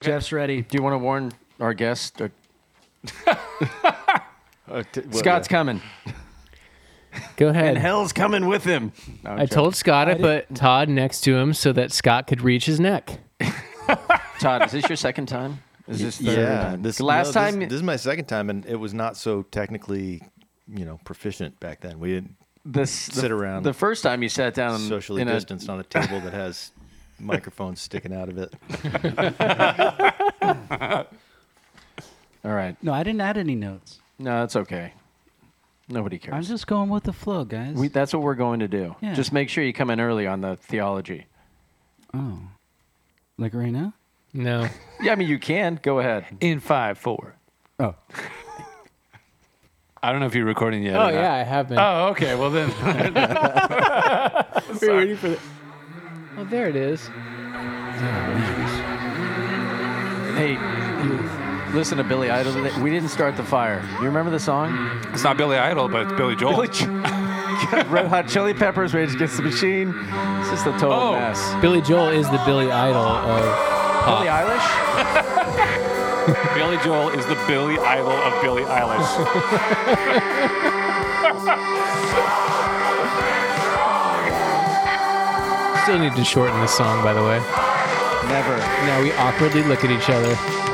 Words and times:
Jeff's 0.00 0.32
ready. 0.32 0.62
Do 0.62 0.78
you 0.78 0.82
want 0.82 0.94
to 0.94 0.98
warn 0.98 1.30
our 1.60 1.74
guest? 1.74 2.20
Or, 2.20 2.30
Uh, 4.70 4.84
t- 4.92 5.00
well, 5.10 5.18
Scott's 5.18 5.48
coming, 5.48 5.82
Go 7.36 7.48
ahead. 7.48 7.70
and 7.70 7.78
hell's 7.78 8.12
coming 8.12 8.46
with 8.46 8.62
him. 8.62 8.92
No, 9.24 9.30
I'm 9.32 9.36
I 9.38 9.40
joking. 9.40 9.48
told 9.56 9.74
Scott 9.74 10.06
to 10.06 10.14
put 10.14 10.54
Todd 10.54 10.88
next 10.88 11.22
to 11.22 11.36
him 11.36 11.54
so 11.54 11.72
that 11.72 11.90
Scott 11.90 12.28
could 12.28 12.40
reach 12.40 12.66
his 12.66 12.78
neck. 12.78 13.18
Todd, 14.38 14.66
is 14.66 14.70
this 14.70 14.88
your 14.88 14.94
second 14.94 15.26
time? 15.26 15.60
Is 15.88 15.98
this 15.98 16.18
third 16.18 16.38
Yeah, 16.38 16.62
time? 16.62 16.82
this 16.82 17.00
last 17.00 17.34
no, 17.34 17.40
time? 17.40 17.58
This, 17.58 17.68
this 17.70 17.76
is 17.78 17.82
my 17.82 17.96
second 17.96 18.26
time, 18.26 18.48
and 18.48 18.64
it 18.64 18.76
was 18.76 18.94
not 18.94 19.16
so 19.16 19.42
technically, 19.42 20.22
you 20.72 20.84
know, 20.84 21.00
proficient 21.04 21.58
back 21.58 21.80
then. 21.80 21.98
We 21.98 22.10
didn't 22.12 22.36
this 22.64 22.92
sit 22.92 23.22
the, 23.22 23.34
around 23.34 23.64
The 23.64 23.72
first 23.74 24.04
time 24.04 24.22
you 24.22 24.28
sat 24.28 24.54
down 24.54 24.78
socially 24.78 25.20
in 25.20 25.26
a- 25.26 25.32
distanced 25.32 25.68
on 25.68 25.80
a 25.80 25.84
table 25.84 26.20
that 26.20 26.32
has 26.32 26.70
microphones 27.20 27.80
sticking 27.80 28.12
out 28.14 28.28
of 28.28 28.38
it. 28.38 28.54
All 32.44 32.52
right. 32.52 32.76
No, 32.82 32.92
I 32.92 33.02
didn't 33.02 33.20
add 33.20 33.36
any 33.36 33.54
notes. 33.54 34.00
No, 34.18 34.44
it's 34.44 34.56
okay. 34.56 34.92
Nobody 35.88 36.18
cares. 36.18 36.34
I'm 36.34 36.42
just 36.42 36.66
going 36.66 36.88
with 36.88 37.04
the 37.04 37.12
flow, 37.12 37.44
guys. 37.44 37.74
we, 37.76 37.88
that's 37.88 38.12
what 38.14 38.22
we're 38.22 38.34
going 38.34 38.60
to 38.60 38.68
do. 38.68 38.94
Yeah. 39.00 39.14
Just 39.14 39.32
make 39.32 39.48
sure 39.48 39.64
you 39.64 39.72
come 39.72 39.90
in 39.90 40.00
early 40.00 40.26
on 40.26 40.40
the 40.40 40.56
theology. 40.56 41.26
oh, 42.14 42.38
like 43.38 43.54
right 43.54 43.72
now? 43.72 43.92
No. 44.32 44.68
Yeah, 45.02 45.12
I 45.12 45.14
mean, 45.14 45.28
you 45.28 45.38
can. 45.38 45.80
Go 45.82 45.98
ahead. 45.98 46.26
In 46.42 46.60
five, 46.60 46.98
four. 46.98 47.34
Oh, 47.78 47.94
I 50.02 50.12
don't 50.12 50.20
know 50.20 50.26
if 50.26 50.34
you're 50.34 50.44
recording 50.44 50.82
yet. 50.82 50.94
Oh 50.94 51.08
or 51.08 51.12
not. 51.12 51.14
yeah, 51.14 51.32
I 51.32 51.42
have 51.42 51.70
been. 51.70 51.78
Oh, 51.78 52.08
okay. 52.08 52.34
Well 52.34 52.50
then, 52.50 52.68
We're 54.82 54.96
waiting 54.96 55.16
for 55.16 55.28
the. 55.30 55.38
Oh, 56.40 56.44
there 56.44 56.68
it 56.68 56.76
is. 56.76 57.06
Hey, 60.38 60.52
you 61.04 61.18
listen 61.74 61.98
to 61.98 62.04
Billy 62.04 62.30
Idol. 62.30 62.54
today? 62.54 62.72
We 62.80 62.88
didn't 62.90 63.10
start 63.10 63.36
the 63.36 63.44
fire. 63.44 63.82
You 63.98 64.06
remember 64.06 64.30
the 64.30 64.40
song? 64.40 64.98
it's 65.12 65.22
not 65.22 65.36
Billy 65.36 65.58
Idol, 65.58 65.88
but 65.88 66.02
it's 66.04 66.12
Billy 66.14 66.34
Joel. 66.36 66.52
Billy 66.52 66.68
Ch- 66.68 66.86
Red 67.90 68.06
Hot 68.06 68.26
Chili 68.26 68.54
Peppers, 68.54 68.94
Rage 68.94 69.12
Against 69.14 69.36
the 69.36 69.42
Machine. 69.42 69.90
It's 70.40 70.48
just 70.50 70.66
a 70.66 70.72
total 70.72 70.92
Oh. 70.92 71.12
mess. 71.12 71.54
Billy 71.60 71.82
Joel 71.82 72.08
is 72.08 72.26
the 72.30 72.38
Billy 72.46 72.70
Idol 72.70 73.02
of 73.02 73.26
Billie 73.26 74.28
pop. 74.28 74.46
Eilish? 74.46 74.66
Billy 76.56 76.78
Joel 76.82 77.10
is 77.10 77.26
the 77.26 77.34
Billy 77.46 77.76
Idol 77.78 78.12
of 78.12 78.40
Billie 78.42 78.64
Eilish. 78.64 79.06
Still 85.90 85.98
need 85.98 86.14
to 86.14 86.24
shorten 86.24 86.60
this 86.60 86.76
song, 86.76 87.02
by 87.02 87.12
the 87.12 87.20
way. 87.20 87.38
Never. 88.28 88.56
Now 88.86 89.02
we 89.02 89.10
awkwardly 89.14 89.64
look 89.64 89.82
at 89.82 89.90
each 89.90 90.08
other. 90.08 90.69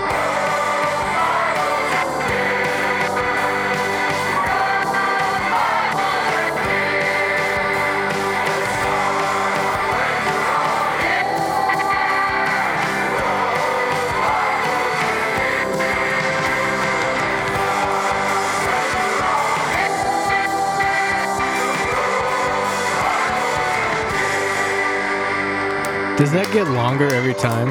Does 26.27 26.33
that 26.33 26.53
get 26.53 26.67
longer 26.67 27.07
every 27.15 27.35
time? 27.35 27.69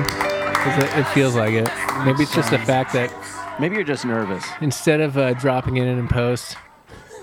It, 0.79 0.99
it 0.99 1.03
feels 1.09 1.35
like 1.35 1.51
it. 1.51 1.69
Maybe 2.05 2.23
it's 2.23 2.33
just 2.33 2.51
the 2.51 2.57
fact 2.57 2.93
that 2.93 3.11
Maybe 3.59 3.75
you're 3.75 3.83
just 3.83 4.05
nervous. 4.05 4.45
instead 4.61 5.01
of 5.01 5.17
uh, 5.17 5.33
dropping 5.33 5.75
it 5.75 5.85
in 5.85 5.99
in 5.99 6.07
post, 6.07 6.55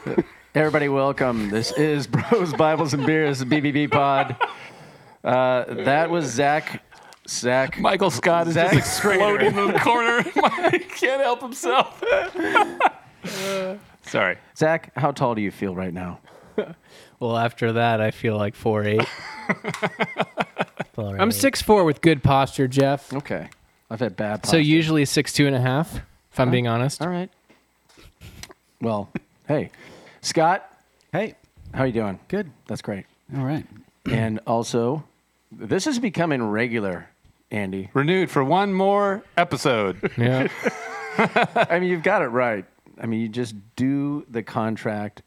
Everybody, 0.54 0.90
welcome. 0.90 1.48
This 1.48 1.72
is 1.72 2.06
Bros, 2.06 2.52
Bibles, 2.52 2.92
and 2.92 3.06
Beers, 3.06 3.38
the 3.38 3.46
BBB 3.46 3.90
pod. 3.90 4.36
Uh, 5.24 5.64
that 5.84 6.10
was 6.10 6.26
Zach. 6.26 6.84
Zach. 7.26 7.80
Michael 7.80 8.10
Scott 8.10 8.48
is 8.48 8.52
Zach 8.52 8.74
just 8.74 9.02
exploding 9.02 9.56
in 9.56 9.72
the 9.72 9.78
corner. 9.78 10.20
he 10.70 10.80
can't 10.80 11.22
help 11.22 11.40
himself. 11.40 12.04
Sorry. 14.02 14.36
Zach, 14.54 14.92
how 14.96 15.12
tall 15.12 15.34
do 15.34 15.40
you 15.40 15.50
feel 15.50 15.74
right 15.74 15.94
now? 15.94 16.20
well, 17.18 17.38
after 17.38 17.72
that, 17.72 18.02
I 18.02 18.10
feel 18.10 18.36
like 18.36 18.54
four 18.54 18.84
eight. 18.84 19.08
I'm 20.98 21.32
six 21.32 21.62
four 21.62 21.84
with 21.84 22.00
good 22.00 22.22
posture, 22.22 22.68
Jeff. 22.68 23.12
Okay. 23.12 23.48
I've 23.90 24.00
had 24.00 24.16
bad. 24.16 24.44
So 24.46 24.52
posture. 24.52 24.60
usually 24.60 25.04
six 25.04 25.32
two 25.32 25.46
and 25.46 25.56
a 25.56 25.60
half, 25.60 25.94
if 26.32 26.40
I'm 26.40 26.50
being 26.50 26.66
honest. 26.68 27.02
All 27.02 27.08
right. 27.08 27.30
Well, 28.80 29.10
hey, 29.46 29.70
Scott, 30.20 30.68
hey, 31.12 31.34
how 31.72 31.84
you 31.84 31.92
doing? 31.92 32.18
good. 32.28 32.50
That's 32.66 32.82
great. 32.82 33.06
All 33.36 33.44
right. 33.44 33.66
And 34.10 34.40
also, 34.48 35.04
this 35.52 35.86
is 35.86 36.00
becoming 36.00 36.42
regular, 36.42 37.08
Andy. 37.52 37.88
Renewed 37.94 38.32
for 38.32 38.42
one 38.42 38.74
more 38.74 39.22
episode. 39.36 40.10
Yeah. 40.18 40.48
I 41.18 41.78
mean, 41.78 41.88
you've 41.88 42.02
got 42.02 42.22
it 42.22 42.26
right. 42.28 42.64
I 43.00 43.06
mean, 43.06 43.20
you 43.20 43.28
just 43.28 43.54
do 43.76 44.26
the 44.28 44.42
contract. 44.42 45.22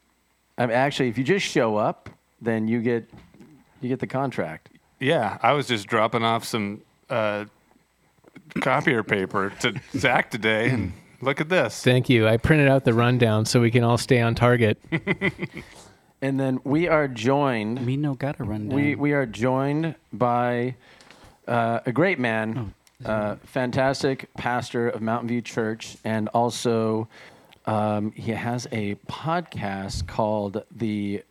I 0.58 0.66
mean, 0.66 0.76
actually, 0.76 1.08
if 1.08 1.16
you 1.16 1.24
just 1.24 1.46
show 1.46 1.76
up, 1.76 2.10
then 2.42 2.68
you 2.68 2.82
get 2.82 3.08
you 3.80 3.88
get 3.88 4.00
the 4.00 4.06
contract. 4.06 4.68
Yeah, 4.98 5.38
I 5.42 5.52
was 5.52 5.66
just 5.66 5.86
dropping 5.86 6.22
off 6.22 6.44
some 6.44 6.82
uh, 7.10 7.44
copier 8.60 9.02
paper 9.02 9.52
to 9.60 9.80
Zach 9.96 10.30
today, 10.30 10.70
and 10.70 10.92
look 11.20 11.40
at 11.40 11.48
this. 11.48 11.82
Thank 11.82 12.08
you. 12.08 12.26
I 12.26 12.36
printed 12.38 12.68
out 12.68 12.84
the 12.84 12.94
rundown 12.94 13.44
so 13.44 13.60
we 13.60 13.70
can 13.70 13.84
all 13.84 13.98
stay 13.98 14.20
on 14.20 14.34
target. 14.34 14.78
And 16.22 16.40
then 16.40 16.60
we 16.64 16.88
are 16.88 17.08
joined. 17.08 17.84
We 17.84 17.96
no 17.96 18.14
gotta 18.14 18.42
run 18.44 18.68
down. 18.68 18.76
We 18.76 18.94
we 18.94 19.12
are 19.12 19.26
joined 19.26 19.94
by 20.12 20.76
uh, 21.46 21.80
a 21.84 21.92
great 21.92 22.18
man, 22.18 22.74
uh, 23.04 23.36
fantastic 23.44 24.32
pastor 24.34 24.88
of 24.88 25.02
Mountain 25.02 25.28
View 25.28 25.42
Church, 25.42 25.98
and 26.04 26.28
also 26.28 27.06
um, 27.66 28.12
he 28.12 28.32
has 28.32 28.66
a 28.72 28.94
podcast 29.08 30.06
called 30.06 30.64
the 30.74 31.22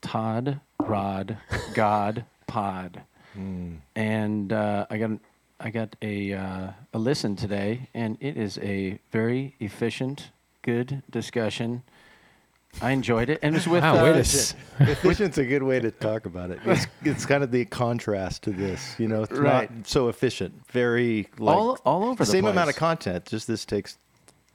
Todd 0.00 0.60
Rod 0.90 1.38
God 1.74 2.24
Pod, 2.46 3.02
and 3.94 4.52
uh, 4.52 4.86
I 4.90 4.98
got 4.98 5.10
I 5.58 5.70
got 5.70 5.96
a 6.02 6.32
uh, 6.34 6.70
a 6.92 6.98
listen 6.98 7.36
today, 7.36 7.88
and 7.94 8.16
it 8.20 8.36
is 8.36 8.58
a 8.58 8.98
very 9.12 9.54
efficient, 9.60 10.30
good 10.62 11.02
discussion. 11.10 11.82
I 12.80 12.92
enjoyed 12.92 13.28
it, 13.30 13.40
and 13.42 13.56
it's 13.56 13.66
with 13.66 13.82
Wow, 13.82 13.98
uh, 13.98 14.02
wait 14.04 14.16
a 14.16 14.20
s- 14.20 14.54
Efficient's 14.80 15.38
a 15.38 15.44
good 15.44 15.62
way 15.64 15.80
to 15.80 15.90
talk 15.90 16.24
about 16.24 16.50
it. 16.52 16.60
It's, 16.64 16.86
it's 17.02 17.26
kind 17.26 17.42
of 17.42 17.50
the 17.50 17.64
contrast 17.64 18.44
to 18.44 18.50
this, 18.50 18.94
you 18.96 19.08
know. 19.08 19.24
It's 19.24 19.32
Right. 19.32 19.68
not 19.76 19.86
so 19.88 20.08
efficient. 20.08 20.54
Very 20.70 21.26
like 21.38 21.56
all 21.56 21.78
all 21.84 22.04
over 22.04 22.14
the 22.14 22.18
the 22.24 22.26
same 22.30 22.42
place. 22.44 22.52
amount 22.52 22.70
of 22.70 22.76
content. 22.76 23.26
Just 23.26 23.48
this 23.48 23.64
takes 23.64 23.98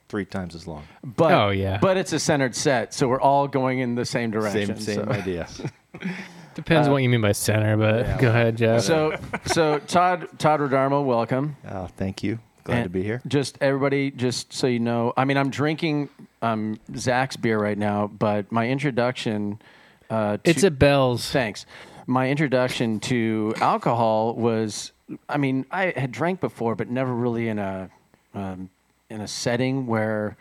three 0.08 0.24
times 0.24 0.56
as 0.56 0.66
long. 0.66 0.84
But, 1.04 1.34
Oh, 1.34 1.50
yeah. 1.50 1.78
But 1.82 1.98
it's 1.98 2.14
a 2.14 2.20
centered 2.20 2.56
set, 2.56 2.94
so 2.94 3.08
we're 3.10 3.20
all 3.20 3.48
going 3.50 3.80
in 3.80 3.96
the 3.96 4.06
same 4.06 4.32
direction. 4.32 4.78
Same 4.78 4.98
same 4.98 5.06
so. 5.06 5.12
idea. 5.12 5.48
Depends 6.56 6.88
what 6.88 7.04
you 7.04 7.10
mean 7.10 7.22
by 7.22 7.34
center, 7.34 7.76
but 7.76 8.18
go 8.20 8.30
ahead, 8.30 8.56
Jeff. 8.56 8.82
So, 8.82 9.18
so 9.46 9.80
Todd 9.80 10.30
Todd 10.40 10.62
Rodarmo, 10.62 11.04
welcome. 11.04 11.58
Oh, 11.70 11.88
thank 11.98 12.24
you. 12.24 12.40
Glad 12.64 12.84
to 12.84 12.90
be 12.90 13.04
here. 13.04 13.22
Just 13.28 13.58
everybody, 13.62 14.10
just 14.10 14.54
so 14.54 14.66
you 14.66 14.80
know, 14.80 15.14
I 15.16 15.26
mean, 15.26 15.38
I'm 15.38 15.52
drinking 15.52 16.10
um, 16.42 16.80
Zach's 16.96 17.36
beer 17.38 17.60
right 17.60 17.78
now, 17.78 18.08
but 18.08 18.52
my 18.52 18.68
introduction. 18.70 19.62
Uh, 20.10 20.38
to, 20.38 20.50
it's 20.50 20.64
a 20.64 20.72
Bell's. 20.72 21.30
thanks. 21.30 21.66
My 22.08 22.30
introduction 22.30 23.00
to 23.02 23.54
alcohol 23.58 24.36
was, 24.36 24.94
I 25.28 25.38
mean, 25.38 25.66
I 25.72 25.94
had 25.96 26.12
drank 26.12 26.40
before, 26.40 26.76
but 26.76 26.90
never 26.90 27.14
really 27.14 27.50
in 27.50 27.60
a 27.60 27.90
um, 28.34 28.70
in 29.10 29.22
a 29.22 29.28
setting 29.28 29.88
where 29.88 30.38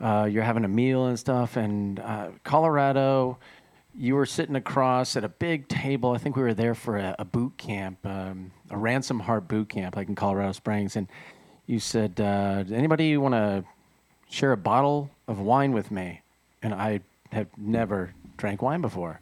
uh, 0.00 0.28
you're 0.30 0.42
having 0.42 0.64
a 0.64 0.68
meal 0.68 1.06
and 1.06 1.18
stuff. 1.18 1.56
And 1.56 2.00
uh, 2.00 2.28
Colorado, 2.44 3.38
you 3.98 4.14
were 4.14 4.26
sitting 4.26 4.56
across 4.56 5.16
at 5.16 5.24
a 5.24 5.28
big 5.28 5.68
table. 5.68 6.12
I 6.12 6.18
think 6.18 6.36
we 6.36 6.42
were 6.42 6.54
there 6.54 6.74
for 6.74 6.98
a, 6.98 7.16
a 7.18 7.24
boot 7.24 7.56
camp, 7.56 7.98
um, 8.04 8.50
a 8.70 8.76
Ransomed 8.76 9.22
Heart 9.22 9.48
boot 9.48 9.68
camp, 9.68 9.96
like 9.96 10.08
in 10.08 10.14
Colorado 10.14 10.52
Springs. 10.52 10.96
And 10.96 11.08
you 11.66 11.78
said, 11.78 12.20
uh, 12.20 12.62
"Does 12.62 12.72
anybody 12.72 13.16
want 13.16 13.34
to 13.34 13.64
share 14.28 14.52
a 14.52 14.56
bottle 14.56 15.10
of 15.26 15.40
wine 15.40 15.72
with 15.72 15.90
me?" 15.90 16.20
And 16.62 16.74
I 16.74 17.00
have 17.32 17.48
never 17.56 18.12
drank 18.36 18.62
wine 18.62 18.80
before, 18.80 19.20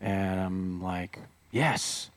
and 0.00 0.40
I'm 0.40 0.82
like, 0.82 1.18
"Yes." 1.50 2.10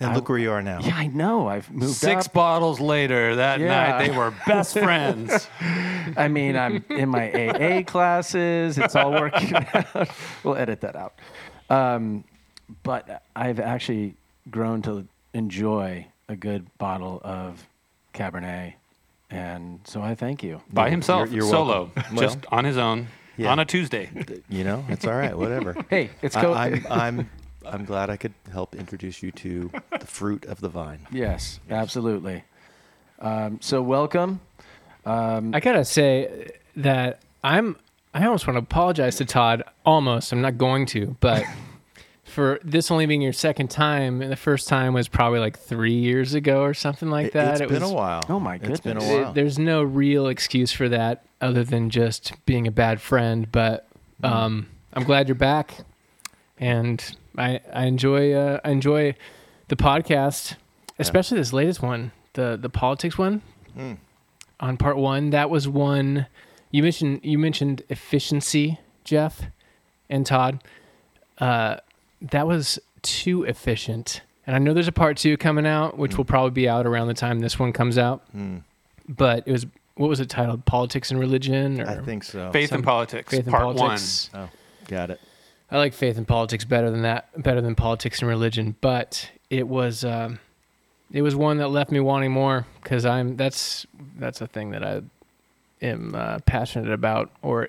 And 0.00 0.10
I- 0.10 0.14
look 0.14 0.28
where 0.28 0.38
you 0.38 0.50
are 0.50 0.62
now. 0.62 0.80
Yeah, 0.80 0.96
I 0.96 1.06
know. 1.06 1.46
I've 1.48 1.70
moved 1.72 1.94
Six 1.94 2.26
up. 2.26 2.32
bottles 2.32 2.80
later 2.80 3.36
that 3.36 3.60
Yeah. 3.60 3.68
night, 3.68 4.06
they 4.06 4.16
were 4.16 4.32
best 4.46 4.72
friends. 4.78 5.48
I 6.16 6.26
mean, 6.28 6.56
I'm 6.56 6.84
in 6.90 7.08
my 7.08 7.30
AA 7.32 7.82
classes. 7.84 8.76
It's 8.76 8.96
all 8.96 9.12
working 9.12 9.54
out. 9.74 10.08
We'll 10.42 10.56
edit 10.56 10.80
that 10.80 10.96
out. 10.96 11.14
Um, 11.70 12.24
but 12.82 13.22
I've 13.36 13.60
actually 13.60 14.14
grown 14.50 14.82
to 14.82 15.06
enjoy 15.32 16.06
a 16.28 16.36
good 16.36 16.66
bottle 16.78 17.20
of 17.22 17.64
Cabernet, 18.14 18.74
and 19.30 19.80
so 19.84 20.02
I 20.02 20.14
thank 20.14 20.42
you. 20.42 20.60
By 20.72 20.90
himself, 20.90 21.30
you're 21.30 21.42
solo, 21.48 21.90
welcome. 21.94 22.16
just 22.16 22.38
on 22.50 22.64
his 22.64 22.76
own, 22.78 23.08
Yeah. 23.36 23.52
on 23.52 23.58
a 23.58 23.64
Tuesday. 23.64 24.10
You 24.48 24.64
know, 24.64 24.84
it's 24.88 25.06
all 25.06 25.14
right. 25.14 25.36
Whatever. 25.36 25.76
Hey, 25.90 26.10
it's 26.22 26.36
I, 26.36 26.44
I'm 26.46 26.86
I'm 26.90 27.30
I'm 27.66 27.84
glad 27.84 28.10
I 28.10 28.16
could 28.16 28.34
help 28.52 28.74
introduce 28.74 29.22
you 29.22 29.30
to 29.32 29.70
the 29.98 30.06
fruit 30.06 30.44
of 30.46 30.60
the 30.60 30.68
vine. 30.68 31.00
yes, 31.12 31.60
absolutely. 31.70 32.44
Um, 33.18 33.58
so 33.60 33.82
welcome. 33.82 34.40
Um, 35.04 35.54
I 35.54 35.60
gotta 35.60 35.84
say 35.84 36.50
that 36.76 37.20
I'm. 37.42 37.76
I 38.12 38.24
almost 38.26 38.46
want 38.46 38.56
to 38.56 38.62
apologize 38.62 39.16
to 39.16 39.24
Todd. 39.24 39.64
Almost. 39.84 40.32
I'm 40.32 40.40
not 40.40 40.56
going 40.56 40.86
to, 40.86 41.16
but 41.20 41.42
for 42.24 42.60
this 42.62 42.90
only 42.90 43.06
being 43.06 43.20
your 43.22 43.32
second 43.32 43.70
time, 43.70 44.22
and 44.22 44.30
the 44.30 44.36
first 44.36 44.68
time 44.68 44.92
was 44.94 45.08
probably 45.08 45.40
like 45.40 45.58
three 45.58 45.94
years 45.94 46.32
ago 46.34 46.62
or 46.62 46.74
something 46.74 47.10
like 47.10 47.32
that. 47.32 47.38
It, 47.40 47.44
that. 47.44 47.50
has 47.50 47.60
It 47.62 47.68
been 47.70 47.82
was, 47.82 47.90
a 47.90 47.94
while. 47.94 48.22
Oh 48.28 48.38
my 48.40 48.58
god. 48.58 48.70
It's 48.70 48.80
been 48.80 48.96
a 48.96 49.00
goodness. 49.00 49.24
while. 49.24 49.32
There's 49.32 49.58
no 49.58 49.82
real 49.82 50.28
excuse 50.28 50.70
for 50.72 50.88
that 50.90 51.24
other 51.40 51.64
than 51.64 51.90
just 51.90 52.32
being 52.46 52.66
a 52.66 52.70
bad 52.72 53.00
friend. 53.00 53.50
But 53.50 53.86
Mm. 54.22 54.30
um, 54.30 54.66
I'm 54.92 55.02
glad 55.02 55.26
you're 55.28 55.34
back, 55.34 55.74
and 56.58 57.16
I 57.36 57.60
I 57.72 57.86
enjoy 57.86 58.32
uh, 58.32 58.60
I 58.64 58.70
enjoy 58.70 59.14
the 59.68 59.76
podcast, 59.76 60.56
especially 60.98 61.38
this 61.38 61.52
latest 61.52 61.82
one, 61.82 62.12
the 62.34 62.58
the 62.60 62.68
politics 62.68 63.18
one. 63.18 63.42
Mm. 63.76 63.98
On 64.60 64.76
part 64.76 64.96
one, 64.96 65.30
that 65.30 65.50
was 65.50 65.66
one 65.68 66.26
you 66.70 66.82
mentioned. 66.82 67.20
You 67.22 67.38
mentioned 67.38 67.82
efficiency, 67.88 68.78
Jeff 69.04 69.42
and 70.08 70.24
Todd. 70.24 70.62
Uh, 71.38 71.76
that 72.20 72.46
was 72.46 72.78
too 73.02 73.42
efficient. 73.44 74.22
And 74.46 74.54
I 74.54 74.58
know 74.58 74.74
there's 74.74 74.88
a 74.88 74.92
part 74.92 75.16
two 75.16 75.36
coming 75.36 75.66
out, 75.66 75.96
which 75.96 76.16
will 76.18 76.24
probably 76.24 76.50
be 76.50 76.68
out 76.68 76.86
around 76.86 77.08
the 77.08 77.14
time 77.14 77.40
this 77.40 77.58
one 77.58 77.72
comes 77.72 77.96
out 77.96 78.22
Mm, 78.36 78.62
but 79.08 79.42
it 79.46 79.52
was 79.52 79.66
what 79.96 80.08
was 80.08 80.20
it 80.20 80.28
titled? 80.28 80.64
Politics 80.64 81.10
and 81.10 81.20
religion, 81.20 81.80
or 81.80 81.88
I 81.88 81.96
think 82.00 82.24
so. 82.24 82.50
Faith 82.52 82.70
Some- 82.70 82.76
and 82.76 82.84
politics, 82.84 83.30
faith 83.30 83.44
and 83.46 83.52
part 83.52 83.76
politics. 83.76 84.30
Oh, 84.34 84.48
got 84.88 85.10
it. 85.10 85.20
I 85.70 85.78
like 85.78 85.94
faith 85.94 86.16
and 86.18 86.26
politics 86.26 86.64
better 86.64 86.90
than 86.90 87.02
that, 87.02 87.28
better 87.42 87.60
than 87.60 87.74
politics 87.74 88.20
and 88.20 88.28
religion. 88.28 88.76
But 88.80 89.30
it 89.50 89.66
was, 89.66 90.04
um, 90.04 90.38
it 91.12 91.22
was 91.22 91.34
one 91.34 91.58
that 91.58 91.68
left 91.68 91.90
me 91.90 92.00
wanting 92.00 92.32
more 92.32 92.66
because 92.82 93.04
I'm 93.04 93.36
that's 93.36 93.86
that's 94.18 94.40
a 94.40 94.46
thing 94.46 94.70
that 94.70 94.84
I 94.84 95.02
am 95.82 96.14
uh, 96.14 96.38
passionate 96.40 96.92
about, 96.92 97.30
or 97.42 97.68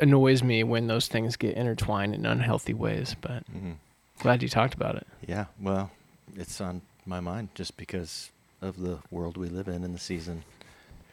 annoys 0.00 0.42
me 0.42 0.64
when 0.64 0.86
those 0.86 1.06
things 1.08 1.36
get 1.36 1.56
intertwined 1.56 2.14
in 2.14 2.26
unhealthy 2.26 2.74
ways. 2.74 3.14
But 3.20 3.44
hmm 3.46 3.72
glad 4.18 4.42
you 4.42 4.48
talked 4.48 4.74
about 4.74 4.96
it. 4.96 5.06
Yeah. 5.26 5.46
Well, 5.60 5.90
it's 6.36 6.60
on 6.60 6.82
my 7.06 7.20
mind 7.20 7.48
just 7.54 7.76
because 7.76 8.30
of 8.62 8.80
the 8.80 8.98
world 9.10 9.36
we 9.36 9.48
live 9.48 9.68
in 9.68 9.84
and 9.84 9.94
the 9.94 9.98
season 9.98 10.44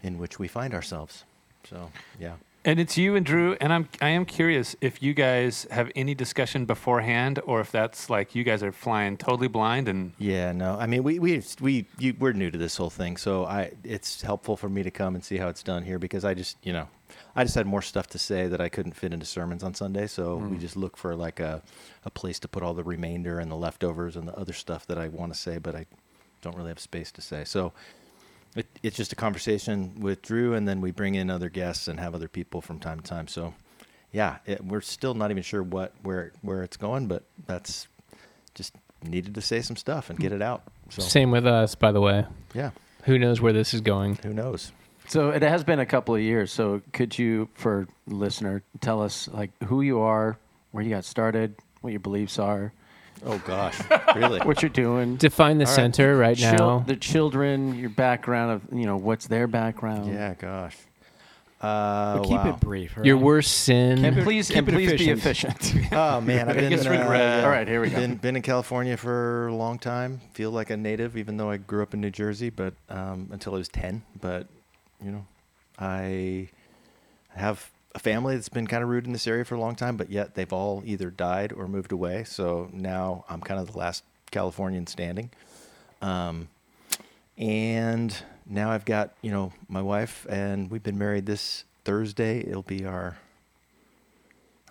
in 0.04 0.18
which 0.18 0.40
we 0.40 0.48
find 0.48 0.74
ourselves. 0.74 1.26
So, 1.70 1.92
yeah. 2.20 2.36
And 2.64 2.80
it's 2.80 2.96
you 2.96 3.16
and 3.16 3.26
Drew, 3.26 3.58
and 3.60 3.74
I'm 3.74 3.90
I 4.02 4.10
am 4.10 4.24
curious 4.24 4.76
if 4.82 5.02
you 5.02 5.16
guys 5.16 5.66
have 5.72 5.92
any 5.96 6.14
discussion 6.14 6.66
beforehand, 6.66 7.40
or 7.46 7.60
if 7.60 7.72
that's 7.72 8.08
like 8.08 8.36
you 8.36 8.44
guys 8.44 8.62
are 8.62 8.72
flying 8.72 9.18
totally 9.18 9.48
blind 9.48 9.88
and 9.88 10.14
Yeah, 10.20 10.52
no. 10.52 10.78
I 10.80 10.86
mean, 10.86 11.02
we 11.02 11.18
we 11.18 11.44
we 11.60 11.88
you, 11.98 12.16
we're 12.20 12.34
new 12.34 12.52
to 12.52 12.60
this 12.60 12.78
whole 12.78 12.92
thing, 12.92 13.18
so 13.18 13.46
I 13.46 13.72
it's 13.84 14.22
helpful 14.22 14.56
for 14.58 14.70
me 14.70 14.84
to 14.84 14.92
come 14.92 15.16
and 15.16 15.24
see 15.24 15.38
how 15.38 15.48
it's 15.48 15.64
done 15.64 15.84
here 15.84 15.98
because 15.98 16.24
I 16.24 16.36
just 16.36 16.56
you 16.62 16.72
know 16.72 16.88
I 17.36 17.44
just 17.44 17.56
had 17.56 17.66
more 17.66 17.82
stuff 17.82 18.06
to 18.08 18.20
say 18.20 18.48
that 18.48 18.62
I 18.62 18.70
couldn't 18.70 18.94
fit 18.94 19.12
into 19.12 19.26
sermons 19.26 19.64
on 19.64 19.74
Sunday, 19.74 20.06
so 20.06 20.38
hmm. 20.38 20.52
we 20.52 20.58
just 20.58 20.76
look 20.76 20.98
for 20.98 21.16
like 21.16 21.40
a 21.40 21.64
a 22.06 22.12
place 22.12 22.38
to 22.42 22.48
put 22.48 22.62
all 22.62 22.76
the 22.76 22.84
remainder 22.84 23.40
and 23.40 23.50
the 23.50 23.56
leftovers 23.56 24.16
and 24.16 24.28
the 24.28 24.38
other 24.38 24.54
stuff 24.54 24.86
that 24.86 25.00
I 25.00 25.08
want 25.08 25.34
to 25.34 25.40
say, 25.40 25.58
but 25.58 25.76
I 25.76 25.88
don't 26.44 26.56
really 26.56 26.70
have 26.70 26.80
space 26.80 27.12
to 27.14 27.22
say. 27.22 27.44
So 27.44 27.74
it, 28.56 28.68
it's 28.84 28.98
just 28.98 29.14
a 29.14 29.16
conversation 29.16 30.00
with 30.00 30.22
Drew, 30.22 30.54
and 30.54 30.68
then 30.68 30.82
we 30.82 30.92
bring 30.92 31.16
in 31.16 31.30
other 31.30 31.50
guests 31.50 31.88
and 31.88 32.00
have 32.00 32.14
other 32.16 32.28
people 32.28 32.62
from 32.62 32.80
time 32.80 33.00
to 33.00 33.08
time. 33.10 33.28
So 33.28 33.54
yeah, 34.12 34.38
it, 34.46 34.64
we're 34.66 34.82
still 34.82 35.14
not 35.14 35.32
even 35.32 35.44
sure 35.44 35.64
what 35.64 35.94
where 36.04 36.32
where 36.42 36.64
it's 36.64 36.78
going, 36.78 37.08
but 37.08 37.24
that's 37.48 37.88
just 38.54 38.74
needed 39.04 39.34
to 39.36 39.42
say 39.42 39.62
some 39.62 39.76
stuff 39.76 40.10
and 40.10 40.20
get 40.20 40.32
it 40.32 40.42
out. 40.42 40.64
So 40.90 41.02
Same 41.02 41.32
with 41.32 41.48
us, 41.48 41.74
by 41.76 41.92
the 41.92 42.02
way. 42.02 42.26
yeah, 42.54 42.72
Who 43.06 43.18
knows 43.18 43.40
where 43.42 43.54
this 43.54 43.74
is 43.74 43.82
going? 43.82 44.16
who 44.24 44.34
knows? 44.34 44.72
So 45.08 45.30
it 45.30 45.42
has 45.42 45.64
been 45.64 45.80
a 45.80 45.86
couple 45.86 46.14
of 46.16 46.22
years. 46.22 46.52
So 46.52 46.82
could 46.94 47.18
you, 47.18 47.50
for 47.56 47.88
listener, 48.08 48.62
tell 48.80 49.02
us 49.02 49.28
like 49.30 49.52
who 49.64 49.82
you 49.82 50.00
are, 50.02 50.38
where 50.72 50.84
you 50.84 50.90
got 50.90 51.04
started, 51.06 51.56
what 51.82 51.90
your 51.92 52.00
beliefs 52.00 52.38
are, 52.40 52.74
Oh 53.24 53.38
gosh, 53.46 53.80
really? 54.16 54.40
what 54.46 54.62
you're 54.62 54.70
doing, 54.70 55.16
Define 55.18 55.58
the 55.60 55.66
All 55.66 55.70
right. 55.72 55.76
center 55.76 56.18
right 56.18 56.36
Chil- 56.38 56.54
now. 56.58 56.80
the 56.80 56.96
children, 56.96 57.76
your 57.78 57.90
background 57.90 58.52
of 58.52 58.78
you 58.78 58.86
know 58.86 58.98
what's 58.98 59.28
their 59.28 59.48
background. 59.48 60.12
yeah, 60.12 60.34
gosh. 60.34 60.76
Uh, 61.62 62.18
But 62.18 62.24
keep 62.24 62.32
wow. 62.32 62.50
it 62.50 62.60
brief. 62.60 62.98
all 62.98 63.06
Your 63.06 63.18
right? 63.18 63.24
worst 63.24 63.52
sin. 63.52 64.04
And 64.04 64.24
please, 64.24 64.48
keep 64.48 64.58
and 64.58 64.70
it 64.70 64.72
please 64.72 64.94
be 64.94 65.12
efficient. 65.12 65.60
efficient. 65.62 65.92
Oh 65.94 66.20
man, 66.20 66.50
I've 66.50 66.56
been. 66.56 66.70
Biggest 66.70 66.88
uh, 66.88 66.92
regret. 66.92 67.44
All 67.44 67.52
right, 67.52 67.68
here 67.68 67.80
we 67.82 67.90
go. 67.92 67.98
Been 67.98 68.16
been 68.16 68.36
in 68.36 68.42
California 68.42 68.98
for 68.98 69.48
a 69.48 69.54
long 69.56 69.78
time. 69.78 70.22
Feel 70.34 70.50
like 70.50 70.72
a 70.72 70.78
native, 70.78 71.16
even 71.16 71.38
though 71.38 71.52
I 71.52 71.58
grew 71.58 71.84
up 71.84 71.94
in 71.94 72.02
New 72.02 72.10
Jersey, 72.10 72.50
but 72.50 72.74
um, 72.90 73.30
until 73.32 73.54
I 73.54 73.58
was 73.58 73.70
ten. 73.70 74.02
But 74.20 74.48
you 75.04 75.12
know, 75.12 75.26
I 75.78 76.50
have 77.36 77.70
a 77.94 78.00
family 78.00 78.36
that's 78.36 78.50
been 78.50 78.68
kind 78.68 78.84
of 78.84 78.90
rooted 78.90 79.08
in 79.08 79.14
this 79.14 79.28
area 79.28 79.44
for 79.44 79.56
a 79.56 79.60
long 79.60 79.76
time, 79.76 79.98
but 79.98 80.10
yet 80.10 80.36
they've 80.36 80.52
all 80.54 80.82
either 80.86 81.10
died 81.10 81.52
or 81.52 81.68
moved 81.68 81.92
away. 81.92 82.24
So 82.24 82.70
now 82.72 83.26
I'm 83.30 83.42
kind 83.42 83.60
of 83.60 83.72
the 83.72 83.78
last 83.78 84.04
Californian 84.32 84.88
standing. 84.88 85.30
Um, 86.02 86.48
and 87.38 88.16
now 88.46 88.72
I've 88.72 88.86
got 88.86 89.14
you 89.22 89.32
know 89.32 89.54
my 89.68 89.82
wife, 89.82 90.26
and 90.30 90.70
we've 90.70 90.84
been 90.84 90.98
married 90.98 91.26
this 91.26 91.66
Thursday. 91.84 92.40
It'll 92.40 92.62
be 92.62 92.86
our 92.86 93.18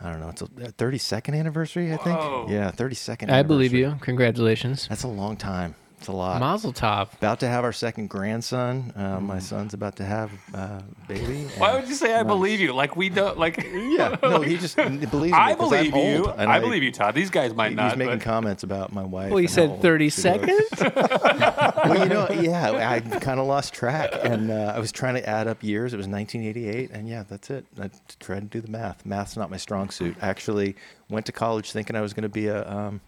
I 0.02 0.11
don't 0.11 0.20
know. 0.20 0.31
It's 0.31 0.43
a 0.43 0.46
32nd 0.46 1.38
anniversary, 1.38 1.93
I 1.93 1.99
think. 1.99 2.19
Whoa. 2.19 2.46
Yeah, 2.49 2.70
32nd. 2.70 3.31
I 3.31 3.43
believe 3.43 3.75
you. 3.75 3.96
Congratulations. 4.00 4.88
That's 4.88 5.02
a 5.02 5.08
long 5.08 5.37
time. 5.37 5.75
It's 6.00 6.08
a 6.08 6.12
lot. 6.12 6.41
Mazel 6.41 6.73
tov. 6.73 7.12
About 7.12 7.41
to 7.41 7.47
have 7.47 7.62
our 7.62 7.73
second 7.75 8.08
grandson. 8.08 8.93
Uh, 8.97 9.19
Mm. 9.20 9.23
My 9.23 9.38
son's 9.38 9.75
about 9.75 9.97
to 9.97 10.05
have 10.05 10.31
uh, 10.55 10.81
a 10.81 10.82
baby. 11.08 11.44
why 11.58 11.75
would 11.75 11.87
you 11.88 11.94
say 11.94 12.14
I 12.14 12.23
believe 12.23 12.58
you? 12.58 12.73
Like 12.73 12.97
we 12.97 13.11
don't 13.11 13.38
like. 13.38 13.58
Yeah, 13.62 14.17
no, 14.23 14.41
he 14.41 14.56
just 14.56 14.76
believes 14.76 15.12
me. 15.12 15.32
I 15.32 15.55
'cause 15.55 15.69
believe 15.69 15.93
I'm 15.94 16.00
you. 16.00 16.25
old, 16.26 16.35
and 16.38 16.50
I, 16.50 16.58
believe 16.58 16.82
you, 16.82 16.91
Todd. 16.91 17.14
These 17.14 17.29
guys 17.29 17.52
might 17.55 17.70
He, 17.70 17.75
not. 17.75 17.91
he's 17.91 17.99
making 17.99 18.19
but- 18.19 18.25
comments 18.25 18.62
about 18.62 18.94
my 18.94 19.05
wife. 19.05 19.31
Well, 19.31 19.41
he 19.43 19.47
said 19.47 19.82
30 19.82 20.08
seconds? 20.08 20.70
well, 20.81 21.99
you 21.99 22.08
know, 22.08 22.29
yeah, 22.31 22.91
I 22.91 23.00
kind 23.00 23.38
of 23.38 23.46
lost 23.46 23.75
track, 23.75 24.11
and 24.23 24.50
uh, 24.50 24.73
I 24.75 24.79
was 24.79 24.93
trying 24.93 25.14
to 25.14 25.29
add 25.29 25.49
up 25.49 25.62
years. 25.62 25.93
It 25.93 25.98
was 25.98 26.08
1988, 26.08 26.91
and 26.93 27.08
yeah, 27.08 27.25
that's 27.29 27.51
it. 27.51 27.67
I 27.79 27.91
tried 28.19 28.41
to 28.41 28.46
do 28.46 28.60
the 28.63 28.70
math. 28.70 29.05
Math's 29.05 29.36
not 29.36 29.51
my 29.51 29.58
strong 29.58 29.91
suit. 29.91 30.17
I 30.22 30.29
actually 30.29 30.77
went 31.10 31.27
to 31.27 31.32
college 31.32 31.72
thinking 31.72 31.94
I 31.94 32.01
was 32.01 32.15
going 32.15 32.22
to 32.22 32.29
be 32.31 32.46
a 32.46 32.67
um, 32.70 33.01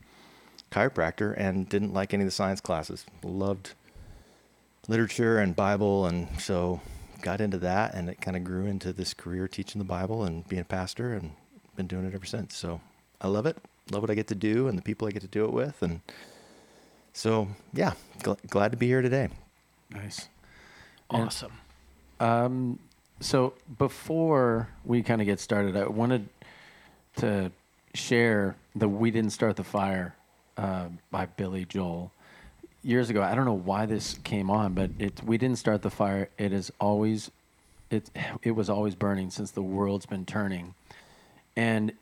chiropractor, 0.72 1.34
and 1.36 1.68
didn't 1.68 1.92
like 1.92 2.12
any 2.14 2.22
of 2.24 2.26
the 2.26 2.32
science 2.32 2.60
classes. 2.60 3.04
Loved 3.22 3.74
literature 4.88 5.38
and 5.38 5.54
Bible, 5.54 6.06
and 6.06 6.28
so 6.40 6.80
got 7.20 7.40
into 7.40 7.58
that, 7.58 7.94
and 7.94 8.08
it 8.08 8.20
kind 8.20 8.36
of 8.36 8.42
grew 8.42 8.66
into 8.66 8.92
this 8.92 9.14
career 9.14 9.46
teaching 9.46 9.78
the 9.78 9.84
Bible 9.84 10.24
and 10.24 10.48
being 10.48 10.62
a 10.62 10.64
pastor, 10.64 11.14
and 11.14 11.32
been 11.76 11.86
doing 11.86 12.04
it 12.04 12.14
ever 12.14 12.26
since. 12.26 12.56
So 12.56 12.80
I 13.20 13.28
love 13.28 13.46
it. 13.46 13.56
Love 13.90 14.02
what 14.02 14.10
I 14.10 14.14
get 14.14 14.26
to 14.28 14.34
do, 14.34 14.68
and 14.68 14.76
the 14.78 14.82
people 14.82 15.06
I 15.06 15.10
get 15.10 15.22
to 15.22 15.28
do 15.28 15.44
it 15.44 15.52
with, 15.52 15.82
and 15.82 16.00
so 17.12 17.48
yeah, 17.72 17.92
gl- 18.20 18.38
glad 18.48 18.72
to 18.72 18.78
be 18.78 18.86
here 18.86 19.02
today. 19.02 19.28
nice. 19.90 20.28
And- 21.10 21.24
Awesome. 21.24 21.52
Um, 22.20 22.78
so 23.20 23.52
before 23.78 24.68
we 24.84 25.02
kind 25.02 25.20
of 25.20 25.26
get 25.26 25.38
started, 25.40 25.76
I 25.76 25.86
wanted 25.88 26.28
to 27.16 27.50
share 27.94 28.56
the 28.74 28.88
"We 28.88 29.10
Didn't 29.10 29.30
Start 29.32 29.56
the 29.56 29.64
Fire" 29.64 30.14
uh, 30.56 30.86
by 31.10 31.26
Billy 31.26 31.64
Joel. 31.64 32.12
Years 32.84 33.10
ago, 33.10 33.22
I 33.22 33.34
don't 33.34 33.44
know 33.44 33.52
why 33.52 33.86
this 33.86 34.18
came 34.24 34.50
on, 34.50 34.74
but 34.74 34.90
it 34.98 35.22
we 35.24 35.38
didn't 35.38 35.58
start 35.58 35.82
the 35.82 35.90
fire. 35.90 36.28
It 36.36 36.52
is 36.52 36.72
always, 36.80 37.30
it 37.90 38.10
it 38.42 38.52
was 38.52 38.68
always 38.68 38.94
burning 38.96 39.30
since 39.30 39.52
the 39.52 39.62
world's 39.62 40.06
been 40.06 40.26
turning, 40.26 40.74
and 41.56 41.92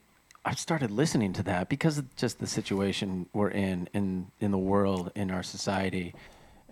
I've 0.43 0.57
started 0.57 0.89
listening 0.89 1.33
to 1.33 1.43
that 1.43 1.69
because 1.69 1.99
of 1.99 2.15
just 2.15 2.39
the 2.39 2.47
situation 2.47 3.27
we're 3.31 3.49
in 3.51 3.89
in 3.93 4.27
in 4.39 4.49
the 4.49 4.57
world 4.57 5.11
in 5.13 5.29
our 5.29 5.43
society, 5.43 6.15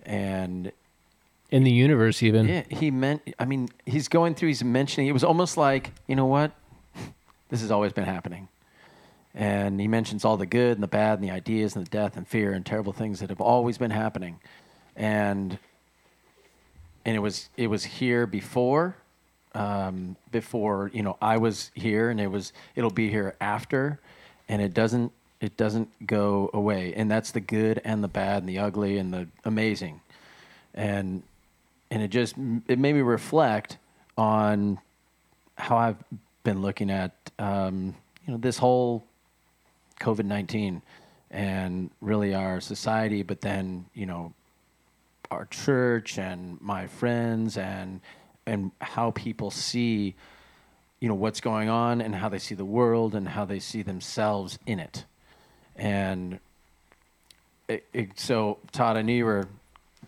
and 0.04 0.72
In 1.52 1.62
the 1.62 1.70
universe, 1.70 2.20
even. 2.20 2.48
yeah, 2.48 2.62
he 2.68 2.90
meant. 2.90 3.22
I 3.38 3.44
mean, 3.44 3.68
he's 3.86 4.08
going 4.08 4.34
through. 4.34 4.48
He's 4.48 4.64
mentioning. 4.64 5.06
It 5.06 5.12
was 5.12 5.22
almost 5.22 5.56
like, 5.56 5.92
you 6.08 6.16
know 6.16 6.26
what, 6.26 6.50
this 7.48 7.60
has 7.60 7.70
always 7.70 7.92
been 7.92 8.06
happening, 8.06 8.48
and 9.34 9.80
he 9.80 9.86
mentions 9.86 10.24
all 10.24 10.36
the 10.36 10.46
good 10.46 10.72
and 10.72 10.82
the 10.82 10.88
bad 10.88 11.18
and 11.18 11.28
the 11.28 11.32
ideas 11.32 11.76
and 11.76 11.86
the 11.86 11.90
death 11.90 12.16
and 12.16 12.26
fear 12.26 12.52
and 12.52 12.66
terrible 12.66 12.92
things 12.92 13.20
that 13.20 13.30
have 13.30 13.40
always 13.40 13.78
been 13.78 13.90
happening, 13.90 14.40
and 14.96 15.58
and 17.04 17.16
it 17.16 17.20
was 17.20 17.48
it 17.56 17.68
was 17.68 17.84
here 17.84 18.26
before, 18.26 18.96
um, 19.54 20.16
before 20.32 20.90
you 20.92 21.02
know 21.02 21.16
I 21.20 21.36
was 21.36 21.70
here, 21.74 22.10
and 22.10 22.20
it 22.20 22.28
was 22.28 22.52
it'll 22.74 22.90
be 22.90 23.08
here 23.08 23.36
after, 23.40 24.00
and 24.48 24.60
it 24.60 24.74
doesn't 24.74 25.12
it 25.40 25.56
doesn't 25.56 26.06
go 26.06 26.50
away, 26.52 26.92
and 26.94 27.10
that's 27.10 27.30
the 27.30 27.40
good 27.40 27.80
and 27.84 28.04
the 28.04 28.08
bad 28.08 28.42
and 28.42 28.48
the 28.48 28.58
ugly 28.58 28.98
and 28.98 29.12
the 29.12 29.28
amazing, 29.44 30.00
and 30.74 31.22
and 31.90 32.02
it 32.02 32.08
just 32.08 32.36
it 32.68 32.78
made 32.78 32.94
me 32.94 33.00
reflect 33.00 33.78
on 34.18 34.78
how 35.56 35.76
I've 35.76 35.96
been 36.42 36.62
looking 36.62 36.90
at 36.90 37.12
um, 37.38 37.94
you 38.26 38.32
know 38.32 38.38
this 38.38 38.58
whole 38.58 39.04
COVID 40.00 40.24
nineteen 40.24 40.82
and 41.30 41.90
really 42.00 42.34
our 42.34 42.60
society, 42.60 43.22
but 43.22 43.40
then 43.40 43.86
you 43.94 44.06
know 44.06 44.32
our 45.30 45.46
church 45.46 46.18
and 46.18 46.60
my 46.60 46.86
friends 46.86 47.56
and 47.56 48.00
and 48.46 48.72
how 48.80 49.12
people 49.12 49.50
see 49.50 50.14
you 50.98 51.08
know 51.08 51.14
what's 51.14 51.40
going 51.40 51.68
on 51.68 52.00
and 52.00 52.14
how 52.14 52.28
they 52.28 52.38
see 52.38 52.54
the 52.54 52.64
world 52.64 53.14
and 53.14 53.28
how 53.28 53.44
they 53.44 53.58
see 53.60 53.82
themselves 53.82 54.58
in 54.66 54.80
it. 54.80 55.04
And 55.76 56.40
it, 57.70 57.86
it, 57.92 58.18
so 58.18 58.58
todd 58.72 58.96
i 58.96 59.02
knew 59.02 59.14
you 59.14 59.24
were 59.24 59.46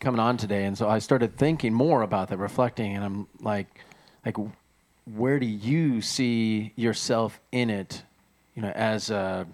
coming 0.00 0.18
on 0.18 0.36
today 0.36 0.64
and 0.64 0.76
so 0.76 0.88
i 0.88 0.98
started 0.98 1.36
thinking 1.36 1.72
more 1.72 2.02
about 2.02 2.28
that 2.28 2.38
reflecting 2.38 2.96
and 2.96 3.04
i'm 3.04 3.28
like 3.40 3.68
like 4.26 4.36
where 5.14 5.38
do 5.38 5.46
you 5.46 6.00
see 6.00 6.72
yourself 6.74 7.40
in 7.52 7.70
it 7.70 8.02
you 8.56 8.62
know 8.62 8.70
as 8.70 9.10
a, 9.10 9.46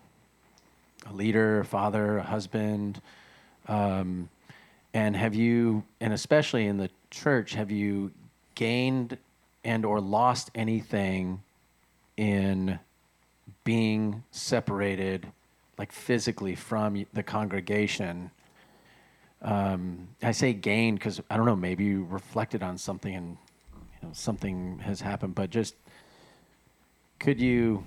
a 1.08 1.12
leader 1.14 1.60
a 1.60 1.64
father 1.64 2.18
a 2.18 2.22
husband 2.22 3.00
um, 3.66 4.28
and 4.94 5.16
have 5.16 5.34
you 5.34 5.84
and 6.00 6.12
especially 6.12 6.66
in 6.66 6.76
the 6.76 6.90
church 7.10 7.54
have 7.54 7.70
you 7.70 8.10
gained 8.54 9.18
and 9.64 9.84
or 9.84 10.00
lost 10.00 10.50
anything 10.54 11.42
in 12.16 12.78
being 13.64 14.22
separated 14.30 15.26
like 15.76 15.92
physically 15.92 16.54
from 16.54 17.06
the 17.12 17.22
congregation? 17.22 18.30
Um, 19.40 20.08
i 20.22 20.32
say 20.32 20.52
gained 20.52 20.98
because 20.98 21.20
i 21.30 21.36
don't 21.36 21.46
know 21.46 21.54
maybe 21.54 21.84
you 21.84 22.06
reflected 22.10 22.62
on 22.62 22.76
something 22.76 23.14
and 23.14 23.36
you 23.72 24.08
know, 24.08 24.12
something 24.12 24.80
has 24.80 25.00
happened 25.00 25.36
but 25.36 25.50
just 25.50 25.76
could 27.20 27.40
you 27.40 27.84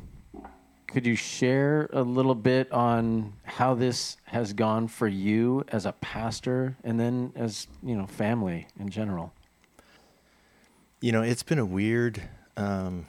could 0.91 1.05
you 1.05 1.15
share 1.15 1.89
a 1.93 2.01
little 2.01 2.35
bit 2.35 2.69
on 2.71 3.33
how 3.43 3.73
this 3.73 4.17
has 4.25 4.51
gone 4.51 4.89
for 4.89 5.07
you 5.07 5.63
as 5.69 5.85
a 5.85 5.93
pastor 5.93 6.75
and 6.83 6.99
then 6.99 7.31
as 7.35 7.67
you 7.81 7.95
know 7.95 8.05
family 8.05 8.67
in 8.77 8.89
general? 8.89 9.33
You 10.99 11.13
know, 11.13 11.21
it's 11.21 11.43
been 11.43 11.59
a 11.59 11.65
weird, 11.65 12.21
um, 12.57 13.07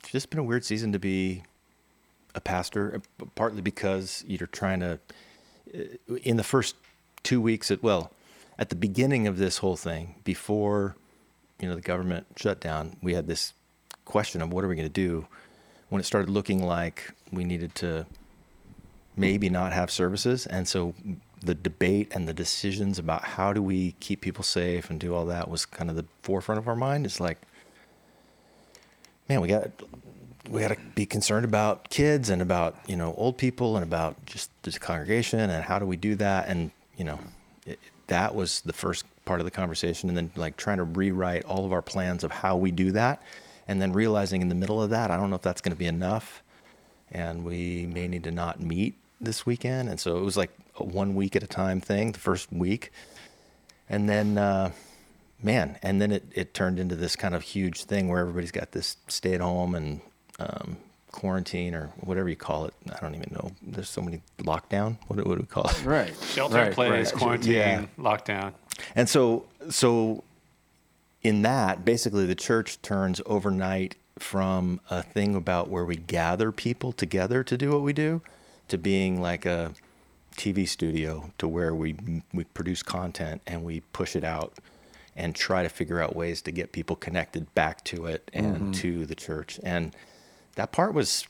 it's 0.00 0.10
just 0.10 0.30
been 0.30 0.38
a 0.38 0.44
weird 0.44 0.64
season 0.64 0.92
to 0.92 0.98
be 0.98 1.44
a 2.34 2.40
pastor, 2.40 3.02
uh, 3.20 3.26
partly 3.34 3.60
because 3.60 4.24
you're 4.26 4.48
trying 4.48 4.80
to, 4.80 4.98
uh, 5.74 6.14
in 6.24 6.36
the 6.36 6.42
first 6.42 6.74
two 7.22 7.40
weeks, 7.40 7.70
at, 7.70 7.82
well, 7.82 8.12
at 8.58 8.70
the 8.70 8.76
beginning 8.76 9.26
of 9.26 9.36
this 9.36 9.58
whole 9.58 9.76
thing, 9.76 10.16
before, 10.24 10.96
you 11.60 11.68
know, 11.68 11.74
the 11.74 11.80
government 11.80 12.26
shut 12.36 12.60
down, 12.60 12.96
we 13.02 13.14
had 13.14 13.28
this 13.28 13.52
question 14.04 14.42
of 14.42 14.52
what 14.52 14.64
are 14.64 14.68
we 14.68 14.74
going 14.74 14.88
to 14.88 14.92
do 14.92 15.26
when 15.94 16.00
it 16.00 16.04
started 16.04 16.28
looking 16.28 16.66
like 16.66 17.12
we 17.30 17.44
needed 17.44 17.72
to 17.76 18.04
maybe 19.16 19.48
not 19.48 19.72
have 19.72 19.92
services. 19.92 20.44
And 20.44 20.66
so 20.66 20.92
the 21.40 21.54
debate 21.54 22.08
and 22.10 22.26
the 22.26 22.34
decisions 22.34 22.98
about 22.98 23.22
how 23.22 23.52
do 23.52 23.62
we 23.62 23.92
keep 24.00 24.20
people 24.20 24.42
safe 24.42 24.90
and 24.90 24.98
do 24.98 25.14
all 25.14 25.24
that 25.26 25.48
was 25.48 25.64
kind 25.64 25.88
of 25.88 25.94
the 25.94 26.04
forefront 26.22 26.58
of 26.58 26.66
our 26.66 26.74
mind. 26.74 27.06
It's 27.06 27.20
like, 27.20 27.38
man, 29.28 29.40
we 29.40 29.46
got 29.46 29.70
we 30.50 30.62
got 30.62 30.72
to 30.72 30.78
be 30.96 31.06
concerned 31.06 31.44
about 31.44 31.88
kids 31.90 32.28
and 32.28 32.42
about 32.42 32.76
you 32.88 32.96
know 32.96 33.14
old 33.16 33.38
people 33.38 33.76
and 33.76 33.84
about 33.84 34.26
just 34.26 34.50
this 34.64 34.78
congregation 34.78 35.38
and 35.38 35.62
how 35.62 35.78
do 35.78 35.86
we 35.86 35.96
do 35.96 36.16
that 36.16 36.48
and 36.48 36.72
you 36.96 37.04
know 37.04 37.20
it, 37.66 37.78
that 38.08 38.34
was 38.34 38.62
the 38.62 38.72
first 38.72 39.04
part 39.26 39.40
of 39.40 39.44
the 39.44 39.50
conversation 39.52 40.08
and 40.08 40.18
then 40.18 40.30
like 40.34 40.56
trying 40.56 40.78
to 40.78 40.84
rewrite 40.84 41.44
all 41.44 41.64
of 41.64 41.72
our 41.72 41.80
plans 41.80 42.24
of 42.24 42.32
how 42.32 42.56
we 42.56 42.72
do 42.72 42.90
that 42.90 43.22
and 43.68 43.80
then 43.80 43.92
realizing 43.92 44.42
in 44.42 44.48
the 44.48 44.54
middle 44.54 44.82
of 44.82 44.90
that 44.90 45.10
i 45.10 45.16
don't 45.16 45.30
know 45.30 45.36
if 45.36 45.42
that's 45.42 45.60
going 45.60 45.72
to 45.72 45.78
be 45.78 45.86
enough. 45.86 46.42
And 47.12 47.44
we 47.44 47.86
may 47.86 48.08
need 48.08 48.24
to 48.24 48.32
not 48.32 48.60
meet 48.60 48.94
this 49.20 49.46
weekend. 49.46 49.88
And 49.88 50.00
so 50.00 50.16
it 50.18 50.22
was 50.24 50.36
like 50.36 50.50
a 50.80 50.82
one 50.84 51.14
week 51.14 51.36
at 51.36 51.44
a 51.44 51.46
time 51.46 51.80
thing 51.80 52.10
the 52.10 52.18
first 52.18 52.52
week. 52.52 52.90
And 53.88 54.08
then 54.08 54.36
uh, 54.36 54.72
man 55.42 55.78
and 55.82 56.00
then 56.00 56.10
it, 56.10 56.24
it 56.34 56.54
turned 56.54 56.80
into 56.80 56.96
this 56.96 57.14
kind 57.14 57.34
of 57.34 57.42
huge 57.42 57.84
thing 57.84 58.08
where 58.08 58.18
everybody's 58.20 58.50
got 58.50 58.72
this 58.72 58.96
stay 59.06 59.34
at 59.34 59.40
home 59.40 59.74
and 59.76 60.00
um, 60.40 60.76
quarantine 61.12 61.74
or 61.74 61.90
whatever 62.00 62.28
you 62.28 62.34
call 62.36 62.64
it. 62.64 62.74
I 62.92 62.98
don't 63.00 63.14
even 63.14 63.30
know. 63.32 63.52
There's 63.62 63.90
so 63.90 64.00
many 64.02 64.20
lockdown 64.38 64.96
what, 65.06 65.16
do- 65.16 65.24
what 65.28 65.36
do 65.36 65.40
we 65.42 65.46
call 65.46 65.68
it? 65.68 65.84
Right. 65.84 66.12
Shelter 66.32 66.58
in 66.58 66.64
right, 66.66 66.72
place, 66.74 67.12
right. 67.12 67.20
quarantine, 67.20 67.52
Yeah. 67.52 67.84
lockdown. 67.98 68.54
and 68.96 69.08
so 69.08 69.44
so 69.70 70.24
in 71.24 71.42
that 71.42 71.84
basically 71.84 72.26
the 72.26 72.34
church 72.34 72.80
turns 72.82 73.20
overnight 73.26 73.96
from 74.18 74.80
a 74.90 75.02
thing 75.02 75.34
about 75.34 75.68
where 75.68 75.84
we 75.84 75.96
gather 75.96 76.52
people 76.52 76.92
together 76.92 77.42
to 77.42 77.56
do 77.56 77.70
what 77.70 77.80
we 77.80 77.92
do 77.92 78.22
to 78.68 78.78
being 78.78 79.20
like 79.20 79.44
a 79.44 79.72
TV 80.36 80.68
studio 80.68 81.32
to 81.38 81.48
where 81.48 81.74
we 81.74 81.96
we 82.32 82.44
produce 82.44 82.82
content 82.82 83.40
and 83.46 83.64
we 83.64 83.80
push 83.92 84.14
it 84.14 84.24
out 84.24 84.52
and 85.16 85.34
try 85.34 85.62
to 85.62 85.68
figure 85.68 86.00
out 86.00 86.14
ways 86.14 86.42
to 86.42 86.50
get 86.50 86.72
people 86.72 86.96
connected 86.96 87.52
back 87.54 87.82
to 87.84 88.06
it 88.06 88.30
and 88.32 88.74
to 88.74 89.06
the 89.06 89.14
church. 89.14 89.60
And 89.62 89.94
that 90.56 90.72
part 90.72 90.92
was 90.92 91.26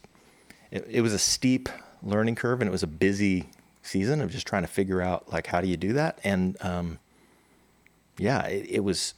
it, 0.70 0.86
it 0.88 1.00
was 1.02 1.12
a 1.12 1.18
steep 1.18 1.68
learning 2.02 2.34
curve 2.34 2.60
and 2.60 2.68
it 2.68 2.72
was 2.72 2.82
a 2.82 2.88
busy 2.88 3.48
season 3.82 4.20
of 4.20 4.30
just 4.30 4.46
trying 4.46 4.62
to 4.62 4.68
figure 4.68 5.02
out 5.02 5.30
like 5.32 5.46
how 5.46 5.60
do 5.60 5.68
you 5.68 5.76
do 5.76 5.92
that? 5.92 6.18
And 6.24 6.56
um, 6.62 6.98
yeah, 8.18 8.46
it, 8.46 8.66
it 8.70 8.80
was 8.80 9.14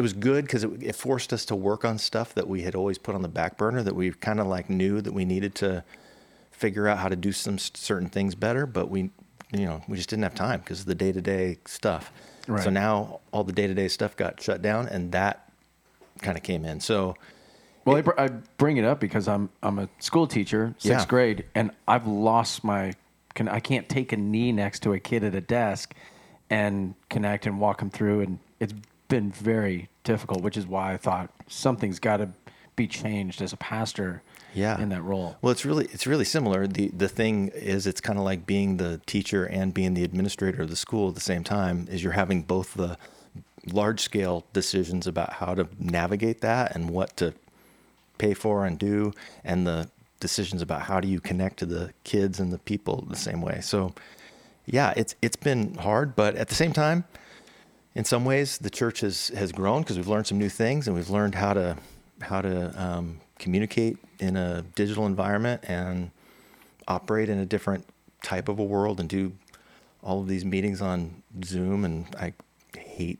it 0.00 0.02
was 0.02 0.14
good 0.14 0.46
because 0.46 0.64
it, 0.64 0.70
it 0.82 0.96
forced 0.96 1.30
us 1.30 1.44
to 1.44 1.54
work 1.54 1.84
on 1.84 1.98
stuff 1.98 2.32
that 2.32 2.48
we 2.48 2.62
had 2.62 2.74
always 2.74 2.96
put 2.96 3.14
on 3.14 3.20
the 3.20 3.28
back 3.28 3.58
burner 3.58 3.82
that 3.82 3.94
we 3.94 4.10
kind 4.12 4.40
of 4.40 4.46
like 4.46 4.70
knew 4.70 5.02
that 5.02 5.12
we 5.12 5.26
needed 5.26 5.54
to 5.54 5.84
figure 6.50 6.88
out 6.88 6.96
how 6.96 7.10
to 7.10 7.16
do 7.16 7.32
some 7.32 7.58
certain 7.58 8.08
things 8.08 8.34
better, 8.34 8.64
but 8.64 8.88
we 8.88 9.10
you 9.52 9.66
know 9.66 9.82
we 9.88 9.98
just 9.98 10.08
didn't 10.08 10.22
have 10.22 10.34
time 10.34 10.60
because 10.60 10.80
of 10.80 10.86
the 10.86 10.94
day 10.94 11.12
to 11.12 11.20
day 11.20 11.58
stuff. 11.66 12.10
So 12.62 12.70
now 12.70 13.20
all 13.30 13.44
the 13.44 13.52
day 13.52 13.66
to 13.66 13.74
day 13.74 13.88
stuff 13.88 14.16
got 14.16 14.40
shut 14.40 14.62
down, 14.62 14.88
and 14.88 15.12
that 15.12 15.52
kind 16.22 16.38
of 16.38 16.42
came 16.42 16.64
in. 16.64 16.80
So 16.80 17.14
Well, 17.84 17.96
I, 17.96 18.00
br- 18.00 18.18
I 18.18 18.28
bring 18.56 18.78
it 18.78 18.86
up 18.86 19.00
because 19.00 19.28
I'm 19.28 19.50
I'm 19.62 19.78
a 19.78 19.88
school 19.98 20.26
teacher, 20.26 20.74
sixth 20.78 20.88
Yeah. 20.88 21.04
grade, 21.06 21.44
and 21.54 21.72
I've 21.86 22.06
lost 22.06 22.64
my. 22.64 22.94
Can 23.34 23.48
I 23.48 23.60
can't 23.60 23.86
take 23.86 24.14
a 24.14 24.16
knee 24.16 24.50
next 24.50 24.80
to 24.84 24.94
a 24.94 24.98
kid 24.98 25.24
at 25.24 25.34
a 25.34 25.42
desk, 25.42 25.94
and 26.48 26.94
connect 27.10 27.44
and 27.44 27.60
walk 27.60 27.80
them 27.80 27.90
through, 27.90 28.22
and 28.22 28.38
it's 28.58 28.72
been 29.10 29.30
very 29.30 29.90
difficult. 30.04 30.40
Which 30.42 30.56
is 30.56 30.66
why 30.66 30.94
I 30.94 30.96
thought 30.96 31.30
something's 31.48 31.98
got 31.98 32.16
to 32.16 32.30
be 32.76 32.86
changed 32.86 33.42
as 33.42 33.52
a 33.52 33.58
pastor. 33.58 34.22
yeah 34.54 34.80
in 34.80 34.88
that 34.88 35.02
role. 35.02 35.36
Well, 35.42 35.52
it's 35.52 35.66
really 35.66 35.84
it's 35.92 36.06
really 36.06 36.24
similar. 36.24 36.66
the 36.66 36.88
The 36.88 37.08
thing 37.08 37.48
is, 37.48 37.86
it's 37.86 38.00
kind 38.00 38.18
of 38.18 38.24
like 38.24 38.46
being 38.46 38.78
the 38.78 39.00
teacher 39.06 39.44
and 39.44 39.74
being 39.74 39.92
the 39.92 40.04
administrator 40.04 40.62
of 40.62 40.70
the 40.70 40.76
school 40.76 41.10
at 41.10 41.14
the 41.14 41.20
same 41.20 41.44
time. 41.44 41.86
Is 41.90 42.02
you're 42.02 42.14
having 42.14 42.42
both 42.42 42.72
the 42.74 42.96
large 43.66 44.00
scale 44.00 44.46
decisions 44.54 45.06
about 45.06 45.34
how 45.34 45.54
to 45.54 45.68
navigate 45.78 46.40
that 46.40 46.74
and 46.74 46.88
what 46.88 47.16
to 47.18 47.34
pay 48.16 48.32
for 48.34 48.64
and 48.64 48.78
do, 48.78 49.12
and 49.44 49.66
the 49.66 49.90
decisions 50.20 50.62
about 50.62 50.82
how 50.82 51.00
do 51.00 51.08
you 51.08 51.20
connect 51.20 51.58
to 51.58 51.66
the 51.66 51.92
kids 52.04 52.40
and 52.40 52.52
the 52.52 52.58
people 52.58 53.04
the 53.08 53.16
same 53.16 53.40
way. 53.40 53.60
So, 53.60 53.94
yeah, 54.66 54.92
it's 54.96 55.14
it's 55.22 55.36
been 55.36 55.74
hard, 55.74 56.16
but 56.16 56.34
at 56.36 56.48
the 56.48 56.54
same 56.54 56.72
time, 56.72 57.04
in 57.94 58.04
some 58.04 58.24
ways, 58.24 58.58
the 58.58 58.70
church 58.70 59.00
has 59.00 59.28
has 59.28 59.52
grown 59.52 59.82
because 59.82 59.96
we've 59.96 60.08
learned 60.08 60.26
some 60.26 60.38
new 60.38 60.48
things 60.48 60.86
and 60.86 60.96
we've 60.96 61.10
learned 61.10 61.34
how 61.34 61.52
to 61.52 61.76
how 62.20 62.40
to 62.40 62.82
um, 62.82 63.20
communicate 63.38 63.96
in 64.18 64.36
a 64.36 64.62
digital 64.74 65.06
environment 65.06 65.62
and 65.66 66.10
operate 66.86 67.28
in 67.28 67.38
a 67.38 67.46
different 67.46 67.84
type 68.22 68.48
of 68.48 68.58
a 68.58 68.64
world 68.64 69.00
and 69.00 69.08
do 69.08 69.32
all 70.02 70.20
of 70.20 70.28
these 70.28 70.44
meetings 70.44 70.80
on 70.80 71.22
Zoom. 71.44 71.84
And 71.84 72.06
I 72.16 72.32
hate 72.78 73.18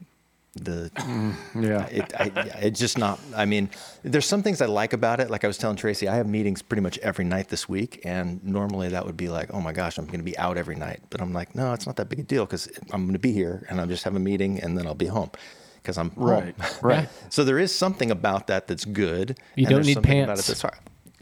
the 0.55 0.91
mm, 0.97 1.35
Yeah. 1.55 1.87
it, 1.87 2.13
I, 2.19 2.33
it's 2.61 2.81
just 2.81 2.99
not. 2.99 3.21
I 3.37 3.45
mean, 3.45 3.71
there's 4.03 4.27
some 4.27 4.43
things 4.43 4.61
I 4.61 4.67
like 4.67 4.93
about 4.93 5.21
it. 5.21 5.31
Like 5.31 5.45
I 5.45 5.47
was 5.47 5.57
telling 5.59 5.77
Tracy, 5.77 6.09
I 6.09 6.17
have 6.17 6.27
meetings 6.29 6.61
pretty 6.63 6.83
much 6.83 6.99
every 6.99 7.25
night 7.25 7.49
this 7.49 7.69
week, 7.69 8.01
and 8.05 8.43
normally 8.45 8.89
that 8.89 9.07
would 9.07 9.17
be 9.17 9.29
like, 9.29 9.53
oh 9.55 9.61
my 9.61 9.73
gosh, 9.73 9.97
I'm 9.99 10.07
going 10.07 10.19
to 10.19 10.25
be 10.25 10.37
out 10.39 10.59
every 10.59 10.75
night. 10.77 11.01
But 11.11 11.21
I'm 11.21 11.33
like, 11.33 11.55
no, 11.55 11.73
it's 11.73 11.87
not 11.87 11.97
that 11.97 12.09
big 12.09 12.19
a 12.19 12.23
deal 12.25 12.47
because 12.47 12.69
I'm 12.93 13.03
going 13.05 13.13
to 13.13 13.19
be 13.21 13.33
here, 13.33 13.65
and 13.71 13.81
I'll 13.81 13.87
just 13.87 14.05
have 14.05 14.17
a 14.17 14.21
meeting, 14.21 14.61
and 14.61 14.77
then 14.77 14.87
I'll 14.87 14.95
be 14.95 15.07
home 15.07 15.31
because 15.77 15.97
I'm 15.97 16.11
Right, 16.17 16.55
home. 16.59 16.73
right. 16.83 17.09
So 17.29 17.45
there 17.45 17.59
is 17.59 17.75
something 17.75 18.11
about 18.11 18.49
that 18.49 18.67
that's 18.67 18.85
good. 18.85 19.39
You 19.55 19.67
and 19.67 19.77
don't 19.77 19.87
need 19.87 20.03
pants. 20.03 20.41
it 20.43 20.47
that's 20.47 20.63
hard. 20.63 20.75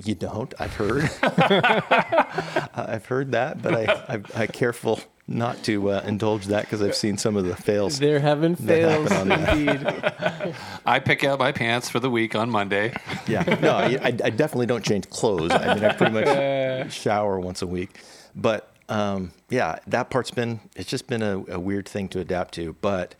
You 0.04 0.14
don't. 0.14 0.54
I've 0.58 0.74
heard. 0.74 1.10
I've 1.22 3.04
heard 3.06 3.32
that, 3.32 3.60
but 3.62 3.74
I, 3.74 3.84
I, 4.08 4.42
I 4.42 4.46
careful 4.46 5.00
not 5.28 5.62
to 5.64 5.90
uh, 5.90 6.02
indulge 6.06 6.46
that 6.46 6.62
because 6.64 6.80
I've 6.82 6.94
seen 6.94 7.18
some 7.18 7.36
of 7.36 7.44
the 7.44 7.54
fails. 7.54 7.98
There 7.98 8.18
have 8.18 8.40
been 8.40 8.56
fails 8.56 9.10
happen 9.10 9.32
on 9.32 9.40
that. 9.40 9.56
indeed. 9.58 10.54
I 10.86 10.98
pick 11.00 11.22
out 11.22 11.38
my 11.38 11.52
pants 11.52 11.90
for 11.90 12.00
the 12.00 12.08
week 12.08 12.34
on 12.34 12.48
Monday. 12.48 12.94
Yeah, 13.26 13.42
no, 13.60 13.76
I, 13.76 13.98
I 14.02 14.06
I 14.06 14.30
definitely 14.30 14.66
don't 14.66 14.84
change 14.84 15.08
clothes. 15.10 15.52
I 15.52 15.74
mean, 15.74 15.84
I 15.84 15.92
pretty 15.92 16.12
much 16.12 16.92
shower 16.92 17.38
once 17.38 17.60
a 17.60 17.66
week. 17.66 18.00
But 18.34 18.72
um, 18.88 19.32
yeah, 19.50 19.78
that 19.86 20.08
part's 20.08 20.30
been 20.30 20.60
it's 20.74 20.88
just 20.88 21.06
been 21.06 21.22
a, 21.22 21.44
a 21.48 21.60
weird 21.60 21.86
thing 21.86 22.08
to 22.08 22.20
adapt 22.20 22.54
to. 22.54 22.74
But 22.80 23.14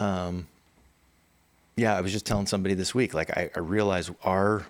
um, 0.00 0.48
yeah, 1.76 1.96
I 1.96 2.00
was 2.00 2.12
just 2.12 2.26
telling 2.26 2.46
somebody 2.46 2.74
this 2.74 2.94
week, 2.94 3.14
like 3.14 3.30
I, 3.36 3.50
I 3.54 3.60
realize 3.60 4.10
our 4.24 4.66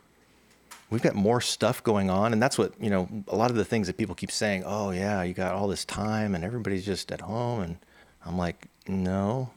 we've 0.90 1.02
got 1.02 1.14
more 1.14 1.40
stuff 1.40 1.82
going 1.82 2.10
on, 2.10 2.32
and 2.32 2.42
that's 2.42 2.58
what 2.58 2.72
you 2.80 2.90
know. 2.90 3.08
A 3.28 3.36
lot 3.36 3.50
of 3.50 3.56
the 3.56 3.64
things 3.64 3.86
that 3.86 3.96
people 3.96 4.14
keep 4.14 4.30
saying, 4.30 4.62
oh 4.66 4.90
yeah, 4.90 5.22
you 5.22 5.34
got 5.34 5.54
all 5.54 5.68
this 5.68 5.84
time, 5.84 6.34
and 6.34 6.44
everybody's 6.44 6.84
just 6.84 7.12
at 7.12 7.20
home, 7.20 7.60
and 7.60 7.78
I'm 8.24 8.36
like, 8.36 8.66
no, 8.88 9.50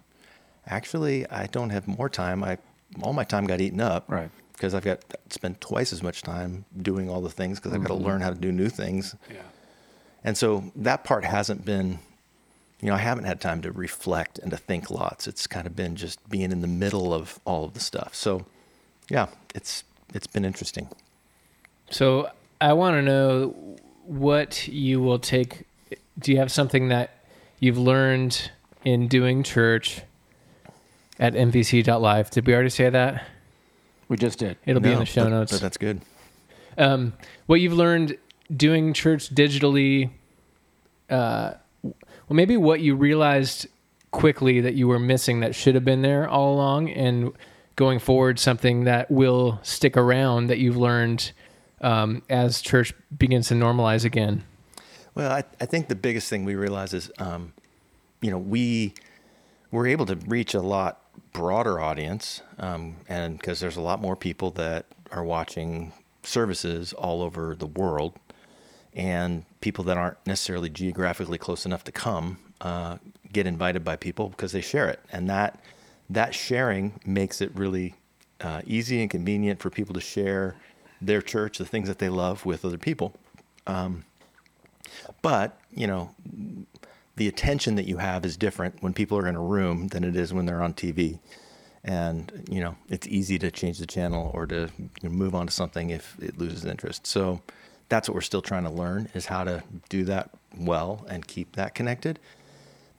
actually, 0.68 1.30
I 1.30 1.48
don't 1.48 1.70
have 1.72 1.88
more 1.88 2.10
time. 2.10 2.44
I 2.44 2.58
all 3.02 3.14
my 3.14 3.24
time 3.24 3.46
got 3.46 3.62
eaten 3.62 3.82
up, 3.82 4.06
Right. 4.10 4.30
Because 4.54 4.74
I've 4.74 4.84
got 4.84 5.00
spent 5.30 5.62
twice 5.62 5.94
as 5.94 6.04
much 6.04 6.22
time 6.22 6.66
doing 6.82 7.10
all 7.10 7.22
the 7.22 7.30
things 7.30 7.60
because 7.60 7.72
I've 7.72 7.82
got 7.82 7.88
to 7.88 7.94
mm-hmm. 7.94 8.04
learn 8.04 8.20
how 8.22 8.30
to 8.30 8.36
do 8.36 8.52
new 8.52 8.68
things. 8.68 9.16
Yeah. 9.30 9.38
And 10.22 10.38
so 10.38 10.74
that 10.76 11.06
part 11.06 11.24
hasn't 11.24 11.64
been, 11.64 12.00
you 12.82 12.90
know, 12.90 12.96
I 12.96 12.98
haven't 12.98 13.24
had 13.24 13.40
time 13.40 13.62
to 13.62 13.72
reflect 13.72 14.38
and 14.38 14.52
to 14.52 14.58
think 14.58 14.92
lots. 14.92 15.28
It's 15.30 15.48
kind 15.48 15.66
of 15.66 15.78
been 15.78 15.96
just 15.96 16.30
being 16.30 16.52
in 16.52 16.60
the 16.60 16.68
middle 16.68 17.14
of 17.14 17.40
all 17.46 17.64
of 17.64 17.74
the 17.74 17.80
stuff. 17.80 18.14
So, 18.14 18.48
yeah, 19.10 19.28
it's 19.56 19.86
it's 20.14 20.28
been 20.28 20.44
interesting. 20.44 20.90
So 21.90 22.30
I 22.62 22.74
want 22.74 22.96
to 22.96 23.02
know 23.02 23.78
what 24.06 24.68
you 24.68 25.02
will 25.02 25.20
take. 25.20 25.66
Do 26.18 26.32
you 26.32 26.38
have 26.38 26.52
something 26.52 26.90
that 26.90 27.12
you've 27.60 27.78
learned 27.78 28.52
in 28.84 29.08
doing 29.08 29.44
church 29.44 30.02
at 31.20 31.34
MVC.live? 31.34 32.30
Did 32.30 32.48
we 32.48 32.54
already 32.54 32.70
say 32.70 32.90
that? 32.90 33.26
We 34.08 34.18
just 34.18 34.40
did. 34.40 34.58
It'll 34.66 34.82
be 34.82 34.92
in 34.92 35.00
the 35.00 35.06
show 35.06 35.24
but- 35.24 35.30
notes. 35.30 35.52
But 35.52 35.62
that's 35.62 35.78
good. 35.78 36.02
um, 36.78 37.14
what 37.46 37.62
you've 37.62 37.74
learned 37.74 38.18
doing 38.56 38.94
church 38.94 39.34
digitally, 39.34 40.10
uh, 41.10 41.54
well, 41.84 41.94
maybe 42.30 42.58
what 42.58 42.80
you 42.80 42.96
realized 42.96 43.68
quickly 44.12 44.60
that 44.62 44.74
you 44.74 44.88
were 44.88 44.98
missing 45.00 45.42
that 45.42 45.54
should 45.54 45.76
have 45.76 45.86
been 45.86 46.02
there 46.02 46.28
all 46.28 46.56
along, 46.56 46.90
and 46.90 47.32
going 47.76 48.00
forward, 48.00 48.40
something 48.40 48.86
that 48.86 49.10
will 49.12 49.60
stick 49.62 49.96
around 49.96 50.48
that 50.48 50.58
you've 50.58 50.78
learned 50.78 51.32
um, 51.82 52.22
as 52.30 52.62
church 52.62 52.94
begins 53.18 53.48
to 53.50 53.54
normalize 53.54 54.06
again. 54.06 54.44
Well, 55.16 55.32
I, 55.32 55.44
I 55.60 55.66
think 55.66 55.88
the 55.88 55.96
biggest 55.96 56.30
thing 56.30 56.46
we 56.46 56.56
realize 56.56 56.94
is, 56.94 57.12
um, 57.18 57.54
you 58.22 58.32
know, 58.32 58.38
we 58.38 58.94
we're 59.72 59.88
able 59.88 60.06
to 60.08 60.16
reach 60.16 60.54
a 60.54 60.62
lot 60.62 61.02
broader 61.34 61.80
audience, 61.80 62.42
um, 62.58 62.96
and 63.08 63.38
because 63.38 63.60
there's 63.60 63.78
a 63.78 63.82
lot 63.82 64.02
more 64.02 64.16
people 64.16 64.52
that 64.52 64.86
are 65.12 65.24
watching 65.24 65.94
services 66.24 66.94
all 66.94 67.22
over 67.22 67.56
the 67.56 67.68
world, 67.68 68.14
and 68.94 69.46
people 69.62 69.84
that 69.86 69.98
aren't 69.98 70.18
necessarily 70.26 70.70
geographically 70.70 71.38
close 71.38 71.66
enough 71.66 71.84
to 71.84 71.92
come 71.92 72.38
uh, 72.62 72.98
get 73.32 73.46
invited 73.46 73.84
by 73.84 73.96
people 73.96 74.30
because 74.30 74.52
they 74.52 74.62
share 74.62 74.88
it, 74.88 75.00
and 75.12 75.30
that 75.30 75.60
that 76.10 76.34
sharing 76.34 77.00
makes 77.06 77.42
it 77.42 77.52
really 77.56 77.96
uh, 78.42 78.62
easy 78.66 79.02
and 79.02 79.10
convenient 79.10 79.60
for 79.60 79.70
people 79.70 79.94
to 79.94 80.02
share 80.02 80.56
their 81.02 81.22
church, 81.22 81.58
the 81.58 81.66
things 81.66 81.88
that 81.88 82.00
they 82.00 82.10
love, 82.10 82.46
with 82.46 82.66
other 82.66 82.78
people. 82.78 83.14
Um, 83.68 84.06
but, 85.22 85.58
you 85.72 85.88
know, 85.88 86.12
the 87.16 87.28
attention 87.28 87.76
that 87.76 87.86
you 87.86 87.98
have 87.98 88.26
is 88.26 88.38
different 88.38 88.82
when 88.82 88.94
people 88.94 89.18
are 89.18 89.28
in 89.28 89.36
a 89.36 89.42
room 89.42 89.88
than 89.90 90.04
it 90.04 90.16
is 90.16 90.34
when 90.34 90.46
they're 90.46 90.62
on 90.62 90.74
TV. 90.74 91.20
And, 91.84 92.46
you 92.50 92.62
know, 92.62 92.76
it's 92.90 93.08
easy 93.08 93.40
to 93.40 93.52
change 93.52 93.80
the 93.80 93.86
channel 93.86 94.32
or 94.34 94.46
to 94.48 94.70
move 95.04 95.36
on 95.36 95.48
to 95.48 95.54
something 95.54 95.90
if 95.90 96.16
it 96.22 96.38
loses 96.38 96.66
interest. 96.66 97.08
So 97.08 97.42
that's 97.88 98.08
what 98.08 98.16
we're 98.16 98.22
still 98.22 98.42
trying 98.42 98.64
to 98.64 98.70
learn 98.70 99.10
is 99.14 99.26
how 99.26 99.44
to 99.44 99.64
do 99.90 100.04
that 100.06 100.30
well 100.58 101.06
and 101.10 101.26
keep 101.28 101.56
that 101.56 101.76
connected. 101.76 102.20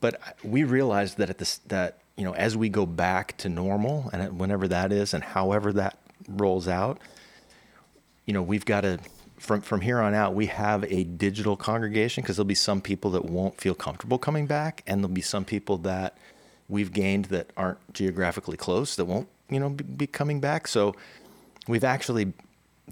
But 0.00 0.20
we 0.42 0.64
realized 0.64 1.18
that 1.18 1.30
at 1.30 1.38
this, 1.38 1.58
that, 1.68 1.98
you 2.16 2.24
know, 2.24 2.34
as 2.34 2.56
we 2.56 2.68
go 2.68 2.86
back 2.86 3.36
to 3.38 3.48
normal 3.48 4.10
and 4.12 4.38
whenever 4.38 4.66
that 4.68 4.92
is 4.92 5.14
and 5.14 5.22
however 5.22 5.72
that 5.74 5.98
rolls 6.28 6.68
out, 6.68 6.98
you 8.26 8.34
know, 8.34 8.42
we've 8.42 8.64
got 8.64 8.82
to 8.82 8.98
from 9.40 9.62
from 9.62 9.80
here 9.80 10.00
on 10.00 10.14
out, 10.14 10.34
we 10.34 10.46
have 10.46 10.84
a 10.84 11.04
digital 11.04 11.56
congregation 11.56 12.22
because 12.22 12.36
there'll 12.36 12.46
be 12.46 12.54
some 12.54 12.80
people 12.80 13.10
that 13.12 13.24
won't 13.24 13.58
feel 13.60 13.74
comfortable 13.74 14.18
coming 14.18 14.46
back, 14.46 14.82
and 14.86 15.00
there'll 15.00 15.14
be 15.14 15.22
some 15.22 15.44
people 15.44 15.78
that 15.78 16.16
we've 16.68 16.92
gained 16.92 17.26
that 17.26 17.50
aren't 17.56 17.78
geographically 17.92 18.56
close 18.56 18.94
that 18.96 19.06
won't, 19.06 19.28
you 19.48 19.58
know, 19.58 19.70
be, 19.70 19.82
be 19.82 20.06
coming 20.06 20.40
back. 20.40 20.68
So 20.68 20.94
we've 21.66 21.84
actually 21.84 22.32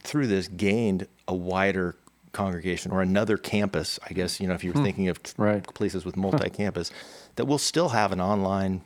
through 0.02 0.26
this 0.26 0.48
gained 0.48 1.06
a 1.26 1.34
wider 1.34 1.96
congregation 2.32 2.92
or 2.92 3.02
another 3.02 3.36
campus. 3.36 3.98
I 4.08 4.14
guess 4.14 4.40
you 4.40 4.48
know 4.48 4.54
if 4.54 4.64
you're 4.64 4.72
hmm. 4.72 4.84
thinking 4.84 5.08
of 5.08 5.20
Right. 5.36 5.62
places 5.74 6.04
with 6.04 6.16
multi-campus, 6.16 6.90
that 7.36 7.44
we'll 7.44 7.58
still 7.58 7.90
have 7.90 8.10
an 8.12 8.20
online 8.20 8.82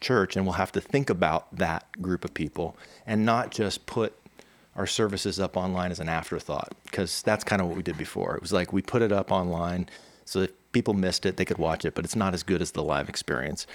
church 0.00 0.36
and 0.36 0.44
we'll 0.44 0.54
have 0.54 0.72
to 0.72 0.80
think 0.80 1.10
about 1.10 1.54
that 1.56 1.86
group 2.02 2.24
of 2.24 2.34
people 2.34 2.76
and 3.06 3.24
not 3.24 3.52
just 3.52 3.86
put 3.86 4.14
our 4.76 4.86
services 4.86 5.38
up 5.38 5.56
online 5.56 5.90
as 5.90 6.00
an 6.00 6.08
afterthought 6.08 6.72
because 6.84 7.22
that's 7.22 7.44
kind 7.44 7.60
of 7.60 7.68
what 7.68 7.76
we 7.76 7.82
did 7.82 7.98
before. 7.98 8.34
It 8.36 8.42
was 8.42 8.52
like 8.52 8.72
we 8.72 8.82
put 8.82 9.02
it 9.02 9.12
up 9.12 9.30
online 9.30 9.88
so 10.24 10.40
that 10.40 10.72
people 10.72 10.94
missed 10.94 11.26
it, 11.26 11.36
they 11.36 11.44
could 11.44 11.58
watch 11.58 11.84
it, 11.84 11.94
but 11.94 12.04
it's 12.04 12.16
not 12.16 12.34
as 12.34 12.42
good 12.42 12.62
as 12.62 12.72
the 12.72 12.82
live 12.82 13.08
experience. 13.08 13.66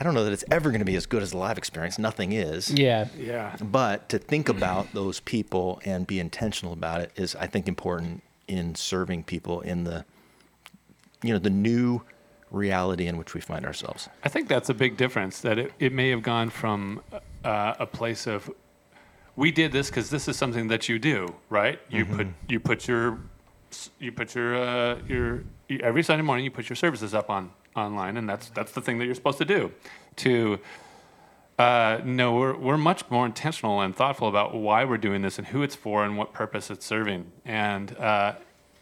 I 0.00 0.04
don't 0.04 0.14
know 0.14 0.24
that 0.24 0.32
it's 0.32 0.44
ever 0.50 0.70
going 0.70 0.80
to 0.80 0.84
be 0.84 0.96
as 0.96 1.06
good 1.06 1.22
as 1.22 1.32
the 1.32 1.38
live 1.38 1.58
experience. 1.58 1.98
Nothing 1.98 2.32
is. 2.32 2.70
Yeah, 2.70 3.08
Yeah. 3.16 3.56
But 3.60 4.08
to 4.10 4.18
think 4.18 4.48
about 4.48 4.92
those 4.92 5.20
people 5.20 5.80
and 5.84 6.06
be 6.06 6.20
intentional 6.20 6.72
about 6.72 7.00
it 7.00 7.12
is, 7.16 7.34
I 7.34 7.46
think, 7.46 7.66
important 7.66 8.22
in 8.46 8.74
serving 8.74 9.24
people 9.24 9.60
in 9.60 9.84
the, 9.84 10.04
you 11.22 11.32
know, 11.32 11.38
the 11.38 11.50
new 11.50 12.02
reality 12.50 13.06
in 13.06 13.18
which 13.18 13.34
we 13.34 13.40
find 13.40 13.66
ourselves. 13.66 14.08
I 14.24 14.28
think 14.28 14.48
that's 14.48 14.68
a 14.68 14.74
big 14.74 14.96
difference. 14.96 15.40
That 15.40 15.58
it, 15.58 15.72
it 15.78 15.92
may 15.92 16.10
have 16.10 16.22
gone 16.22 16.50
from 16.50 17.02
uh, 17.44 17.74
a 17.78 17.86
place 17.86 18.26
of 18.26 18.50
we 19.38 19.52
did 19.52 19.70
this 19.70 19.88
because 19.88 20.10
this 20.10 20.26
is 20.26 20.36
something 20.36 20.66
that 20.66 20.88
you 20.88 20.98
do, 20.98 21.32
right? 21.48 21.80
You 21.88 22.04
put 22.04 22.26
you 22.48 22.58
put 22.58 22.88
your 22.88 23.20
you 24.00 24.10
put 24.10 24.34
your 24.34 24.56
uh, 24.56 24.98
your 25.06 25.44
every 25.80 26.02
Sunday 26.02 26.24
morning 26.24 26.44
you 26.44 26.50
put 26.50 26.68
your 26.68 26.74
services 26.74 27.14
up 27.14 27.30
on 27.30 27.52
online, 27.76 28.16
and 28.16 28.28
that's 28.28 28.50
that's 28.50 28.72
the 28.72 28.80
thing 28.80 28.98
that 28.98 29.04
you're 29.04 29.14
supposed 29.14 29.38
to 29.38 29.44
do. 29.44 29.70
To 30.16 30.58
uh, 31.56 32.00
no, 32.04 32.34
we're 32.34 32.56
we're 32.56 32.76
much 32.76 33.08
more 33.10 33.24
intentional 33.24 33.80
and 33.80 33.94
thoughtful 33.94 34.26
about 34.26 34.56
why 34.56 34.84
we're 34.84 34.98
doing 34.98 35.22
this 35.22 35.38
and 35.38 35.46
who 35.46 35.62
it's 35.62 35.76
for 35.76 36.04
and 36.04 36.18
what 36.18 36.32
purpose 36.32 36.68
it's 36.68 36.84
serving. 36.84 37.30
And 37.44 37.96
uh, 37.96 38.32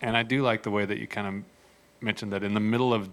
and 0.00 0.16
I 0.16 0.22
do 0.22 0.40
like 0.42 0.62
the 0.62 0.70
way 0.70 0.86
that 0.86 0.96
you 0.96 1.06
kind 1.06 1.26
of 1.26 1.34
mentioned 2.02 2.32
that 2.32 2.42
in 2.42 2.54
the 2.54 2.60
middle 2.60 2.94
of 2.94 3.10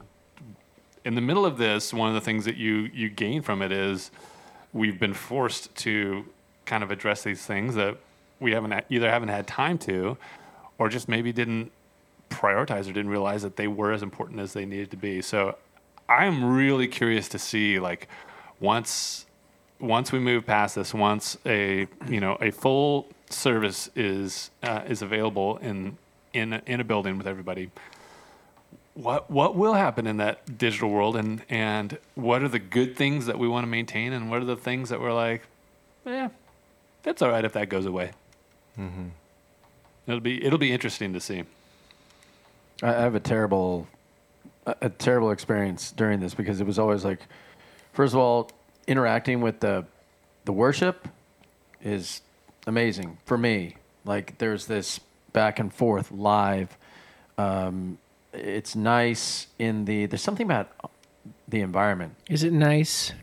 in 1.04 1.16
the 1.16 1.22
middle 1.22 1.46
of 1.46 1.58
this, 1.58 1.94
one 1.94 2.08
of 2.08 2.16
the 2.16 2.22
things 2.22 2.46
that 2.46 2.56
you 2.56 2.90
you 2.94 3.10
gain 3.10 3.42
from 3.42 3.62
it 3.62 3.74
is 3.74 4.12
we've 4.72 4.98
been 4.98 5.14
forced 5.14 5.76
to 5.76 6.26
kind 6.74 6.84
of 6.84 6.90
address 6.90 7.22
these 7.22 7.46
things 7.46 7.76
that 7.76 7.96
we 8.40 8.52
haven't 8.52 8.74
either 8.90 9.08
haven't 9.08 9.30
had 9.30 9.46
time 9.46 9.78
to, 9.78 10.18
or 10.80 10.90
just 10.90 11.08
maybe 11.08 11.32
didn't 11.32 11.72
prioritize 12.32 12.90
or 12.90 12.94
didn't 12.94 13.10
realize 13.10 13.44
that 13.44 13.58
they 13.58 13.68
were 13.68 13.92
as 13.92 14.02
important 14.02 14.40
as 14.40 14.54
they 14.54 14.66
needed 14.66 14.90
to 14.90 14.98
be. 14.98 15.22
So 15.22 15.56
I'm 16.10 16.44
really 16.44 16.88
curious 16.88 17.30
to 17.30 17.38
see 17.38 17.80
like 17.80 18.08
once 18.60 19.28
once 19.80 20.12
we 20.12 20.18
move 20.18 20.48
past 20.48 20.74
this, 20.74 20.96
once 20.96 21.38
a 21.46 21.86
you 22.10 22.20
know 22.20 22.40
a 22.42 22.50
full 22.50 23.06
service 23.30 23.92
is 23.96 24.50
uh, 24.64 24.82
is 24.88 25.04
available 25.04 25.58
in 25.58 25.96
in 26.34 26.54
a, 26.54 26.62
in 26.66 26.80
a 26.80 26.84
building 26.84 27.20
with 27.20 27.28
everybody 27.28 27.70
what 28.96 29.30
what 29.30 29.56
will 29.56 29.74
happen 29.74 30.08
in 30.08 30.18
that 30.18 30.58
digital 30.58 30.90
world 30.90 31.16
and 31.16 31.44
and 31.50 32.00
what 32.16 32.42
are 32.42 32.48
the 32.48 32.58
good 32.60 32.96
things 32.96 33.28
that 33.28 33.38
we 33.38 33.48
want 33.48 33.64
to 33.64 33.68
maintain 33.68 34.12
and 34.14 34.32
what 34.32 34.42
are 34.42 34.46
the 34.46 34.56
things 34.56 34.90
that 34.90 35.00
we're 35.00 35.14
like 35.14 35.44
yeah 36.06 36.30
that's 37.04 37.22
all 37.22 37.30
right 37.30 37.46
if 37.46 37.54
that 37.54 37.70
goes 37.70 37.86
away 37.86 38.12
it'll 40.08 40.20
be 40.20 40.44
it'll 40.44 40.58
be 40.60 40.72
interesting 40.72 41.14
to 41.14 41.20
see 41.20 41.44
I 42.82 42.90
I 42.90 43.02
have 43.02 43.16
a 43.16 43.20
terrible, 43.20 43.88
a, 44.66 44.76
a 44.82 44.90
terrible 44.90 45.32
experience 45.32 45.92
during 45.92 46.20
this 46.20 46.34
because 46.34 46.60
it 46.62 46.68
was 46.68 46.78
always 46.80 47.06
like, 47.06 47.20
first 47.94 48.14
of 48.14 48.20
all, 48.20 48.52
interacting 48.88 49.42
with 49.42 49.60
the, 49.62 49.86
the 50.46 50.52
worship, 50.52 51.08
is 51.82 52.22
amazing 52.68 53.18
for 53.26 53.38
me. 53.38 53.76
Like 54.06 54.38
there's 54.38 54.68
this 54.68 55.00
back 55.32 55.60
and 55.60 55.74
forth 55.74 56.12
live. 56.12 56.78
Um, 57.38 57.98
it's 58.34 58.76
nice 58.76 59.48
in 59.60 59.86
the. 59.86 60.06
There's 60.08 60.22
something 60.22 60.46
about 60.46 60.72
the 61.48 61.62
environment. 61.62 62.16
is 62.30 62.44
it 62.44 62.52
nice? 62.54 63.14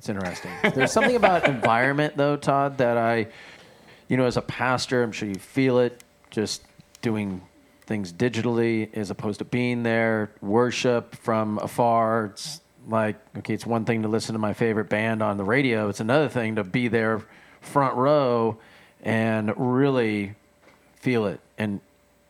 It's 0.00 0.08
interesting. 0.08 0.50
There's 0.74 0.92
something 0.92 1.14
about 1.14 1.46
environment 1.46 2.16
though, 2.16 2.34
Todd, 2.34 2.78
that 2.78 2.96
I, 2.96 3.26
you 4.08 4.16
know, 4.16 4.24
as 4.24 4.38
a 4.38 4.40
pastor, 4.40 5.02
I'm 5.02 5.12
sure 5.12 5.28
you 5.28 5.34
feel 5.34 5.78
it. 5.78 6.02
Just 6.30 6.62
doing 7.02 7.42
things 7.84 8.10
digitally 8.10 8.88
as 8.96 9.10
opposed 9.10 9.40
to 9.40 9.44
being 9.44 9.82
there, 9.82 10.30
worship 10.40 11.14
from 11.16 11.58
afar. 11.58 12.24
It's 12.32 12.62
like 12.88 13.16
okay, 13.40 13.52
it's 13.52 13.66
one 13.66 13.84
thing 13.84 14.00
to 14.00 14.08
listen 14.08 14.32
to 14.32 14.38
my 14.38 14.54
favorite 14.54 14.88
band 14.88 15.22
on 15.22 15.36
the 15.36 15.44
radio. 15.44 15.90
It's 15.90 16.00
another 16.00 16.30
thing 16.30 16.56
to 16.56 16.64
be 16.64 16.88
there, 16.88 17.20
front 17.60 17.94
row, 17.94 18.56
and 19.02 19.52
really 19.58 20.34
feel 20.96 21.26
it 21.26 21.40
and 21.58 21.80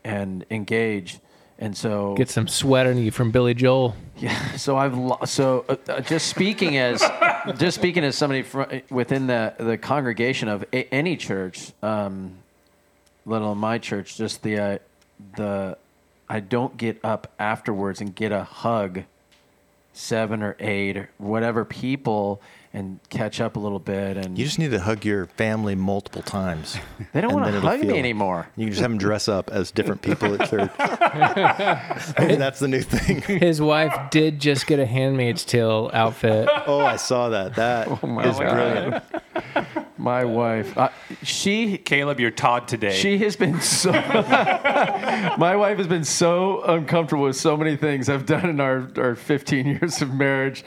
and 0.02 0.44
engage. 0.50 1.20
And 1.62 1.76
so 1.76 2.14
Get 2.16 2.30
some 2.30 2.48
sweat 2.48 2.86
on 2.88 2.96
you 2.98 3.10
from 3.12 3.30
Billy 3.30 3.52
Joel. 3.54 3.94
yeah. 4.16 4.52
So 4.56 4.76
I've 4.78 4.96
lo- 4.96 5.18
so 5.26 5.66
uh, 5.68 5.76
uh, 5.88 6.00
just 6.00 6.26
speaking 6.28 6.78
as 6.78 7.02
just 7.58 7.76
speaking 7.76 8.04
as 8.04 8.16
somebody 8.16 8.42
fr 8.42 8.62
within 8.90 9.26
the, 9.26 9.54
the 9.58 9.78
congregation 9.78 10.48
of 10.48 10.64
a, 10.72 10.92
any 10.92 11.16
church, 11.16 11.72
um, 11.82 12.36
let 13.26 13.42
alone 13.42 13.58
my 13.58 13.78
church, 13.78 14.16
just 14.16 14.42
the 14.42 14.58
uh, 14.58 14.78
the 15.36 15.76
I 16.28 16.40
don't 16.40 16.76
get 16.76 17.00
up 17.04 17.32
afterwards 17.38 18.00
and 18.00 18.14
get 18.14 18.32
a 18.32 18.44
hug, 18.44 19.02
seven 19.92 20.42
or 20.42 20.56
eight 20.60 20.96
or 20.96 21.10
whatever 21.18 21.64
people, 21.64 22.40
and 22.72 23.00
catch 23.08 23.40
up 23.40 23.56
a 23.56 23.58
little 23.58 23.78
bit. 23.80 24.16
And 24.16 24.38
You 24.38 24.44
just 24.44 24.58
need 24.58 24.70
to 24.70 24.80
hug 24.80 25.04
your 25.04 25.26
family 25.26 25.74
multiple 25.74 26.22
times. 26.22 26.76
they 27.12 27.20
don't 27.20 27.32
want 27.34 27.52
to 27.52 27.60
hug 27.60 27.80
me 27.80 27.98
anymore. 27.98 28.48
You 28.56 28.66
can 28.66 28.70
just 28.72 28.80
have 28.82 28.90
them 28.90 28.98
dress 28.98 29.28
up 29.28 29.50
as 29.50 29.70
different 29.70 30.02
people 30.02 30.40
at 30.40 30.48
church. 30.50 30.70
Maybe 32.18 32.36
that's 32.36 32.60
the 32.60 32.68
new 32.68 32.82
thing. 32.82 33.22
His 33.40 33.60
wife 33.60 34.10
did 34.10 34.40
just 34.40 34.66
get 34.66 34.78
a 34.78 34.86
Handmaid's 34.86 35.44
Tale 35.44 35.90
outfit. 35.92 36.48
Oh, 36.66 36.80
I 36.80 36.96
saw 36.96 37.30
that. 37.30 37.56
That 37.56 37.88
is 37.88 37.98
Oh 38.02 38.06
my 38.06 38.22
brilliant. 38.22 39.04
My 39.98 40.24
wife, 40.24 40.78
uh, 40.78 40.88
she 41.22 41.76
Caleb, 41.76 42.20
you're 42.20 42.30
Todd 42.30 42.66
today. 42.68 42.96
She 42.96 43.18
has 43.18 43.36
been 43.36 43.60
so. 43.60 43.92
my 43.92 45.54
wife 45.56 45.76
has 45.76 45.86
been 45.86 46.04
so 46.04 46.62
uncomfortable 46.62 47.24
with 47.24 47.36
so 47.36 47.54
many 47.54 47.76
things 47.76 48.08
I've 48.08 48.24
done 48.24 48.48
in 48.48 48.60
our, 48.60 48.88
our 48.96 49.14
15 49.14 49.66
years 49.66 50.00
of 50.00 50.14
marriage, 50.14 50.64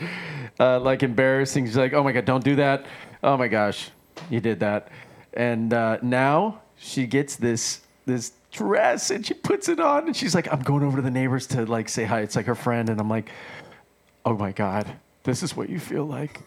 uh, 0.60 0.80
like 0.80 1.04
embarrassing. 1.04 1.66
She's 1.66 1.78
like, 1.78 1.94
"Oh 1.94 2.04
my 2.04 2.12
god, 2.12 2.26
don't 2.26 2.44
do 2.44 2.56
that! 2.58 2.86
Oh 3.24 3.38
my 3.38 3.48
gosh, 3.48 3.90
you 4.30 4.40
did 4.40 4.60
that!" 4.62 4.90
And 5.34 5.74
uh, 5.74 5.98
now 6.02 6.62
she 6.78 7.06
gets 7.08 7.36
this 7.36 7.82
this 8.06 8.34
dress 8.52 9.10
and 9.10 9.26
she 9.26 9.34
puts 9.34 9.68
it 9.70 9.80
on 9.80 10.06
and 10.08 10.16
she's 10.16 10.36
like, 10.36 10.52
"I'm 10.52 10.62
going 10.62 10.84
over 10.84 10.98
to 10.98 11.02
the 11.02 11.12
neighbors 11.12 11.48
to 11.48 11.66
like 11.66 11.90
say 11.90 12.04
hi." 12.06 12.22
It's 12.22 12.36
like 12.36 12.46
her 12.46 12.56
friend, 12.56 12.90
and 12.90 13.00
I'm 13.00 13.10
like, 13.10 13.30
"Oh 14.26 14.36
my 14.38 14.52
god, 14.52 14.92
this 15.24 15.42
is 15.44 15.56
what 15.56 15.70
you 15.70 15.80
feel 15.80 16.06
like." 16.06 16.42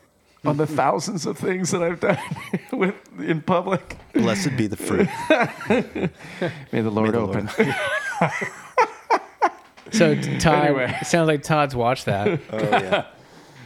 On 0.44 0.56
the 0.56 0.66
thousands 0.82 1.26
of 1.26 1.36
things 1.38 1.72
that 1.72 1.82
I've 1.82 1.98
done 1.98 2.18
with 2.72 2.94
in 3.18 3.40
public. 3.42 3.96
Blessed 4.12 4.56
be 4.56 4.68
the 4.68 4.76
fruit. 4.76 5.08
May 6.72 6.80
the 6.82 6.90
Lord 6.90 7.14
the 7.14 7.18
open. 7.18 7.48
So 9.92 10.14
Todd, 10.38 10.64
Anyway. 10.66 10.98
sounds 11.04 11.28
like 11.28 11.42
Todd's 11.42 11.74
watched 11.74 12.04
that. 12.06 12.40
Oh 12.50 12.58
yeah. 12.58 13.06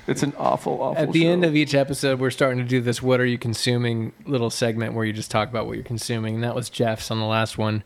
It's 0.06 0.22
an 0.22 0.32
awful, 0.38 0.82
awful. 0.82 1.02
At 1.02 1.12
the 1.12 1.22
show. 1.22 1.28
end 1.28 1.44
of 1.44 1.54
each 1.54 1.74
episode, 1.74 2.20
we're 2.20 2.30
starting 2.30 2.58
to 2.58 2.64
do 2.68 2.80
this 2.80 3.02
"What 3.02 3.20
are 3.20 3.26
you 3.26 3.38
consuming?" 3.38 4.12
little 4.26 4.50
segment 4.50 4.94
where 4.94 5.04
you 5.04 5.12
just 5.12 5.30
talk 5.30 5.48
about 5.48 5.66
what 5.66 5.74
you're 5.76 5.84
consuming. 5.84 6.36
And 6.36 6.44
that 6.44 6.54
was 6.54 6.68
Jeff's 6.70 7.10
on 7.10 7.18
the 7.18 7.26
last 7.26 7.58
one, 7.58 7.84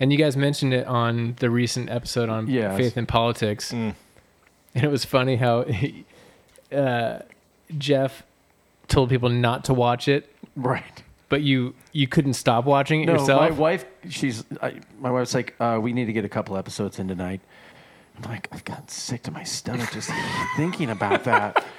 and 0.00 0.12
you 0.12 0.18
guys 0.18 0.36
mentioned 0.36 0.74
it 0.74 0.86
on 0.86 1.36
the 1.38 1.50
recent 1.50 1.88
episode 1.90 2.28
on 2.28 2.48
Yes. 2.48 2.76
faith 2.76 2.96
and 2.96 3.06
politics. 3.08 3.72
And 3.72 3.94
it 4.74 4.90
was 4.90 5.04
funny 5.04 5.36
how 5.36 5.64
uh, 6.72 7.20
Jeff 7.78 8.22
told 8.88 9.08
people 9.10 9.28
not 9.28 9.64
to 9.66 9.74
watch 9.74 10.08
it, 10.08 10.34
right. 10.56 11.02
but 11.28 11.42
you 11.42 11.74
you 11.92 12.06
couldn't 12.08 12.34
stop 12.34 12.64
watching 12.64 13.02
it 13.02 13.06
No, 13.06 13.12
yourself. 13.14 13.40
my 13.40 13.50
wife. 13.50 13.84
She's. 14.08 14.44
I, 14.62 14.80
my 14.98 15.10
wife's 15.10 15.34
like, 15.34 15.54
uh, 15.60 15.78
we 15.80 15.92
need 15.92 16.06
to 16.06 16.12
get 16.12 16.24
a 16.24 16.28
couple 16.28 16.56
episodes 16.56 16.98
in 16.98 17.08
tonight. 17.08 17.40
I'm 18.16 18.30
like, 18.30 18.48
I've 18.52 18.64
gotten 18.64 18.88
sick 18.88 19.22
to 19.24 19.30
my 19.30 19.42
stomach 19.44 19.90
just 19.92 20.10
thinking 20.56 20.90
about 20.90 21.24
that. 21.24 21.64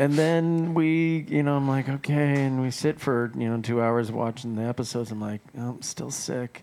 And 0.00 0.12
then 0.14 0.74
we, 0.74 1.26
you 1.28 1.42
know, 1.42 1.56
I'm 1.56 1.66
like, 1.66 1.88
okay, 1.88 2.44
and 2.44 2.62
we 2.62 2.70
sit 2.70 3.00
for 3.00 3.32
you 3.36 3.48
know 3.48 3.60
two 3.60 3.82
hours 3.82 4.12
watching 4.12 4.54
the 4.54 4.62
episodes. 4.62 5.10
I'm 5.10 5.20
like, 5.20 5.40
oh, 5.58 5.70
I'm 5.70 5.82
still 5.82 6.12
sick, 6.12 6.62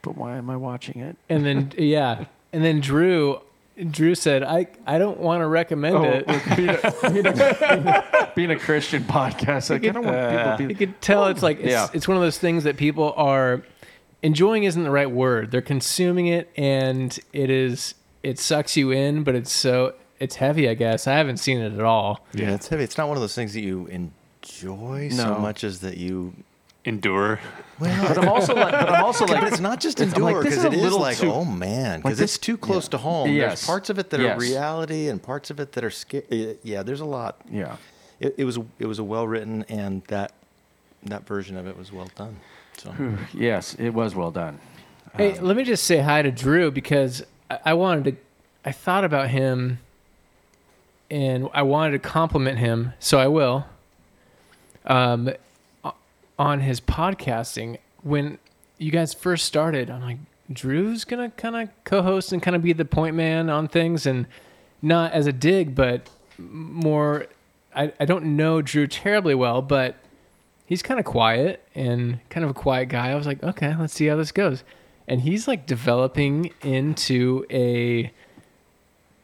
but 0.00 0.16
why 0.16 0.36
am 0.36 0.48
I 0.48 0.56
watching 0.56 1.00
it? 1.00 1.16
and 1.28 1.44
then 1.44 1.72
yeah, 1.78 2.26
and 2.52 2.62
then 2.64 2.78
Drew. 2.78 3.40
Drew 3.90 4.14
said, 4.14 4.44
"I, 4.44 4.68
I 4.86 4.98
don't 4.98 5.18
want 5.18 5.40
to 5.40 5.48
recommend 5.48 5.96
Oh, 5.96 6.04
it." 6.04 6.26
being, 6.56 6.68
a, 6.68 7.10
being, 7.12 7.26
a, 7.26 8.32
being 8.36 8.50
a 8.52 8.56
Christian 8.60 9.02
podcast, 9.02 9.70
like, 9.70 9.84
I 9.84 9.88
don't 9.88 10.04
want 10.04 10.30
people 10.30 10.56
to 10.58 10.62
You 10.62 10.68
be. 10.68 10.74
could 10.76 11.00
tell 11.00 11.26
it's 11.26 11.42
like 11.42 11.58
it's, 11.58 11.70
Yeah. 11.70 11.88
it's 11.92 12.06
one 12.06 12.16
of 12.16 12.22
those 12.22 12.38
things 12.38 12.62
that 12.62 12.76
people 12.76 13.12
are 13.16 13.62
enjoying 14.22 14.62
isn't 14.62 14.84
the 14.84 14.90
right 14.92 15.10
word. 15.10 15.50
They're 15.50 15.62
consuming 15.62 16.28
it 16.28 16.48
and 16.56 17.18
it 17.32 17.50
is 17.50 17.94
it 18.22 18.38
sucks 18.38 18.76
you 18.76 18.90
in, 18.90 19.22
but 19.24 19.34
it's 19.34 19.52
so 19.52 19.94
it's 20.20 20.36
heavy, 20.36 20.68
I 20.68 20.74
guess. 20.74 21.06
I 21.06 21.14
haven't 21.16 21.36
seen 21.38 21.58
it 21.60 21.72
at 21.72 21.84
all. 21.84 22.26
Yeah, 22.34 22.54
it's 22.54 22.68
heavy. 22.68 22.82
It's 22.84 22.98
not 22.98 23.08
one 23.08 23.16
of 23.16 23.20
those 23.20 23.34
things 23.34 23.54
that 23.54 23.60
you 23.60 23.86
enjoy 23.86 25.08
so 25.10 25.34
No. 25.34 25.38
much 25.38 25.64
as 25.64 25.80
that 25.80 25.96
you. 25.96 26.34
Endure. 26.84 27.38
Well, 27.80 28.08
But 28.08 28.18
I'm 28.18 28.28
also 28.28 28.54
like, 28.54 28.70
but 28.72 28.88
I'm 28.88 29.04
also 29.04 29.26
like, 29.26 29.42
but 29.42 29.52
it's 29.52 29.60
not 29.60 29.78
just 29.78 30.00
it's- 30.00 30.16
I'm 30.16 30.22
like, 30.22 30.36
endure 30.36 30.44
this 30.44 30.54
because 30.54 30.64
is 30.64 30.70
a 30.70 30.72
it 30.72 30.76
is 30.78 30.82
little 30.82 31.00
like, 31.00 31.18
too- 31.18 31.30
oh 31.30 31.44
man, 31.44 32.00
because 32.00 32.16
this- 32.18 32.36
it's 32.36 32.38
too 32.38 32.56
close 32.56 32.84
yeah. 32.86 32.90
to 32.90 32.98
home. 32.98 33.30
Yes. 33.30 33.60
There's 33.60 33.66
parts 33.66 33.90
of 33.90 33.98
it 33.98 34.08
that 34.10 34.20
Yes. 34.20 34.36
are 34.36 34.40
reality 34.40 35.08
and 35.08 35.22
parts 35.22 35.50
of 35.50 35.60
it 35.60 35.72
that 35.72 35.84
are 35.84 35.90
scary. 35.90 36.56
Yeah, 36.62 36.82
there's 36.82 37.00
a 37.00 37.04
lot. 37.04 37.40
yeah. 37.50 37.76
It, 38.20 38.36
it 38.38 38.44
was 38.44 38.58
it 38.78 38.86
was 38.86 38.98
a 38.98 39.04
well 39.04 39.26
written 39.28 39.64
and 39.68 40.02
that 40.04 40.32
that 41.04 41.26
version 41.26 41.56
of 41.58 41.66
it 41.66 41.76
was 41.76 41.92
well 41.92 42.08
done. 42.16 42.38
So 42.78 42.94
Yes, 43.34 43.74
it 43.74 43.90
was 43.90 44.14
well 44.14 44.30
done. 44.30 44.58
Hey, 45.14 45.36
um, 45.36 45.44
let 45.44 45.56
me 45.56 45.64
just 45.64 45.84
say 45.84 45.98
hi 45.98 46.22
to 46.22 46.30
Drew 46.30 46.70
because 46.70 47.22
I, 47.50 47.74
wanted 47.74 48.04
to 48.04 48.16
I 48.64 48.72
thought 48.72 49.04
about 49.04 49.30
him 49.30 49.78
and 51.10 51.48
I 51.54 51.62
wanted 51.62 51.92
to 51.92 51.98
compliment 51.98 52.58
him, 52.58 52.92
so 52.98 53.18
I 53.18 53.28
will. 53.28 53.66
Um 54.84 55.30
on 56.38 56.60
his 56.60 56.80
podcasting 56.80 57.78
when 58.02 58.38
you 58.78 58.92
guys 58.92 59.12
first 59.12 59.44
started, 59.44 59.90
I'm 59.90 60.02
like, 60.02 60.18
Drew's 60.52 61.04
gonna 61.04 61.30
kind 61.30 61.56
of 61.56 61.68
co-host 61.84 62.32
and 62.32 62.42
kind 62.42 62.54
of 62.54 62.62
be 62.62 62.72
the 62.72 62.84
point 62.84 63.16
man 63.16 63.50
on 63.50 63.68
things, 63.68 64.06
and 64.06 64.26
not 64.80 65.12
as 65.12 65.26
a 65.26 65.32
dig, 65.32 65.74
but 65.74 66.08
more. 66.38 67.26
I, 67.74 67.92
I 68.00 68.06
don't 68.06 68.36
know 68.36 68.62
Drew 68.62 68.86
terribly 68.86 69.34
well, 69.34 69.60
but 69.60 69.96
he's 70.64 70.82
kind 70.82 70.98
of 70.98 71.04
quiet 71.04 71.62
and 71.74 72.18
kind 72.30 72.44
of 72.44 72.50
a 72.50 72.54
quiet 72.54 72.86
guy. 72.88 73.10
I 73.10 73.14
was 73.14 73.26
like, 73.26 73.42
okay, 73.42 73.74
let's 73.78 73.92
see 73.92 74.06
how 74.06 74.16
this 74.16 74.32
goes, 74.32 74.64
and 75.08 75.22
he's 75.22 75.48
like 75.48 75.66
developing 75.66 76.52
into 76.62 77.44
a 77.50 78.12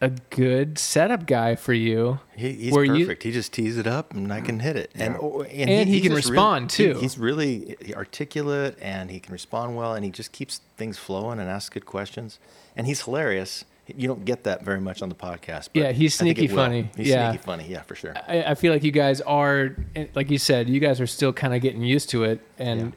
a 0.01 0.11
good 0.31 0.77
setup 0.79 1.25
guy 1.27 1.55
for 1.55 1.73
you. 1.73 2.19
he, 2.37 2.53
he's 2.53 2.73
Where 2.73 2.85
you- 2.85 3.07
perfect. 3.07 3.23
he 3.23 3.33
just 3.33 3.53
tees 3.55 3.79
it 3.79 3.87
up 3.87 4.13
and 4.13 4.31
I 4.33 4.41
can 4.43 4.61
hit 4.61 4.77
it. 4.77 4.91
And 4.95 5.17
oh, 5.19 5.43
and, 5.43 5.71
And 5.71 5.89
he 5.89 5.95
he's 5.95 6.03
can 6.03 6.13
just 6.17 6.29
really- 6.29 6.37
respond, 6.37 6.73
he- 6.73 6.85
too. 6.93 6.99
he's 6.99 7.17
really 7.17 7.77
articulate 7.95 8.77
and 8.83 9.11
he 9.11 9.19
can 9.21 9.33
respond 9.33 9.77
well 9.77 9.95
and 9.95 10.05
he 10.05 10.11
just 10.11 10.33
keeps 10.33 10.61
things 10.77 10.99
flowing 10.99 11.39
and 11.39 11.49
asks 11.49 11.71
good 11.71 11.87
questions. 11.87 12.39
And 12.77 12.87
he's 12.87 13.03
hilarious. 13.03 13.65
You 13.87 14.09
don't 14.09 14.25
get 14.27 14.45
that 14.45 14.63
very 14.63 14.81
much 14.81 15.01
on 15.01 15.09
the 15.09 15.15
podcast. 15.15 15.69
But 15.73 15.77
Yeah, 15.77 15.93
he's 15.93 16.21
I 16.21 16.25
think 16.25 16.39
it 16.39 16.41
sneaky 16.43 16.55
funny. 16.55 16.91
He's 16.97 17.09
Yeah. 17.09 17.31
sneaky 17.31 17.45
funny. 17.45 17.67
Yeah, 17.69 17.83
for 17.83 17.95
sure. 17.95 18.15
I, 18.29 18.43
I 18.43 18.55
feel 18.57 18.73
like 18.75 18.83
you 18.85 18.91
guys 18.93 19.21
are, 19.23 19.75
eh, 19.97 20.07
like 20.15 20.29
you 20.31 20.39
said, 20.39 20.69
you 20.69 20.81
guys 20.81 21.01
are 21.01 21.07
still 21.07 21.33
kind 21.33 21.55
of 21.55 21.63
getting 21.63 21.83
used 21.83 22.11
to 22.11 22.25
it, 22.25 22.41
and 22.59 22.81
Yeah. 22.81 22.91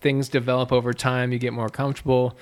Things 0.00 0.28
develop 0.28 0.72
over 0.72 0.92
time. 0.92 1.32
You 1.32 1.38
get 1.38 1.52
more 1.52 1.68
comfortable. 1.68 2.36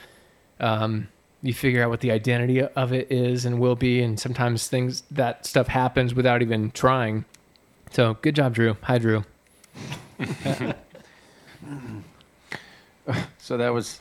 Um, 0.58 1.08
you 1.42 1.54
figure 1.54 1.82
out 1.82 1.88
what 1.90 2.00
the 2.00 2.10
identity 2.10 2.60
of 2.62 2.92
it 2.92 3.10
is 3.10 3.44
and 3.46 3.58
will 3.58 3.76
be, 3.76 4.02
and 4.02 4.20
sometimes 4.20 4.68
things 4.68 5.02
that 5.10 5.46
stuff 5.46 5.68
happens 5.68 6.14
without 6.14 6.42
even 6.42 6.70
trying. 6.70 7.24
So, 7.92 8.14
good 8.20 8.36
job, 8.36 8.54
Drew. 8.54 8.76
Hi, 8.82 8.98
Drew. 8.98 9.24
So 13.38 13.56
that 13.56 13.72
was 13.74 14.00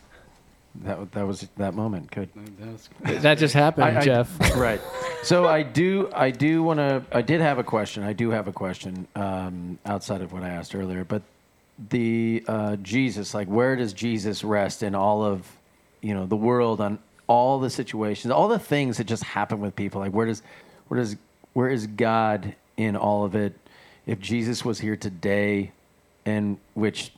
that 0.83 1.11
that 1.13 1.25
was 1.25 1.47
that 1.57 1.73
moment. 1.73 2.11
Good. 2.11 2.29
That 3.01 3.37
just 3.39 3.53
happened, 3.55 3.85
I- 3.85 3.99
I- 4.01 4.01
Jeff. 4.05 4.55
right. 4.55 4.79
So 5.23 5.47
I 5.47 5.63
do 5.63 6.09
I 6.13 6.29
do 6.29 6.61
want 6.61 6.77
to 6.77 7.03
I 7.11 7.21
did 7.23 7.41
have 7.41 7.57
a 7.57 7.63
question. 7.63 8.03
I 8.03 8.13
do 8.13 8.29
have 8.29 8.47
a 8.47 8.51
question 8.53 9.07
um, 9.15 9.79
outside 9.85 10.21
of 10.21 10.31
what 10.31 10.43
I 10.43 10.49
asked 10.49 10.75
earlier, 10.75 11.03
but 11.03 11.23
the 11.89 12.43
uh, 12.47 12.75
Jesus, 12.77 13.33
like 13.33 13.47
where 13.47 13.75
does 13.75 13.93
Jesus 13.93 14.43
rest 14.43 14.83
in 14.83 14.95
all 14.95 15.23
of 15.23 15.47
you 16.01 16.13
know 16.13 16.25
the 16.25 16.35
world 16.35 16.81
on 16.81 16.99
all 17.27 17.59
the 17.59 17.69
situations, 17.69 18.31
all 18.31 18.47
the 18.47 18.59
things 18.59 18.97
that 18.97 19.05
just 19.05 19.23
happen 19.23 19.59
with 19.59 19.75
people? 19.75 20.01
Like 20.01 20.11
where 20.11 20.25
does 20.25 20.41
where 20.87 20.99
does 20.99 21.15
where 21.53 21.69
is 21.69 21.87
God 21.87 22.55
in 22.75 22.95
all 22.95 23.23
of 23.23 23.35
it? 23.35 23.53
If 24.05 24.19
Jesus 24.19 24.65
was 24.65 24.79
here 24.79 24.95
today, 24.95 25.71
and 26.25 26.57
which 26.73 27.11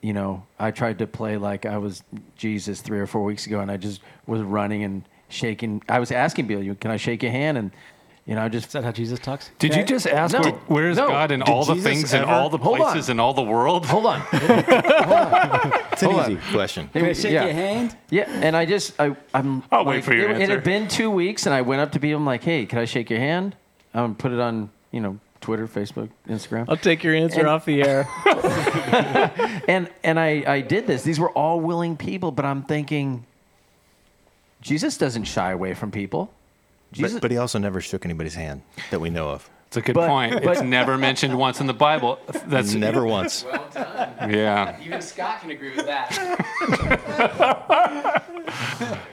you 0.00 0.12
know, 0.12 0.44
I 0.58 0.70
tried 0.70 0.98
to 0.98 1.06
play 1.06 1.36
like 1.36 1.66
I 1.66 1.78
was 1.78 2.02
Jesus 2.36 2.80
three 2.80 3.00
or 3.00 3.06
four 3.06 3.24
weeks 3.24 3.46
ago, 3.46 3.60
and 3.60 3.70
I 3.70 3.76
just 3.76 4.00
was 4.26 4.42
running 4.42 4.84
and 4.84 5.02
shaking. 5.28 5.82
I 5.88 5.98
was 5.98 6.12
asking 6.12 6.46
Bill, 6.46 6.62
"You 6.62 6.74
can 6.74 6.90
I 6.90 6.96
shake 6.96 7.22
your 7.22 7.32
hand?" 7.32 7.58
And 7.58 7.70
you 8.28 8.34
know, 8.34 8.42
I 8.44 8.48
just 8.48 8.66
Is 8.66 8.72
that 8.74 8.84
how 8.84 8.92
Jesus 8.92 9.18
talks? 9.18 9.50
Did 9.58 9.74
you 9.74 9.82
just 9.82 10.06
ask 10.06 10.34
No. 10.34 10.40
where, 10.42 10.52
where's 10.68 10.96
No. 10.98 11.08
God 11.08 11.32
in 11.32 11.40
Did 11.40 11.48
all 11.48 11.64
the 11.64 11.74
Jesus 11.74 11.90
things 11.90 12.12
in 12.12 12.20
ever- 12.22 12.30
all 12.30 12.50
the 12.50 12.58
places 12.58 13.08
in 13.08 13.18
all 13.18 13.32
the 13.32 13.42
world? 13.42 13.86
hold 13.92 14.04
on. 14.06 14.22
It's 14.32 16.02
an 16.02 16.10
Hold 16.10 16.22
easy 16.26 16.36
on. 16.36 16.42
question. 16.52 16.90
Hey, 16.92 17.00
Can 17.00 17.08
I 17.08 17.12
shake 17.14 17.32
yeah. 17.32 17.44
your 17.46 17.54
hand? 17.54 17.96
Yeah, 18.10 18.24
and 18.28 18.54
I 18.54 18.66
just 18.66 19.00
I 19.00 19.16
I'm. 19.32 19.62
I'll 19.72 19.84
wait 19.86 20.04
for 20.04 20.12
your 20.14 20.30
it, 20.30 20.42
It 20.42 20.50
had 20.50 20.62
been 20.62 20.86
two 20.88 21.10
weeks, 21.10 21.46
and 21.46 21.54
I 21.54 21.62
went 21.62 21.80
up 21.80 21.92
to 21.92 21.98
people. 22.00 22.18
I'm 22.18 22.26
like, 22.26 22.44
"Hey, 22.44 22.66
can 22.66 22.78
I 22.78 22.84
shake 22.84 23.08
your 23.10 23.18
hand?" 23.18 23.56
I'm 23.94 24.04
um, 24.04 24.14
put 24.14 24.30
it 24.32 24.38
on 24.38 24.70
you 24.92 25.00
know 25.00 25.18
Twitter, 25.40 25.66
Facebook, 25.66 26.10
Instagram. 26.28 26.66
I'll 26.68 26.76
take 26.76 27.02
your 27.02 27.14
answer 27.14 27.40
And- 27.40 27.48
off 27.48 27.64
the 27.64 27.82
air. 27.82 28.06
and 29.68 29.88
and 30.04 30.20
I, 30.20 30.44
I 30.46 30.60
did 30.60 30.86
this. 30.86 31.02
These 31.02 31.18
were 31.18 31.30
all 31.30 31.60
willing 31.60 31.96
people, 31.96 32.30
but 32.30 32.44
I'm 32.44 32.62
thinking, 32.62 33.24
Jesus 34.60 34.98
doesn't 34.98 35.24
shy 35.24 35.50
away 35.52 35.72
from 35.74 35.90
people. 35.90 36.30
Jesus, 36.92 37.14
But, 37.14 37.22
but 37.22 37.30
he 37.30 37.36
also 37.36 37.58
never 37.58 37.80
shook 37.80 38.04
anybody's 38.04 38.34
hand 38.34 38.62
that 38.90 39.00
we 39.00 39.10
know 39.10 39.28
of. 39.30 39.48
It's 39.66 39.76
a 39.76 39.82
good 39.82 39.94
But- 39.94 40.08
point. 40.08 40.34
it's 40.36 40.62
never 40.62 40.96
mentioned 40.96 41.36
once 41.38 41.60
in 41.60 41.66
the 41.66 41.74
Bible. 41.74 42.18
That's 42.46 42.72
Never 42.72 43.04
once. 43.04 43.44
Well 43.44 43.68
done. 43.74 44.30
Yeah. 44.30 44.76
Even 44.82 45.02
Scott 45.02 45.42
can 45.42 45.50
agree 45.50 45.76
with 45.76 45.84
that. 45.86 46.14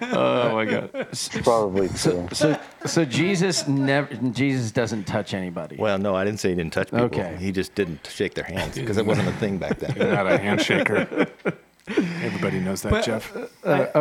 Oh 0.02 0.56
my 0.56 0.66
God. 0.66 1.08
Probably 1.44 1.90
true. 1.90 2.28
So, 2.32 2.58
so 2.86 3.04
Jesus 3.06 3.68
never, 3.68 4.14
Jesus 4.32 4.72
doesn't 4.72 5.06
touch 5.06 5.34
anybody. 5.34 5.76
Well, 5.78 5.98
no, 5.98 6.16
I 6.16 6.24
didn't 6.24 6.40
say 6.40 6.50
he 6.50 6.56
didn't 6.56 6.72
touch 6.74 6.88
people. 6.90 7.06
Okay. 7.06 7.36
He 7.40 7.52
just 7.52 7.76
didn't 7.76 8.08
shake 8.08 8.34
their 8.36 8.44
hands 8.46 8.76
because 8.76 8.98
it 8.98 9.06
wasn't 9.06 9.28
a 9.28 9.34
thing 9.34 9.58
back 9.58 9.80
then. 9.80 9.98
Not 9.98 10.32
a 10.32 10.38
handshaker. 10.38 11.30
Everybody 11.88 12.60
knows 12.60 12.82
that, 12.82 13.04
Jeff. 13.06 13.32
but 13.64 13.94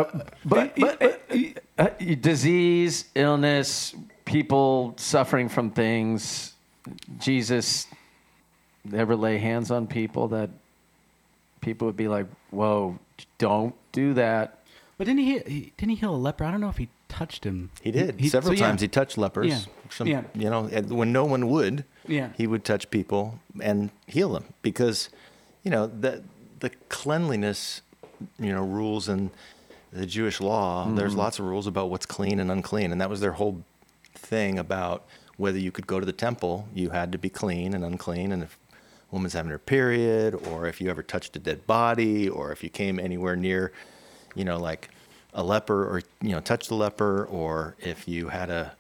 but 0.44 0.82
uh, 0.82 1.08
uh, 1.78 1.88
disease, 2.20 3.06
illness, 3.14 3.94
people 4.24 4.94
suffering 4.96 5.48
from 5.48 5.70
things. 5.70 6.54
Jesus 7.18 7.86
never 8.84 9.16
lay 9.16 9.38
hands 9.38 9.70
on 9.70 9.86
people 9.86 10.28
that 10.28 10.50
people 11.60 11.86
would 11.86 11.96
be 11.96 12.08
like, 12.08 12.26
"Whoa, 12.50 12.98
don't 13.38 13.74
do 13.92 14.14
that." 14.14 14.60
But 14.96 15.06
didn't 15.06 15.20
he, 15.20 15.38
he 15.40 15.72
didn't 15.76 15.90
he 15.90 15.96
heal 15.96 16.14
a 16.14 16.16
leper? 16.16 16.44
I 16.44 16.50
don't 16.50 16.60
know 16.60 16.68
if 16.68 16.76
he 16.78 16.88
touched 17.08 17.44
him. 17.44 17.70
He 17.82 17.90
did 17.90 18.18
He- 18.20 18.28
several 18.28 18.54
so 18.56 18.60
yeah. 18.60 18.68
times. 18.68 18.80
He 18.80 18.88
touched 18.88 19.18
lepers. 19.18 19.48
Yeah. 19.48 19.60
Some, 19.90 20.06
Yeah. 20.06 20.22
You 20.34 20.50
know, 20.50 20.64
when 20.88 21.12
no 21.12 21.24
one 21.24 21.48
would, 21.48 21.84
Yeah. 22.08 22.30
he 22.36 22.46
would 22.46 22.64
touch 22.64 22.90
people 22.90 23.38
and 23.60 23.90
heal 24.06 24.32
them 24.32 24.44
because, 24.62 25.10
you 25.62 25.70
know, 25.70 25.86
the 25.86 26.22
the 26.64 26.70
cleanliness, 26.88 27.82
you 28.38 28.52
know, 28.52 28.62
rules 28.62 29.08
in 29.08 29.30
the 29.92 30.06
Jewish 30.06 30.40
law. 30.40 30.86
Mm-hmm. 30.86 30.96
There's 30.96 31.14
lots 31.14 31.38
of 31.38 31.44
rules 31.44 31.66
about 31.66 31.90
what's 31.90 32.06
clean 32.06 32.40
and 32.40 32.50
unclean, 32.50 32.90
and 32.90 33.00
that 33.00 33.10
was 33.10 33.20
their 33.20 33.32
whole 33.32 33.62
thing 34.14 34.58
about 34.58 35.04
whether 35.36 35.58
you 35.58 35.70
could 35.70 35.86
go 35.86 36.00
to 36.00 36.06
the 36.06 36.12
temple. 36.12 36.66
You 36.74 36.90
had 36.90 37.12
to 37.12 37.18
be 37.18 37.28
clean 37.28 37.74
and 37.74 37.84
unclean, 37.84 38.32
and 38.32 38.42
if 38.42 38.58
a 38.72 39.14
woman's 39.14 39.34
having 39.34 39.50
her 39.50 39.58
period, 39.58 40.34
or 40.48 40.66
if 40.66 40.80
you 40.80 40.88
ever 40.90 41.02
touched 41.02 41.36
a 41.36 41.38
dead 41.38 41.66
body, 41.66 42.28
or 42.28 42.50
if 42.50 42.64
you 42.64 42.70
came 42.70 42.98
anywhere 42.98 43.36
near, 43.36 43.72
you 44.34 44.44
know, 44.44 44.58
like 44.58 44.88
a 45.34 45.44
leper, 45.44 45.84
or 45.84 46.02
you 46.22 46.30
know, 46.30 46.40
touched 46.40 46.70
a 46.70 46.74
leper, 46.74 47.26
or 47.26 47.76
if 47.78 48.08
you 48.08 48.28
had 48.28 48.48
a 48.48 48.74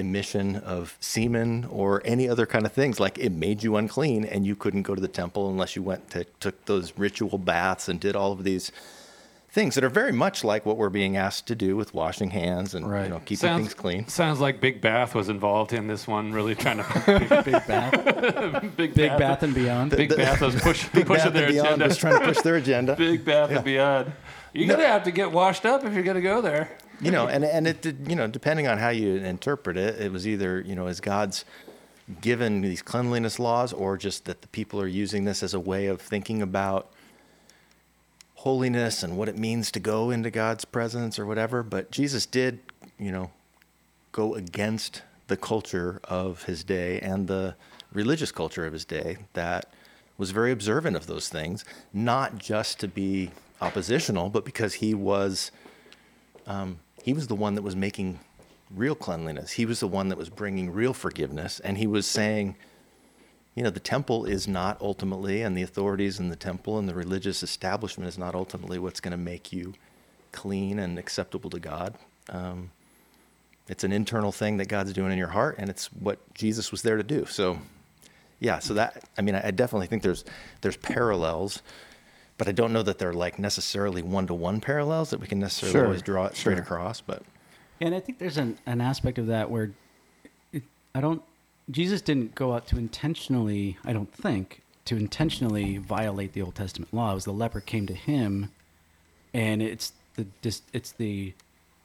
emission 0.00 0.56
of 0.56 0.96
semen 1.00 1.64
or 1.70 2.02
any 2.04 2.28
other 2.28 2.46
kind 2.46 2.66
of 2.66 2.72
things 2.72 2.98
like 2.98 3.16
it 3.18 3.30
made 3.30 3.62
you 3.62 3.76
unclean 3.76 4.24
and 4.24 4.44
you 4.46 4.56
couldn't 4.56 4.82
go 4.82 4.94
to 4.94 5.00
the 5.00 5.08
temple 5.08 5.48
unless 5.48 5.76
you 5.76 5.82
went 5.82 6.10
to 6.10 6.24
took 6.40 6.64
those 6.64 6.92
ritual 6.98 7.38
baths 7.38 7.88
and 7.88 8.00
did 8.00 8.16
all 8.16 8.32
of 8.32 8.42
these 8.42 8.72
things 9.52 9.74
that 9.74 9.82
are 9.82 9.88
very 9.90 10.12
much 10.12 10.44
like 10.44 10.64
what 10.64 10.76
we're 10.76 10.88
being 10.88 11.16
asked 11.16 11.46
to 11.48 11.56
do 11.56 11.74
with 11.76 11.92
washing 11.92 12.30
hands 12.30 12.72
and 12.74 12.88
Right. 12.88 13.02
you 13.04 13.08
know 13.10 13.18
keeping 13.18 13.36
Sounds 13.38 13.62
things 13.62 13.74
clean 13.74 14.06
Sounds 14.08 14.38
like 14.40 14.60
Big 14.60 14.80
Bath 14.80 15.14
was 15.14 15.28
involved 15.28 15.72
in 15.72 15.88
this 15.88 16.06
one, 16.06 16.32
really 16.32 16.54
trying 16.54 16.76
to. 16.78 17.42
Big 17.44 17.66
Bath, 17.66 18.62
Big, 18.76 18.94
Big 18.94 19.18
Bath 19.18 19.42
and 19.42 19.52
Beyond. 19.52 19.90
Big 19.90 20.14
Bath 20.16 20.40
was 20.40 20.54
push, 20.54 20.88
Big 20.90 21.04
pushing 21.06 21.24
Bath 21.24 21.32
their 21.34 21.44
and 21.46 21.52
Beyond 21.54 21.66
agenda. 21.68 21.86
was 21.88 21.96
trying 21.96 22.20
to 22.20 22.24
push 22.26 22.38
their 22.42 22.56
agenda 22.56 22.94
Big 22.98 23.24
Bath 23.24 23.50
and 23.50 23.64
Beyond. 23.64 24.12
You're 24.52 24.68
gonna 24.68 24.86
have 24.86 25.02
to 25.04 25.10
get 25.10 25.32
washed 25.32 25.66
up 25.66 25.84
if 25.84 25.94
you're 25.94 26.04
gonna 26.04 26.20
go 26.20 26.40
there. 26.40 26.70
You 27.00 27.10
know 27.10 27.26
and 27.26 27.44
and 27.44 27.66
it 27.66 27.82
did- 27.82 28.08
you 28.08 28.16
know 28.16 28.26
depending 28.26 28.66
on 28.66 28.78
how 28.78 28.90
you 28.90 29.16
interpret 29.16 29.76
it 29.76 30.00
it 30.00 30.12
was 30.12 30.26
either 30.26 30.60
you 30.60 30.74
know 30.74 30.86
as 30.86 31.00
god's 31.00 31.44
given 32.20 32.60
these 32.60 32.82
cleanliness 32.82 33.38
laws 33.38 33.72
or 33.72 33.96
just 33.96 34.24
that 34.24 34.42
the 34.42 34.48
people 34.48 34.80
are 34.80 34.86
using 34.86 35.24
this 35.24 35.42
as 35.42 35.54
a 35.54 35.60
way 35.60 35.86
of 35.86 36.00
thinking 36.00 36.42
about 36.42 36.90
holiness 38.34 39.02
and 39.02 39.16
what 39.16 39.28
it 39.28 39.38
means 39.38 39.70
to 39.70 39.78
go 39.80 40.10
into 40.10 40.30
god's 40.30 40.64
presence 40.64 41.18
or 41.18 41.26
whatever. 41.26 41.62
But 41.62 41.90
jesus 41.90 42.26
did 42.26 42.58
you 42.98 43.12
know 43.12 43.30
go 44.12 44.34
against 44.34 45.02
the 45.28 45.36
culture 45.36 46.00
of 46.04 46.44
his 46.44 46.64
day 46.64 46.98
and 47.00 47.28
the 47.28 47.54
religious 47.92 48.32
culture 48.32 48.66
of 48.66 48.72
his 48.72 48.84
day 48.84 49.18
that 49.34 49.66
was 50.18 50.32
very 50.32 50.50
observant 50.50 50.96
of 50.96 51.06
those 51.06 51.28
things 51.28 51.64
not 51.92 52.38
just 52.38 52.80
to 52.80 52.88
be 52.88 53.30
oppositional 53.60 54.28
but 54.30 54.44
because 54.44 54.74
he 54.74 54.94
was 54.94 55.52
um, 56.46 56.78
he 57.02 57.12
was 57.12 57.26
the 57.26 57.34
one 57.34 57.54
that 57.54 57.62
was 57.62 57.76
making 57.76 58.20
real 58.74 58.94
cleanliness. 58.94 59.52
He 59.52 59.66
was 59.66 59.80
the 59.80 59.88
one 59.88 60.08
that 60.08 60.18
was 60.18 60.28
bringing 60.28 60.72
real 60.72 60.94
forgiveness. 60.94 61.60
And 61.60 61.78
he 61.78 61.86
was 61.86 62.06
saying, 62.06 62.56
you 63.54 63.62
know, 63.64 63.70
the 63.70 63.80
temple 63.80 64.24
is 64.24 64.46
not 64.46 64.80
ultimately, 64.80 65.42
and 65.42 65.56
the 65.56 65.62
authorities 65.62 66.20
in 66.20 66.28
the 66.28 66.36
temple 66.36 66.78
and 66.78 66.88
the 66.88 66.94
religious 66.94 67.42
establishment 67.42 68.08
is 68.08 68.16
not 68.16 68.34
ultimately 68.34 68.78
what's 68.78 69.00
going 69.00 69.12
to 69.12 69.18
make 69.18 69.52
you 69.52 69.74
clean 70.32 70.78
and 70.78 70.98
acceptable 70.98 71.50
to 71.50 71.58
God. 71.58 71.94
Um, 72.28 72.70
it's 73.68 73.84
an 73.84 73.92
internal 73.92 74.32
thing 74.32 74.56
that 74.58 74.68
God's 74.68 74.92
doing 74.92 75.12
in 75.12 75.18
your 75.18 75.28
heart, 75.28 75.56
and 75.58 75.68
it's 75.68 75.86
what 75.92 76.18
Jesus 76.34 76.70
was 76.70 76.82
there 76.82 76.96
to 76.96 77.02
do. 77.02 77.26
So, 77.26 77.58
yeah, 78.38 78.60
so 78.60 78.74
that, 78.74 79.04
I 79.18 79.22
mean, 79.22 79.34
I, 79.34 79.48
I 79.48 79.50
definitely 79.50 79.88
think 79.88 80.02
there's, 80.02 80.24
there's 80.60 80.76
parallels. 80.76 81.62
But 82.40 82.48
I 82.48 82.52
don't 82.52 82.72
know 82.72 82.82
that 82.82 82.96
they're 82.98 83.12
like 83.12 83.38
necessarily 83.38 84.00
one 84.00 84.26
to 84.28 84.32
one 84.32 84.62
parallels 84.62 85.10
that 85.10 85.20
we 85.20 85.26
can 85.26 85.38
necessarily 85.40 85.74
Sure, 85.74 85.84
always 85.84 86.00
draw 86.00 86.24
it 86.24 86.36
straight 86.36 86.54
sure. 86.54 86.62
across. 86.62 87.02
But 87.02 87.22
And 87.82 87.94
I 87.94 88.00
think 88.00 88.18
there's 88.18 88.38
an, 88.38 88.56
an 88.64 88.80
aspect 88.80 89.18
of 89.18 89.26
that 89.26 89.50
where 89.50 89.72
it, 90.50 90.62
I 90.94 91.02
don't, 91.02 91.22
Jesus 91.70 92.00
didn't 92.00 92.34
go 92.34 92.54
out 92.54 92.66
to 92.68 92.78
intentionally, 92.78 93.76
I 93.84 93.92
don't 93.92 94.10
think, 94.10 94.62
to 94.86 94.96
intentionally 94.96 95.76
violate 95.76 96.32
the 96.32 96.40
Old 96.40 96.54
Testament 96.54 96.94
law. 96.94 97.10
It 97.10 97.16
was 97.16 97.24
the 97.26 97.32
leper 97.34 97.60
came 97.60 97.86
to 97.88 97.94
him, 97.94 98.50
and 99.34 99.60
it's 99.60 99.92
the 100.14 100.24
dis, 100.40 100.62
it's 100.72 100.92
the, 100.92 101.34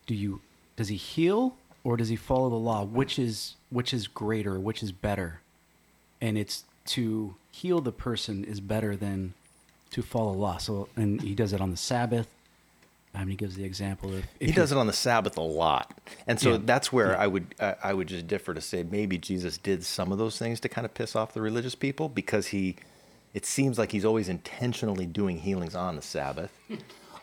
do 0.07 0.15
you 0.15 0.39
does 0.77 0.87
he 0.87 0.95
heal 0.95 1.57
or 1.83 1.97
does 1.97 2.07
he 2.07 2.15
follow 2.15 2.49
the 2.49 2.55
law? 2.55 2.85
Which 2.85 3.19
is 3.19 3.55
which 3.71 3.93
is 3.93 4.07
greater? 4.07 4.57
Which 4.57 4.81
is 4.81 4.93
better? 4.93 5.41
And 6.21 6.37
it's 6.37 6.63
to 6.85 7.35
heal 7.51 7.81
the 7.81 7.91
person 7.91 8.45
is 8.45 8.61
better 8.61 8.95
than 8.95 9.33
to 9.95 10.01
follow 10.03 10.33
law. 10.33 10.57
So 10.57 10.87
and 10.95 11.21
he 11.21 11.33
does 11.35 11.51
it 11.53 11.61
on 11.61 11.71
the 11.71 11.77
Sabbath. 11.77 12.27
I 13.13 13.19
mean, 13.19 13.29
he 13.29 13.35
gives 13.37 13.55
the 13.55 13.63
example 13.63 14.13
of 14.13 14.25
he 14.41 14.51
does 14.51 14.73
it 14.73 14.77
on 14.77 14.87
the 14.87 14.93
Sabbath 14.93 15.37
a 15.37 15.41
lot, 15.41 15.97
and 16.27 16.37
so 16.39 16.51
Yeah. 16.53 16.59
that's 16.65 16.91
where 16.91 17.17
I 17.17 17.27
would 17.27 17.55
I 17.61 17.75
I 17.81 17.93
would 17.93 18.07
just 18.07 18.27
differ 18.27 18.53
to 18.53 18.59
say 18.61 18.83
maybe 18.83 19.17
Jesus 19.17 19.57
did 19.57 19.85
some 19.85 20.11
of 20.11 20.17
those 20.17 20.37
things 20.37 20.59
to 20.61 20.69
kind 20.69 20.83
of 20.83 20.93
piss 20.93 21.15
off 21.15 21.33
the 21.33 21.41
religious 21.41 21.75
people 21.75 22.09
because 22.09 22.47
he, 22.47 22.75
it 23.33 23.45
seems 23.45 23.77
like 23.79 23.93
he's 23.93 24.03
always 24.03 24.27
intentionally 24.27 25.05
doing 25.05 25.37
healings 25.39 25.75
on 25.75 25.95
the 25.95 26.01
Sabbath. 26.01 26.51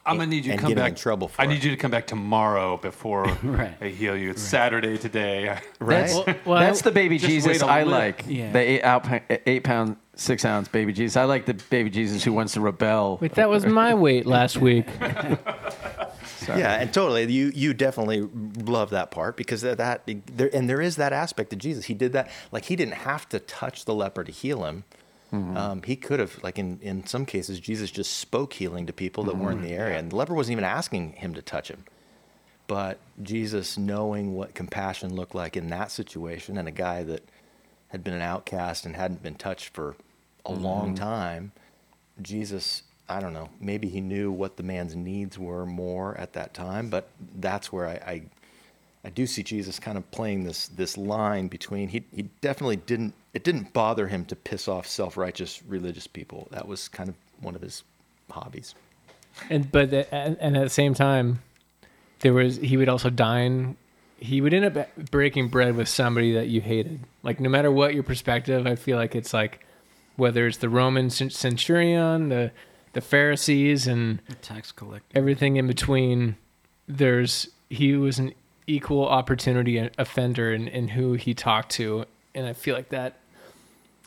I'm 0.05 0.17
gonna 0.17 0.29
need 0.31 0.45
you 0.45 0.53
to 0.53 0.59
come 0.59 0.75
back. 0.75 0.89
in 0.91 0.95
trouble 0.97 1.29
for 1.29 1.41
I 1.41 1.47
need 1.47 1.59
it. 1.59 1.65
you 1.65 1.71
to 1.71 1.77
come 1.77 1.91
back 1.93 2.07
tomorrow 2.09 2.77
before 2.77 3.25
Right. 3.43 3.75
I 3.81 3.89
heal 3.89 4.17
you. 4.17 4.31
It's 4.31 4.43
Saturday 4.43 4.99
today. 4.99 5.59
Right? 5.79 6.11
Well, 6.11 6.25
well, 6.45 6.61
That's 6.61 6.83
the 6.83 6.91
baby 6.93 7.19
Jesus 7.19 7.47
wait 7.47 7.63
a 7.63 7.67
I 7.67 7.83
little. 7.85 7.93
like. 7.99 8.25
Yeah. 8.29 8.53
The 8.53 8.59
eight, 8.59 8.83
out, 8.83 9.07
eight 9.47 9.65
pound, 9.65 9.97
six 10.15 10.45
ounce 10.45 10.69
baby 10.69 10.93
Jesus. 10.93 11.17
I 11.17 11.25
like 11.25 11.47
the 11.47 11.55
baby 11.71 11.91
Jesus 11.91 12.23
who 12.25 12.33
wants 12.33 12.53
to 12.55 12.61
rebel. 12.61 13.19
Wait, 13.21 13.35
that 13.35 13.49
was 13.51 13.65
my 13.67 13.95
weight 13.95 14.27
last 14.27 14.59
week. 14.59 14.87
Yeah, 16.49 16.81
and 16.81 16.93
totally, 16.93 17.31
you 17.33 17.53
you 17.55 17.73
definitely 17.73 18.29
love 18.65 18.91
that 18.91 19.13
part 19.13 19.37
because 19.37 19.61
that, 19.61 19.77
that 19.79 20.03
there 20.27 20.51
and 20.53 20.69
there 20.69 20.81
is 20.81 20.97
that 20.97 21.13
aspect 21.13 21.53
of 21.53 21.61
Jesus. 21.61 21.85
He 21.85 21.95
did 21.95 22.13
that 22.15 22.31
like 22.51 22.65
he 22.65 22.75
didn't 22.75 22.95
have 22.95 23.29
to 23.29 23.39
touch 23.39 23.85
the 23.85 23.95
leper 23.95 24.25
to 24.25 24.33
heal 24.33 24.65
him. 24.65 24.83
Mm-hmm. 25.33 25.57
Um, 25.57 25.83
he 25.83 25.97
could 25.97 26.21
have 26.21 26.43
like 26.43 26.59
in 26.59 26.79
in 26.83 27.07
some 27.07 27.25
cases 27.25 27.59
Jesus 27.59 27.91
just 27.91 28.19
spoke 28.19 28.53
healing 28.53 28.87
to 28.87 28.93
people 28.93 29.25
that 29.25 29.37
weren't 29.37 29.61
in 29.61 29.65
mm-hmm. 29.65 29.75
the 29.75 29.81
area, 29.81 29.99
and 29.99 30.13
the 30.13 30.17
leper 30.17 30.35
wasn't 30.35 30.53
even 30.53 30.65
asking 30.65 31.13
him 31.13 31.35
to 31.35 31.43
touch 31.43 31.69
him. 31.69 31.85
But 32.67 32.99
Jesus, 33.23 33.77
knowing 33.77 34.35
what 34.35 34.55
compassion 34.55 35.15
looked 35.15 35.35
like 35.35 35.57
in 35.57 35.69
that 35.69 35.91
situation, 35.91 36.57
and 36.59 36.69
a 36.69 36.73
guy 36.73 37.03
that 37.03 37.23
had 37.89 38.05
been 38.05 38.15
an 38.15 38.23
outcast 38.23 38.87
and 38.87 38.97
hadn't 38.97 39.23
been 39.23 39.35
touched 39.35 39.69
for 39.69 39.97
a 40.47 40.53
mm-hmm. 40.53 40.63
long 40.63 40.95
time, 40.95 41.53
Jesus, 42.21 42.83
I 43.09 43.21
don't 43.21 43.33
know, 43.33 43.51
maybe 43.61 43.89
he 43.89 44.01
knew 44.01 44.31
what 44.31 44.57
the 44.57 44.63
man's 44.63 44.95
needs 44.95 45.39
were 45.39 45.67
more 45.67 46.17
at 46.17 46.33
that 46.33 46.55
time, 46.55 46.89
but 46.89 47.09
that's 47.37 47.73
where 47.73 47.87
I, 47.87 47.93
I, 47.93 48.23
I 49.05 49.11
do 49.11 49.27
see 49.27 49.43
Jesus 49.43 49.79
kind 49.81 49.99
of 49.99 50.09
playing 50.13 50.45
this 50.45 50.69
this 50.69 50.97
line 50.97 51.49
between 51.49 51.89
he 51.89 52.05
he 52.15 52.23
definitely 52.41 52.77
didn't 52.77 53.15
it 53.35 53.43
didn't 53.45 53.73
bother 53.73 54.07
him 54.09 54.25
to 54.27 54.37
piss 54.37 54.69
off 54.69 54.87
self 54.87 55.17
righteous 55.17 55.63
religious 55.67 56.07
people. 56.07 56.49
That 56.53 56.69
was 56.69 56.89
kind 56.89 57.09
of 57.09 57.15
one 57.41 57.55
of 57.57 57.63
his 57.63 57.83
hobbies. 58.31 58.75
and 59.51 59.71
but 59.73 59.91
the, 59.91 60.15
and, 60.15 60.37
and 60.41 60.57
at 60.57 60.63
the 60.65 60.71
same 60.71 60.95
time, 60.95 61.43
there 62.21 62.33
was 62.33 62.57
he 62.59 62.77
would 62.77 62.89
also 62.89 63.11
dine. 63.11 63.77
He 64.19 64.41
would 64.41 64.55
end 64.55 64.65
up 64.77 64.89
breaking 65.11 65.49
bread 65.49 65.75
with 65.75 65.89
somebody 65.89 66.33
that 66.35 66.47
you 66.47 66.61
hated. 66.61 67.01
Like 67.25 67.41
no 67.41 67.49
matter 67.49 67.73
what 67.73 67.95
your 67.95 68.05
perspective, 68.05 68.69
I 68.69 68.77
feel 68.77 68.97
like 68.97 69.17
it's 69.17 69.35
like 69.35 69.67
whether 70.15 70.47
it's 70.47 70.59
the 70.59 70.69
Roman 70.69 71.11
centurion, 71.11 72.29
the 72.29 72.53
the 72.93 73.01
Pharisees, 73.01 73.87
and 73.89 74.21
The 74.29 74.35
tax 74.37 74.71
collector. 74.71 75.07
everything 75.19 75.57
in 75.57 75.67
between. 75.67 76.37
There's 76.87 77.49
he 77.69 77.97
was 77.97 78.19
an 78.21 78.33
equal 78.67 79.07
opportunity 79.09 79.91
offender 79.99 80.53
in, 80.53 80.69
in 80.69 80.89
who 80.89 81.15
he 81.15 81.35
talked 81.35 81.71
to, 81.73 82.05
and 82.35 82.47
I 82.47 82.53
feel 82.53 82.75
like 82.75 82.89
that 82.91 83.19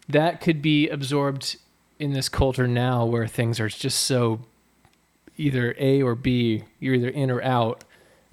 that 0.08 0.40
could 0.42 0.62
be 0.62 0.88
absorbed 0.90 1.58
in 2.00 2.14
this 2.14 2.30
culture 2.30 2.68
now, 2.68 3.06
where 3.06 3.28
things 3.28 3.60
are 3.60 3.70
just 3.70 4.02
so 4.02 4.42
either 5.38 5.76
A 5.80 6.02
or 6.02 6.16
B. 6.16 6.64
You're 6.80 6.96
either 6.96 7.10
in 7.10 7.32
or 7.32 7.42
out 7.42 7.84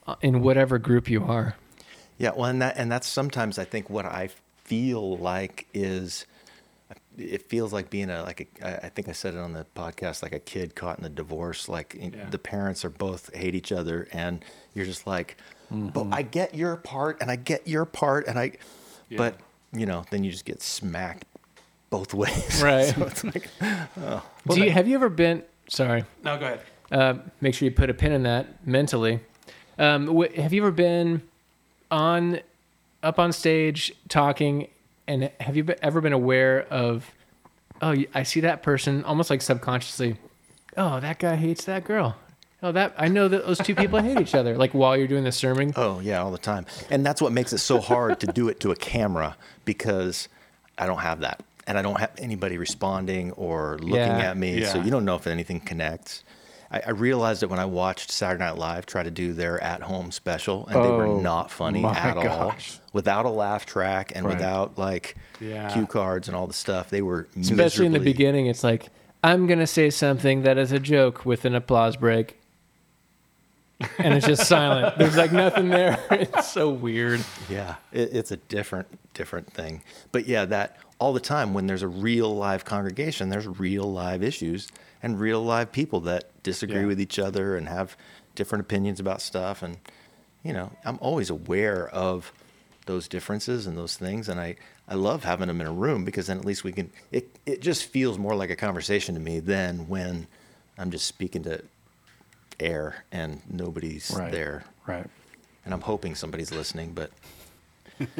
uh, 0.07 0.17
in 0.21 0.43
whatever 0.43 0.79
group 0.79 1.09
you 1.09 1.25
are. 1.25 1.57
Yeah, 2.19 2.31
well, 2.37 2.47
and 2.47 2.61
that 2.63 2.77
and 2.77 2.91
that's 2.91 3.07
sometimes 3.07 3.59
I 3.59 3.65
think 3.65 3.89
what 3.91 4.05
I 4.05 4.31
feel 4.65 5.17
like 5.19 5.67
is 5.75 6.27
it 7.19 7.43
feels 7.49 7.73
like 7.73 7.91
being 7.91 8.11
a 8.11 8.23
like 8.23 8.49
a 8.63 8.85
I 8.85 8.89
think 8.89 9.09
I 9.09 9.13
said 9.13 9.35
it 9.35 9.39
on 9.41 9.53
the 9.53 9.67
podcast 9.75 10.23
like 10.23 10.33
a 10.33 10.39
kid 10.39 10.75
caught 10.75 10.99
in 10.99 11.05
a 11.05 11.09
divorce 11.11 11.69
like 11.69 11.95
Yeah. 12.01 12.29
the 12.31 12.39
parents 12.39 12.85
are 12.85 12.91
both 12.91 13.35
hate 13.35 13.55
each 13.55 13.71
other 13.73 14.09
and 14.13 14.43
you're 14.75 14.87
just 14.87 15.07
like 15.07 15.37
Mm-hmm. 15.73 15.89
but 15.89 16.07
I 16.17 16.23
get 16.23 16.55
your 16.55 16.77
part 16.77 17.19
and 17.21 17.31
I 17.31 17.37
get 17.37 17.67
your 17.67 17.85
part 17.85 18.27
and 18.27 18.39
I 18.39 18.53
Yeah. 19.09 19.19
but 19.19 19.41
you 19.73 19.87
know 19.87 20.05
then 20.11 20.23
you 20.25 20.31
just 20.31 20.45
get 20.45 20.61
smacked 20.63 21.25
both 21.91 22.13
ways 22.23 22.63
Right. 22.63 22.95
so 22.95 23.05
it's 23.07 23.25
like 23.25 23.49
Do 23.61 24.61
you, 24.61 24.71
have 24.71 24.87
you 24.89 24.95
ever 24.97 25.09
been? 25.09 25.43
Sorry. 25.69 26.05
No, 26.25 26.37
go 26.39 26.47
ahead. 26.47 26.61
Uh, 26.91 27.15
make 27.41 27.55
sure 27.55 27.67
you 27.67 27.75
put 27.75 27.89
a 27.89 27.95
pin 27.95 28.13
in 28.13 28.25
that 28.25 28.67
mentally. 28.67 29.21
Um, 29.79 30.07
wh- 30.15 30.35
have 30.35 30.53
you 30.53 30.61
ever 30.63 30.71
been 30.71 31.23
on 31.91 32.41
up 33.03 33.19
on 33.19 33.33
stage 33.33 33.93
talking, 34.09 34.69
and 35.07 35.31
have 35.41 35.57
you 35.57 35.65
be- 35.65 35.75
ever 35.83 36.01
been 36.03 36.13
aware 36.13 36.63
of? 36.69 37.11
Oh, 37.81 37.97
I 38.15 38.23
see 38.25 38.41
that 38.41 38.63
person 38.63 39.05
almost 39.05 39.31
like 39.31 39.41
subconsciously. 39.43 40.17
Oh, 40.77 41.01
that 41.01 41.19
guy 41.19 41.37
hates 41.37 41.65
that 41.65 41.85
girl. 41.85 42.17
Oh, 42.63 42.71
that 42.73 42.95
I 42.97 43.09
know 43.09 43.27
that 43.29 43.45
those 43.45 43.59
two 43.59 43.75
people 43.75 43.99
hate 44.01 44.21
each 44.21 44.35
other. 44.35 44.57
Like 44.57 44.73
while 44.73 44.97
you're 44.97 45.09
doing 45.09 45.25
the 45.25 45.33
sermon. 45.33 45.73
Oh 45.77 46.01
yeah, 46.01 46.23
all 46.23 46.31
the 46.31 46.39
time. 46.39 46.67
And 46.91 47.05
that's 47.05 47.21
what 47.21 47.33
makes 47.33 47.53
it 47.53 47.59
so 47.59 47.81
hard 47.81 48.21
to 48.21 48.27
do 48.29 48.49
it 48.49 48.61
to 48.61 48.71
a 48.71 48.77
camera 48.77 49.37
because 49.65 50.29
I 50.79 50.87
don't 50.87 50.99
have 51.01 51.21
that. 51.21 51.43
And 51.67 51.79
I 51.79 51.83
don't 51.83 51.99
have 52.01 52.11
anybody 52.19 52.59
responding 52.59 53.33
or 53.33 53.79
looking 53.81 53.95
Yeah. 53.97 54.31
at 54.31 54.37
me. 54.37 54.61
Yeah. 54.61 54.73
So 54.73 54.81
you 54.81 54.91
don't 54.91 55.05
know 55.05 55.15
if 55.17 55.27
anything 55.27 55.61
connects. 55.61 56.25
I, 56.71 56.83
I 56.87 56.91
realized 56.91 57.43
it 57.43 57.51
when 57.51 57.59
I 57.59 57.65
watched 57.67 58.11
Saturday 58.11 58.45
Night 58.45 58.57
Live 58.59 58.87
try 58.87 59.03
to 59.03 59.11
do 59.11 59.33
their 59.33 59.63
at 59.63 59.83
home 59.83 60.11
special 60.11 60.67
and 60.69 60.77
they 60.85 60.89
Oh, 60.89 60.97
were 60.97 61.21
not 61.21 61.51
funny 61.51 61.81
my 61.83 61.95
at 61.97 62.17
all. 62.17 62.55
Without 62.93 63.27
a 63.27 63.31
laugh 63.31 63.67
track 63.67 64.13
and 64.15 64.25
Right. 64.25 64.37
without 64.37 64.79
like 64.79 65.17
Yeah. 65.41 65.69
cue 65.73 65.87
cards 65.87 66.29
and 66.29 66.37
all 66.37 66.47
the 66.47 66.53
stuff. 66.53 66.91
They 66.91 67.03
were 67.03 67.27
Especially 67.41 67.87
in 67.87 67.93
the 67.93 67.99
beginning, 68.01 68.47
it's 68.47 68.65
like 68.65 68.89
I'm 69.25 69.47
gonna 69.47 69.67
say 69.69 69.91
something 69.91 70.43
that 70.43 70.59
is 70.59 70.73
a 70.73 70.81
joke 70.81 71.25
with 71.25 71.45
an 71.45 71.55
applause 71.55 71.97
break, 71.97 72.39
and 73.99 74.15
it's 74.15 74.27
just 74.27 74.47
silent. 74.47 74.97
There's 74.99 75.17
like 75.17 75.33
nothing 75.33 75.69
there. 75.69 75.99
It's 76.11 76.51
so 76.53 76.71
weird. 76.71 77.25
Yeah, 77.49 77.77
it, 77.93 78.11
it's 78.13 78.31
a 78.31 78.37
different 78.37 78.87
different 79.15 79.53
thing. 79.53 79.83
But 80.13 80.27
yeah, 80.27 80.45
that 80.47 80.79
all 80.99 81.13
the 81.13 81.21
time 81.21 81.53
when 81.55 81.67
there's 81.67 81.83
a 81.83 81.89
real 81.89 82.35
live 82.35 82.65
congregation, 82.65 83.29
there's 83.29 83.47
real 83.47 83.91
live 83.93 84.23
issues 84.23 84.69
and 85.03 85.19
real 85.21 85.43
live 85.45 85.73
people 85.73 86.01
that 86.01 86.25
disagree 86.43 86.81
Yeah. 86.81 86.87
with 86.87 87.01
each 87.01 87.19
other 87.19 87.57
and 87.57 87.69
have 87.69 87.97
different 88.35 88.63
opinions 88.63 89.01
about 89.01 89.21
stuff. 89.21 89.63
And 89.63 89.77
you 90.45 90.53
know, 90.53 90.71
I'm 90.85 90.99
always 91.01 91.31
aware 91.31 91.89
of 91.89 92.33
those 92.87 93.07
differences 93.09 93.67
and 93.67 93.77
those 93.79 93.97
things, 93.97 94.29
and 94.29 94.41
I 94.41 94.57
I 94.89 94.95
love 94.95 95.23
having 95.25 95.47
them 95.49 95.61
in 95.61 95.67
a 95.67 95.73
room 95.73 96.05
because 96.05 96.27
then 96.27 96.39
at 96.39 96.45
least 96.45 96.65
we 96.65 96.73
can. 96.73 96.91
It 97.11 97.29
it 97.47 97.61
just 97.61 97.85
feels 97.87 98.19
more 98.19 98.35
like 98.35 98.51
a 98.51 98.57
conversation 98.57 99.15
to 99.15 99.21
me 99.21 99.39
than 99.41 99.89
when 99.89 100.27
I'm 100.79 100.91
just 100.91 101.07
speaking 101.07 101.43
to 101.45 101.63
air 102.63 103.05
and 103.13 103.41
nobody's 103.51 104.11
Right. 104.17 104.31
there. 104.33 104.65
Right. 104.87 105.07
And 105.65 105.73
I'm 105.75 105.81
hoping 105.83 106.15
somebody's 106.15 106.51
listening, 106.53 106.93
but 106.93 107.11
That's, 107.99 108.11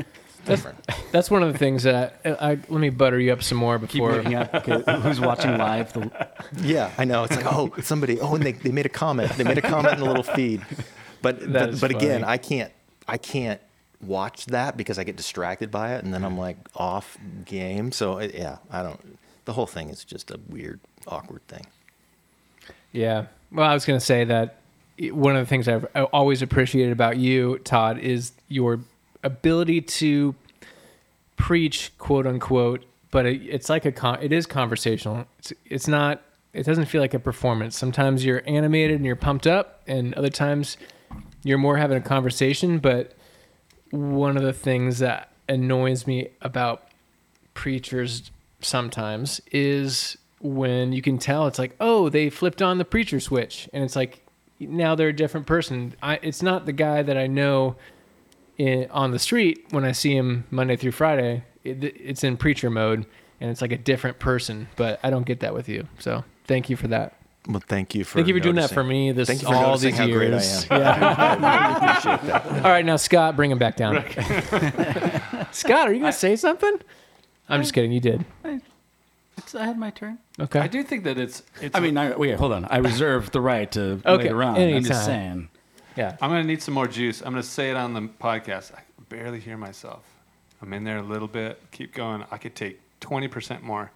different. 0.47 0.79
that's 1.11 1.31
one 1.31 1.43
of 1.43 1.53
the 1.53 1.59
things 1.59 1.83
that 1.85 2.21
I, 2.25 2.31
I 2.31 2.51
let 2.51 2.71
me 2.71 2.91
butter 2.91 3.19
you 3.19 3.33
up 3.33 3.43
some 3.43 3.59
more 3.59 3.79
before. 3.79 4.13
looking 4.17 4.35
up 4.35 4.65
who's 5.03 5.21
watching 5.21 5.57
live. 5.59 5.93
The, 5.93 6.11
Yeah, 6.61 6.91
I 6.99 7.05
know. 7.05 7.25
It's 7.25 7.35
like, 7.37 7.47
oh, 7.53 7.73
somebody, 7.83 8.21
oh, 8.21 8.35
and 8.35 8.45
they, 8.45 8.53
they 8.53 8.71
made 8.71 8.87
a 8.87 8.91
comment. 8.91 9.33
They 9.33 9.45
made 9.45 9.59
a 9.59 9.63
comment 9.63 9.95
in 9.95 10.01
the 10.01 10.07
little 10.07 10.23
feed. 10.23 10.65
But 11.21 11.41
That 11.53 11.71
but, 11.73 11.81
but 11.81 11.91
again. 11.91 12.25
I 12.25 12.37
can't 12.37 12.73
I 13.09 13.17
can't 13.19 13.61
watch 14.01 14.47
that 14.47 14.77
because 14.77 14.99
I 14.99 15.05
get 15.05 15.17
distracted 15.17 15.71
by 15.71 15.95
it 15.95 16.05
and 16.05 16.13
then 16.15 16.25
I'm 16.25 16.37
like 16.39 16.57
off 16.77 17.17
game. 17.45 17.91
So 17.93 18.19
uh, 18.21 18.29
yeah, 18.33 18.59
I 18.71 18.83
don't 18.83 19.19
the 19.45 19.53
whole 19.53 19.67
thing 19.67 19.89
is 19.91 20.05
just 20.05 20.31
a 20.31 20.39
weird 20.49 20.79
awkward 21.09 21.47
thing. 21.49 21.67
Yeah. 22.93 23.27
Well, 23.53 23.69
I 23.69 23.75
was 23.75 23.85
going 23.85 23.99
to 23.99 24.05
say 24.05 24.25
that 24.25 24.61
one 25.11 25.37
of 25.37 25.45
the 25.45 25.49
things 25.49 25.69
I've 25.69 25.87
always 26.13 26.43
appreciated 26.43 26.93
about 26.93 27.19
you, 27.19 27.59
Todd, 27.59 27.99
is 27.99 28.33
your 28.49 28.81
ability 29.23 29.83
to 29.83 30.35
preach, 31.37 31.93
quote 31.99 32.27
unquote. 32.27 32.85
But 33.11 33.27
it, 33.27 33.43
it's 33.43 33.69
like 33.69 33.85
a 33.85 33.93
con- 33.93 34.23
it 34.23 34.33
is 34.33 34.47
conversational. 34.47 35.27
It's 35.39 35.53
it's 35.67 35.89
not. 35.89 36.23
It 36.55 36.65
doesn't 36.65 36.87
feel 36.87 37.01
like 37.01 37.15
a 37.15 37.19
performance. 37.19 37.77
Sometimes 37.77 38.25
you're 38.25 38.43
animated 38.47 38.97
and 38.97 39.05
you're 39.05 39.17
pumped 39.17 39.47
up, 39.47 39.83
and 39.87 40.15
other 40.15 40.31
times 40.31 40.77
you're 41.43 41.59
more 41.59 41.77
having 41.77 41.97
a 41.99 42.01
conversation. 42.03 42.79
But 42.79 43.13
one 43.91 44.37
of 44.39 44.43
the 44.43 44.53
things 44.53 44.99
that 45.01 45.31
annoys 45.49 46.07
me 46.07 46.29
about 46.41 46.89
preachers 47.53 48.31
sometimes 48.61 49.41
is 49.51 50.17
when 50.43 50.93
you 50.93 51.01
can 51.01 51.19
tell 51.19 51.47
it's 51.47 51.59
like, 51.59 51.75
oh, 51.81 52.09
they 52.09 52.29
flipped 52.29 52.61
on 52.61 52.79
the 52.79 52.85
preacher 52.85 53.21
switch, 53.21 53.69
and 53.73 53.83
it's 53.83 53.97
like 53.97 54.21
now 54.59 54.95
they're 54.95 55.09
a 55.09 55.13
different 55.13 55.47
person. 55.47 55.95
I, 56.03 56.19
it's 56.23 56.43
not 56.43 56.67
the 56.67 56.73
guy 56.73 57.03
that 57.03 57.17
I 57.17 57.27
know 57.27 57.77
in, 58.59 58.91
on 58.91 59.13
the 59.13 59.19
street 59.19 59.67
when 59.71 59.85
I 59.85 59.93
see 59.93 60.15
him 60.17 60.45
Monday 60.51 60.77
through 60.77 60.93
Friday. 60.93 61.45
It, 61.65 61.83
it's 61.85 62.25
in 62.25 62.37
preacher 62.37 62.71
mode, 62.71 63.07
and 63.41 63.51
it's 63.51 63.63
like 63.63 63.73
a 63.73 63.79
different 63.79 64.19
person. 64.19 64.69
But 64.77 65.01
I 65.03 65.11
don't 65.11 65.25
get 65.25 65.41
that 65.41 65.55
with 65.55 65.69
you. 65.69 65.87
So 65.99 66.25
thank 66.47 66.69
you 66.69 66.77
for 66.77 66.89
that. 66.89 67.17
Well, 67.49 67.63
thank 67.67 67.95
you 67.97 68.05
for 68.05 68.19
Thank 68.19 68.29
you 68.29 68.35
for 68.35 68.41
doing 68.41 68.55
that 68.57 68.71
for 68.71 68.85
me. 68.85 69.11
This 69.11 69.27
Thank 69.27 69.43
you 69.43 69.49
for 69.49 69.55
all 69.55 69.71
noticing 69.71 69.91
these 69.91 69.99
how 69.99 70.07
great 70.07 70.29
I 70.33 70.37
years. 70.37 70.67
am. 70.71 70.81
Yeah. 70.81 71.17
I 71.19 71.35
really 71.35 71.87
appreciate 71.89 72.33
that. 72.33 72.65
all 72.65 72.71
right, 72.71 72.85
now 72.85 72.97
Scott, 72.97 73.35
bring 73.35 73.51
him 73.51 73.59
back 73.59 73.75
down. 73.77 74.05
Scott, 75.53 75.89
are 75.89 75.93
you 75.93 76.01
gonna 76.01 76.13
say 76.13 76.37
something? 76.37 76.81
I'm 77.49 77.63
just 77.63 77.75
kidding. 77.75 77.91
You 77.91 78.01
did. 78.01 78.25
It's, 79.37 79.55
I 79.55 79.65
had 79.65 79.79
my 79.79 79.91
turn. 79.91 80.19
Okay. 80.39 80.61
I 80.61 80.67
do 80.67 80.83
think 80.83 81.05
that 81.05 81.19
it's. 81.19 81.43
it's 81.61 81.75
I 81.77 81.81
mean, 81.81 81.97
I, 81.97 82.17
wait, 82.17 82.37
hold 82.37 82.53
on. 82.53 82.65
I 82.67 82.79
reserve 82.79 83.31
the 83.31 83.41
right 83.41 83.71
to 83.73 84.01
Okay, 84.05 84.25
later 84.25 84.43
on. 84.43 84.57
I'm 84.57 84.85
just 84.85 85.05
saying. 85.05 85.49
Yeah. 85.97 86.17
I'm 86.21 86.31
gonna 86.31 86.45
need 86.45 86.63
some 86.63 86.75
more 86.75 86.87
juice. 86.87 87.21
I'm 87.21 87.33
gonna 87.33 87.43
say 87.43 87.71
it 87.71 87.77
on 87.77 87.93
the 87.95 88.03
podcast. 88.03 88.73
I 88.75 88.81
barely 89.09 89.41
hear 89.41 89.57
myself. 89.57 90.03
I'm 90.61 90.73
in 90.73 90.85
there 90.85 90.99
a 90.99 91.03
little 91.03 91.29
bit. 91.29 91.61
Keep 91.73 91.95
going. 91.95 92.25
I 92.31 92.39
could 92.39 92.55
take 92.55 92.81
20% 93.01 93.63
more. 93.63 93.91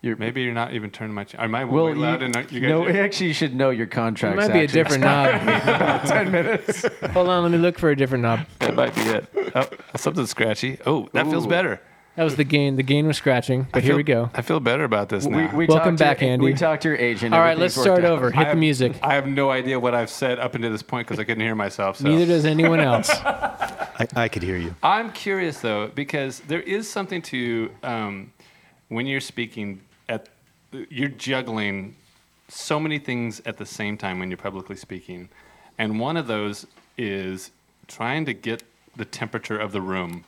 You're, 0.00 0.16
Maybe 0.16 0.42
you're 0.42 0.54
not 0.54 0.74
even 0.74 0.90
turning 0.90 1.12
my. 1.14 1.24
Ch- 1.24 1.34
am 1.34 1.54
I 1.56 1.64
well, 1.64 1.86
way 1.86 1.94
loud? 1.94 2.20
you, 2.20 2.26
and 2.26 2.52
you 2.52 2.60
guys 2.60 2.70
no, 2.70 2.84
hear- 2.84 3.02
actually, 3.02 3.28
you 3.28 3.32
should 3.32 3.54
know 3.54 3.70
your 3.70 3.86
It 3.86 3.90
contract. 3.90 4.36
might 4.36 4.52
be 4.52 4.60
a 4.60 4.66
different 4.68 5.02
knob. 5.02 5.40
Ten 6.06 6.30
minutes. 6.30 6.86
Hold 7.12 7.28
on, 7.28 7.42
let 7.42 7.50
me 7.50 7.58
look 7.58 7.80
for 7.80 7.90
a 7.90 7.96
different 7.96 8.22
knob. 8.22 8.46
that 8.60 8.76
might 8.76 8.94
be 8.94 9.00
it. 9.00 9.26
Oh, 9.56 9.68
something 9.96 10.26
scratchy. 10.26 10.78
Oh, 10.86 11.08
that 11.14 11.26
feels 11.26 11.48
better. 11.48 11.80
That 12.18 12.24
was 12.24 12.34
the 12.34 12.42
gain. 12.42 12.74
The 12.74 12.82
gain 12.82 13.06
was 13.06 13.16
scratching, 13.16 13.68
but 13.70 13.78
I 13.78 13.80
here 13.80 13.90
feel- 13.90 13.96
we 13.98 14.02
go. 14.02 14.28
I 14.34 14.42
feel 14.42 14.58
better 14.58 14.82
about 14.82 15.08
this 15.08 15.24
We, 15.24 15.30
now. 15.30 15.54
we 15.54 15.66
Welcome 15.66 15.96
talked 15.96 15.98
to 15.98 16.04
back, 16.04 16.20
your, 16.20 16.30
Andy. 16.30 16.46
We 16.46 16.52
talked 16.52 16.82
to 16.82 16.88
your 16.88 16.98
agent. 16.98 17.32
All 17.32 17.38
right, 17.38 17.56
let's 17.56 17.74
start 17.80 18.00
out. 18.00 18.06
over. 18.06 18.32
Hit 18.32 18.44
I 18.44 18.50
the 18.50 18.56
music. 18.56 18.98
I 19.04 19.14
have 19.14 19.28
no 19.28 19.52
idea 19.52 19.78
what 19.78 19.94
I've 19.94 20.10
said 20.10 20.40
up 20.40 20.56
until 20.56 20.72
this 20.72 20.82
point 20.82 21.06
because 21.06 21.20
I 21.20 21.22
couldn't 21.22 21.44
hear 21.44 21.54
myself. 21.54 21.98
So. 21.98 22.08
Neither 22.08 22.26
does 22.26 22.44
anyone 22.44 22.80
else. 22.80 23.08
I, 23.10 24.08
I 24.16 24.26
could 24.26 24.42
hear 24.42 24.56
you. 24.56 24.74
I'm 24.82 25.12
curious 25.12 25.60
though 25.60 25.92
because 25.94 26.40
there 26.40 26.62
is 26.62 26.90
something 26.90 27.22
to 27.22 27.70
um, 27.84 28.32
when 28.88 29.06
you're 29.06 29.20
speaking 29.20 29.80
at 30.08 30.28
you're 30.72 31.10
juggling 31.10 31.94
so 32.48 32.80
many 32.80 32.98
things 32.98 33.40
at 33.46 33.58
the 33.58 33.66
same 33.66 33.96
time 33.96 34.18
when 34.18 34.28
you're 34.28 34.38
publicly 34.38 34.74
speaking, 34.74 35.28
and 35.78 36.00
one 36.00 36.16
of 36.16 36.26
those 36.26 36.66
is 36.96 37.52
trying 37.86 38.26
to 38.26 38.34
get 38.34 38.64
the 38.96 39.04
temperature 39.04 39.56
of 39.56 39.70
the 39.70 39.80
room. 39.80 40.24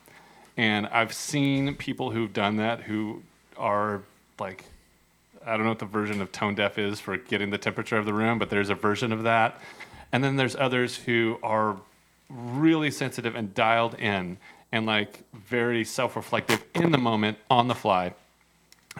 And 0.57 0.87
I've 0.89 1.13
seen 1.13 1.75
people 1.75 2.11
who've 2.11 2.33
done 2.33 2.57
that 2.57 2.83
who 2.83 3.23
are 3.57 4.03
like 4.39 4.65
I 5.45 5.57
don't 5.57 5.63
know 5.63 5.71
what 5.71 5.79
the 5.79 5.87
version 5.87 6.21
of 6.21 6.33
tone 6.33 6.55
deaf 6.55 6.79
is 6.79 7.01
for 7.01 7.17
getting 7.17 7.51
the 7.51 7.59
temperature 7.59 7.97
of 7.97 8.05
the 8.05 8.13
room, 8.13 8.39
but 8.39 8.51
there's 8.51 8.69
a 8.69 8.75
version 8.75 9.11
of 9.11 9.23
that. 9.23 9.59
And 10.13 10.23
then 10.23 10.37
there's 10.37 10.55
others 10.55 10.97
who 10.97 11.39
are 11.43 11.79
really 12.29 12.91
sensitive 12.91 13.35
and 13.35 13.55
dialed 13.55 13.95
in 13.95 14.37
and 14.71 14.87
like 14.87 15.25
very 15.33 15.85
self 15.85 16.15
reflective 16.15 16.65
in 16.75 16.93
the 16.93 16.99
moment 16.99 17.39
on 17.49 17.69
the 17.69 17.75
fly. 17.75 18.15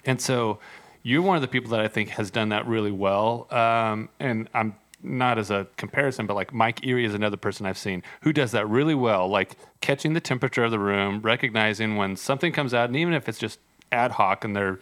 And 0.05 0.21
so 0.21 0.59
you're 1.03 1.23
one 1.23 1.37
of 1.37 1.43
the 1.43 1.49
people 1.49 1.71
that 1.71 1.81
I 1.81 1.89
think 1.89 2.11
has 2.11 2.31
done 2.31 2.51
that 2.51 2.67
really 2.67 2.93
well. 2.93 3.47
Um, 3.51 4.09
and 4.19 4.49
I'm 4.55 4.75
not 5.03 5.39
as 5.39 5.51
a 5.51 5.67
comparison, 5.77 6.27
but 6.27 6.35
like 6.35 6.53
Mike 6.53 6.81
Erre 6.85 7.05
is 7.05 7.15
another 7.15 7.37
person 7.37 7.67
I've 7.67 7.79
seen 7.79 8.03
who 8.23 8.33
does 8.33 8.53
that 8.53 8.69
really 8.69 8.95
well, 8.95 9.29
like 9.29 9.57
catching 9.81 10.13
the 10.13 10.21
temperature 10.21 10.65
of 10.65 10.71
the 10.71 10.79
room, 10.79 11.21
recognizing 11.23 11.97
when 11.97 12.17
something 12.17 12.53
comes 12.53 12.75
out, 12.75 12.89
and 12.89 12.97
even 12.97 13.15
if 13.15 13.29
it's 13.29 13.39
just 13.39 13.59
ad 13.93 14.13
hoc 14.13 14.45
and 14.45 14.55
they're 14.55 14.79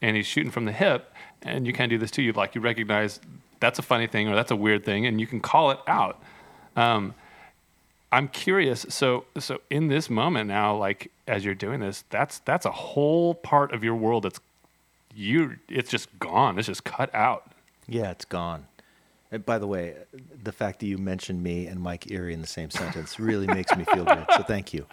and 0.00 0.16
he's 0.16 0.26
shooting 0.26 0.50
from 0.50 0.64
the 0.64 0.72
hip, 0.72 1.12
and 1.42 1.66
you 1.66 1.72
can 1.72 1.88
do 1.88 1.98
this 1.98 2.10
too. 2.10 2.22
You 2.22 2.32
like 2.32 2.54
you 2.54 2.60
recognize 2.60 3.20
that's 3.60 3.78
a 3.78 3.82
funny 3.82 4.06
thing 4.06 4.28
or 4.28 4.34
that's 4.34 4.50
a 4.50 4.56
weird 4.56 4.84
thing, 4.84 5.06
and 5.06 5.20
you 5.20 5.26
can 5.26 5.40
call 5.40 5.70
it 5.70 5.78
out. 5.86 6.22
Um, 6.76 7.14
I'm 8.10 8.28
curious. 8.28 8.86
So, 8.88 9.24
so 9.38 9.60
in 9.68 9.88
this 9.88 10.08
moment 10.08 10.48
now, 10.48 10.76
like 10.76 11.10
as 11.26 11.44
you're 11.44 11.54
doing 11.54 11.80
this, 11.80 12.04
that's 12.10 12.38
that's 12.40 12.64
a 12.64 12.70
whole 12.70 13.34
part 13.34 13.72
of 13.72 13.84
your 13.84 13.94
world 13.94 14.22
that's 14.22 14.40
you. 15.14 15.56
It's 15.68 15.90
just 15.90 16.16
gone. 16.18 16.58
It's 16.58 16.68
just 16.68 16.84
cut 16.84 17.14
out. 17.14 17.50
Yeah, 17.86 18.10
it's 18.10 18.24
gone. 18.24 18.67
And 19.30 19.44
by 19.44 19.58
the 19.58 19.66
way, 19.66 19.94
the 20.42 20.52
fact 20.52 20.80
that 20.80 20.86
you 20.86 20.96
mentioned 20.98 21.42
me 21.42 21.66
and 21.66 21.80
Mike 21.80 22.10
Erre 22.10 22.30
in 22.32 22.40
the 22.40 22.46
same 22.46 22.70
sentence 22.70 23.18
really 23.20 23.46
makes 23.46 23.74
me 23.76 23.84
feel 23.84 24.04
good. 24.04 24.24
So 24.36 24.42
thank 24.42 24.72
you. 24.72 24.86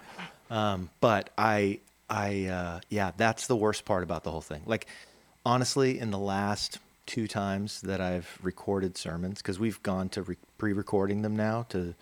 Um, 0.50 0.90
but 1.00 1.30
I, 1.38 1.80
I 2.10 2.44
uh, 2.46 2.80
yeah, 2.90 3.12
that's 3.16 3.46
the 3.46 3.56
worst 3.56 3.84
part 3.84 4.02
about 4.02 4.24
the 4.24 4.30
whole 4.30 4.42
thing. 4.42 4.62
Like 4.66 4.86
honestly, 5.44 5.98
in 5.98 6.10
the 6.10 6.18
last 6.18 6.78
two 7.06 7.26
times 7.26 7.80
that 7.82 8.00
I've 8.00 8.38
recorded 8.42 8.96
sermons, 8.98 9.40
because 9.40 9.58
we've 9.58 9.82
gone 9.82 10.08
to 10.10 10.22
re- 10.22 10.36
pre-recording 10.58 11.22
them 11.22 11.36
now 11.36 11.64
to 11.70 11.94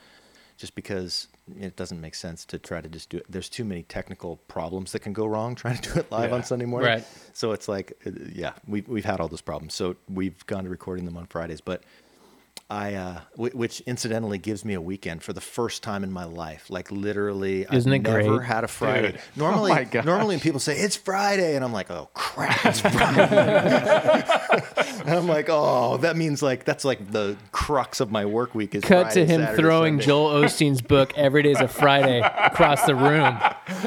just 0.56 0.74
because 0.74 1.28
it 1.60 1.76
doesn't 1.76 2.00
make 2.00 2.14
sense 2.14 2.44
to 2.46 2.58
try 2.58 2.80
to 2.80 2.88
just 2.88 3.10
do 3.10 3.18
it. 3.18 3.26
There's 3.28 3.48
too 3.48 3.64
many 3.64 3.82
technical 3.82 4.36
problems 4.48 4.92
that 4.92 5.00
can 5.00 5.12
go 5.12 5.26
wrong 5.26 5.54
trying 5.56 5.76
to 5.78 5.92
do 5.92 6.00
it 6.00 6.10
live 6.10 6.30
Yeah. 6.30 6.36
on 6.36 6.44
Sunday 6.44 6.64
morning. 6.64 6.88
Right. 6.88 7.04
So 7.32 7.52
it's 7.52 7.68
like, 7.68 7.92
uh, 8.06 8.10
yeah, 8.32 8.52
we've 8.66 8.88
we've 8.88 9.04
had 9.04 9.20
all 9.20 9.28
those 9.28 9.40
problems. 9.42 9.74
So 9.74 9.96
we've 10.08 10.44
gone 10.46 10.64
to 10.64 10.70
recording 10.70 11.04
them 11.04 11.16
on 11.16 11.26
Fridays, 11.26 11.60
but 11.60 11.82
I, 12.70 12.94
uh, 12.94 13.20
w- 13.36 13.56
which 13.56 13.80
incidentally 13.82 14.38
gives 14.38 14.64
me 14.64 14.72
a 14.74 14.80
weekend 14.80 15.22
for 15.22 15.32
the 15.34 15.40
first 15.40 15.82
time 15.82 16.02
in 16.02 16.10
my 16.10 16.24
life. 16.24 16.70
Like 16.70 16.90
literally, 16.90 17.66
Isn't 17.70 17.92
I've 17.92 18.00
it 18.00 18.02
never 18.08 18.38
great? 18.38 18.46
had 18.46 18.64
a 18.64 18.68
Friday. 18.68 19.12
Dude. 19.12 19.20
Normally, 19.36 19.72
Oh 19.72 20.00
normally 20.00 20.34
when 20.36 20.40
people 20.40 20.60
say 20.60 20.76
it's 20.78 20.96
Friday, 20.96 21.56
and 21.56 21.64
I'm 21.64 21.72
like, 21.74 21.90
oh 21.90 22.08
crap, 22.14 22.64
it's 22.64 22.80
Friday. 22.80 24.24
and 25.04 25.10
I'm 25.10 25.28
like, 25.28 25.48
oh, 25.50 25.98
that 25.98 26.16
means 26.16 26.42
like 26.42 26.64
that's 26.64 26.84
like 26.84 27.10
the 27.12 27.36
crux 27.52 28.00
of 28.00 28.10
my 28.10 28.24
work 28.24 28.54
week 28.54 28.74
is 28.74 28.82
Cut 28.82 29.06
Friday, 29.12 29.26
to 29.26 29.26
him 29.32 29.40
Saturday, 29.42 29.62
throwing 29.62 29.92
Sunday. 29.94 30.06
Joel 30.06 30.42
Osteen's 30.42 30.80
book 30.82 31.12
"Every 31.16 31.42
Day's 31.42 31.60
a 31.60 31.68
Friday" 31.68 32.20
across 32.20 32.84
the 32.86 32.94
room. 32.94 33.38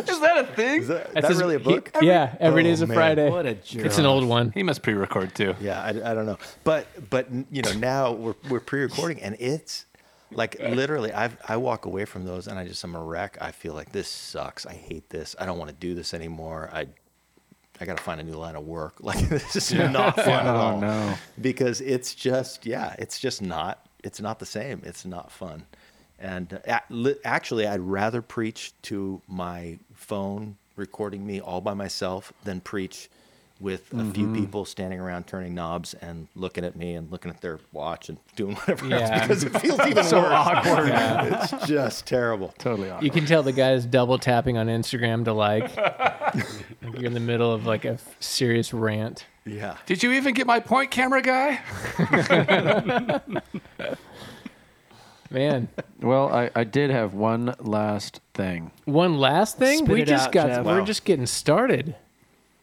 Is 0.08 0.20
that 0.20 0.38
a 0.38 0.44
thing? 0.56 0.82
Is 0.82 0.88
that, 0.90 1.08
is 1.08 1.14
That's 1.14 1.26
that 1.28 1.30
his- 1.34 1.42
really 1.42 1.56
a 1.56 1.60
he- 1.60 1.64
book? 1.66 1.92
yeah, 2.02 2.36
every 2.40 2.62
Oh, 2.62 2.66
day's 2.66 2.82
a 2.82 2.88
man. 2.88 2.96
Friday. 2.96 3.30
What 3.30 3.46
a 3.46 3.56
jerk. 3.56 3.86
It's 3.86 3.98
an 3.98 4.06
old 4.06 4.24
one. 4.26 4.52
He 4.52 4.62
must 4.64 4.82
pre-record 4.84 5.34
too. 5.36 5.56
Yeah, 5.60 5.82
I, 5.82 5.90
I 5.90 6.14
don't 6.14 6.26
know, 6.26 6.38
but 6.64 6.88
but 7.10 7.28
you 7.52 7.62
know 7.64 7.74
now 7.74 8.12
we're 8.12 8.36
we're 8.50 8.60
pre-recording 8.68 9.20
and 9.22 9.36
it's 9.40 9.86
like 10.32 10.58
literally 10.60 11.12
I've 11.12 11.36
I 11.48 11.58
walk 11.58 11.86
away 11.86 12.06
from 12.06 12.24
those 12.26 12.48
and 12.48 12.60
I 12.60 12.68
just 12.68 12.84
I'm 12.84 12.96
a 12.96 13.04
wreck. 13.04 13.38
I 13.42 13.52
feel 13.52 13.74
like 13.74 13.92
this 13.92 14.08
sucks. 14.08 14.66
I 14.68 14.74
hate 14.74 15.10
this. 15.10 15.36
I 15.40 15.46
don't 15.48 15.58
want 15.58 15.70
to 15.70 15.76
do 15.76 15.96
this 15.96 16.14
anymore. 16.14 16.70
I 16.72 16.86
I 17.80 17.86
got 17.86 17.98
to 17.98 18.04
find 18.04 18.20
a 18.20 18.24
new 18.24 18.34
line 18.36 18.56
of 18.56 18.66
work. 18.66 18.96
Like 19.02 19.28
this 19.30 19.56
is 19.56 19.74
not 19.74 20.16
fun 20.16 20.28
at 20.30 20.46
Oh, 20.56 20.60
all. 20.60 20.82
no. 20.82 21.16
Because 21.42 21.82
it's 21.82 22.14
just 22.14 22.66
yeah, 22.68 22.96
it's 23.00 23.20
just 23.20 23.42
not 23.42 23.88
it's 24.04 24.22
not 24.22 24.38
the 24.40 24.46
same. 24.46 24.82
It's 24.86 25.06
not 25.06 25.32
fun. 25.32 25.66
And 26.20 26.60
uh, 26.68 26.80
actually, 27.24 27.68
I'd 27.68 27.80
rather 27.82 28.22
preach 28.24 28.74
to 28.84 29.22
my 29.28 29.78
phone 29.94 30.58
recording 30.76 31.26
me 31.26 31.40
all 31.40 31.62
by 31.62 31.74
myself 31.76 32.34
than 32.44 32.60
preach 32.60 33.10
with 33.60 33.92
a 33.94 34.04
few 34.12 34.26
mm-hmm. 34.26 34.36
people 34.36 34.66
standing 34.66 35.00
around 35.00 35.26
turning 35.28 35.56
knobs 35.56 35.94
and 35.96 36.28
looking 36.36 36.64
at 36.64 36.76
me 36.76 36.94
and 36.96 37.12
looking 37.12 37.32
at 37.32 37.42
their 37.42 37.60
watch 37.72 38.10
and 38.10 38.18
doing 38.36 38.56
whatever 38.56 38.94
else 38.94 39.22
because 39.22 39.44
it 39.44 39.60
feels 39.60 39.80
even 39.88 40.04
So 40.04 40.22
worse. 40.22 40.32
awkward. 40.32 40.90
It's 41.54 41.68
just 41.68 42.06
terrible. 42.06 42.54
Totally 42.58 42.90
awkward. 42.90 43.06
You 43.06 43.12
can 43.12 43.26
tell 43.26 43.44
the 43.44 43.52
guy's 43.52 43.86
double 43.86 44.18
tapping 44.20 44.58
on 44.58 44.68
Instagram 44.68 45.26
to 45.26 45.34
like. 45.34 45.76
Like 45.76 46.96
You're 46.96 47.06
in 47.06 47.14
the 47.14 47.20
middle 47.20 47.52
of 47.52 47.66
like 47.66 47.86
a 47.86 47.98
serious 48.20 48.74
rant. 48.74 49.26
Yeah. 49.46 49.78
Did 49.86 50.04
you 50.04 50.12
even 50.14 50.34
get 50.34 50.46
my 50.46 50.60
point, 50.60 50.92
camera 50.92 51.22
guy? 51.22 51.62
Man, 55.30 55.68
Well, 56.02 56.34
I, 56.34 56.50
I 56.56 56.64
did 56.64 56.90
have 56.90 57.14
one 57.14 57.54
last 57.60 58.22
thing. 58.34 58.72
one 58.86 59.18
last 59.18 59.58
thing. 59.58 59.80
Spit 59.80 59.90
we 59.90 60.04
just 60.04 60.28
out, 60.28 60.32
got 60.32 60.48
Jeff. 60.48 60.66
we're 60.66 60.80
Wow. 60.80 60.86
just 60.86 61.04
getting 61.04 61.26
started. 61.26 61.96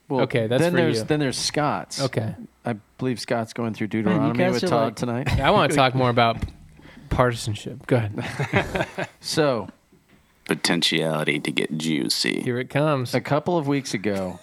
Well, 0.08 0.22
Okay, 0.22 0.46
that's 0.46 0.60
then 0.62 0.72
for 0.72 0.76
there's 0.76 0.98
you. 0.98 1.04
then 1.04 1.20
there's 1.20 1.38
Scott's. 1.38 2.00
Okay. 2.02 2.34
I 2.64 2.74
believe 2.98 3.20
Scott's 3.20 3.52
going 3.52 3.74
through 3.74 3.88
Deuteronomy 3.88 4.38
guys 4.38 4.54
with 4.54 4.64
are 4.64 4.68
Todd 4.68 4.84
like- 4.84 4.96
tonight. 4.96 5.40
I 5.40 5.50
want 5.50 5.70
to 5.70 5.76
talk 5.76 5.94
more 5.94 6.10
about 6.10 6.36
partisanship. 7.10 7.86
Go 7.86 7.96
ahead. 7.96 8.86
So 9.20 9.68
potentiality 10.46 11.40
to 11.40 11.50
get 11.50 11.76
juicy. 11.78 12.42
Here 12.42 12.58
it 12.58 12.68
comes. 12.70 13.14
a 13.14 13.20
couple 13.20 13.56
of 13.56 13.66
weeks 13.66 13.94
ago, 13.94 14.38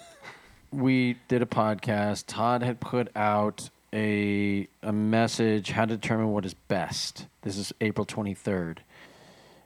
we 0.72 1.16
did 1.28 1.42
a 1.42 1.46
podcast. 1.46 2.24
Todd 2.26 2.62
had 2.62 2.80
put 2.80 3.08
out 3.14 3.70
a 3.92 4.66
a 4.82 4.92
message 4.92 5.70
how 5.70 5.84
to 5.84 5.96
determine 5.96 6.32
what 6.32 6.44
is 6.44 6.54
best. 6.54 7.26
This 7.42 7.56
is 7.56 7.72
April 7.80 8.06
23rd, 8.06 8.78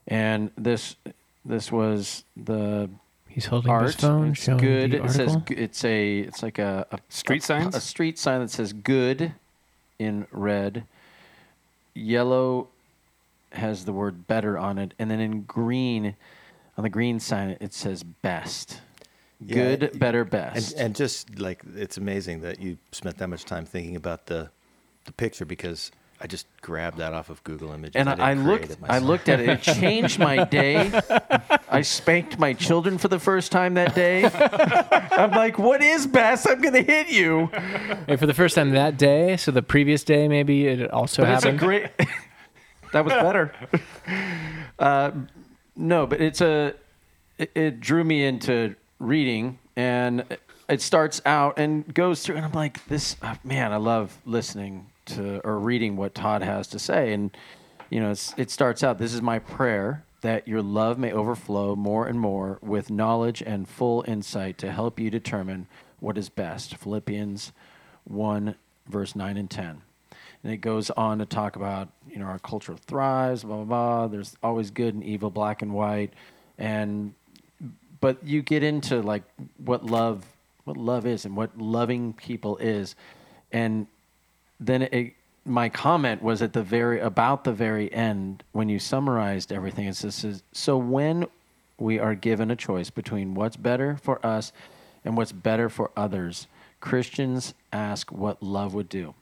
and 0.09 0.51
this 0.59 0.97
this 1.45 1.71
was 1.73 2.25
the 2.37 2.91
He's 3.37 3.45
holding 3.47 3.71
art. 3.71 3.85
his 3.85 3.95
phone, 3.97 4.31
it's 4.31 4.43
showing 4.43 4.57
good. 4.57 4.93
the 4.93 5.05
It 5.05 5.11
says 5.11 5.35
article. 5.37 5.55
g- 5.57 5.63
it's 5.63 5.85
a 5.85 6.19
it's 6.21 6.43
like 6.43 6.59
a, 6.59 6.87
a 6.91 6.99
Street 7.11 7.43
a, 7.43 7.45
signs? 7.47 7.75
A 7.77 7.81
street 7.83 8.19
sign 8.19 8.41
that 8.41 8.49
says 8.51 8.73
good 8.73 9.33
in 9.99 10.27
red. 10.33 10.85
Yellow 11.95 12.69
has 13.53 13.85
the 13.85 13.93
word 13.93 14.27
better 14.27 14.57
on 14.59 14.79
it, 14.79 14.95
and 14.99 15.11
then 15.11 15.21
in 15.21 15.43
green, 15.43 16.17
on 16.79 16.83
the 16.85 16.89
green 16.91 17.21
sign 17.21 17.57
it 17.61 17.73
says 17.75 18.03
best. 18.03 18.81
Good, 19.47 19.83
it- 19.83 19.99
better, 19.99 20.23
And, 20.23 20.31
best. 20.31 20.75
and 20.79 20.95
just 20.97 21.39
like 21.39 21.61
it's 21.77 21.99
amazing 21.99 22.41
that 22.41 22.59
you 22.59 22.79
spent 22.93 23.19
that 23.19 23.29
much 23.29 23.45
time 23.45 23.67
thinking 23.67 23.97
about 23.97 24.27
the 24.27 24.49
the 25.05 25.13
picture 25.13 25.45
because 25.45 25.93
I 26.21 26.27
just 26.27 26.47
grabbed 26.63 26.99
that 26.99 27.13
off 27.13 27.29
of 27.29 27.45
Google 27.45 27.73
Images. 27.73 27.97
and 27.97 28.09
I, 28.09 28.31
I 28.31 28.35
looked, 28.35 28.77
I 28.89 28.99
looked 28.99 29.29
at 29.29 29.39
it. 29.39 29.49
It 29.51 29.63
changed 29.75 30.19
my 30.19 30.45
day. 30.45 30.91
I 31.69 31.83
spanked 31.83 32.39
my 32.39 32.55
children 32.55 32.97
for 32.97 33.09
the 33.09 33.19
first 33.19 33.53
time 33.53 33.75
that 33.75 33.95
day. 33.95 34.25
I'm 34.25 35.33
like, 35.33 35.59
"What 35.59 35.83
is 35.83 36.07
best? 36.07 36.49
I'm 36.49 36.63
gonna 36.63 36.81
hit 36.83 37.11
you." 37.11 37.51
And 38.09 38.19
for 38.19 38.25
the 38.27 38.33
first 38.35 38.55
time 38.55 38.71
that 38.71 38.97
day, 38.97 39.37
so 39.37 39.51
the 39.51 39.63
previous 39.63 40.05
day 40.05 40.27
maybe 40.27 40.67
it 40.67 40.91
also 40.91 41.23
But 41.23 41.33
it's 41.35 41.45
a 41.45 41.49
happened. 41.49 41.59
great. 41.59 41.91
that 42.93 43.05
was 43.05 43.13
better. 43.13 43.53
uh, 44.79 45.11
no, 45.77 46.07
but 46.07 46.21
it's 46.21 46.41
a. 46.41 46.75
It, 47.39 47.51
it 47.55 47.81
drew 47.81 48.03
me 48.05 48.25
into 48.25 48.75
reading, 48.99 49.59
and 49.77 50.25
it 50.69 50.81
starts 50.81 51.21
out 51.27 51.59
and 51.59 51.93
goes 51.93 52.23
through, 52.23 52.37
and 52.37 52.47
I'm 52.47 52.53
like, 52.53 52.87
this 52.87 53.17
uh, 53.21 53.35
man, 53.45 53.73
I 53.73 53.77
love 53.77 54.17
listening 54.25 54.87
to 55.07 55.41
or 55.45 55.59
reading 55.59 55.97
what 55.97 56.15
Todd 56.15 56.43
has 56.43 56.67
to 56.69 56.79
say, 56.79 57.13
and 57.13 57.37
you 57.91 58.01
know, 58.01 58.15
it 58.37 58.51
starts 58.51 58.83
out. 58.83 58.99
This 58.99 59.15
is 59.15 59.23
my 59.23 59.39
prayer 59.39 60.05
that 60.23 60.49
your 60.49 60.63
love 60.63 60.99
may 60.99 61.13
overflow 61.13 61.77
more 61.77 62.07
and 62.07 62.19
more 62.19 62.59
with 62.63 62.91
knowledge 62.91 63.43
and 63.43 63.69
full 63.69 64.05
insight 64.09 64.59
to 64.59 64.73
help 64.73 64.99
you 64.99 65.11
determine 65.11 65.69
what 66.01 66.19
is 66.19 66.29
best. 66.29 66.77
Philippians 66.77 67.53
1, 68.05 68.57
verse 68.89 69.15
9 69.15 69.37
and 69.37 69.51
10. 69.51 69.83
And 70.43 70.53
it 70.53 70.59
goes 70.59 70.91
on 70.91 71.19
to 71.19 71.27
talk 71.27 71.57
about, 71.57 71.89
you 72.09 72.19
know, 72.19 72.27
our 72.27 72.39
culture 72.39 72.77
thrives, 72.77 73.45
blah, 73.45 73.57
blah, 73.57 73.65
blah. 73.65 74.07
There's 74.09 74.37
always 74.43 74.71
good 74.71 74.95
and 74.95 75.05
evil, 75.05 75.31
black 75.31 75.63
and 75.63 75.73
white. 75.73 76.13
And, 76.59 77.15
but 78.01 78.25
you 78.25 78.43
get 78.43 78.63
into 78.63 79.03
like 79.03 79.23
what 79.59 79.85
love, 79.85 80.25
what 80.65 80.77
love 80.77 81.07
is 81.07 81.25
and 81.25 81.37
what 81.37 81.57
loving 81.59 82.13
people 82.13 82.57
is. 82.59 82.97
And 83.53 83.87
then 84.59 84.83
it, 84.83 85.15
my 85.45 85.69
comment 85.69 86.23
was 86.23 86.43
at 86.43 86.53
the 86.53 86.63
very, 86.63 87.01
about 87.01 87.45
the 87.45 87.53
very 87.53 87.93
end 87.93 88.43
when 88.53 88.69
you 88.69 88.79
summarized 88.79 89.53
everything. 89.53 89.87
It 89.87 89.95
says, 89.97 90.43
so 90.53 90.77
when 90.77 91.27
we 91.79 91.99
are 91.99 92.15
given 92.15 92.51
a 92.51 92.57
choice 92.57 92.91
between 92.91 93.35
what's 93.35 93.57
better 93.57 93.97
for 94.03 94.25
us 94.25 94.53
and 95.05 95.17
what's 95.17 95.33
better 95.33 95.69
for 95.69 95.91
others, 95.97 96.47
Christians 96.81 97.55
ask 97.73 98.11
what 98.11 98.43
love 98.43 98.75
would 98.75 98.89
do 98.89 99.15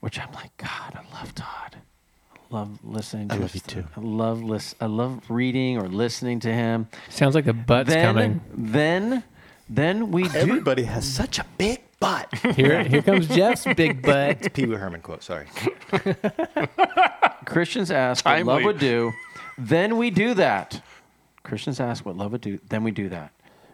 which 0.00 0.18
I'm 0.18 0.32
like, 0.32 0.50
God, 0.56 0.96
I 0.98 1.14
love 1.16 1.32
Todd. 1.36 1.76
I 2.34 2.38
love 2.54 2.84
listening 2.84 3.28
to 3.28 3.36
I 3.36 3.38
love 3.38 3.52
his- 3.52 3.62
you 3.62 3.82
too. 3.82 3.88
I 3.96 4.00
love 4.00 4.42
lis- 4.42 4.74
I 4.80 4.86
love 4.86 5.22
reading 5.30 5.78
or 5.78 5.86
listening 5.88 6.40
to 6.40 6.52
him. 6.52 6.88
Sounds 7.08 7.36
like 7.36 7.44
the 7.44 7.52
butt's 7.52 7.90
then, 7.90 8.04
coming. 8.04 8.40
then, 8.52 9.22
then 9.70 10.10
we 10.10 10.24
do. 10.24 10.36
Everybody 10.38 10.82
has 10.82 11.06
such 11.06 11.38
a 11.38 11.44
big 11.56 11.82
butt. 12.02 12.34
Here, 12.56 12.82
here 12.82 13.00
comes 13.00 13.28
Jeff's 13.28 13.64
big 13.76 14.02
butt. 14.02 14.52
Pee 14.52 14.66
Wee 14.66 14.74
Herman 14.74 15.00
quote. 15.00 15.22
Sorry. 15.22 15.46
Christians 17.46 17.90
ask 17.90 18.24
what 18.24 18.32
Timely. 18.32 18.54
love 18.54 18.64
would 18.64 18.78
do. 18.78 19.12
Then 19.56 19.96
we 19.96 20.10
do 20.10 20.34
that. 20.34 20.82
Christians 21.44 21.78
ask 21.80 22.04
what 22.04 22.16
love 22.16 22.32
would 22.32 22.40
do. 22.40 22.58
Then 22.68 22.82
we 22.82 22.90
do 22.90 23.08
that. 23.08 23.32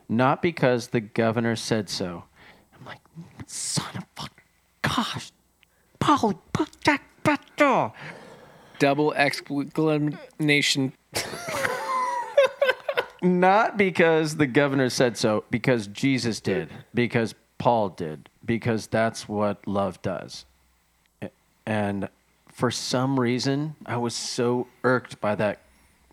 Not 0.08 0.42
because 0.42 0.88
the 0.88 1.00
governor 1.00 1.56
said 1.56 1.88
so. 1.88 2.24
I'm 2.78 2.84
like, 2.84 3.00
son 3.46 3.96
of 3.96 4.04
a 4.24 4.28
gosh, 4.82 5.32
Polly, 5.98 6.36
put 6.52 6.68
that 6.84 7.00
back 7.22 7.56
door. 7.56 7.92
Double 8.78 9.12
exclamation. 9.14 10.92
Not 13.22 13.76
because 13.76 14.36
the 14.36 14.46
governor 14.46 14.88
said 14.90 15.16
so, 15.16 15.44
because 15.50 15.88
Jesus 15.88 16.40
did, 16.40 16.70
because 16.94 17.34
Paul 17.58 17.90
did, 17.90 18.28
because 18.44 18.86
that's 18.86 19.28
what 19.28 19.66
love 19.66 20.00
does. 20.02 20.44
And 21.66 22.08
for 22.50 22.70
some 22.70 23.20
reason, 23.20 23.76
I 23.84 23.96
was 23.98 24.14
so 24.14 24.68
irked 24.82 25.20
by 25.20 25.34
that. 25.34 25.60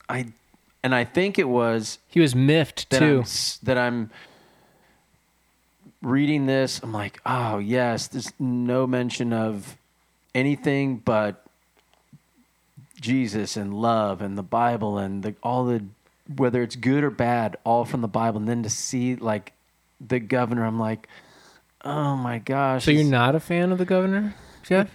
I 0.09 0.33
and 0.83 0.93
I 0.93 1.05
think 1.05 1.39
it 1.39 1.47
was 1.47 1.99
He 2.07 2.19
was 2.19 2.35
miffed 2.35 2.89
that 2.89 3.01
I'm, 3.01 3.23
too. 3.23 3.29
that 3.63 3.77
I'm 3.77 4.11
reading 6.01 6.45
this. 6.45 6.79
I'm 6.83 6.91
like, 6.91 7.21
oh 7.25 7.57
yes, 7.57 8.07
there's 8.07 8.31
no 8.39 8.85
mention 8.85 9.33
of 9.33 9.77
anything 10.35 10.97
but 10.97 11.43
Jesus 12.99 13.57
and 13.57 13.73
love 13.73 14.21
and 14.21 14.37
the 14.37 14.43
Bible 14.43 14.97
and 14.97 15.23
the, 15.23 15.35
all 15.41 15.65
the 15.65 15.83
whether 16.35 16.61
it's 16.61 16.75
good 16.75 17.03
or 17.03 17.09
bad, 17.09 17.55
all 17.63 17.85
from 17.85 18.01
the 18.01 18.07
Bible, 18.07 18.39
and 18.39 18.47
then 18.47 18.63
to 18.63 18.69
see 18.69 19.15
like 19.15 19.53
the 20.05 20.19
governor, 20.19 20.65
I'm 20.65 20.79
like, 20.79 21.07
oh 21.85 22.15
my 22.17 22.39
gosh. 22.39 22.83
So 22.85 22.91
you're 22.91 23.03
not 23.03 23.35
a 23.35 23.39
fan 23.39 23.71
of 23.71 23.77
the 23.77 23.85
governor, 23.85 24.35
Jeff? 24.63 24.89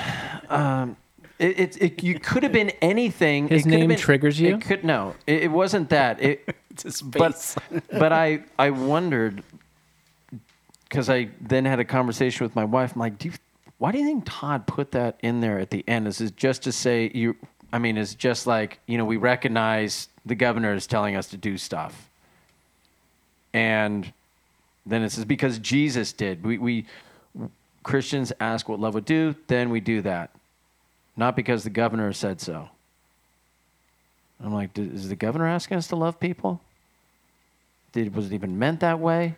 um, 0.50 0.96
It, 1.38 1.58
it, 1.58 1.82
it 1.82 2.02
you 2.02 2.18
could 2.20 2.42
have 2.42 2.52
been 2.52 2.70
anything. 2.82 3.48
His 3.48 3.64
It 3.66 3.68
name 3.70 3.88
been- 3.88 3.98
triggers 3.98 4.38
you? 4.38 4.56
It 4.56 4.60
could 4.60 4.84
no. 4.84 5.14
It, 5.26 5.44
it 5.44 5.50
wasn't 5.50 5.88
that. 5.90 6.20
It 6.22 6.54
but 7.04 7.56
but 7.90 8.12
I 8.12 8.42
I 8.58 8.70
wondered 8.70 9.42
because 10.88 11.08
I 11.08 11.30
then 11.40 11.64
had 11.64 11.80
a 11.80 11.84
conversation 11.84 12.44
with 12.44 12.54
my 12.54 12.64
wife. 12.64 12.92
I'm 12.94 13.00
like, 13.00 13.18
do 13.18 13.28
you, 13.28 13.34
why 13.78 13.92
do 13.92 13.98
you 13.98 14.04
think 14.04 14.24
Todd 14.26 14.66
put 14.66 14.92
that 14.92 15.18
in 15.22 15.40
there 15.40 15.58
at 15.58 15.70
the 15.70 15.82
end? 15.88 16.06
Is 16.06 16.20
it 16.20 16.36
just 16.36 16.62
to 16.64 16.72
say 16.72 17.10
you? 17.14 17.34
I 17.72 17.78
mean, 17.78 17.96
it's 17.96 18.14
just 18.14 18.46
like 18.46 18.78
you 18.86 18.98
know 18.98 19.04
we 19.04 19.16
recognize 19.16 20.08
the 20.26 20.34
governor 20.34 20.74
is 20.74 20.86
telling 20.86 21.16
us 21.16 21.26
to 21.28 21.36
do 21.38 21.56
stuff, 21.58 22.08
and 23.54 24.12
then 24.84 25.02
it 25.02 25.10
says 25.10 25.24
because 25.24 25.58
Jesus 25.58 26.12
did. 26.12 26.44
We 26.44 26.58
we 26.58 26.86
Christians 27.82 28.32
ask 28.40 28.68
what 28.68 28.80
love 28.80 28.94
would 28.94 29.04
do, 29.04 29.34
then 29.48 29.70
we 29.70 29.80
do 29.80 30.02
that 30.02 30.30
not 31.16 31.36
because 31.36 31.64
the 31.64 31.70
governor 31.70 32.12
said 32.12 32.40
so. 32.40 32.68
I'm 34.42 34.52
like, 34.52 34.76
is 34.76 35.08
the 35.08 35.16
governor 35.16 35.46
asking 35.46 35.76
us 35.76 35.86
to 35.88 35.96
love 35.96 36.18
people? 36.18 36.60
Did 37.92 38.14
was 38.14 38.26
it 38.26 38.32
even 38.32 38.58
meant 38.58 38.80
that 38.80 38.98
way? 38.98 39.36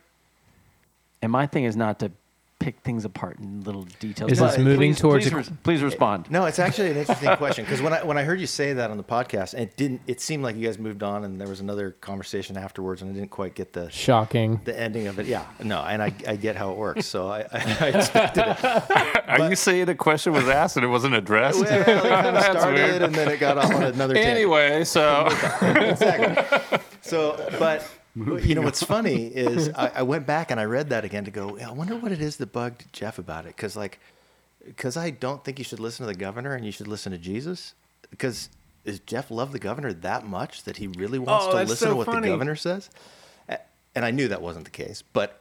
And 1.21 1.31
my 1.33 1.47
thing 1.47 1.65
is 1.65 1.77
not 1.77 1.99
to 2.01 2.13
pick 2.61 2.81
things 2.81 3.05
apart 3.05 3.39
in 3.41 3.63
little 3.63 3.83
details. 4.01 4.33
Is 4.33 4.39
this 4.39 4.57
moving 4.57 4.93
please, 4.93 4.99
towards 5.01 5.25
Please, 5.25 5.33
a- 5.33 5.37
res- 5.37 5.51
please 5.63 5.83
respond. 5.83 6.31
No, 6.31 6.47
it's 6.47 6.59
actually 6.59 6.93
an 6.93 6.97
interesting 6.99 7.37
question 7.37 7.65
because 7.65 7.83
when 7.83 7.93
I 7.93 8.03
when 8.05 8.17
I 8.17 8.23
heard 8.23 8.41
you 8.41 8.47
say 8.47 8.73
that 8.75 8.91
on 8.91 8.97
the 8.97 9.05
podcast, 9.05 9.53
it 9.59 9.77
didn't. 9.77 10.01
It 10.07 10.21
seemed 10.21 10.43
like 10.43 10.57
you 10.57 10.65
guys 10.67 10.79
moved 10.79 11.03
on, 11.03 11.25
and 11.25 11.39
there 11.41 11.49
was 11.49 11.61
another 11.61 11.91
conversation 11.91 12.57
afterwards, 12.57 13.03
and 13.03 13.11
I 13.11 13.15
didn't 13.15 13.31
quite 13.31 13.55
get 13.55 13.73
the 13.75 13.91
Shocking. 13.91 14.61
the 14.65 14.79
ending 14.79 15.07
of 15.09 15.19
it. 15.19 15.27
Yeah, 15.27 15.45
no, 15.63 15.83
and 15.83 16.03
I, 16.03 16.13
I 16.27 16.37
get 16.37 16.57
how 16.57 16.71
it 16.71 16.77
works, 16.79 17.07
so 17.07 17.29
I, 17.29 17.41
I, 17.41 17.47
I 17.53 17.89
expected 17.95 18.45
it. 18.47 19.29
Are 19.29 19.49
you 19.51 19.57
saying 19.57 19.87
the 19.87 19.95
question 19.95 20.33
was 20.33 20.49
asked 20.49 20.77
and 20.77 20.85
it 20.85 20.89
wasn't 20.89 21.15
addressed? 21.15 21.61
Well, 21.61 21.71
it 21.71 21.85
kind 21.85 22.37
of 22.37 22.43
started, 22.59 22.75
weird. 22.75 23.03
and 23.03 23.15
then 23.15 23.29
it 23.29 23.41
got 23.41 23.59
off 23.59 23.75
on 23.75 23.83
another 23.83 24.15
tangent. 24.15 24.37
Anyway, 24.37 24.85
so 24.85 25.27
exactly. 25.63 26.81
So, 27.03 27.37
but 27.59 27.87
you 28.17 28.55
know 28.55 28.63
what's 28.63 28.83
funny 28.83 29.27
is 29.27 29.69
I, 29.77 29.89
I 29.97 30.03
went 30.03 30.27
back 30.27 30.51
and 30.51 30.61
I 30.61 30.65
read 30.65 30.91
that 30.91 31.05
again 31.05 31.25
to 31.25 31.31
go. 31.31 31.59
I 31.59 31.73
wonder 31.73 31.97
what 31.97 32.13
it 32.13 32.21
is 32.21 32.37
that 32.39 32.53
bugged 32.53 32.93
Jeff 32.93 33.19
about 33.19 33.45
it, 33.47 33.57
because 33.57 33.77
like, 33.77 33.99
because 34.65 34.97
I 34.97 35.11
don't 35.11 35.45
think 35.45 35.59
you 35.59 35.65
should 35.65 35.81
listen 35.81 36.07
to 36.07 36.13
the 36.13 36.19
governor 36.19 36.55
and 36.55 36.65
you 36.65 36.73
should 36.73 36.89
listen 36.89 37.13
to 37.13 37.19
Jesus, 37.19 37.75
because 38.11 38.49
is 38.85 39.01
Jeff 39.01 39.31
love 39.31 39.53
the 39.53 39.59
governor 39.59 39.93
that 39.93 40.27
much 40.27 40.65
that 40.65 40.77
he 40.77 40.87
really 40.87 41.19
wants 41.19 41.47
Oh, 41.47 41.51
to 41.53 41.57
listen 41.59 41.77
so 41.77 41.91
to 41.91 41.97
what 41.97 42.07
funny. 42.07 42.29
the 42.29 42.35
governor 42.35 42.57
says? 42.57 42.91
And 43.97 44.05
I 44.05 44.11
knew 44.11 44.27
that 44.29 44.43
wasn't 44.43 44.65
the 44.65 44.73
case, 44.73 45.03
but 45.13 45.41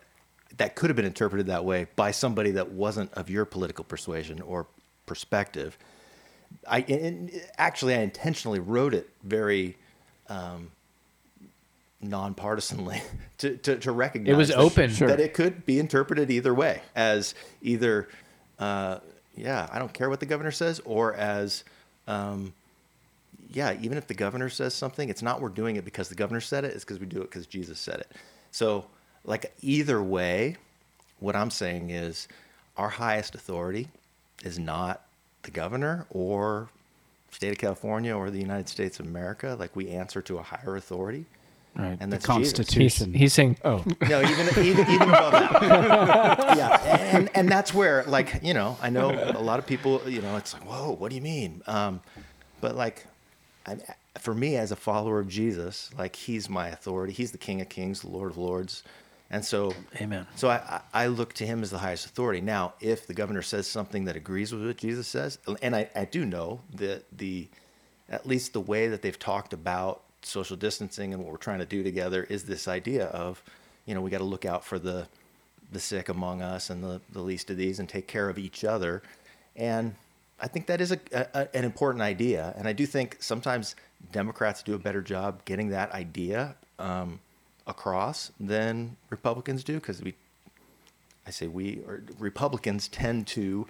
that 0.57 0.75
could 0.75 0.89
have 0.91 0.95
been 0.95 1.05
interpreted 1.05 1.47
that 1.47 1.65
way 1.65 1.87
by 1.95 2.11
somebody 2.11 2.51
that 2.51 2.69
wasn't 2.71 3.11
of 3.13 3.29
your 3.29 3.45
political 3.45 3.83
persuasion 3.83 4.41
or 4.41 4.67
perspective. 5.07 5.77
I 6.69 7.29
actually 7.57 7.95
I 7.95 8.01
intentionally 8.01 8.59
wrote 8.59 8.93
it 8.93 9.09
very 9.23 9.75
um, 10.29 10.69
nonpartisanly 12.03 13.01
to, 13.39 13.57
to, 13.57 13.77
to 13.77 13.91
recognize 13.91 14.33
It 14.33 14.37
was 14.37 14.49
that, 14.49 14.57
open. 14.57 14.91
Sure. 14.91 15.07
that 15.07 15.19
it 15.19 15.33
could 15.33 15.65
be 15.65 15.79
interpreted 15.79 16.29
either 16.29 16.53
way 16.53 16.81
as 16.95 17.33
either 17.61 18.07
uh, 18.59 18.99
yeah 19.35 19.67
I 19.71 19.79
don't 19.79 19.93
care 19.93 20.09
what 20.09 20.19
the 20.19 20.25
governor 20.25 20.51
says 20.51 20.81
or 20.85 21.13
as 21.13 21.63
um, 22.07 22.53
yeah 23.51 23.75
even 23.81 23.97
if 23.97 24.07
the 24.07 24.13
governor 24.13 24.49
says 24.49 24.73
something 24.73 25.09
it's 25.09 25.21
not 25.21 25.41
we're 25.41 25.49
doing 25.49 25.75
it 25.75 25.85
because 25.85 26.09
the 26.09 26.15
governor 26.15 26.41
said 26.41 26.65
it 26.65 26.73
it's 26.73 26.83
because 26.83 26.99
we 26.99 27.05
do 27.05 27.21
it 27.21 27.31
because 27.31 27.47
Jesus 27.47 27.79
said 27.79 27.99
it 27.99 28.11
so 28.51 28.85
like 29.25 29.53
either 29.61 30.01
way 30.01 30.57
what 31.19 31.35
I'm 31.35 31.49
saying 31.51 31.89
is 31.89 32.27
our 32.77 32.89
highest 32.89 33.35
authority 33.35 33.87
is 34.43 34.59
not 34.59 35.01
the 35.43 35.51
governor 35.51 36.05
or 36.09 36.69
state 37.31 37.51
of 37.51 37.57
California 37.57 38.15
or 38.15 38.29
the 38.29 38.39
United 38.39 38.69
States 38.69 38.99
of 38.99 39.05
America. 39.05 39.55
Like 39.59 39.75
we 39.75 39.89
answer 39.89 40.21
to 40.23 40.37
a 40.37 40.41
higher 40.43 40.75
authority, 40.75 41.25
Right. 41.75 41.97
and 41.99 42.11
The 42.11 42.17
that's 42.17 42.25
Jesus. 42.25 42.37
He's, 42.37 42.53
Constitution. 42.53 43.13
he's 43.13 43.33
saying, 43.33 43.57
oh, 43.65 43.83
No, 44.07 44.21
even 44.21 44.47
even, 44.63 44.87
even 44.89 45.09
above 45.09 45.31
that. 45.31 45.51
yeah, 46.57 47.17
and 47.17 47.29
and 47.33 47.49
that's 47.49 47.73
where 47.73 48.03
like 48.03 48.39
you 48.43 48.53
know 48.53 48.77
I 48.81 48.89
know 48.91 49.09
a 49.11 49.41
lot 49.41 49.57
of 49.57 49.65
people 49.65 50.01
you 50.07 50.21
know 50.21 50.37
it's 50.37 50.53
like 50.53 50.63
whoa 50.65 50.91
what 50.91 51.09
do 51.09 51.15
you 51.15 51.21
mean? 51.21 51.63
Um, 51.65 52.01
but 52.61 52.75
like, 52.75 53.05
I, 53.65 53.77
for 54.19 54.35
me 54.35 54.55
as 54.55 54.71
a 54.71 54.75
follower 54.75 55.19
of 55.19 55.27
Jesus, 55.27 55.89
like 55.97 56.15
he's 56.15 56.47
my 56.47 56.67
authority. 56.69 57.11
He's 57.11 57.31
the 57.31 57.37
King 57.39 57.59
of 57.59 57.69
Kings, 57.69 58.01
the 58.01 58.09
Lord 58.09 58.29
of 58.31 58.37
Lords, 58.37 58.83
and 59.31 59.43
so 59.43 59.73
Amen. 59.99 60.27
So 60.35 60.49
I, 60.49 60.81
I 60.93 61.03
I 61.05 61.07
look 61.07 61.33
to 61.33 61.45
him 61.45 61.63
as 61.63 61.71
the 61.71 61.79
highest 61.79 62.05
authority. 62.05 62.39
Now, 62.39 62.75
if 62.81 63.07
the 63.07 63.15
governor 63.15 63.41
says 63.41 63.65
something 63.65 64.05
that 64.05 64.15
agrees 64.15 64.53
with 64.53 64.63
what 64.63 64.77
Jesus 64.77 65.07
says, 65.07 65.39
and 65.63 65.75
I, 65.75 65.89
I 65.95 66.05
do 66.05 66.23
know 66.23 66.61
that 66.75 67.05
the 67.17 67.47
at 68.09 68.27
least 68.27 68.53
the 68.53 68.61
way 68.61 68.89
that 68.89 69.01
they've 69.01 69.17
talked 69.17 69.53
about 69.53 70.02
social 70.25 70.57
distancing 70.57 71.13
and 71.13 71.21
what 71.23 71.31
we're 71.31 71.37
trying 71.37 71.59
to 71.59 71.65
do 71.65 71.83
together 71.83 72.23
is 72.23 72.43
this 72.43 72.67
idea 72.67 73.05
of, 73.07 73.43
you 73.85 73.93
know, 73.93 74.01
we 74.01 74.09
got 74.09 74.19
to 74.19 74.23
look 74.23 74.45
out 74.45 74.63
for 74.63 74.79
the 74.79 75.07
the 75.71 75.79
sick 75.79 76.07
among 76.07 76.41
us 76.41 76.69
and 76.69 76.83
the, 76.83 77.01
the 77.11 77.21
least 77.21 77.49
of 77.49 77.57
these 77.57 77.79
and 77.79 77.89
take 77.89 78.07
care 78.07 78.29
of 78.29 78.37
each 78.37 78.63
other. 78.63 79.01
And 79.55 79.95
I 80.39 80.47
think 80.47 80.67
that 80.67 80.81
is 80.81 80.91
a, 80.91 80.99
a, 81.11 81.55
an 81.55 81.65
important 81.65 82.01
idea. 82.01 82.53
And 82.57 82.67
I 82.67 82.73
do 82.73 82.85
think 82.85 83.17
sometimes 83.19 83.75
Democrats 84.11 84.63
do 84.63 84.75
a 84.75 84.79
better 84.79 85.01
job 85.01 85.43
getting 85.45 85.69
that 85.69 85.91
idea 85.91 86.55
um, 86.79 87.19
across 87.65 88.31
than 88.39 88.97
Republicans 89.09 89.63
do 89.63 89.75
because 89.75 90.01
we, 90.01 90.13
I 91.25 91.31
say 91.31 91.47
we, 91.47 91.81
or 91.87 92.03
Republicans 92.19 92.87
tend 92.87 93.27
to 93.27 93.67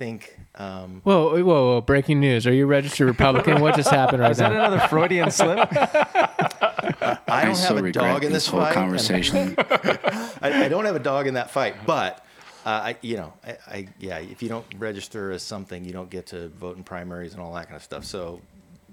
think. 0.00 0.40
Um, 0.54 1.02
whoa, 1.04 1.36
whoa, 1.36 1.44
whoa, 1.44 1.80
breaking 1.82 2.20
news. 2.20 2.46
Are 2.46 2.54
you 2.54 2.64
registered 2.64 3.06
Republican? 3.06 3.60
What 3.60 3.76
just 3.76 3.90
happened 3.90 4.22
right 4.22 4.30
Is 4.32 4.38
that 4.38 4.50
another 4.50 4.80
Freudian 4.88 5.30
slip? 5.30 5.68
I 5.70 7.18
I 7.28 7.44
don't 7.44 7.54
so 7.54 7.76
have 7.76 7.84
a 7.84 7.92
dog 7.92 8.24
in 8.24 8.32
this 8.32 8.44
this 8.44 8.46
whole 8.46 8.60
fight. 8.60 8.72
conversation. 8.72 9.54
I, 9.58 10.64
I 10.64 10.68
don't 10.70 10.86
have 10.86 10.96
a 10.96 11.00
dog 11.00 11.26
in 11.26 11.34
that 11.34 11.50
fight, 11.50 11.76
but 11.84 12.24
uh, 12.64 12.70
I, 12.70 12.96
you 13.02 13.18
know, 13.18 13.34
I, 13.46 13.56
I, 13.66 13.88
yeah, 13.98 14.18
if 14.18 14.42
you 14.42 14.48
don't 14.48 14.64
register 14.78 15.32
as 15.32 15.42
something, 15.42 15.84
you 15.84 15.92
don't 15.92 16.08
get 16.08 16.28
to 16.28 16.48
vote 16.48 16.78
in 16.78 16.82
primaries 16.82 17.34
and 17.34 17.42
all 17.42 17.52
that 17.54 17.66
kind 17.66 17.76
of 17.76 17.82
stuff. 17.82 18.06
So, 18.06 18.40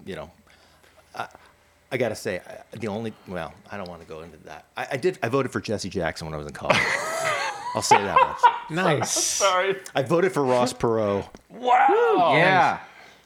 you 0.05 0.15
know, 0.15 0.29
I, 1.15 1.27
I 1.89 1.95
got 1.95 2.09
to 2.09 2.15
say, 2.15 2.41
I, 2.45 2.77
the 2.77 2.89
only, 2.89 3.13
well, 3.29 3.53
I 3.71 3.77
don't 3.77 3.87
want 3.87 4.01
to 4.01 4.07
go 4.07 4.23
into 4.23 4.37
that. 4.43 4.65
I, 4.75 4.87
I 4.91 4.97
did, 4.97 5.19
I 5.23 5.29
voted 5.29 5.53
for 5.53 5.61
Jesse 5.61 5.89
Jackson 5.89 6.27
when 6.27 6.33
I 6.33 6.37
was 6.37 6.47
in 6.47 6.53
college. 6.53 6.77
I'll 7.77 7.83
say 7.83 8.01
that 8.01 8.19
much. 8.19 8.53
Nice. 8.69 9.11
sorry. 9.11 9.77
I 9.95 10.01
voted 10.01 10.33
for 10.33 10.43
Ross 10.43 10.73
Perot. 10.73 11.25
Wow. 11.49 12.33
yeah. 12.35 12.79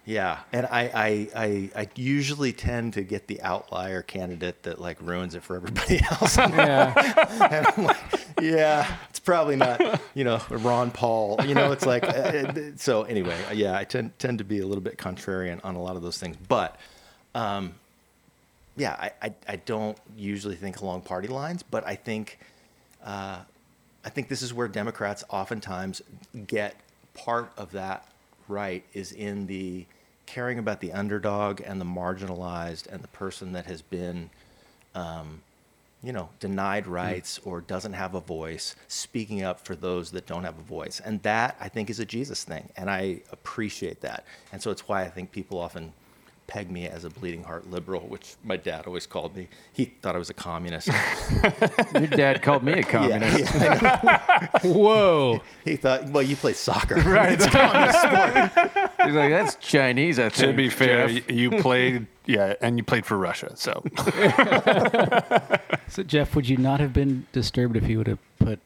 Yeah, 0.06 0.40
and 0.52 0.66
I, 0.66 0.82
I, 0.94 1.28
I, 1.36 1.70
I 1.76 1.88
usually 1.96 2.54
tend 2.54 2.94
to 2.94 3.04
get 3.04 3.28
the 3.28 3.42
outlier 3.42 4.02
candidate 4.02 4.64
that 4.64 4.80
like 4.82 4.98
ruins 5.02 5.34
it 5.36 5.42
for 5.44 5.56
everybody 5.56 6.02
else. 6.12 6.38
Yeah. 6.38 6.94
and 7.52 7.68
I'm 7.68 7.84
like, 7.86 7.98
yeah, 8.42 8.98
it's 9.10 9.20
probably 9.20 9.56
not, 9.56 10.02
you 10.14 10.24
know, 10.24 10.42
Ron 10.50 10.92
Paul. 10.92 11.40
You 11.46 11.56
know, 11.56 11.72
it's 11.72 11.86
like, 11.86 12.04
uh, 12.04 12.08
uh, 12.08 12.54
so 12.76 13.04
anyway, 13.04 13.38
uh, 13.50 13.54
yeah, 13.54 13.78
I 13.78 13.84
tend 13.84 14.18
tend 14.20 14.40
to 14.40 14.44
be 14.44 14.60
a 14.60 14.68
little 14.68 14.84
bit 14.84 14.98
contrarian 14.98 15.60
on 15.64 15.76
a 15.76 15.82
lot 15.82 15.96
of 15.96 16.02
those 16.02 16.18
things, 16.18 16.36
but, 16.48 16.78
um, 17.36 17.74
yeah, 18.76 18.96
I, 19.00 19.12
I, 19.22 19.34
I 19.48 19.56
don't 19.56 19.98
usually 20.18 20.56
think 20.56 20.82
along 20.82 21.02
party 21.02 21.28
lines, 21.30 21.64
but 21.64 21.86
I 21.88 21.96
think, 21.96 22.40
uh, 23.04 23.40
I 24.04 24.10
think 24.10 24.28
this 24.28 24.42
is 24.42 24.54
where 24.54 24.68
Democrats 24.68 25.24
oftentimes 25.30 26.02
get 26.48 26.76
part 27.14 27.52
of 27.58 27.72
that 27.72 28.08
right 28.48 28.84
is 28.94 29.12
in 29.12 29.48
the 29.48 29.86
caring 30.26 30.58
about 30.60 30.80
the 30.80 30.94
underdog 30.94 31.62
and 31.62 31.80
the 31.80 31.86
marginalized 31.86 32.88
and 32.88 33.04
the 33.04 33.08
person 33.10 33.54
that 33.54 33.66
has 33.66 33.82
been 33.82 34.30
um, 34.96 35.42
you 36.04 36.12
know, 36.12 36.30
denied 36.40 36.88
rights 36.88 37.40
or 37.46 37.62
doesn't 37.62 37.94
have 37.94 38.16
a 38.16 38.20
voice, 38.20 38.76
speaking 38.88 39.44
up 39.44 39.60
for 39.60 39.76
those 39.76 40.12
that 40.12 40.26
don't 40.26 40.44
have 40.44 40.58
a 40.58 40.64
voice. 40.64 41.00
And 41.04 41.22
that, 41.22 41.56
I 41.60 41.70
think, 41.70 41.90
is 41.90 42.00
a 42.00 42.06
Jesus 42.06 42.44
thing. 42.44 42.70
And 42.76 42.90
I 42.90 43.22
appreciate 43.32 44.02
that. 44.02 44.26
And 44.52 44.62
so 44.62 44.72
it's 44.72 44.88
why 44.88 45.04
I 45.04 45.10
think 45.10 45.32
people 45.32 45.60
often 45.60 45.94
peg 46.52 46.70
me 46.70 46.86
as 46.86 47.06
a 47.06 47.10
bleeding 47.10 47.44
heart 47.46 47.72
liberal, 47.72 48.02
which 48.02 48.36
my 48.44 48.58
dad 48.58 48.86
always 48.86 49.08
called 49.08 49.34
me. 49.38 49.48
He 49.72 49.86
thought 49.86 50.16
I 50.16 50.18
was 50.18 50.30
a 50.30 50.34
communist. 50.34 50.90
Your 51.94 52.08
dad 52.08 52.42
called 52.42 52.62
me 52.62 52.74
a 52.74 52.84
communist. 52.98 53.56
yeah, 53.56 53.80
yeah, 53.82 54.60
Whoa. 54.64 55.40
He 55.64 55.78
thought, 55.78 56.10
well, 56.10 56.24
you 56.24 56.36
play 56.36 56.52
soccer. 56.52 56.96
Right. 56.96 57.40
it's 57.40 57.46
He's 57.46 59.16
like, 59.16 59.32
that's 59.32 59.56
Chinese, 59.56 60.20
I 60.20 60.28
think. 60.28 60.52
To 60.52 60.54
be 60.54 60.68
fair, 60.68 61.08
Jeff." 61.08 61.32
you 61.32 61.52
played, 61.52 62.08
yeah, 62.26 62.56
and 62.60 62.78
you 62.78 62.84
played 62.84 63.06
for 63.06 63.18
Russia. 63.18 63.54
So 63.56 63.82
so 65.88 66.04
Jeff, 66.04 66.36
would 66.36 66.50
you 66.50 66.58
not 66.58 66.82
have 66.82 66.92
been 66.92 67.28
disturbed 67.32 67.78
if 67.78 67.86
he 67.86 67.96
would 67.96 68.08
have 68.08 68.20
put 68.40 68.60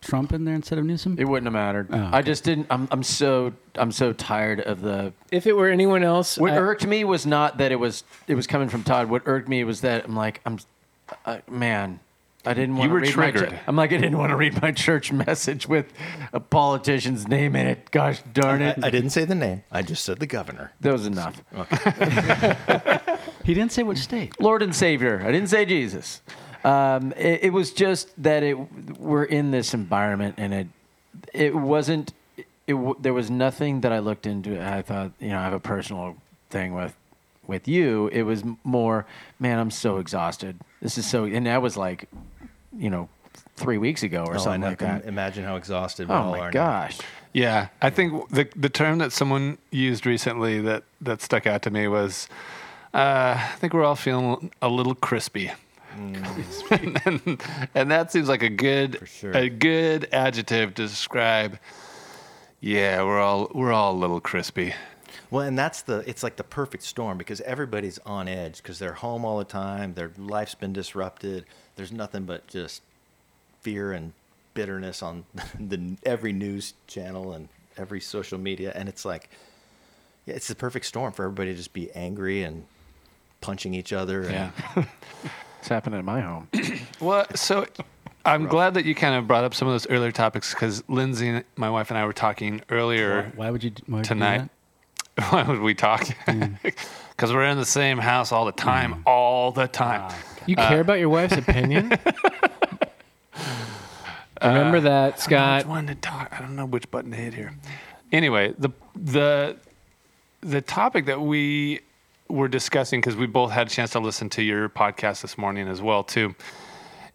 Trump 0.00 0.32
in 0.32 0.44
there 0.44 0.54
instead 0.54 0.78
of 0.78 0.84
Newsom? 0.86 1.16
It 1.18 1.24
wouldn't 1.28 1.46
have 1.46 1.52
mattered. 1.52 1.88
Oh, 1.92 2.08
I 2.12 2.22
just 2.22 2.42
didn't. 2.42 2.66
I'm. 2.70 2.88
I'm 2.90 3.02
so. 3.02 3.52
I'm 3.74 3.92
so 3.92 4.12
tired 4.12 4.60
of 4.60 4.80
the. 4.80 5.12
If 5.30 5.46
it 5.46 5.54
were 5.54 5.68
anyone 5.68 6.02
else, 6.02 6.38
What 6.38 6.52
I- 6.52 6.56
irked 6.56 6.86
me 6.86 7.04
was 7.04 7.26
not 7.26 7.58
that 7.58 7.70
it 7.70 7.76
was. 7.76 8.04
It 8.26 8.34
was 8.34 8.46
coming 8.46 8.68
from 8.70 8.82
Todd. 8.82 9.10
What 9.10 9.22
irked 9.26 9.48
me 9.48 9.62
was 9.64 9.82
that 9.82 10.04
I'm 10.06 10.16
like, 10.16 10.40
I'm, 10.46 10.58
uh, 11.26 11.38
man. 11.48 12.00
I 12.46 12.54
didn't 12.54 12.76
want 12.78 12.84
You 12.84 12.88
to 12.88 12.94
were 12.94 13.00
read 13.00 13.16
my 13.18 13.30
triggered. 13.32 13.50
chu- 13.50 13.56
I'm 13.66 13.76
like, 13.76 13.92
I 13.92 13.98
didn't 13.98 14.16
want 14.16 14.30
to 14.30 14.36
read 14.36 14.62
my 14.62 14.72
church 14.72 15.12
message 15.26 15.68
with 15.68 15.92
a 16.32 16.40
politician's 16.40 17.28
name 17.28 17.54
in 17.54 17.66
it. 17.66 17.90
Gosh 17.90 18.22
darn 18.32 18.62
it. 18.62 18.82
I 18.82 18.88
didn't 18.88 19.10
say 19.10 19.26
the 19.26 19.34
name. 19.34 19.62
I 19.70 19.82
just 19.82 20.02
said 20.06 20.20
the 20.20 20.26
governor. 20.26 20.72
that 20.80 20.90
was 20.92 21.06
enough. 21.06 21.42
He 23.44 23.54
didn't 23.54 23.72
say 23.72 23.82
which 23.82 23.98
state. 23.98 24.38
Lord 24.40 24.62
and 24.62 24.74
Savior. 24.74 25.22
I 25.26 25.32
didn't 25.32 25.48
say 25.48 25.64
Jesus. 25.64 26.20
Um, 26.64 27.12
it, 27.12 27.44
it 27.44 27.52
was 27.52 27.72
just 27.72 28.10
that 28.22 28.42
it 28.42 28.54
we're 28.98 29.24
in 29.24 29.50
this 29.50 29.72
environment, 29.74 30.34
and 30.38 30.52
it 30.54 30.66
it 31.32 31.54
wasn't. 31.54 32.12
It, 32.66 32.74
w- 32.74 32.96
there 33.00 33.12
was 33.14 33.30
nothing 33.30 33.80
that 33.80 33.92
I 33.92 33.98
looked 33.98 34.26
into. 34.26 34.60
I 34.62 34.82
thought, 34.82 35.10
you 35.18 35.28
know, 35.30 35.38
I 35.38 35.44
have 35.44 35.52
a 35.54 35.60
personal 35.60 36.16
thing 36.50 36.74
with 36.74 36.94
with 37.46 37.66
you. 37.66 38.08
It 38.12 38.22
was 38.22 38.44
more, 38.62 39.06
man, 39.40 39.58
I'm 39.58 39.70
so 39.72 39.96
exhausted. 39.98 40.56
This 40.80 40.96
is 40.96 41.04
so, 41.06 41.24
and 41.24 41.46
that 41.46 41.62
was 41.62 41.76
like, 41.76 42.08
you 42.76 42.88
know, 42.90 43.08
three 43.56 43.76
weeks 43.78 44.02
ago 44.04 44.24
or 44.24 44.34
Oh, 44.36 44.38
something 44.38 44.54
and 44.54 44.64
I 44.64 44.68
like 44.68 44.78
can 44.78 44.98
that. 45.00 45.06
Imagine 45.06 45.44
how 45.44 45.56
exhausted 45.56 46.08
we 46.08 46.14
Oh 46.14 46.18
all 46.18 46.30
my 46.32 46.38
are. 46.40 46.44
now. 46.46 46.50
gosh. 46.50 46.98
Yeah, 47.32 47.68
I 47.82 47.90
think 47.90 48.28
the 48.30 48.48
the 48.54 48.68
term 48.68 48.98
that 48.98 49.12
someone 49.12 49.58
used 49.70 50.06
recently 50.06 50.60
that 50.60 50.84
that 51.00 51.22
stuck 51.22 51.46
out 51.46 51.62
to 51.62 51.70
me 51.70 51.88
was, 51.88 52.28
uh, 52.94 53.34
I 53.36 53.54
think 53.58 53.72
we're 53.72 53.84
all 53.84 53.96
feeling 53.96 54.52
a 54.62 54.68
little 54.68 54.94
crispy. 54.94 55.50
and, 57.04 57.42
and 57.74 57.90
that 57.90 58.12
seems 58.12 58.28
like 58.28 58.42
a 58.42 58.48
good 58.48 59.02
sure. 59.06 59.32
a 59.32 59.48
good 59.48 60.08
adjective 60.12 60.74
to 60.74 60.86
describe. 60.86 61.58
Yeah, 62.60 63.02
we're 63.02 63.20
all 63.20 63.50
we're 63.54 63.72
all 63.72 63.94
a 63.94 63.98
little 63.98 64.20
crispy. 64.20 64.74
Well, 65.30 65.46
and 65.46 65.58
that's 65.58 65.82
the 65.82 65.98
it's 66.08 66.22
like 66.22 66.36
the 66.36 66.44
perfect 66.44 66.82
storm 66.82 67.16
because 67.18 67.40
everybody's 67.42 67.98
on 68.00 68.28
edge 68.28 68.58
because 68.58 68.78
they're 68.78 68.94
home 68.94 69.24
all 69.24 69.38
the 69.38 69.44
time. 69.44 69.94
Their 69.94 70.10
life's 70.18 70.54
been 70.54 70.72
disrupted. 70.72 71.46
There's 71.76 71.92
nothing 71.92 72.24
but 72.24 72.46
just 72.48 72.82
fear 73.60 73.92
and 73.92 74.12
bitterness 74.54 75.02
on 75.02 75.24
the 75.60 75.96
every 76.04 76.32
news 76.32 76.74
channel 76.86 77.32
and 77.32 77.48
every 77.76 78.00
social 78.00 78.38
media, 78.38 78.72
and 78.74 78.88
it's 78.88 79.04
like, 79.04 79.30
yeah, 80.26 80.34
it's 80.34 80.48
the 80.48 80.54
perfect 80.54 80.86
storm 80.86 81.12
for 81.12 81.24
everybody 81.24 81.52
to 81.52 81.56
just 81.56 81.72
be 81.72 81.90
angry 81.92 82.42
and 82.42 82.64
punching 83.40 83.74
each 83.74 83.92
other. 83.92 84.22
And, 84.22 84.32
Yeah. 84.32 84.50
It's 85.60 85.68
happening 85.68 85.98
at 85.98 86.04
my 86.04 86.20
home. 86.20 86.48
Well, 87.00 87.24
so 87.34 87.64
I'm 88.26 88.46
glad 88.46 88.74
that 88.74 88.84
you 88.84 88.94
kind 88.94 89.14
of 89.14 89.26
brought 89.26 89.44
up 89.44 89.54
some 89.54 89.66
of 89.66 89.72
those 89.72 89.88
earlier 89.88 90.12
topics 90.12 90.52
because 90.52 90.84
Lindsay, 90.86 91.42
my 91.56 91.70
wife, 91.70 91.90
and 91.90 91.96
I 91.96 92.04
were 92.04 92.12
talking 92.12 92.60
earlier. 92.68 93.32
Why 93.36 93.50
would 93.50 93.64
you? 93.64 93.72
Why 93.86 93.98
would 93.98 94.04
Tonight. 94.04 94.50
You 95.16 95.24
Why 95.30 95.42
would 95.44 95.60
we 95.60 95.74
talk? 95.74 96.02
Mm. 96.26 96.58
Because 97.10 97.34
we're 97.34 97.44
in 97.44 97.58
the 97.58 97.66
same 97.66 97.98
house 97.98 98.32
all 98.32 98.46
the 98.46 98.52
time, 98.52 98.94
mm. 98.94 99.02
all 99.04 99.52
the 99.52 99.68
time. 99.68 100.00
Ah, 100.04 100.18
you 100.46 100.56
care 100.56 100.78
uh, 100.78 100.80
about 100.80 100.98
your 101.00 101.10
wife's 101.10 101.36
opinion. 101.36 101.92
Uh, 104.42 104.48
remember 104.48 104.80
that, 104.80 105.20
Scott. 105.20 105.64
Which 105.64 105.68
one 105.68 105.86
to 105.88 105.94
talk? 105.94 106.32
I 106.32 106.40
don't 106.40 106.56
know 106.56 106.64
which 106.64 106.90
button 106.90 107.10
to 107.10 107.16
hit 107.18 107.34
here. 107.34 107.52
Anyway, 108.10 108.54
the 108.58 108.70
the 108.96 109.58
the 110.40 110.62
topic 110.62 111.04
that 111.04 111.20
we 111.20 111.80
were 112.30 112.48
discussing 112.48 113.00
because 113.00 113.16
we 113.16 113.26
both 113.26 113.50
had 113.50 113.66
a 113.66 113.70
chance 113.70 113.90
to 113.90 114.00
listen 114.00 114.28
to 114.30 114.42
your 114.42 114.68
podcast 114.68 115.22
this 115.22 115.36
morning 115.36 115.68
as 115.68 115.82
well 115.82 116.02
too, 116.02 116.34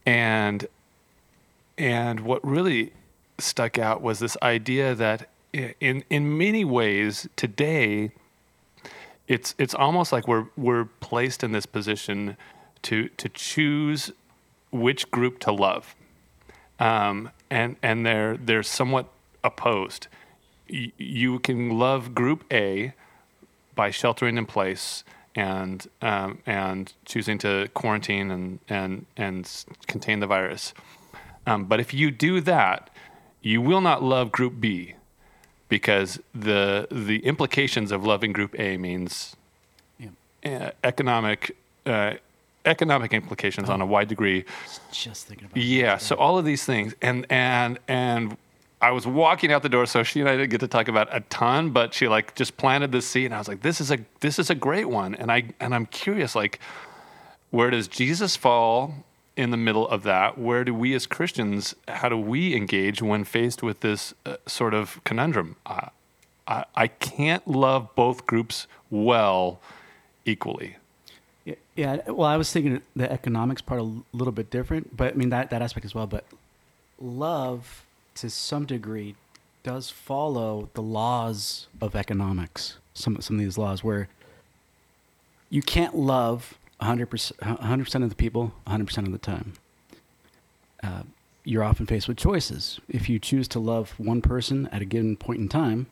and 0.06 0.68
and 1.78 2.20
what 2.22 2.46
really 2.46 2.94
stuck 3.38 3.78
out 3.78 4.02
was 4.02 4.20
this 4.20 4.38
idea 4.42 4.96
that 4.96 5.30
in 5.54 6.04
in 6.10 6.38
many 6.38 6.64
ways 6.64 7.28
today 7.36 8.12
it's 9.28 9.56
it's 9.58 9.74
almost 9.74 10.12
like 10.12 10.28
we're 10.28 10.46
we're 10.56 10.86
placed 10.86 11.44
in 11.44 11.52
this 11.52 11.66
position 11.66 12.38
to 12.82 13.10
to 13.10 13.28
choose 13.30 14.12
which 14.72 15.10
group 15.12 15.40
to 15.40 15.52
love 15.52 15.96
um, 16.80 17.32
and 17.50 17.76
and 17.82 18.06
they're 18.06 18.38
they're 18.38 18.64
somewhat 18.64 19.08
opposed. 19.44 20.08
Y- 20.70 20.92
you 20.98 21.40
can 21.40 21.78
love 21.78 22.14
Group 22.16 22.44
A 22.52 22.94
by 23.76 23.92
sheltering 23.92 24.38
in 24.38 24.46
place 24.46 25.04
and 25.36 25.88
um, 26.02 26.40
and 26.46 26.94
choosing 27.06 27.38
to 27.40 27.68
quarantine 27.74 28.32
and 28.32 28.60
and 28.70 29.06
and 29.18 29.66
contain 29.88 30.20
the 30.20 30.28
virus. 30.28 30.74
Um, 31.46 31.66
but 31.66 31.80
if 31.80 31.94
you 31.94 32.10
do 32.10 32.42
that, 32.42 32.90
you 33.42 33.62
will 33.62 33.82
not 33.82 34.02
love 34.02 34.32
Group 34.32 34.60
B 34.60 34.96
because 35.70 36.20
the 36.34 36.88
the 36.90 37.20
implications 37.26 37.92
of 37.92 38.06
loving 38.06 38.34
Group 38.34 38.58
A 38.60 38.78
means 38.78 39.36
uh, 40.46 40.72
economic. 40.84 41.56
Uh, 41.86 42.14
economic 42.68 43.14
implications 43.14 43.70
on 43.70 43.80
a 43.80 43.86
wide 43.86 44.08
degree 44.08 44.44
Just 44.92 45.28
thinking 45.28 45.46
about. 45.46 45.58
yeah. 45.58 45.98
So 45.98 46.16
all 46.16 46.40
of 46.40 46.46
these 46.46 46.66
things, 46.66 46.96
and 47.00 47.28
and 47.30 47.78
and 47.88 48.38
I 48.82 48.92
was 48.92 49.08
walking 49.08 49.52
out 49.52 49.64
the 49.64 49.70
door, 49.70 49.86
so 49.86 50.04
she 50.04 50.20
and 50.20 50.30
I 50.30 50.36
didn't 50.36 50.50
get 50.50 50.60
to 50.60 50.68
talk 50.68 50.88
about 50.88 51.08
a 51.12 51.22
ton, 51.22 51.72
but 51.72 51.94
she 51.94 52.08
like 52.08 52.36
just 52.36 52.58
planted 52.58 52.92
the 52.92 53.02
seed, 53.02 53.26
and 53.26 53.34
I 53.34 53.38
was 53.38 53.48
like, 53.48 53.62
this 53.62 53.80
is 53.80 53.92
a 53.92 54.00
this 54.20 54.38
is 54.38 54.50
a 54.50 54.56
great 54.56 54.90
one, 54.90 55.16
and 55.16 55.32
I 55.32 55.54
and 55.60 55.74
I'm 55.74 55.86
curious, 55.86 56.36
like, 56.36 56.60
where 57.52 57.70
does 57.70 57.88
Jesus 57.88 58.36
fall 58.36 59.06
in 59.38 59.52
the 59.52 59.58
middle 59.58 59.88
of 59.88 60.04
that? 60.04 60.38
Where 60.38 60.64
do 60.64 60.74
we 60.74 60.94
as 60.94 61.08
Christians, 61.08 61.76
how 61.88 62.10
do 62.10 62.18
we 62.18 62.56
engage 62.56 63.02
when 63.02 63.24
faced 63.24 63.64
with 63.64 63.80
this 63.80 64.14
uh, 64.26 64.38
sort 64.46 64.74
of 64.74 65.02
conundrum? 65.04 65.56
Uh, 65.66 65.90
I 66.48 66.66
I 66.76 66.88
can't 66.88 67.48
love 67.48 67.96
both 67.96 68.26
groups 68.26 68.68
well 68.90 69.62
equally. 70.26 70.76
Yeah, 71.46 71.56
yeah. 71.76 72.10
Well, 72.10 72.28
I 72.28 72.38
was 72.38 72.52
thinking 72.52 72.82
the 72.96 73.12
economics 73.12 73.62
part 73.62 73.80
a 73.80 73.90
little 74.12 74.34
bit 74.34 74.50
different, 74.50 74.96
but 74.96 75.14
I 75.14 75.16
mean 75.16 75.30
that 75.30 75.50
that 75.52 75.62
aspect 75.62 75.86
as 75.86 75.96
well. 75.96 76.08
But 76.08 76.26
love, 77.00 77.85
to 78.16 78.30
some 78.30 78.66
degree, 78.66 79.16
does 79.64 79.90
follow 79.90 80.70
the 80.74 80.82
laws 80.82 81.68
of 81.82 81.96
economics. 81.96 82.78
Some 82.94 83.20
some 83.22 83.38
of 83.38 83.40
these 83.42 83.58
laws 83.58 83.84
where 83.84 84.08
you 85.50 85.62
can't 85.62 85.96
love 85.96 86.58
100 86.80 87.08
percent 87.08 87.42
100 87.42 87.84
percent 87.84 88.04
of 88.04 88.10
the 88.10 88.16
people 88.16 88.54
100 88.66 88.86
percent 88.86 89.08
of 89.08 89.14
the 89.14 89.20
time. 89.20 89.54
Uh, 90.84 91.04
you're 91.44 91.64
often 91.64 91.86
faced 91.86 92.08
with 92.08 92.18
choices. 92.18 92.80
If 92.90 93.10
you 93.10 93.20
choose 93.20 93.48
to 93.50 93.60
love 93.60 93.94
one 93.98 94.22
person 94.22 94.68
at 94.72 94.82
a 94.82 94.86
given 94.86 95.16
point 95.16 95.40
in 95.40 95.50
time, 95.50 95.88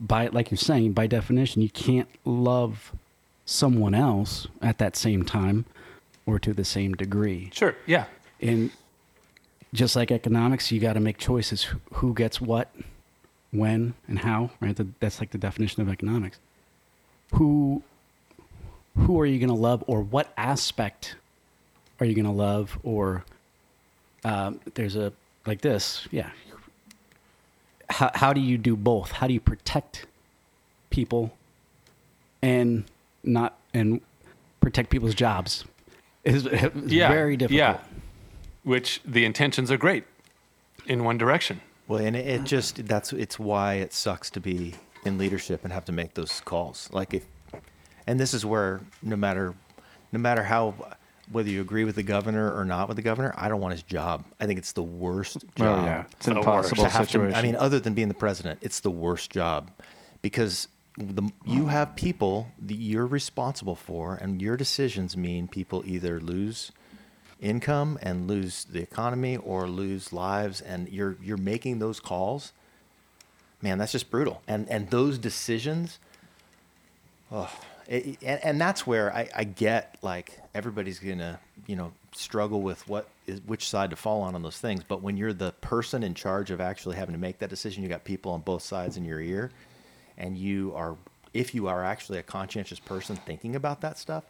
by 0.00 0.28
like 0.28 0.50
you're 0.50 0.58
saying, 0.58 0.92
by 0.92 1.06
definition, 1.06 1.62
you 1.62 1.70
can't 1.70 2.08
love 2.24 2.92
someone 3.44 3.94
else 3.94 4.46
at 4.60 4.78
that 4.78 4.96
same 4.96 5.24
time 5.24 5.64
or 6.26 6.38
to 6.38 6.52
the 6.52 6.64
same 6.64 6.94
degree. 6.94 7.50
Sure. 7.52 7.76
Yeah. 7.86 8.06
And 8.40 8.70
just 9.74 9.96
like 9.96 10.10
economics, 10.10 10.70
you 10.70 10.80
got 10.80 10.92
to 10.94 11.00
make 11.00 11.18
choices 11.18 11.66
who- 11.94 12.14
gets 12.14 12.40
what, 12.40 12.74
when, 13.50 13.94
and 14.08 14.18
how, 14.20 14.50
right? 14.60 14.78
That's 15.00 15.20
like 15.20 15.30
the 15.30 15.38
definition 15.38 15.82
of 15.82 15.88
economics. 15.88 16.38
Who 17.34 17.82
who 18.94 19.18
are 19.18 19.24
you 19.24 19.38
going 19.38 19.48
to 19.48 19.54
love 19.54 19.82
or 19.86 20.02
what 20.02 20.30
aspect 20.36 21.16
are 21.98 22.04
you 22.04 22.14
going 22.14 22.26
to 22.26 22.30
love 22.30 22.78
or 22.82 23.24
um, 24.24 24.60
there's 24.74 24.96
a 24.96 25.12
like 25.46 25.62
this, 25.62 26.06
yeah. 26.10 26.30
How 27.88 28.10
how 28.14 28.32
do 28.34 28.40
you 28.40 28.58
do 28.58 28.76
both? 28.76 29.12
How 29.12 29.26
do 29.26 29.32
you 29.34 29.40
protect 29.40 30.06
people 30.90 31.32
and 32.42 32.84
not 33.24 33.56
and 33.74 34.00
protect 34.60 34.90
people's 34.90 35.14
jobs? 35.14 35.64
Is 36.24 36.44
Yeah. 36.86 37.08
very 37.08 37.36
difficult. 37.36 37.58
Yeah. 37.58 37.78
Which 38.64 39.00
the 39.04 39.24
intentions 39.24 39.70
are 39.70 39.76
great 39.76 40.04
in 40.86 41.04
one 41.04 41.18
direction. 41.18 41.60
Well, 41.88 42.00
and 42.00 42.16
it, 42.16 42.26
it 42.26 42.44
just 42.44 42.86
that's 42.86 43.12
it's 43.12 43.38
why 43.38 43.74
it 43.74 43.92
sucks 43.92 44.30
to 44.30 44.40
be 44.40 44.74
in 45.04 45.18
leadership 45.18 45.64
and 45.64 45.72
have 45.72 45.84
to 45.86 45.92
make 45.92 46.14
those 46.14 46.40
calls. 46.40 46.88
Like 46.92 47.14
if, 47.14 47.26
and 48.06 48.18
this 48.18 48.34
is 48.34 48.46
where 48.46 48.80
no 49.02 49.16
matter, 49.16 49.54
no 50.12 50.18
matter 50.18 50.44
how, 50.44 50.74
whether 51.30 51.50
you 51.50 51.60
agree 51.60 51.84
with 51.84 51.96
the 51.96 52.02
governor 52.02 52.54
or 52.54 52.64
not 52.64 52.88
with 52.88 52.96
the 52.96 53.02
governor, 53.02 53.34
I 53.36 53.48
don't 53.48 53.60
want 53.60 53.72
his 53.72 53.82
job. 53.82 54.24
I 54.40 54.46
think 54.46 54.58
it's 54.58 54.72
the 54.72 54.82
worst 54.82 55.38
oh, 55.44 55.48
job. 55.56 55.78
Oh 55.80 55.84
yeah, 55.84 56.04
it's 56.12 56.28
an 56.28 56.36
impossible 56.36 56.84
to 56.84 56.88
have 56.88 57.06
to- 57.06 57.12
situation. 57.12 57.34
I 57.34 57.42
mean, 57.42 57.56
other 57.56 57.80
than 57.80 57.94
being 57.94 58.08
the 58.08 58.14
president, 58.14 58.60
it's 58.62 58.80
the 58.80 58.90
worst 58.90 59.30
job 59.30 59.70
because 60.20 60.68
the, 60.96 61.30
you 61.46 61.66
have 61.66 61.96
people 61.96 62.48
that 62.66 62.74
you're 62.74 63.06
responsible 63.06 63.74
for, 63.74 64.14
and 64.14 64.40
your 64.40 64.56
decisions 64.56 65.16
mean 65.16 65.48
people 65.48 65.82
either 65.86 66.20
lose 66.20 66.70
income 67.42 67.98
and 68.00 68.28
lose 68.28 68.64
the 68.64 68.80
economy 68.80 69.36
or 69.36 69.68
lose 69.68 70.12
lives, 70.12 70.60
and 70.60 70.88
you're 70.88 71.16
you're 71.22 71.36
making 71.36 71.80
those 71.80 72.00
calls. 72.00 72.52
Man, 73.60 73.78
that's 73.78 73.92
just 73.92 74.10
brutal. 74.10 74.42
And 74.48 74.68
and 74.68 74.88
those 74.90 75.18
decisions. 75.18 75.98
Oh, 77.30 77.50
it, 77.88 78.18
and, 78.22 78.44
and 78.44 78.60
that's 78.60 78.86
where 78.86 79.14
I, 79.14 79.28
I 79.34 79.44
get 79.44 79.96
like 80.02 80.38
everybody's 80.54 80.98
gonna 80.98 81.40
you 81.66 81.76
know 81.76 81.92
struggle 82.12 82.62
with 82.62 82.86
what 82.88 83.08
is 83.26 83.40
which 83.46 83.68
side 83.68 83.90
to 83.90 83.96
fall 83.96 84.22
on 84.22 84.34
on 84.34 84.42
those 84.42 84.58
things. 84.58 84.82
But 84.86 85.02
when 85.02 85.16
you're 85.16 85.32
the 85.32 85.52
person 85.60 86.02
in 86.02 86.14
charge 86.14 86.50
of 86.50 86.60
actually 86.60 86.96
having 86.96 87.14
to 87.14 87.20
make 87.20 87.38
that 87.40 87.50
decision, 87.50 87.82
you 87.82 87.88
got 87.88 88.04
people 88.04 88.32
on 88.32 88.40
both 88.40 88.62
sides 88.62 88.96
in 88.96 89.04
your 89.04 89.20
ear, 89.20 89.50
and 90.16 90.36
you 90.36 90.72
are, 90.74 90.96
if 91.34 91.54
you 91.54 91.68
are 91.68 91.84
actually 91.84 92.18
a 92.18 92.22
conscientious 92.22 92.78
person 92.78 93.16
thinking 93.16 93.56
about 93.56 93.80
that 93.80 93.98
stuff, 93.98 94.24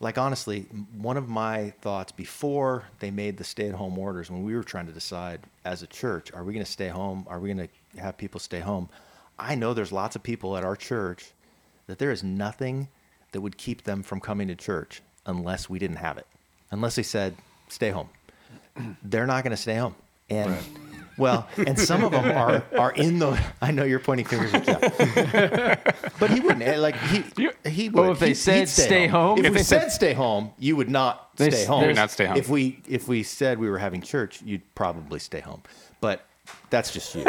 like 0.00 0.16
honestly, 0.16 0.62
one 0.96 1.18
of 1.18 1.28
my 1.28 1.70
thoughts 1.82 2.10
before 2.10 2.84
they 3.00 3.10
made 3.10 3.36
the 3.36 3.44
stay-at-home 3.44 3.98
orders, 3.98 4.30
when 4.30 4.42
we 4.42 4.54
were 4.54 4.64
trying 4.64 4.86
to 4.86 4.92
decide 4.92 5.40
as 5.64 5.82
a 5.82 5.86
church, 5.86 6.32
are 6.32 6.42
we 6.42 6.54
going 6.54 6.64
to 6.64 6.70
stay 6.70 6.88
home? 6.88 7.26
Are 7.28 7.38
we 7.38 7.52
going 7.52 7.68
to 7.68 8.00
have 8.00 8.16
people 8.16 8.40
stay 8.40 8.60
home? 8.60 8.88
I 9.38 9.54
know 9.54 9.74
there's 9.74 9.92
lots 9.92 10.16
of 10.16 10.22
people 10.22 10.56
at 10.56 10.64
our 10.64 10.74
church 10.74 11.32
that 11.86 11.98
there 11.98 12.10
is 12.10 12.22
nothing 12.22 12.88
that 13.32 13.42
would 13.42 13.58
keep 13.58 13.84
them 13.84 14.02
from 14.02 14.20
coming 14.20 14.48
to 14.48 14.54
church 14.54 15.02
unless 15.26 15.68
we 15.68 15.78
didn't 15.78 15.96
have 15.96 16.16
it, 16.16 16.26
unless 16.70 16.96
they 16.96 17.02
said 17.02 17.36
stay 17.68 17.90
home. 17.90 18.08
They're 19.02 19.26
not 19.26 19.44
going 19.44 19.50
to 19.50 19.56
stay 19.56 19.76
home, 19.76 19.94
and 20.30 20.56
well, 21.20 21.46
and 21.56 21.78
some 21.78 22.02
of 22.02 22.10
them 22.10 22.24
are 22.36 22.64
are 22.76 22.90
in 22.92 23.18
the. 23.20 23.38
I 23.62 23.70
know 23.70 23.84
you're 23.84 24.00
pointing 24.00 24.26
fingers 24.26 24.52
at 24.54 24.64
Jeff, 24.64 26.18
but 26.18 26.30
he 26.30 26.40
wouldn't. 26.40 26.62
eh, 26.62 26.78
Like 26.78 26.96
he 26.96 27.22
he 27.68 27.88
would. 27.90 28.06
Oh, 28.08 28.12
if 28.12 28.18
they 28.18 28.28
He- 28.28 28.34
said 28.34 28.58
he'd 28.60 28.68
stay 28.68 29.06
home? 29.06 29.38
if 29.38 29.44
If 29.44 29.52
we 29.52 29.58
they 29.58 29.62
said 29.62 29.82
said- 29.82 29.92
stay 29.92 30.12
home, 30.14 30.52
you 30.58 30.74
would 30.76 30.90
not 30.90 31.36
They 31.36 31.50
stay 31.50 31.64
home. 31.66 31.82
You 31.82 31.86
would 31.88 31.96
not 31.96 32.10
stay 32.10 32.26
home. 32.26 32.36
If 32.36 32.48
we 32.48 32.80
if 32.88 33.06
we 33.06 33.22
said 33.22 33.58
we 33.58 33.70
were 33.70 33.78
having 33.78 34.00
church, 34.02 34.42
you'd 34.42 34.62
probably 34.74 35.20
stay 35.20 35.40
home. 35.40 35.62
But 36.00 36.24
that's 36.70 36.92
just 36.92 37.14
you. 37.14 37.24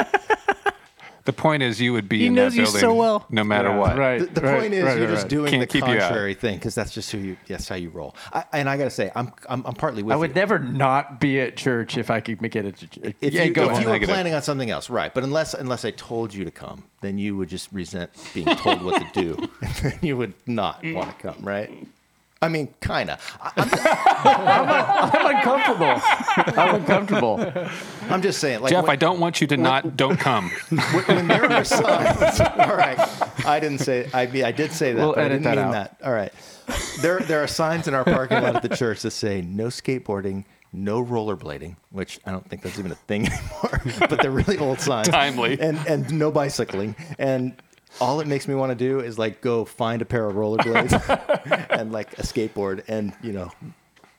The 1.26 1.34
point 1.34 1.62
is, 1.64 1.80
you 1.80 1.94
would 1.94 2.10
be 2.10 2.20
He 2.20 2.28
in 2.28 2.34
knows 2.34 2.56
that 2.56 2.60
you 2.62 2.66
so 2.66 2.96
well. 2.96 3.26
no 3.30 3.44
matter 3.44 3.70
Yeah, 3.70 3.78
what. 3.78 3.98
right. 3.98 4.20
The, 4.20 4.26
the 4.26 4.42
right, 4.42 4.60
point 4.62 4.74
is, 4.74 4.84
right, 4.84 4.98
you're 4.98 5.08
right, 5.08 5.14
just 5.14 5.28
doing 5.28 5.50
Can't 5.52 5.62
the 5.62 5.68
keep 5.68 5.86
you 5.88 5.94
out. 5.94 6.00
contrary 6.00 6.34
thing 6.34 6.56
because 6.58 6.74
that's 6.76 6.92
just 6.94 7.12
who 7.12 7.20
you. 7.20 7.38
That's 7.48 7.68
how 7.68 7.76
you 7.76 7.90
roll. 7.90 8.16
I, 8.34 8.44
and 8.54 8.68
I 8.70 8.78
got 8.78 8.86
to 8.86 8.90
say, 8.90 9.12
I'm, 9.16 9.32
I'm 9.48 9.64
I'm 9.66 9.74
partly 9.76 10.02
with 10.04 10.12
you. 10.12 10.14
I 10.14 10.18
would 10.18 10.32
you. 10.32 10.36
never 10.36 10.58
not 10.60 11.20
be 11.20 11.40
at 11.40 11.58
church 11.58 11.98
if 11.98 12.10
I 12.10 12.22
could 12.22 12.42
make 12.42 12.56
it. 12.56 12.64
To 12.76 12.88
church. 12.88 13.16
If 13.22 13.34
yeah, 13.34 13.44
you, 13.44 13.52
go 13.54 13.66
if 13.70 13.76
on. 13.76 13.82
you 13.82 13.88
were 13.88 13.94
Negative. 13.94 14.14
planning 14.14 14.34
on 14.34 14.42
something 14.42 14.70
else, 14.70 14.90
right? 14.90 15.14
But 15.14 15.24
unless 15.24 15.54
unless 15.54 15.86
I 15.86 15.92
told 15.92 16.34
you 16.34 16.44
to 16.46 16.52
come, 16.52 16.84
then 17.02 17.18
you 17.18 17.38
would 17.38 17.50
just 17.50 17.72
resent 17.72 18.10
being 18.34 18.48
told 18.58 18.82
what 18.82 19.02
to 19.02 19.22
do. 19.22 19.50
and 19.62 19.74
then 19.76 20.00
you 20.02 20.18
would 20.18 20.34
not 20.48 20.84
want 20.84 21.10
to 21.10 21.16
come, 21.22 21.44
right? 21.44 21.88
I 22.44 22.48
mean, 22.50 22.74
kind 22.82 23.12
of. 23.12 23.38
I'm 23.56 25.36
uncomfortable. 25.36 26.02
I'm 26.60 26.76
uncomfortable. 26.76 27.54
I'm 28.10 28.24
just 28.24 28.40
saying, 28.40 28.62
like 28.62 28.72
Jeff, 28.72 28.84
when, 28.84 28.92
I 28.92 28.96
don't 28.96 29.20
want 29.20 29.42
you 29.42 29.48
to 29.48 29.58
not 29.58 29.96
don't 29.96 30.18
come. 30.18 30.50
when, 30.70 31.04
when 31.06 31.28
there 31.28 31.52
are 31.52 31.64
signs. 31.64 32.40
all 32.58 32.76
right, 32.76 32.98
I 33.46 33.60
didn't 33.60 33.78
say. 33.78 34.10
I 34.12 34.26
mean, 34.26 34.44
I 34.44 34.52
did 34.52 34.72
say 34.72 34.92
that. 34.94 35.00
We'll 35.00 35.14
but 35.14 35.20
I 35.20 35.26
edit 35.26 35.44
didn't 35.44 35.56
that 35.56 35.66
mean 35.68 35.76
out. 35.76 36.00
that. 36.00 36.08
All 36.08 36.14
right. 36.14 36.34
There, 37.02 37.20
there 37.20 37.44
are 37.44 37.48
signs 37.48 37.88
in 37.88 37.94
our 37.94 38.04
parking 38.04 38.42
lot 38.42 38.56
at 38.56 38.64
the 38.64 38.76
church 38.76 39.02
that 39.04 39.12
say 39.12 39.42
no 39.42 39.68
skateboarding, 39.68 40.46
no 40.74 41.04
rollerblading, 41.04 41.76
which 41.92 42.20
I 42.26 42.32
don't 42.32 42.48
think 42.50 42.64
that's 42.64 42.80
even 42.80 42.92
a 42.92 42.96
thing 42.96 43.28
anymore. 43.32 43.82
but 44.10 44.20
they're 44.20 44.32
really 44.32 44.58
old 44.58 44.80
signs. 44.80 45.10
Timely. 45.10 45.60
And 45.60 45.78
and 45.88 46.12
no 46.12 46.32
bicycling. 46.32 46.96
And 47.20 47.54
all 48.00 48.20
it 48.22 48.28
makes 48.28 48.48
me 48.48 48.56
want 48.56 48.72
to 48.72 48.76
do 48.76 49.00
is 49.00 49.20
like 49.20 49.42
go 49.42 49.66
find 49.66 50.02
a 50.02 50.06
pair 50.06 50.26
of 50.26 50.36
rollerblades 50.36 51.70
and 51.70 51.92
like 51.92 52.14
a 52.20 52.24
skateboard 52.24 52.84
and 52.88 53.14
you 53.22 53.34
know 53.34 53.52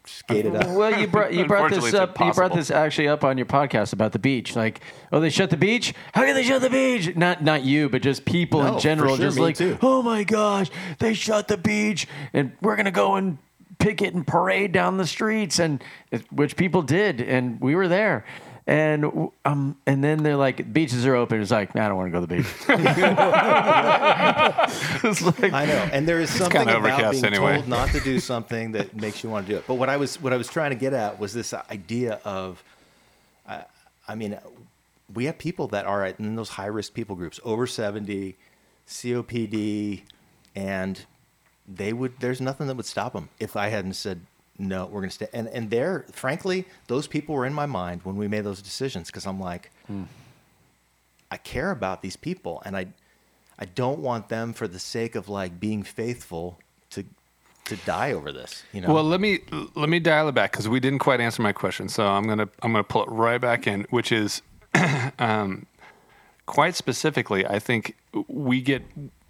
skate 0.04 0.44
it 0.46 0.54
up. 0.54 0.66
Well, 0.68 1.00
you 1.00 1.06
brought 1.06 1.32
you 1.32 1.46
brought 1.46 1.70
this 1.70 1.94
up. 1.94 2.18
You 2.20 2.32
brought 2.32 2.54
this 2.54 2.70
actually 2.70 3.08
up 3.08 3.24
on 3.24 3.38
your 3.38 3.46
podcast 3.46 3.92
about 3.92 4.12
the 4.12 4.18
beach. 4.18 4.56
Like, 4.56 4.80
oh, 5.12 5.20
they 5.20 5.30
shut 5.30 5.50
the 5.50 5.56
beach. 5.56 5.94
How 6.12 6.24
can 6.24 6.34
they 6.34 6.42
shut 6.42 6.60
the 6.60 6.70
beach? 6.70 7.14
Not 7.16 7.42
not 7.42 7.62
you, 7.62 7.88
but 7.88 8.02
just 8.02 8.24
people 8.24 8.62
No, 8.62 8.74
in 8.74 8.80
general. 8.80 9.16
sure, 9.16 9.26
just 9.26 9.38
like, 9.38 9.56
too. 9.56 9.78
oh 9.80 10.02
my 10.02 10.24
gosh, 10.24 10.70
they 10.98 11.14
shut 11.14 11.48
the 11.48 11.56
beach, 11.56 12.06
and 12.32 12.52
we're 12.60 12.76
gonna 12.76 12.90
go 12.90 13.14
and 13.14 13.38
picket 13.78 14.14
and 14.14 14.26
parade 14.26 14.72
down 14.72 14.96
the 14.96 15.06
streets, 15.06 15.58
and 15.58 15.82
which 16.30 16.56
people 16.56 16.82
did, 16.82 17.20
and 17.20 17.60
we 17.60 17.74
were 17.74 17.88
there. 17.88 18.24
And 18.66 19.30
um, 19.44 19.76
and 19.86 20.04
then 20.04 20.22
they're 20.22 20.36
like, 20.36 20.72
beaches 20.72 21.04
are 21.04 21.16
open. 21.16 21.42
It's 21.42 21.50
like, 21.50 21.74
I 21.74 21.88
don't 21.88 21.96
want 21.96 22.12
to 22.12 22.12
go 22.12 22.20
to 22.24 22.26
the 22.26 22.36
beach. 22.36 22.46
it's 25.04 25.22
like, 25.22 25.52
I 25.52 25.64
know, 25.64 25.88
and 25.92 26.06
there 26.06 26.20
is 26.20 26.30
something 26.30 26.64
kinda 26.64 26.78
about 26.78 27.10
being 27.10 27.24
anyway. 27.24 27.56
told 27.56 27.68
not 27.68 27.88
to 27.90 28.00
do 28.00 28.20
something 28.32 28.72
that 28.72 28.94
makes 28.94 29.24
you 29.24 29.30
want 29.30 29.46
to 29.46 29.52
do 29.52 29.58
it. 29.58 29.64
But 29.66 29.74
what 29.74 29.88
I 29.88 29.96
was 29.96 30.20
what 30.20 30.32
I 30.32 30.36
was 30.36 30.46
trying 30.46 30.70
to 30.70 30.76
get 30.76 30.92
at 30.92 31.18
was 31.18 31.32
this 31.32 31.52
idea 31.52 32.20
of, 32.24 32.62
uh, 33.48 33.62
I 34.06 34.14
mean, 34.14 34.38
we 35.12 35.24
have 35.24 35.38
people 35.38 35.66
that 35.68 35.84
are 35.84 36.06
in 36.06 36.36
those 36.36 36.50
high 36.50 36.66
risk 36.66 36.94
people 36.94 37.16
groups, 37.16 37.40
over 37.44 37.66
seventy, 37.66 38.36
COPD, 38.86 40.02
and 40.54 41.04
they 41.66 41.92
would. 41.92 42.20
There's 42.20 42.40
nothing 42.40 42.68
that 42.68 42.76
would 42.76 42.86
stop 42.86 43.12
them 43.12 43.28
if 43.40 43.56
I 43.56 43.70
hadn't 43.70 43.94
said 43.94 44.20
no. 44.62 44.86
We're 44.86 45.00
going 45.00 45.10
to 45.10 45.14
stay. 45.14 45.28
And 45.32 45.48
and 45.48 45.70
there, 45.70 46.06
frankly, 46.12 46.66
those 46.86 47.06
people 47.06 47.34
were 47.34 47.44
in 47.46 47.54
my 47.54 47.66
mind 47.66 48.02
when 48.04 48.16
we 48.16 48.28
made 48.28 48.44
those 48.44 48.62
decisions 48.62 49.08
because 49.08 49.26
I'm 49.26 49.40
like. 49.40 49.70
I 51.32 51.38
care 51.38 51.70
about 51.70 52.02
these 52.02 52.14
people 52.14 52.62
and 52.66 52.76
I 52.76 52.88
I 53.58 53.64
don't 53.64 54.00
want 54.00 54.28
them 54.28 54.52
for 54.52 54.68
the 54.68 54.78
sake 54.78 55.14
of 55.14 55.30
like 55.30 55.58
being 55.58 55.82
faithful 55.82 56.58
to 56.90 57.04
to 57.64 57.76
die 57.76 58.12
over 58.12 58.32
this, 58.32 58.64
you 58.72 58.82
know. 58.82 58.92
Well, 58.92 59.04
let 59.04 59.20
me 59.20 59.40
let 59.74 59.88
me 59.88 59.98
dial 59.98 60.28
it 60.28 60.32
back 60.32 60.52
because 60.52 60.68
we 60.68 60.78
didn't 60.78 60.98
quite 60.98 61.20
answer 61.20 61.40
my 61.40 61.52
question. 61.52 61.88
So 61.88 62.06
I'm 62.06 62.24
gonna 62.28 62.50
I'm 62.62 62.72
gonna 62.72 62.84
pull 62.84 63.04
it 63.04 63.08
right 63.08 63.40
back 63.40 63.66
in, 63.66 63.86
which 63.88 64.12
is 64.12 64.42
um, 65.18 65.64
quite 66.44 66.74
specifically. 66.74 67.46
I 67.46 67.58
think 67.58 67.96
we 68.28 68.60
get 68.60 68.82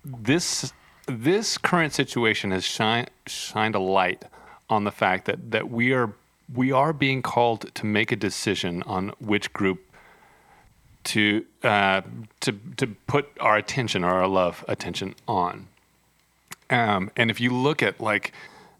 this 0.04 0.72
this 1.06 1.56
current 1.56 1.92
situation 1.92 2.50
has 2.50 2.64
shine, 2.64 3.06
shined 3.26 3.76
a 3.76 3.80
light 3.80 4.24
on 4.72 4.84
the 4.84 4.90
fact 4.90 5.26
that 5.26 5.50
that 5.50 5.70
we 5.70 5.92
are 5.92 6.10
we 6.54 6.72
are 6.72 6.92
being 6.92 7.22
called 7.22 7.60
to 7.74 7.86
make 7.86 8.10
a 8.12 8.16
decision 8.16 8.82
on 8.84 9.12
which 9.18 9.52
group 9.52 9.80
to 11.04 11.44
uh, 11.62 12.02
to 12.40 12.52
to 12.76 12.86
put 13.06 13.24
our 13.40 13.56
attention 13.56 14.04
or 14.04 14.12
our 14.20 14.28
love 14.28 14.64
attention 14.68 15.14
on. 15.28 15.68
Um, 16.70 17.10
and 17.16 17.30
if 17.30 17.38
you 17.40 17.50
look 17.50 17.82
at 17.82 18.00
like, 18.00 18.32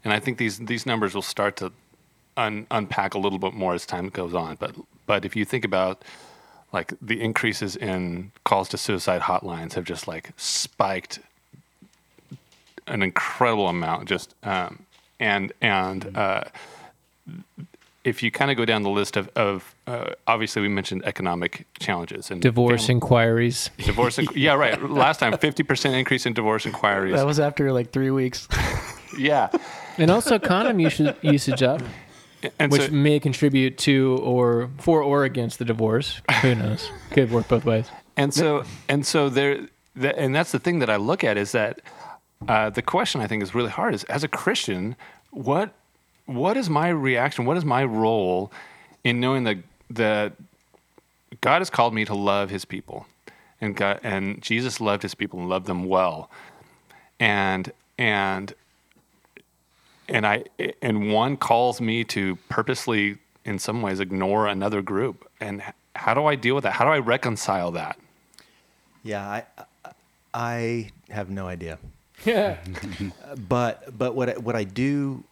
and 0.03 0.11
I 0.11 0.19
think 0.19 0.37
these 0.37 0.57
these 0.59 0.85
numbers 0.85 1.13
will 1.13 1.29
start 1.35 1.57
to 1.57 1.71
un, 2.37 2.65
unpack 2.71 3.13
a 3.13 3.19
little 3.19 3.39
bit 3.39 3.53
more 3.53 3.73
as 3.73 3.85
time 3.85 4.09
goes 4.09 4.33
on. 4.33 4.55
But 4.55 4.75
but 5.05 5.25
if 5.25 5.35
you 5.35 5.45
think 5.45 5.63
about 5.63 6.03
like 6.71 6.93
the 7.01 7.21
increases 7.21 7.75
in 7.75 8.31
calls 8.43 8.67
to 8.69 8.77
suicide 8.77 9.21
hotlines 9.21 9.73
have 9.73 9.85
just 9.85 10.07
like 10.07 10.31
spiked 10.37 11.19
an 12.87 13.03
incredible 13.03 13.67
amount. 13.67 14.09
Just 14.09 14.33
um, 14.43 14.85
and 15.31 15.51
and 15.61 16.15
uh, 16.17 16.43
if 18.03 18.21
you 18.21 18.31
kind 18.31 18.51
of 18.51 18.57
go 18.57 18.65
down 18.65 18.83
the 18.83 18.89
list 18.89 19.15
of 19.17 19.29
of 19.35 19.75
uh, 19.87 20.09
obviously 20.27 20.61
we 20.61 20.67
mentioned 20.67 21.01
economic 21.05 21.65
challenges 21.79 22.31
and 22.31 22.41
Divorce 22.41 22.81
family- 22.87 22.93
inquiries. 22.95 23.69
divorce. 23.77 24.17
inqu- 24.17 24.35
yeah, 24.35 24.53
right. 24.53 24.81
Last 25.05 25.19
time, 25.19 25.37
fifty 25.37 25.63
percent 25.63 25.95
increase 25.95 26.25
in 26.25 26.33
divorce 26.33 26.65
inquiries. 26.65 27.15
That 27.15 27.25
was 27.25 27.39
after 27.39 27.71
like 27.71 27.91
three 27.91 28.11
weeks. 28.11 28.47
yeah, 29.17 29.49
And 29.97 30.09
also 30.11 30.39
condom 30.39 30.79
usage, 30.79 31.15
usage 31.21 31.63
up, 31.63 31.81
and 32.59 32.71
which 32.71 32.87
so, 32.87 32.91
may 32.91 33.19
contribute 33.19 33.77
to 33.79 34.17
or 34.21 34.69
for 34.79 35.01
or 35.01 35.23
against 35.23 35.59
the 35.59 35.65
divorce. 35.65 36.21
Who 36.41 36.55
knows? 36.55 36.89
Could 37.11 37.31
work 37.31 37.47
both 37.47 37.63
ways. 37.65 37.87
and 38.17 38.33
so 38.33 38.63
and 38.89 39.05
so 39.05 39.29
there, 39.29 39.55
th- 39.99 40.15
and 40.17 40.35
that's 40.35 40.51
the 40.51 40.59
thing 40.59 40.79
that 40.79 40.89
I 40.89 40.97
look 40.97 41.23
at 41.23 41.37
is 41.37 41.51
that 41.53 41.79
uh, 42.47 42.69
the 42.69 42.81
question 42.81 43.21
I 43.21 43.27
think 43.27 43.43
is 43.43 43.53
really 43.55 43.69
hard 43.69 43.93
is 43.93 44.03
as 44.05 44.23
a 44.23 44.27
Christian, 44.27 44.95
what 45.31 45.73
what 46.25 46.55
is 46.55 46.69
my 46.69 46.89
reaction? 46.89 47.45
What 47.45 47.57
is 47.57 47.65
my 47.65 47.83
role 47.83 48.51
in 49.03 49.19
knowing 49.19 49.43
that 49.43 49.57
that 49.89 50.33
God 51.41 51.59
has 51.59 51.69
called 51.69 51.93
me 51.93 52.05
to 52.05 52.15
love 52.15 52.49
His 52.49 52.65
people, 52.65 53.05
and 53.59 53.75
God 53.75 53.99
and 54.03 54.41
Jesus 54.41 54.79
loved 54.79 55.03
His 55.03 55.15
people 55.15 55.39
and 55.39 55.49
loved 55.49 55.67
them 55.67 55.85
well, 55.85 56.29
and 57.19 57.71
and 57.97 58.53
and 60.07 60.25
I 60.25 60.45
and 60.81 61.11
one 61.11 61.37
calls 61.37 61.81
me 61.81 62.03
to 62.05 62.37
purposely, 62.49 63.17
in 63.45 63.59
some 63.59 63.81
ways, 63.81 63.99
ignore 63.99 64.47
another 64.47 64.81
group. 64.81 65.29
And 65.39 65.61
how 65.95 66.13
do 66.13 66.25
I 66.25 66.35
deal 66.35 66.55
with 66.55 66.63
that? 66.63 66.73
How 66.73 66.85
do 66.85 66.91
I 66.91 66.99
reconcile 66.99 67.71
that? 67.71 67.97
yeah, 69.03 69.27
I 69.29 69.43
I 70.33 70.91
have 71.09 71.29
no 71.29 71.47
idea. 71.47 71.77
But 73.49 73.97
but 73.97 74.15
what 74.15 74.29
I, 74.29 74.33
what 74.33 74.55
I 74.55 74.63
do, 74.63 75.23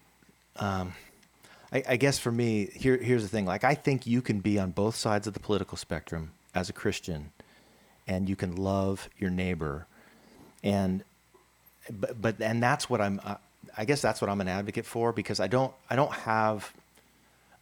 um, 0.57 0.93
I, 1.71 1.83
I 1.89 1.95
guess 1.97 2.19
for 2.19 2.31
me 2.31 2.69
here 2.73 2.97
here's 2.97 3.23
the 3.23 3.29
thing. 3.29 3.45
Like 3.45 3.63
I 3.63 3.75
think 3.75 4.05
you 4.07 4.21
can 4.21 4.39
be 4.39 4.59
on 4.59 4.71
both 4.71 4.95
sides 4.95 5.27
of 5.27 5.33
the 5.33 5.39
political 5.39 5.77
spectrum 5.77 6.31
as 6.53 6.69
a 6.69 6.73
Christian, 6.73 7.31
and 8.07 8.27
you 8.27 8.35
can 8.35 8.55
love 8.55 9.09
your 9.17 9.29
neighbor, 9.29 9.85
and 10.63 11.03
but 11.89 12.21
but 12.21 12.41
and 12.41 12.61
that's 12.61 12.89
what 12.89 13.01
I'm. 13.01 13.21
Uh, 13.23 13.35
I 13.77 13.85
guess 13.85 14.01
that's 14.01 14.19
what 14.19 14.29
I'm 14.29 14.41
an 14.41 14.47
advocate 14.47 14.85
for 14.85 15.13
because 15.13 15.39
I 15.39 15.47
don't 15.47 15.73
I 15.89 15.95
don't 15.95 16.11
have. 16.11 16.73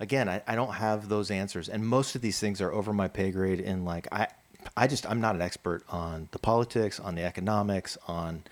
Again, 0.01 0.29
I, 0.29 0.41
I 0.47 0.55
don't 0.55 0.73
have 0.73 1.09
those 1.09 1.29
answers, 1.29 1.67
and 1.67 1.85
most 1.85 2.15
of 2.15 2.21
these 2.21 2.39
things 2.39 2.61
are 2.61 2.71
over 2.71 2.93
my 2.93 3.09
pay 3.09 3.31
grade. 3.31 3.59
In 3.59 3.83
like 3.83 4.07
I, 4.13 4.27
I 4.75 4.87
just 4.87 5.05
I'm 5.05 5.19
not 5.19 5.35
an 5.35 5.41
expert 5.41 5.83
on 5.89 6.29
the 6.31 6.39
politics, 6.39 6.99
on 6.99 7.15
the 7.15 7.23
economics, 7.23 7.97
on 8.07 8.43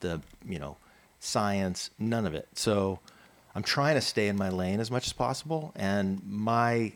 the 0.00 0.20
you 0.46 0.58
know 0.58 0.76
science, 1.18 1.90
none 1.98 2.26
of 2.26 2.34
it. 2.34 2.48
So 2.54 2.98
I'm 3.54 3.62
trying 3.62 3.94
to 3.94 4.00
stay 4.00 4.28
in 4.28 4.36
my 4.36 4.48
lane 4.48 4.80
as 4.80 4.90
much 4.90 5.06
as 5.06 5.12
possible, 5.12 5.72
and 5.76 6.20
my 6.26 6.92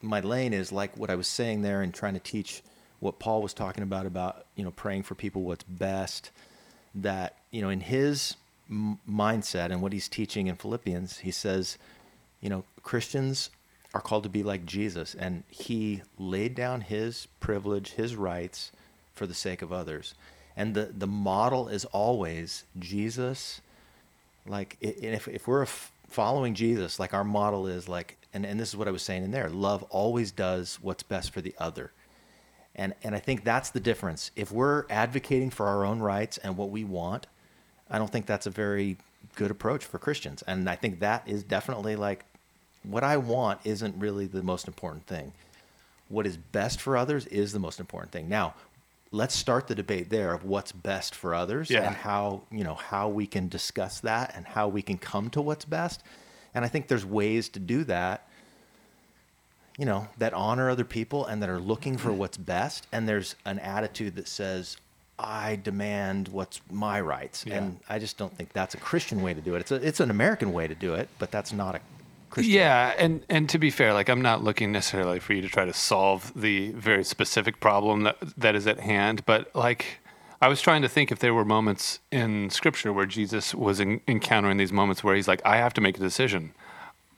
my 0.00 0.20
lane 0.20 0.52
is 0.52 0.72
like 0.72 0.96
what 0.96 1.10
I 1.10 1.14
was 1.14 1.26
saying 1.26 1.62
there, 1.62 1.82
and 1.82 1.92
trying 1.92 2.14
to 2.14 2.20
teach 2.20 2.62
what 3.00 3.18
Paul 3.18 3.42
was 3.42 3.54
talking 3.54 3.82
about 3.82 4.06
about 4.06 4.46
you 4.56 4.64
know 4.64 4.70
praying 4.70 5.02
for 5.04 5.14
people 5.14 5.42
what's 5.42 5.64
best. 5.64 6.30
That 6.94 7.36
you 7.50 7.62
know 7.62 7.70
in 7.70 7.80
his 7.80 8.36
m- 8.70 8.98
mindset 9.08 9.70
and 9.70 9.82
what 9.82 9.92
he's 9.92 10.08
teaching 10.08 10.46
in 10.46 10.56
Philippians, 10.56 11.18
he 11.18 11.30
says, 11.30 11.78
you 12.40 12.48
know 12.48 12.64
Christians 12.82 13.50
are 13.94 14.00
called 14.00 14.24
to 14.24 14.28
be 14.28 14.42
like 14.42 14.66
Jesus, 14.66 15.14
and 15.14 15.44
he 15.48 16.02
laid 16.18 16.54
down 16.54 16.80
his 16.82 17.28
privilege, 17.38 17.92
his 17.92 18.16
rights, 18.16 18.72
for 19.14 19.26
the 19.26 19.34
sake 19.34 19.62
of 19.62 19.72
others. 19.72 20.14
And 20.56 20.74
the 20.74 20.90
the 20.96 21.06
model 21.06 21.68
is 21.68 21.84
always 21.86 22.64
Jesus. 22.78 23.60
Like 24.46 24.76
if 24.80 25.28
if 25.28 25.48
we're 25.48 25.66
following 26.08 26.54
Jesus, 26.54 27.00
like 27.00 27.12
our 27.12 27.24
model 27.24 27.66
is 27.66 27.88
like, 27.88 28.16
and 28.32 28.46
and 28.46 28.58
this 28.58 28.68
is 28.68 28.76
what 28.76 28.88
I 28.88 28.92
was 28.92 29.02
saying 29.02 29.24
in 29.24 29.30
there. 29.30 29.48
Love 29.48 29.82
always 29.84 30.30
does 30.30 30.78
what's 30.80 31.02
best 31.02 31.32
for 31.32 31.40
the 31.40 31.54
other. 31.58 31.92
And 32.76 32.94
and 33.02 33.14
I 33.14 33.18
think 33.18 33.44
that's 33.44 33.70
the 33.70 33.80
difference. 33.80 34.30
If 34.36 34.52
we're 34.52 34.84
advocating 34.90 35.50
for 35.50 35.66
our 35.66 35.84
own 35.84 36.00
rights 36.00 36.38
and 36.38 36.56
what 36.56 36.70
we 36.70 36.84
want, 36.84 37.26
I 37.90 37.98
don't 37.98 38.10
think 38.10 38.26
that's 38.26 38.46
a 38.46 38.50
very 38.50 38.96
good 39.36 39.50
approach 39.50 39.84
for 39.84 39.98
Christians. 39.98 40.42
And 40.42 40.68
I 40.68 40.76
think 40.76 41.00
that 41.00 41.26
is 41.26 41.42
definitely 41.42 41.96
like 41.96 42.24
what 42.82 43.02
I 43.02 43.16
want 43.16 43.60
isn't 43.64 43.98
really 43.98 44.26
the 44.26 44.42
most 44.42 44.68
important 44.68 45.06
thing. 45.06 45.32
What 46.08 46.26
is 46.26 46.36
best 46.36 46.80
for 46.80 46.96
others 46.96 47.26
is 47.26 47.52
the 47.52 47.58
most 47.58 47.80
important 47.80 48.12
thing. 48.12 48.28
Now, 48.28 48.54
let's 49.14 49.34
start 49.34 49.68
the 49.68 49.74
debate 49.74 50.10
there 50.10 50.32
of 50.34 50.44
what's 50.44 50.72
best 50.72 51.14
for 51.14 51.34
others 51.34 51.70
Yeah. 51.70 51.86
and 51.86 51.94
how, 51.94 52.42
you 52.50 52.64
know, 52.64 52.74
how 52.74 53.08
we 53.08 53.26
can 53.26 53.48
discuss 53.48 54.00
that 54.00 54.32
and 54.36 54.44
how 54.46 54.66
we 54.68 54.82
can 54.82 54.98
come 54.98 55.30
to 55.30 55.40
what's 55.40 55.64
best. 55.64 56.02
And 56.54 56.64
I 56.64 56.68
think 56.68 56.88
there's 56.88 57.06
ways 57.06 57.48
to 57.50 57.60
do 57.60 57.84
that 57.84 58.28
you 59.76 59.84
know, 59.84 60.06
that 60.18 60.32
honor 60.34 60.70
other 60.70 60.84
people 60.84 61.26
and 61.26 61.42
that 61.42 61.48
are 61.50 61.58
looking 61.58 61.96
for 61.98 62.12
what's 62.12 62.36
best. 62.36 62.86
And 62.92 63.08
there's 63.08 63.34
an 63.44 63.58
attitude 63.58 64.14
that 64.14 64.28
says, 64.28 64.76
I 65.18 65.56
demand 65.56 66.28
what's 66.28 66.60
my 66.70 67.00
rights. 67.00 67.44
Yeah. 67.44 67.56
And 67.56 67.80
I 67.88 67.98
just 67.98 68.16
don't 68.16 68.32
think 68.36 68.52
that's 68.52 68.74
a 68.74 68.78
Christian 68.78 69.20
way 69.20 69.34
to 69.34 69.40
do 69.40 69.56
it. 69.56 69.60
It's, 69.62 69.72
a, 69.72 69.84
it's 69.84 69.98
an 69.98 70.10
American 70.10 70.52
way 70.52 70.68
to 70.68 70.76
do 70.76 70.94
it, 70.94 71.08
but 71.18 71.32
that's 71.32 71.52
not 71.52 71.74
a 71.74 71.80
Christian 72.34 72.54
Yeah, 72.54 72.92
and 72.98 73.24
and 73.28 73.48
to 73.48 73.58
be 73.58 73.70
fair, 73.70 73.92
like 73.94 74.08
I'm 74.08 74.20
not 74.22 74.42
looking 74.44 74.72
necessarily 74.72 75.20
for 75.20 75.32
you 75.32 75.40
to 75.42 75.48
try 75.48 75.64
to 75.64 75.72
solve 75.72 76.32
the 76.34 76.70
very 76.72 77.04
specific 77.04 77.60
problem 77.60 78.02
that 78.02 78.16
that 78.36 78.54
is 78.54 78.66
at 78.66 78.80
hand, 78.80 79.24
but 79.24 79.54
like 79.54 80.00
I 80.42 80.48
was 80.48 80.60
trying 80.60 80.82
to 80.82 80.88
think 80.88 81.10
if 81.10 81.20
there 81.20 81.32
were 81.32 81.44
moments 81.44 82.00
in 82.10 82.50
Scripture 82.50 82.92
where 82.92 83.06
Jesus 83.06 83.54
was 83.54 83.80
in, 83.80 84.00
encountering 84.06 84.58
these 84.58 84.72
moments 84.72 85.02
where 85.02 85.14
he's 85.14 85.28
like, 85.28 85.40
I 85.44 85.56
have 85.56 85.72
to 85.74 85.80
make 85.80 85.96
a 85.96 86.00
decision. 86.00 86.52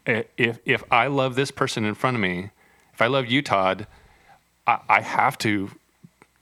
If 0.06 0.60
if 0.64 0.84
I 0.92 1.08
love 1.08 1.34
this 1.34 1.50
person 1.50 1.84
in 1.84 1.94
front 1.96 2.16
of 2.16 2.20
me, 2.20 2.50
if 2.94 3.02
I 3.02 3.08
love 3.08 3.26
you, 3.26 3.42
Todd, 3.42 3.86
I, 4.66 4.78
I 4.88 5.00
have 5.00 5.36
to. 5.38 5.70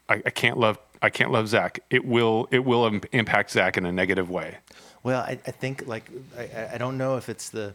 I, 0.08 0.22
I 0.26 0.30
can't 0.30 0.58
love. 0.58 0.78
I 1.00 1.08
can't 1.10 1.30
love 1.30 1.48
Zach. 1.48 1.80
It 1.88 2.04
will. 2.04 2.48
It 2.50 2.64
will 2.64 2.84
im- 2.86 3.00
impact 3.12 3.52
Zach 3.52 3.78
in 3.78 3.86
a 3.86 3.92
negative 3.92 4.28
way. 4.28 4.58
Well, 5.02 5.20
I, 5.22 5.38
I 5.46 5.50
think 5.50 5.86
like 5.86 6.04
I- 6.36 6.42
I, 6.42 6.70
I 6.74 6.78
don't 6.78 6.98
know 6.98 7.16
if 7.16 7.28
it's 7.30 7.48
the 7.48 7.74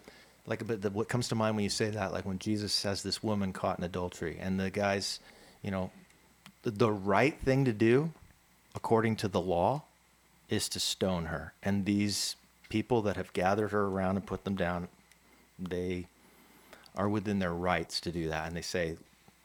like 0.49 0.65
but 0.67 0.81
the, 0.81 0.89
what 0.89 1.07
comes 1.07 1.29
to 1.29 1.35
mind 1.35 1.55
when 1.55 1.63
you 1.63 1.69
say 1.69 1.89
that 1.89 2.11
like 2.11 2.25
when 2.25 2.39
Jesus 2.39 2.83
has 2.83 3.03
this 3.03 3.23
woman 3.23 3.53
caught 3.53 3.77
in 3.77 3.85
adultery 3.85 4.37
and 4.41 4.59
the 4.59 4.69
guys, 4.69 5.19
you 5.61 5.71
know, 5.71 5.91
the, 6.63 6.71
the 6.71 6.91
right 6.91 7.39
thing 7.39 7.65
to 7.65 7.73
do 7.73 8.11
according 8.75 9.15
to 9.17 9.27
the 9.27 9.39
law 9.39 9.83
is 10.49 10.67
to 10.69 10.79
stone 10.79 11.25
her. 11.25 11.53
And 11.63 11.85
these 11.85 12.35
people 12.67 13.01
that 13.03 13.15
have 13.15 13.31
gathered 13.33 13.69
her 13.71 13.85
around 13.85 14.17
and 14.17 14.25
put 14.25 14.43
them 14.43 14.55
down, 14.55 14.89
they 15.57 16.07
are 16.95 17.07
within 17.07 17.39
their 17.39 17.53
rights 17.53 18.01
to 18.01 18.11
do 18.11 18.27
that 18.29 18.47
and 18.47 18.57
they 18.57 18.61
say 18.61 18.97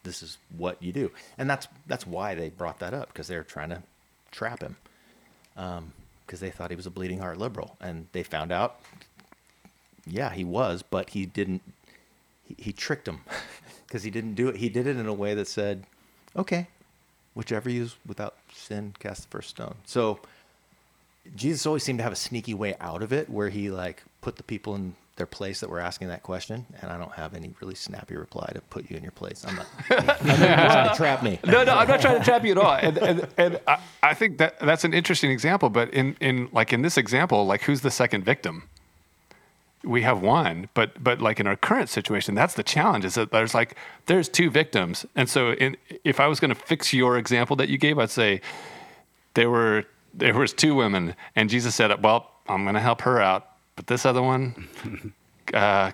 this 0.03 0.21
is 0.21 0.37
what 0.57 0.81
you 0.81 0.91
do. 0.91 1.11
And 1.37 1.49
that's 1.49 1.67
that's 1.87 2.05
why 2.05 2.35
they 2.35 2.49
brought 2.49 2.79
that 2.79 2.93
up 2.93 3.07
because 3.07 3.27
they're 3.27 3.43
trying 3.43 3.69
to 3.69 3.83
trap 4.31 4.61
him 4.61 4.75
um, 5.57 5.93
because 6.25 6.39
they 6.39 6.49
thought 6.49 6.69
he 6.69 6.75
was 6.75 6.85
a 6.85 6.91
bleeding 6.91 7.19
heart 7.19 7.37
liberal, 7.37 7.77
and 7.79 8.07
they 8.11 8.23
found 8.23 8.51
out, 8.51 8.79
yeah, 10.05 10.31
he 10.31 10.43
was, 10.43 10.83
but 10.83 11.11
he 11.11 11.25
didn't. 11.25 11.61
He, 12.43 12.55
he 12.57 12.71
tricked 12.73 13.07
him 13.07 13.21
because 13.87 14.03
he 14.03 14.11
didn't 14.11 14.35
do 14.35 14.47
it. 14.49 14.57
He 14.57 14.69
did 14.69 14.87
it 14.87 14.97
in 14.97 15.07
a 15.07 15.13
way 15.13 15.33
that 15.33 15.47
said, 15.47 15.85
"Okay, 16.35 16.67
whichever 17.33 17.69
you 17.69 17.81
use 17.81 17.95
without 18.05 18.35
sin, 18.53 18.93
cast 18.99 19.23
the 19.23 19.27
first 19.29 19.49
stone." 19.49 19.75
So 19.85 20.19
Jesus 21.35 21.65
always 21.65 21.83
seemed 21.83 21.99
to 21.99 22.03
have 22.03 22.13
a 22.13 22.17
sneaky 22.17 22.53
way 22.53 22.75
out 22.79 23.01
of 23.01 23.11
it, 23.11 23.29
where 23.29 23.49
he 23.49 23.69
like 23.69 24.03
put 24.21 24.35
the 24.37 24.43
people 24.43 24.75
in 24.75 24.95
their 25.15 25.25
place 25.25 25.61
that 25.61 25.69
were 25.69 25.79
asking 25.79 26.09
that 26.09 26.23
question, 26.23 26.65
and 26.81 26.91
I 26.91 26.97
don't 26.97 27.13
have 27.13 27.33
any 27.33 27.53
really 27.61 27.75
snappy 27.75 28.15
reply 28.17 28.51
to 28.53 28.61
put 28.61 28.89
you 28.89 28.97
in 28.97 29.03
your 29.03 29.13
place. 29.13 29.45
I'm 29.47 29.55
not. 29.55 29.67
I'm 29.89 30.05
not 30.05 30.19
trying 30.19 30.89
to 30.89 30.95
trap 30.97 31.23
me. 31.23 31.39
no, 31.45 31.63
no, 31.63 31.73
I'm 31.73 31.87
not 31.87 32.01
trying 32.01 32.19
to 32.19 32.23
trap 32.25 32.43
you 32.43 32.51
at 32.51 32.57
all. 32.57 32.73
And, 32.73 32.97
and, 32.97 33.27
and 33.37 33.59
I, 33.65 33.79
I 34.03 34.13
think 34.13 34.37
that 34.39 34.59
that's 34.59 34.83
an 34.83 34.93
interesting 34.93 35.31
example. 35.31 35.69
But 35.69 35.93
in, 35.93 36.17
in 36.19 36.49
like 36.51 36.73
in 36.73 36.81
this 36.81 36.97
example, 36.97 37.45
like 37.45 37.61
who's 37.61 37.81
the 37.81 37.91
second 37.91 38.25
victim? 38.25 38.63
We 39.85 40.01
have 40.01 40.21
one, 40.21 40.69
but 40.73 41.03
but 41.03 41.21
like 41.21 41.39
in 41.39 41.47
our 41.47 41.55
current 41.55 41.89
situation, 41.89 42.35
that's 42.35 42.53
the 42.55 42.63
challenge. 42.63 43.05
Is 43.05 43.15
that 43.15 43.31
there's 43.31 43.53
like 43.53 43.75
there's 44.07 44.27
two 44.29 44.49
victims, 44.49 45.05
and 45.15 45.29
so 45.29 45.51
in, 45.53 45.77
if 46.03 46.19
I 46.19 46.27
was 46.27 46.39
going 46.39 46.49
to 46.49 46.55
fix 46.55 46.93
your 46.93 47.17
example 47.17 47.55
that 47.57 47.69
you 47.69 47.77
gave, 47.77 47.99
I'd 47.99 48.09
say 48.09 48.41
there 49.35 49.49
were 49.49 49.83
there 50.13 50.33
was 50.33 50.53
two 50.53 50.75
women, 50.75 51.15
and 51.35 51.49
Jesus 51.49 51.75
said, 51.75 52.03
"Well, 52.03 52.31
I'm 52.47 52.63
going 52.63 52.75
to 52.75 52.81
help 52.81 53.01
her 53.01 53.21
out, 53.21 53.47
but 53.75 53.87
this 53.87 54.05
other 54.05 54.21
one, 54.21 54.67
uh, 55.53 55.91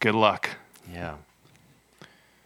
good 0.00 0.14
luck." 0.14 0.50
Yeah. 0.92 1.16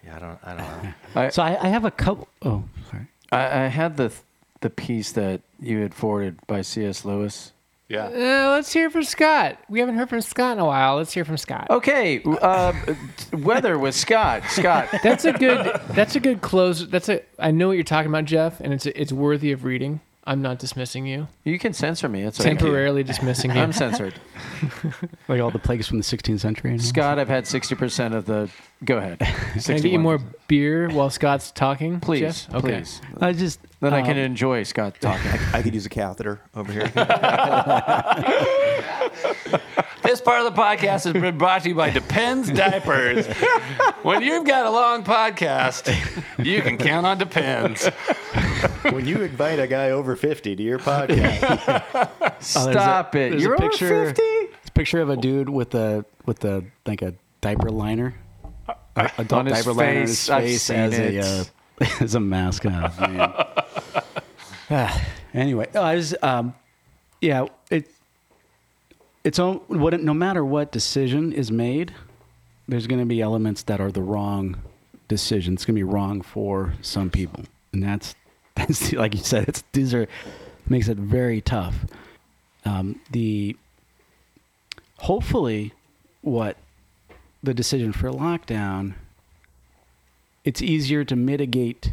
Yeah, 0.05 0.17
I 0.17 0.19
don't. 0.19 0.39
I 0.43 0.55
don't 0.57 0.83
know. 0.85 0.93
I, 1.15 1.29
So 1.29 1.43
I, 1.43 1.67
I 1.67 1.69
have 1.69 1.85
a 1.85 1.91
couple. 1.91 2.29
Oh, 2.43 2.65
sorry. 2.91 3.07
I, 3.31 3.65
I 3.65 3.67
had 3.69 3.97
the 3.97 4.13
the 4.61 4.71
piece 4.71 5.13
that 5.13 5.41
you 5.61 5.81
had 5.81 5.95
forwarded 5.95 6.39
by 6.47 6.63
C.S. 6.63 7.05
Lewis. 7.05 7.53
Yeah. 7.91 8.07
Uh, 8.07 8.53
let's 8.53 8.73
hear 8.73 8.89
from 8.89 9.03
Scott. 9.03 9.59
We 9.69 9.81
haven't 9.81 9.97
heard 9.97 10.09
from 10.09 10.21
Scott 10.21 10.53
in 10.53 10.61
a 10.61 10.65
while. 10.65 10.97
Let's 10.97 11.13
hear 11.13 11.25
from 11.25 11.37
Scott. 11.37 11.67
Okay, 11.71 12.23
uh, 12.25 12.73
weather 13.33 13.81
with 13.81 13.97
Scott. 13.97 14.45
Scott, 14.45 14.89
That's 15.03 15.25
a 15.25 15.33
good. 15.33 15.81
That's 15.89 16.15
a 16.15 16.21
good 16.21 16.41
close. 16.41 16.87
That's 16.87 17.09
a. 17.09 17.21
I 17.41 17.51
know 17.51 17.67
what 17.67 17.73
you're 17.75 17.83
talking 17.83 18.09
about, 18.09 18.27
Jeff, 18.27 18.61
and 18.61 18.73
it's 18.73 18.87
it's 18.87 19.13
worthy 19.13 19.51
of 19.51 19.65
reading. 19.65 20.01
I'm 20.31 20.43
not 20.43 20.61
dismissing 20.61 21.07
you. 21.07 21.27
you 21.43 21.59
can 21.59 21.73
censor 21.73 22.09
me. 22.09 22.23
It's 22.23 22.39
okay. 22.39 22.51
Temporarily 22.51 23.03
dismissing 23.03 23.51
you. 23.51 23.61
I'm 23.61 23.73
censored. 23.73 24.15
Like 25.29 25.41
all 25.41 25.51
the 25.51 25.59
plagues 25.59 25.89
from 25.89 25.99
the 25.99 26.05
16th 26.05 26.41
century. 26.41 26.73
and 26.73 26.81
all? 26.81 26.87
Scott, 26.87 27.19
I've 27.19 27.29
had 27.29 27.45
60% 27.45 28.15
of 28.15 28.27
the. 28.27 28.49
Go 28.85 28.99
ahead. 28.99 29.19
Can 29.19 29.29
I 29.29 29.35
get 29.35 29.55
you 29.57 29.61
61. 29.61 30.03
more 30.03 30.19
beer 30.49 30.89
while 30.89 31.11
Scott's 31.11 31.51
talking? 31.51 31.99
Please, 32.01 32.47
Jeff? 32.47 32.55
Okay. 32.57 32.79
please. 32.79 33.01
I 33.21 33.33
just 33.33 33.61
Then 33.81 33.95
I 33.95 34.01
um, 34.01 34.07
can 34.07 34.19
enjoy 34.19 34.63
Scott 34.65 34.97
talking. 35.01 35.31
I 35.53 35.63
could 35.63 35.75
use 35.75 35.87
a 35.87 35.89
catheter 35.89 36.41
over 36.55 36.73
here. 36.73 36.91
This 40.31 40.37
part 40.37 40.47
of 40.47 40.55
the 40.55 40.63
podcast 40.63 41.13
has 41.13 41.13
been 41.13 41.39
brought 41.39 41.65
to 41.65 41.71
you 41.71 41.75
by 41.75 41.91
Depends 41.91 42.49
Diapers. 42.53 43.27
when 44.05 44.23
you've 44.23 44.47
got 44.47 44.65
a 44.65 44.71
long 44.71 45.03
podcast, 45.03 45.93
you 46.39 46.63
can 46.63 46.79
count 46.79 47.05
on 47.05 47.19
Depends. 47.19 47.87
when 48.91 49.07
you 49.07 49.23
invite 49.23 49.59
a 49.59 49.67
guy 49.67 49.91
over 49.91 50.15
50 50.15 50.55
to 50.55 50.63
your 50.63 50.79
podcast, 50.79 51.83
Oh, 52.23 52.27
a- 52.29 52.43
Stop 52.43 53.17
it. 53.17 53.41
You're 53.41 53.55
a 53.55 53.57
over 53.57 53.71
picture, 53.71 54.07
50? 54.07 54.23
It's 54.23 54.69
a 54.69 54.73
picture 54.73 55.01
of 55.01 55.11
a 55.11 55.17
dude 55.17 55.49
with 55.49 55.75
a 55.75 56.05
with 56.27 56.45
a 56.45 56.65
like 56.87 57.03
a 57.03 57.13
diaper 57.41 57.71
liner, 57.71 58.15
a 58.95 59.11
adult 59.19 59.33
On 59.33 59.47
his 59.47 59.59
diaper 59.59 59.73
liner 59.73 59.91
on 59.91 59.97
his 60.03 60.29
face, 60.29 60.31
I've 60.31 60.61
seen 60.61 60.77
as 60.77 60.97
it. 60.97 61.15
a 61.17 61.85
uh, 61.85 61.87
as 62.05 62.15
a 62.15 62.21
mask. 62.21 62.67
Oh, 62.67 62.71
man. 64.71 64.91
Anyway, 65.35 65.67
oh, 65.75 65.83
I 65.83 65.97
was 65.97 66.15
um, 66.23 66.55
yeah, 67.21 67.47
it 67.69 67.91
it's 69.25 69.39
on 69.39 69.57
what 69.69 70.01
no 70.01 70.15
matter 70.15 70.45
what 70.45 70.73
decision 70.73 71.33
is 71.33 71.51
made, 71.51 71.95
there's 72.69 72.87
going 72.87 73.01
to 73.01 73.07
be 73.07 73.21
elements 73.21 73.63
that 73.65 73.81
are 73.81 73.91
the 73.91 74.03
wrong 74.03 74.57
decision. 75.09 75.55
It's 75.55 75.65
going 75.65 75.75
to 75.75 75.79
be 75.79 75.85
wrong 75.85 76.23
for 76.23 76.75
some 76.83 77.11
people, 77.11 77.45
and 77.73 77.83
that's 77.83 78.15
that's 78.55 78.93
like 78.93 79.15
you 79.15 79.21
said. 79.21 79.49
It's 79.49 79.63
these 79.73 79.95
are 79.95 80.09
makes 80.69 80.89
it 80.89 80.97
very 80.97 81.41
tough. 81.41 81.75
Um, 82.65 83.01
the 83.11 83.57
hopefully, 84.99 85.73
what 86.23 86.57
the 87.43 87.55
decision 87.55 87.93
for 87.93 88.11
lockdown, 88.11 88.95
it's 90.45 90.63
easier 90.63 91.05
to 91.05 91.17
mitigate 91.17 91.93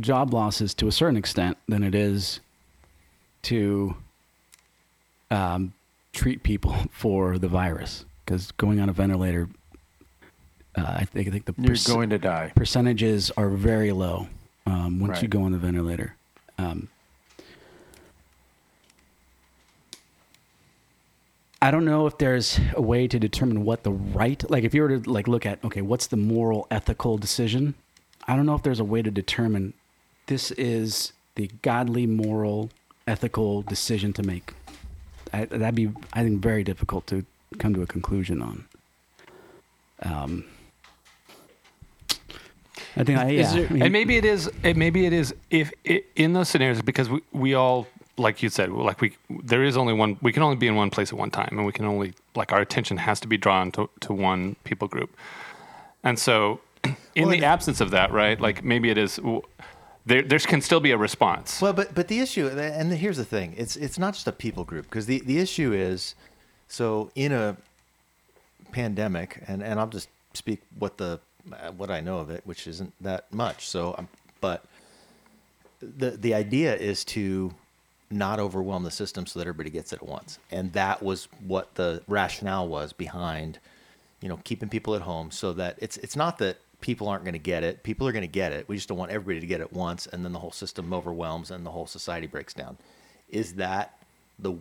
job 0.00 0.34
losses 0.34 0.74
to 0.74 0.88
a 0.88 0.92
certain 0.92 1.16
extent 1.16 1.56
than 1.68 1.82
it 1.82 1.94
is 1.94 2.40
to 3.42 3.94
um, 5.30 5.72
treat 6.14 6.42
people 6.42 6.74
for 6.90 7.38
the 7.38 7.48
virus. 7.48 8.04
Because 8.24 8.52
going 8.52 8.80
on 8.80 8.88
a 8.88 8.92
ventilator, 8.92 9.48
uh, 10.76 10.96
I 11.00 11.04
think 11.04 11.28
I 11.28 11.30
think 11.30 11.44
the 11.44 11.54
You're 11.58 11.74
perc- 11.74 11.86
going 11.86 12.10
to 12.10 12.18
die. 12.18 12.52
percentages 12.54 13.30
are 13.36 13.50
very 13.50 13.92
low 13.92 14.28
um, 14.66 14.98
once 15.00 15.20
you 15.20 15.28
go 15.28 15.42
on 15.42 15.52
the 15.52 15.58
ventilator. 15.58 16.16
Um, 16.56 16.88
I 21.60 21.70
don't 21.70 21.86
know 21.86 22.06
if 22.06 22.18
there's 22.18 22.60
a 22.74 22.82
way 22.82 23.08
to 23.08 23.18
determine 23.18 23.64
what 23.64 23.84
the 23.84 23.92
right, 23.92 24.42
like 24.50 24.64
if 24.64 24.74
you 24.74 24.82
were 24.82 24.98
to 24.98 25.10
like 25.10 25.26
look 25.26 25.46
at, 25.46 25.64
okay, 25.64 25.80
what's 25.80 26.06
the 26.06 26.16
moral, 26.18 26.66
ethical 26.70 27.16
decision? 27.16 27.74
I 28.26 28.36
don't 28.36 28.44
know 28.44 28.54
if 28.54 28.62
there's 28.62 28.80
a 28.80 28.84
way 28.84 29.00
to 29.00 29.10
determine 29.10 29.72
this 30.26 30.50
is 30.52 31.12
the 31.36 31.50
godly, 31.62 32.06
moral, 32.06 32.70
ethical 33.06 33.62
decision 33.62 34.12
to 34.14 34.22
make. 34.22 34.52
I, 35.34 35.44
that'd 35.46 35.74
be, 35.74 35.90
I 36.12 36.22
think, 36.22 36.40
very 36.40 36.62
difficult 36.64 37.06
to 37.08 37.24
come 37.58 37.74
to 37.74 37.82
a 37.82 37.86
conclusion 37.86 38.40
on. 38.42 38.64
Um, 40.02 40.44
I 42.96 43.02
think, 43.02 43.18
I, 43.18 43.30
yeah. 43.30 43.52
there- 43.52 43.66
I 43.66 43.72
mean, 43.72 43.82
and 43.82 43.92
maybe 43.92 44.16
it 44.16 44.24
is 44.24 44.48
it 44.62 44.76
maybe 44.76 45.06
it 45.06 45.12
is 45.12 45.34
if 45.50 45.72
it, 45.84 46.06
in 46.14 46.32
those 46.32 46.48
scenarios 46.48 46.80
because 46.82 47.08
we, 47.10 47.20
we 47.32 47.54
all 47.54 47.88
like 48.16 48.40
you 48.42 48.48
said 48.48 48.70
like 48.70 49.00
we 49.00 49.16
there 49.42 49.64
is 49.64 49.76
only 49.76 49.92
one 49.92 50.16
we 50.22 50.32
can 50.32 50.44
only 50.44 50.54
be 50.56 50.68
in 50.68 50.76
one 50.76 50.90
place 50.90 51.12
at 51.12 51.18
one 51.18 51.30
time 51.30 51.48
and 51.50 51.66
we 51.66 51.72
can 51.72 51.86
only 51.86 52.12
like 52.36 52.52
our 52.52 52.60
attention 52.60 52.96
has 52.96 53.18
to 53.18 53.26
be 53.26 53.36
drawn 53.36 53.72
to, 53.72 53.90
to 53.98 54.12
one 54.12 54.54
people 54.62 54.86
group 54.86 55.10
and 56.04 56.16
so 56.18 56.60
in 57.16 57.26
Well, 57.26 57.30
the 57.30 57.44
absence 57.44 57.80
of 57.80 57.90
that 57.90 58.12
right 58.12 58.40
like 58.40 58.62
maybe 58.62 58.90
it 58.90 58.98
is 58.98 59.18
there 60.06 60.22
there 60.22 60.38
can 60.38 60.60
still 60.60 60.80
be 60.80 60.90
a 60.90 60.98
response 60.98 61.60
Well, 61.60 61.72
but 61.72 61.94
but 61.94 62.08
the 62.08 62.20
issue, 62.20 62.48
and 62.48 62.92
here's 62.92 63.16
the 63.16 63.24
thing: 63.24 63.54
it's 63.56 63.76
it's 63.76 63.98
not 63.98 64.14
just 64.14 64.26
a 64.26 64.32
people 64.32 64.64
group 64.64 64.84
because 64.84 65.06
the 65.06 65.20
the 65.20 65.38
issue 65.38 65.72
is, 65.72 66.14
so 66.68 67.10
in 67.14 67.32
a 67.32 67.56
pandemic, 68.72 69.42
and 69.46 69.62
and 69.62 69.80
I'll 69.80 69.86
just 69.86 70.08
speak 70.34 70.60
what 70.78 70.98
the 70.98 71.20
what 71.76 71.90
I 71.90 72.00
know 72.00 72.18
of 72.18 72.30
it, 72.30 72.42
which 72.44 72.66
isn't 72.66 72.92
that 73.00 73.32
much. 73.32 73.68
So, 73.68 73.94
um, 73.98 74.08
but 74.40 74.64
the 75.80 76.10
the 76.10 76.34
idea 76.34 76.74
is 76.74 77.04
to 77.06 77.54
not 78.10 78.38
overwhelm 78.38 78.84
the 78.84 78.90
system 78.90 79.26
so 79.26 79.38
that 79.38 79.46
everybody 79.46 79.70
gets 79.70 79.92
it 79.92 79.96
at 80.02 80.06
once, 80.06 80.38
and 80.50 80.72
that 80.72 81.02
was 81.02 81.28
what 81.46 81.74
the 81.76 82.02
rationale 82.06 82.68
was 82.68 82.92
behind, 82.92 83.58
you 84.20 84.28
know, 84.28 84.38
keeping 84.44 84.68
people 84.68 84.94
at 84.94 85.02
home 85.02 85.30
so 85.30 85.52
that 85.54 85.78
it's 85.80 85.96
it's 85.98 86.16
not 86.16 86.38
that 86.38 86.58
people 86.84 87.08
aren't 87.08 87.24
going 87.24 87.32
to 87.32 87.38
get 87.38 87.64
it. 87.64 87.82
People 87.82 88.06
are 88.06 88.12
going 88.12 88.20
to 88.20 88.28
get 88.28 88.52
it. 88.52 88.68
We 88.68 88.76
just 88.76 88.90
don't 88.90 88.98
want 88.98 89.10
everybody 89.10 89.40
to 89.40 89.46
get 89.46 89.62
it 89.62 89.72
once, 89.72 90.06
and 90.06 90.22
then 90.22 90.34
the 90.34 90.38
whole 90.38 90.52
system 90.52 90.92
overwhelms 90.92 91.50
and 91.50 91.64
the 91.64 91.70
whole 91.70 91.86
society 91.86 92.26
breaks 92.26 92.52
down. 92.52 92.76
Is 93.30 93.54
that 93.54 93.98
the 94.38 94.56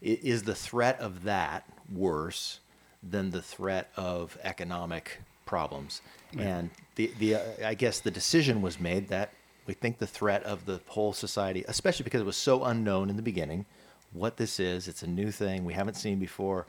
is 0.00 0.44
the 0.44 0.54
threat 0.54 1.00
of 1.00 1.24
that 1.24 1.64
worse 1.92 2.60
than 3.02 3.32
the 3.32 3.42
threat 3.42 3.90
of 3.96 4.38
economic 4.44 5.18
problems? 5.46 6.00
And 6.38 6.70
the 6.94 7.10
the 7.18 7.34
uh, 7.34 7.40
I 7.64 7.74
guess 7.74 7.98
the 7.98 8.12
decision 8.12 8.62
was 8.62 8.78
made 8.78 9.08
that 9.08 9.32
we 9.66 9.74
think 9.74 9.98
the 9.98 10.06
threat 10.06 10.44
of 10.44 10.66
the 10.66 10.80
whole 10.86 11.12
society, 11.12 11.64
especially 11.66 12.04
because 12.04 12.20
it 12.20 12.26
was 12.26 12.36
so 12.36 12.62
unknown 12.62 13.10
in 13.10 13.16
the 13.16 13.22
beginning, 13.22 13.66
what 14.12 14.36
this 14.36 14.60
is. 14.60 14.86
It's 14.86 15.02
a 15.02 15.08
new 15.08 15.32
thing 15.32 15.64
we 15.64 15.74
haven't 15.74 15.96
seen 15.96 16.20
before, 16.20 16.66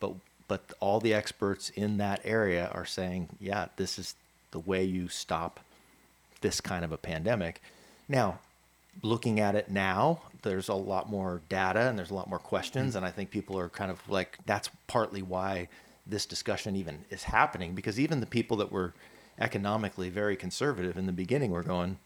but 0.00 0.14
but 0.46 0.72
all 0.80 1.00
the 1.00 1.12
experts 1.12 1.68
in 1.68 1.98
that 1.98 2.22
area 2.24 2.70
are 2.72 2.86
saying, 2.86 3.28
yeah, 3.38 3.66
this 3.76 3.98
is 3.98 4.14
the 4.50 4.58
way 4.58 4.84
you 4.84 5.08
stop 5.08 5.60
this 6.40 6.60
kind 6.60 6.84
of 6.84 6.92
a 6.92 6.96
pandemic. 6.96 7.60
Now, 8.08 8.38
looking 9.02 9.40
at 9.40 9.54
it 9.54 9.70
now, 9.70 10.22
there's 10.42 10.68
a 10.68 10.74
lot 10.74 11.10
more 11.10 11.42
data 11.48 11.80
and 11.80 11.98
there's 11.98 12.10
a 12.10 12.14
lot 12.14 12.28
more 12.28 12.38
questions, 12.38 12.90
mm-hmm. 12.90 12.98
and 12.98 13.06
I 13.06 13.10
think 13.10 13.30
people 13.30 13.58
are 13.58 13.68
kind 13.68 13.90
of 13.90 14.00
like 14.08 14.38
that's 14.46 14.70
partly 14.86 15.22
why 15.22 15.68
this 16.06 16.26
discussion 16.26 16.74
even 16.74 17.04
is 17.10 17.24
happening 17.24 17.74
because 17.74 18.00
even 18.00 18.20
the 18.20 18.26
people 18.26 18.56
that 18.58 18.72
were 18.72 18.94
economically 19.38 20.08
very 20.08 20.36
conservative 20.36 20.96
in 20.96 21.06
the 21.06 21.12
beginning 21.12 21.50
were 21.50 21.62
going, 21.62 21.98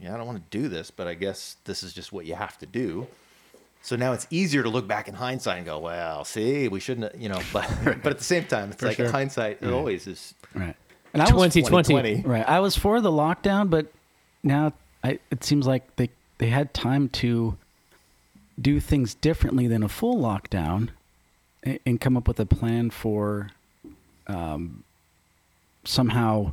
yeah, 0.00 0.14
I 0.14 0.16
don't 0.16 0.26
want 0.26 0.50
to 0.50 0.58
do 0.58 0.68
this, 0.68 0.90
but 0.90 1.06
I 1.06 1.14
guess 1.14 1.56
this 1.64 1.82
is 1.82 1.92
just 1.92 2.12
what 2.12 2.26
you 2.26 2.34
have 2.34 2.58
to 2.58 2.66
do. 2.66 3.06
So 3.82 3.96
now 3.96 4.12
it's 4.12 4.26
easier 4.30 4.62
to 4.62 4.68
look 4.68 4.86
back 4.86 5.08
in 5.08 5.14
hindsight 5.14 5.58
and 5.58 5.66
go, 5.66 5.78
well, 5.78 6.24
see, 6.24 6.68
we 6.68 6.80
shouldn't, 6.80 7.12
have," 7.12 7.20
you 7.20 7.28
know, 7.28 7.40
but 7.52 7.68
but 8.02 8.06
at 8.06 8.18
the 8.18 8.24
same 8.24 8.44
time, 8.44 8.70
it's 8.72 8.82
like 8.82 8.96
sure. 8.96 9.10
hindsight 9.10 9.58
it 9.62 9.72
always 9.72 10.06
is 10.06 10.34
right. 10.54 10.76
And 11.12 11.22
I 11.22 11.32
was 11.32 11.52
2020. 11.54 12.22
2020. 12.22 12.28
Right. 12.28 12.48
I 12.48 12.60
was 12.60 12.76
for 12.76 13.00
the 13.00 13.10
lockdown, 13.10 13.70
but 13.70 13.92
now 14.42 14.72
I, 15.02 15.18
it 15.30 15.44
seems 15.44 15.66
like 15.66 15.96
they, 15.96 16.10
they 16.38 16.48
had 16.48 16.72
time 16.72 17.08
to 17.08 17.56
do 18.60 18.80
things 18.80 19.14
differently 19.14 19.66
than 19.66 19.82
a 19.82 19.88
full 19.88 20.16
lockdown 20.20 20.90
and, 21.62 21.78
and 21.84 22.00
come 22.00 22.16
up 22.16 22.28
with 22.28 22.38
a 22.38 22.46
plan 22.46 22.90
for 22.90 23.50
um, 24.26 24.84
somehow 25.84 26.52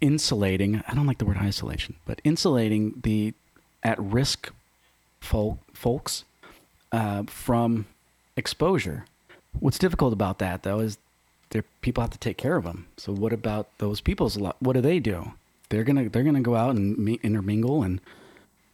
insulating, 0.00 0.82
I 0.86 0.94
don't 0.94 1.06
like 1.06 1.18
the 1.18 1.24
word 1.24 1.38
isolation, 1.38 1.96
but 2.06 2.20
insulating 2.24 3.00
the 3.02 3.34
at 3.82 3.98
risk 3.98 4.52
fol- 5.20 5.58
folks 5.72 6.24
uh, 6.92 7.24
from 7.24 7.86
exposure. 8.36 9.04
What's 9.58 9.78
difficult 9.78 10.12
about 10.12 10.38
that, 10.38 10.62
though, 10.62 10.80
is 10.80 10.98
there 11.50 11.64
people 11.82 12.00
have 12.02 12.10
to 12.10 12.18
take 12.18 12.36
care 12.36 12.56
of 12.56 12.64
them. 12.64 12.86
So 12.96 13.12
what 13.12 13.32
about 13.32 13.68
those 13.78 14.00
people's 14.00 14.36
lo- 14.36 14.54
what 14.60 14.72
do 14.74 14.80
they 14.80 14.98
do? 15.00 15.32
They're 15.68 15.84
gonna 15.84 16.08
they're 16.08 16.22
gonna 16.24 16.40
go 16.40 16.56
out 16.56 16.74
and 16.76 16.96
meet, 16.98 17.20
intermingle 17.22 17.82
and 17.82 18.00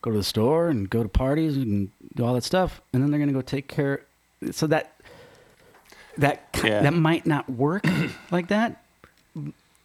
go 0.03 0.11
to 0.11 0.17
the 0.17 0.25
store 0.25 0.69
and 0.69 0.89
go 0.89 1.03
to 1.03 1.09
parties 1.09 1.57
and 1.57 1.91
do 2.15 2.25
all 2.25 2.35
that 2.35 2.45
stuff, 2.45 2.81
and 2.93 3.03
then 3.03 3.11
they're 3.11 3.21
gonna 3.21 3.33
go 3.33 3.43
take 3.43 3.69
care. 3.69 4.03
So 4.51 4.67
that 4.69 4.95
that 6.19 6.49
Yeah. 6.65 6.83
that 6.83 6.95
might 6.95 7.27
not 7.27 7.49
work 7.51 7.85
like 8.31 8.49
that, 8.49 8.83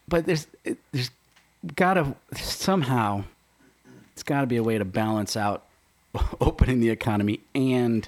but 0.08 0.26
there's 0.26 0.48
it, 0.64 0.78
there's 0.92 1.12
gotta 1.76 2.16
somehow 2.36 3.24
it's 4.14 4.24
got 4.24 4.42
to 4.42 4.48
be 4.48 4.58
a 4.58 4.64
way 4.64 4.78
to 4.78 4.86
balance 4.86 5.36
out 5.38 5.64
opening 6.42 6.80
the 6.80 6.90
economy 6.90 7.40
and 7.56 8.08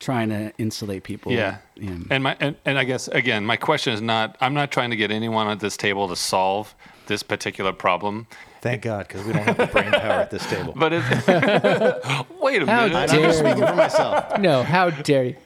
trying 0.00 0.28
to 0.30 0.52
insulate 0.58 1.02
people. 1.02 1.32
Yeah. 1.32 1.58
in- 1.76 2.06
And 2.10 2.22
my 2.22 2.36
and, 2.40 2.56
and 2.64 2.78
I 2.78 2.84
guess 2.84 3.08
again, 3.08 3.44
my 3.44 3.56
question 3.56 3.92
is 3.92 4.00
not 4.00 4.36
I'm 4.40 4.54
not 4.54 4.70
trying 4.70 4.90
to 4.90 4.96
get 4.96 5.10
anyone 5.10 5.48
at 5.48 5.60
this 5.60 5.76
table 5.76 6.08
to 6.08 6.16
solve 6.16 6.74
this 7.06 7.22
particular 7.22 7.72
problem. 7.72 8.26
Thank 8.60 8.82
God, 8.82 9.06
because 9.06 9.24
we 9.24 9.32
don't 9.32 9.44
have 9.44 9.56
the 9.56 9.66
brain 9.66 9.90
power 9.92 10.20
at 10.20 10.30
this 10.30 10.44
table. 10.50 10.72
But 10.76 10.92
it 10.92 11.02
wait 12.40 12.62
a 12.62 12.66
How 12.66 12.86
minute. 12.86 12.96
I'm 12.96 13.08
just 13.08 13.12
dare 13.12 13.32
speaking 13.32 13.66
for 13.66 13.74
myself. 13.74 14.38
No, 14.40 14.62
how 14.62 14.90
dare 14.90 15.24
you? 15.24 15.36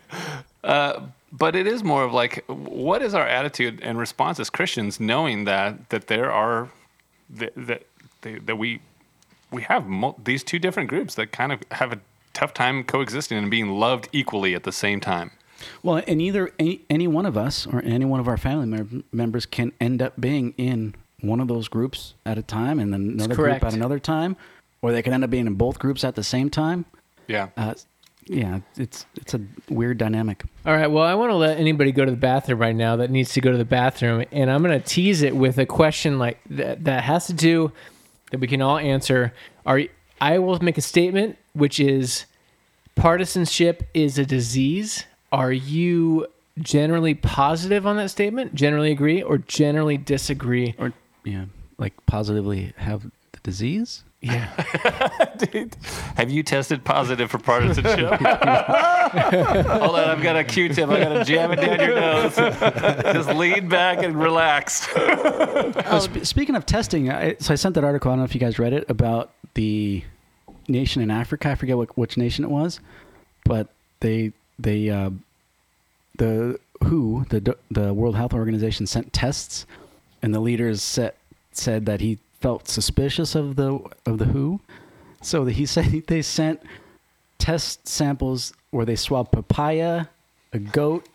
Uh, 0.65 1.01
but 1.31 1.55
it 1.57 1.67
is 1.67 1.83
more 1.85 2.05
of 2.05 2.13
like 2.13 2.45
what 2.47 3.03
is 3.03 3.15
our 3.15 3.27
attitude 3.27 3.81
and 3.83 3.99
response 3.99 4.39
as 4.41 4.51
Christians 4.51 4.99
knowing 5.01 5.45
that 5.45 5.89
that 5.91 6.07
there 6.09 6.31
are 6.33 6.69
that 7.31 7.53
that, 7.57 7.87
that, 8.23 8.47
that 8.47 8.57
we 8.57 8.81
we 9.51 9.63
have 9.63 9.87
mul- 9.87 10.19
these 10.23 10.43
two 10.43 10.59
different 10.59 10.89
groups 10.89 11.15
that 11.17 11.33
kind 11.33 11.53
of 11.53 11.61
have 11.71 11.93
a 11.93 11.99
tough 12.33 12.55
time 12.55 12.85
coexisting 12.85 13.39
and 13.39 13.51
being 13.51 13.71
loved 13.71 14.09
equally 14.13 14.55
at 14.55 14.65
the 14.65 14.73
same 14.73 15.01
time. 15.01 15.33
Well, 15.83 16.03
and 16.07 16.21
either 16.21 16.51
any, 16.59 16.83
any 16.91 17.07
one 17.07 17.27
of 17.27 17.37
us 17.37 17.67
or 17.67 17.83
any 17.85 18.05
one 18.05 18.21
of 18.21 18.29
our 18.29 18.37
family 18.37 18.67
mem- 18.67 19.05
members 19.13 19.47
can 19.47 19.73
end 19.81 20.03
up 20.03 20.21
being 20.21 20.55
in 20.57 20.95
one 21.21 21.41
of 21.41 21.49
those 21.49 21.69
groups 21.69 22.15
at 22.27 22.37
a 22.37 22.43
time, 22.43 22.81
and 22.81 22.93
then 22.93 23.03
another 23.03 23.35
group 23.35 23.63
at 23.63 23.75
another 23.75 24.01
time, 24.01 24.37
or 24.81 24.91
they 24.91 25.03
can 25.03 25.13
end 25.13 25.23
up 25.23 25.31
being 25.31 25.47
in 25.47 25.55
both 25.55 25.79
groups 25.79 26.03
at 26.03 26.17
the 26.17 26.25
same 26.25 26.51
time. 26.51 26.85
Yeah. 27.29 27.49
Uh, 27.57 27.75
yeah, 28.27 28.61
it's 28.77 29.07
it's 29.17 29.35
a 29.35 29.41
weird 29.69 29.99
dynamic. 29.99 30.45
All 30.65 30.75
right. 30.75 30.89
Well, 30.89 31.05
I 31.05 31.15
want 31.15 31.31
to 31.31 31.37
let 31.37 31.59
anybody 31.59 31.91
go 31.93 32.05
to 32.05 32.11
the 32.11 32.17
bathroom 32.17 32.61
right 32.61 32.75
now 32.75 32.97
that 32.97 33.11
needs 33.11 33.33
to 33.35 33.41
go 33.41 33.51
to 33.51 33.59
the 33.59 33.65
bathroom, 33.65 34.25
and 34.31 34.51
I'm 34.51 34.63
going 34.63 34.79
to 34.79 34.85
tease 34.85 35.23
it 35.23 35.35
with 35.35 35.59
a 35.59 35.67
question 35.67 36.19
like 36.19 36.39
that 36.51 36.85
that 36.85 37.05
has 37.05 37.27
to 37.27 37.33
do 37.33 37.73
that 38.31 38.41
we 38.41 38.47
can 38.47 38.63
all 38.63 38.79
answer. 38.79 39.33
Are 39.67 39.83
I 40.21 40.39
will 40.39 40.59
make 40.61 40.79
a 40.79 40.83
statement, 40.83 41.37
which 41.55 41.81
is 41.81 42.27
partisanship 42.95 43.89
is 43.95 44.19
a 44.19 44.27
disease. 44.27 45.05
Are 45.31 45.53
you 45.53 46.27
generally 46.59 47.15
positive 47.15 47.87
on 47.87 47.97
that 47.97 48.11
statement? 48.11 48.55
Generally 48.55 48.93
agree, 48.93 49.23
or 49.23 49.39
generally 49.39 49.97
disagree? 49.97 50.75
Or 50.79 50.93
yeah, 51.25 51.47
like 51.79 51.95
positively 52.07 52.73
have 52.77 53.03
the 53.03 53.41
disease. 53.43 54.05
Yeah. 54.23 54.49
Dude, 55.37 55.77
have 56.17 56.31
you 56.31 56.45
tested 56.45 56.85
positive 56.85 57.29
for 57.29 57.39
partisanship? 57.39 58.09
Hold 58.21 59.97
on, 59.97 60.09
I've 60.11 60.23
got 60.23 60.37
a 60.37 60.45
Q-tip. 60.45 60.89
I 60.89 61.01
got 61.01 61.13
to 61.15 61.25
jam 61.25 61.51
it 61.51 61.57
down 61.57 61.81
your 61.81 62.01
nose. 62.01 62.37
Just 62.37 63.31
lean 63.31 63.69
back 63.69 64.05
and 64.05 64.15
relax. 64.15 64.87
Oh, 64.95 65.99
sp- 66.07 66.23
speaking 66.25 66.55
of 66.55 66.67
testing, 66.67 67.11
I, 67.11 67.35
so 67.41 67.53
I 67.53 67.57
sent 67.57 67.75
that 67.75 67.83
article. 67.83 68.13
I 68.13 68.15
don't 68.15 68.21
know 68.21 68.25
if 68.25 68.35
you 68.35 68.41
guys 68.41 68.61
read 68.61 68.73
it 68.73 68.89
about 68.89 69.33
the 69.55 70.05
nation 70.73 71.03
in 71.03 71.11
Africa. 71.11 71.51
I 71.51 71.55
forget 71.55 71.77
what, 71.77 71.97
which 71.97 72.17
nation 72.17 72.45
it 72.45 72.51
was, 72.51 72.81
but 73.45 73.69
they 74.01 74.33
they 74.59 74.91
uh, 74.91 75.11
the 76.19 76.59
WHO, 76.83 77.27
the 77.29 77.57
the 77.71 77.95
World 77.95 78.17
Health 78.17 78.35
Organization, 78.35 78.87
sent 78.87 79.13
tests, 79.13 79.67
and 80.23 80.35
the 80.35 80.41
leaders 80.41 80.83
said 80.83 81.15
said 81.53 81.87
that 81.87 82.01
he 82.01 82.19
felt 82.41 82.69
suspicious 82.69 83.35
of 83.35 83.57
the 83.57 83.79
of 84.07 84.19
the 84.19 84.27
WHO, 84.27 84.61
so 85.21 85.45
he 85.45 85.67
said 85.75 86.05
they 86.07 86.23
sent 86.23 86.61
test 87.39 87.87
samples 87.89 88.53
where 88.71 88.87
they 88.87 88.97
swabbed 88.97 89.33
papaya, 89.33 90.07
a 90.53 90.59
goat, 90.59 91.07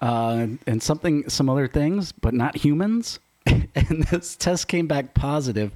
uh, 0.00 0.46
and 0.66 0.82
something 0.82 1.28
some 1.28 1.48
other 1.48 1.68
things, 1.68 2.12
but 2.12 2.34
not 2.34 2.56
humans. 2.56 3.18
and 3.46 4.04
this 4.10 4.36
test 4.36 4.68
came 4.68 4.86
back 4.86 5.14
positive, 5.14 5.72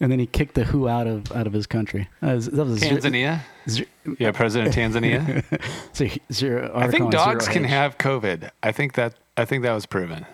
and 0.00 0.10
then 0.12 0.18
he 0.18 0.26
kicked 0.26 0.54
the 0.54 0.64
WHO 0.64 0.88
out 0.88 1.06
of 1.06 1.30
out 1.32 1.46
of 1.46 1.52
his 1.52 1.66
country. 1.66 2.08
Uh, 2.22 2.36
that 2.36 2.36
was, 2.36 2.80
that 2.80 2.90
Tanzania. 2.90 3.40
zero- 3.68 3.88
Yeah, 4.18 4.32
President 4.32 4.68
of 4.68 4.74
Tanzania. 4.74 5.42
zero- 5.94 6.10
zero- 6.32 6.72
I 6.74 6.88
think 6.88 7.10
dogs 7.10 7.44
zero 7.44 7.54
can 7.54 7.64
age. 7.64 7.70
have 7.70 7.98
COVID. 7.98 8.50
I 8.62 8.72
think 8.72 8.94
that 8.94 9.14
I 9.36 9.44
think 9.44 9.62
that 9.62 9.72
was 9.72 9.86
proven. 9.86 10.26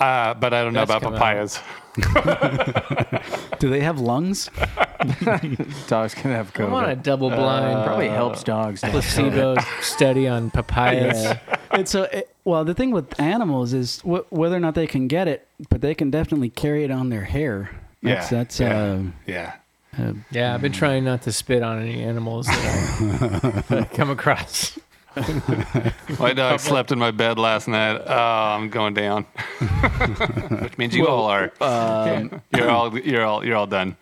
Uh, 0.00 0.32
but 0.34 0.54
I 0.54 0.62
don't 0.62 0.74
know 0.74 0.84
That's 0.84 1.02
about 1.04 1.14
papayas. 1.14 1.58
Do 3.58 3.68
they 3.68 3.80
have 3.80 3.98
lungs? 3.98 4.48
Dogs 5.88 6.14
can 6.14 6.30
have 6.30 6.52
COVID. 6.54 6.68
I 6.68 6.72
want 6.72 6.88
a 6.90 6.94
double 6.96 7.30
blind, 7.30 7.84
Probably 7.84 8.08
helps 8.08 8.44
dogs. 8.44 8.82
have 8.82 8.92
placebo 8.92 9.56
study 9.80 10.28
on 10.28 10.50
papayas. 10.52 11.24
Yeah. 11.24 11.38
and 11.72 11.88
so, 11.88 12.04
it, 12.04 12.32
well, 12.44 12.64
the 12.64 12.74
thing 12.74 12.92
with 12.92 13.18
animals 13.20 13.72
is 13.72 14.00
wh- 14.00 14.30
whether 14.32 14.54
or 14.56 14.60
not 14.60 14.74
they 14.76 14.86
can 14.86 15.08
get 15.08 15.26
it, 15.28 15.48
but 15.68 15.80
they 15.80 15.94
can 15.94 16.10
definitely 16.10 16.50
carry 16.50 16.84
it 16.84 16.90
on 16.92 17.08
their 17.08 17.24
hair. 17.24 17.70
That's, 18.02 18.30
Yeah, 18.32 18.38
that's 18.38 18.60
yeah. 18.60 18.78
uh, 18.82 19.02
Yeah. 19.26 19.52
uh, 19.98 20.12
Yeah, 20.30 20.54
I've 20.54 20.62
been 20.62 20.72
trying 20.72 21.04
not 21.04 21.22
to 21.22 21.32
spit 21.32 21.62
on 21.62 21.80
any 21.82 22.02
animals 22.02 22.46
that 22.46 22.56
I, 22.56 23.60
that 23.68 23.72
I 23.92 23.94
come 23.96 24.10
across. 24.10 24.78
My 26.18 26.32
dog 26.32 26.60
slept 26.60 26.92
in 26.92 26.98
my 26.98 27.10
bed 27.10 27.38
last 27.38 27.66
night. 27.68 28.00
Oh, 28.06 28.12
I'm 28.14 28.68
going 28.68 28.94
down. 28.94 29.24
Which 30.62 30.78
means 30.78 30.94
you 30.94 31.06
all 31.08 31.26
are. 31.26 31.50
um, 31.60 32.40
You're 32.54 32.70
all 32.70 32.96
you're 32.98 33.24
all 33.24 33.44
you're 33.44 33.56
all 33.56 33.66
done. 33.66 33.96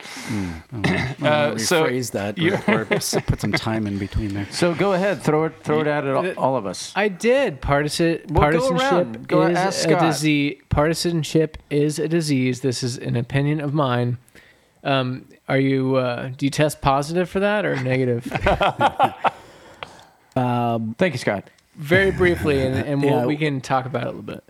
Uh, 1.23 1.57
so 1.59 1.85
rephrase 1.87 2.11
that 2.13 2.39
or, 2.69 2.81
or 2.81 2.85
put 3.23 3.41
some 3.41 3.53
time 3.53 3.87
in 3.87 3.99
between 3.99 4.35
there. 4.35 4.47
So 4.51 4.75
go 4.75 4.93
ahead, 4.93 5.23
throw 5.23 5.45
it, 5.45 5.55
throw 5.63 5.81
it 5.81 5.87
at 5.87 6.05
it, 6.05 6.15
all, 6.15 6.29
all 6.33 6.57
of 6.57 6.67
us. 6.67 6.93
I 6.97 7.09
did. 7.09 7.61
Partisan 7.61 8.21
Well, 8.29 8.51
go 8.53 8.59
partisanship 8.61 8.93
around. 8.93 9.29
Go 9.29 9.43
is 9.47 9.57
ask 9.57 9.89
a 9.89 9.99
disease. 9.99 10.61
Partisanship 10.69 11.57
is 11.71 11.99
a 11.99 12.09
disease. 12.09 12.61
This 12.61 12.83
is 12.83 12.99
an 12.99 13.17
opinion 13.17 13.61
of 13.61 13.73
mine. 13.73 14.19
Um, 14.85 15.27
are 15.49 15.59
you? 15.59 15.97
Uh, 15.97 16.29
do 16.37 16.47
you 16.47 16.51
test 16.51 16.81
positive 16.81 17.29
for 17.31 17.41
that 17.41 17.65
or 17.65 17.81
negative? 17.83 18.27
Um, 20.37 20.95
Thank 20.99 21.15
you, 21.15 21.19
Scott. 21.19 21.49
Very 21.77 22.11
briefly, 22.11 22.63
and, 22.65 22.75
and 22.77 23.03
we'll, 23.03 23.21
Yeah. 23.21 23.27
we 23.27 23.37
can 23.37 23.61
talk 23.61 23.87
about 23.87 24.03
it 24.03 24.07
a 24.07 24.11
little 24.11 24.23
bit. 24.23 24.45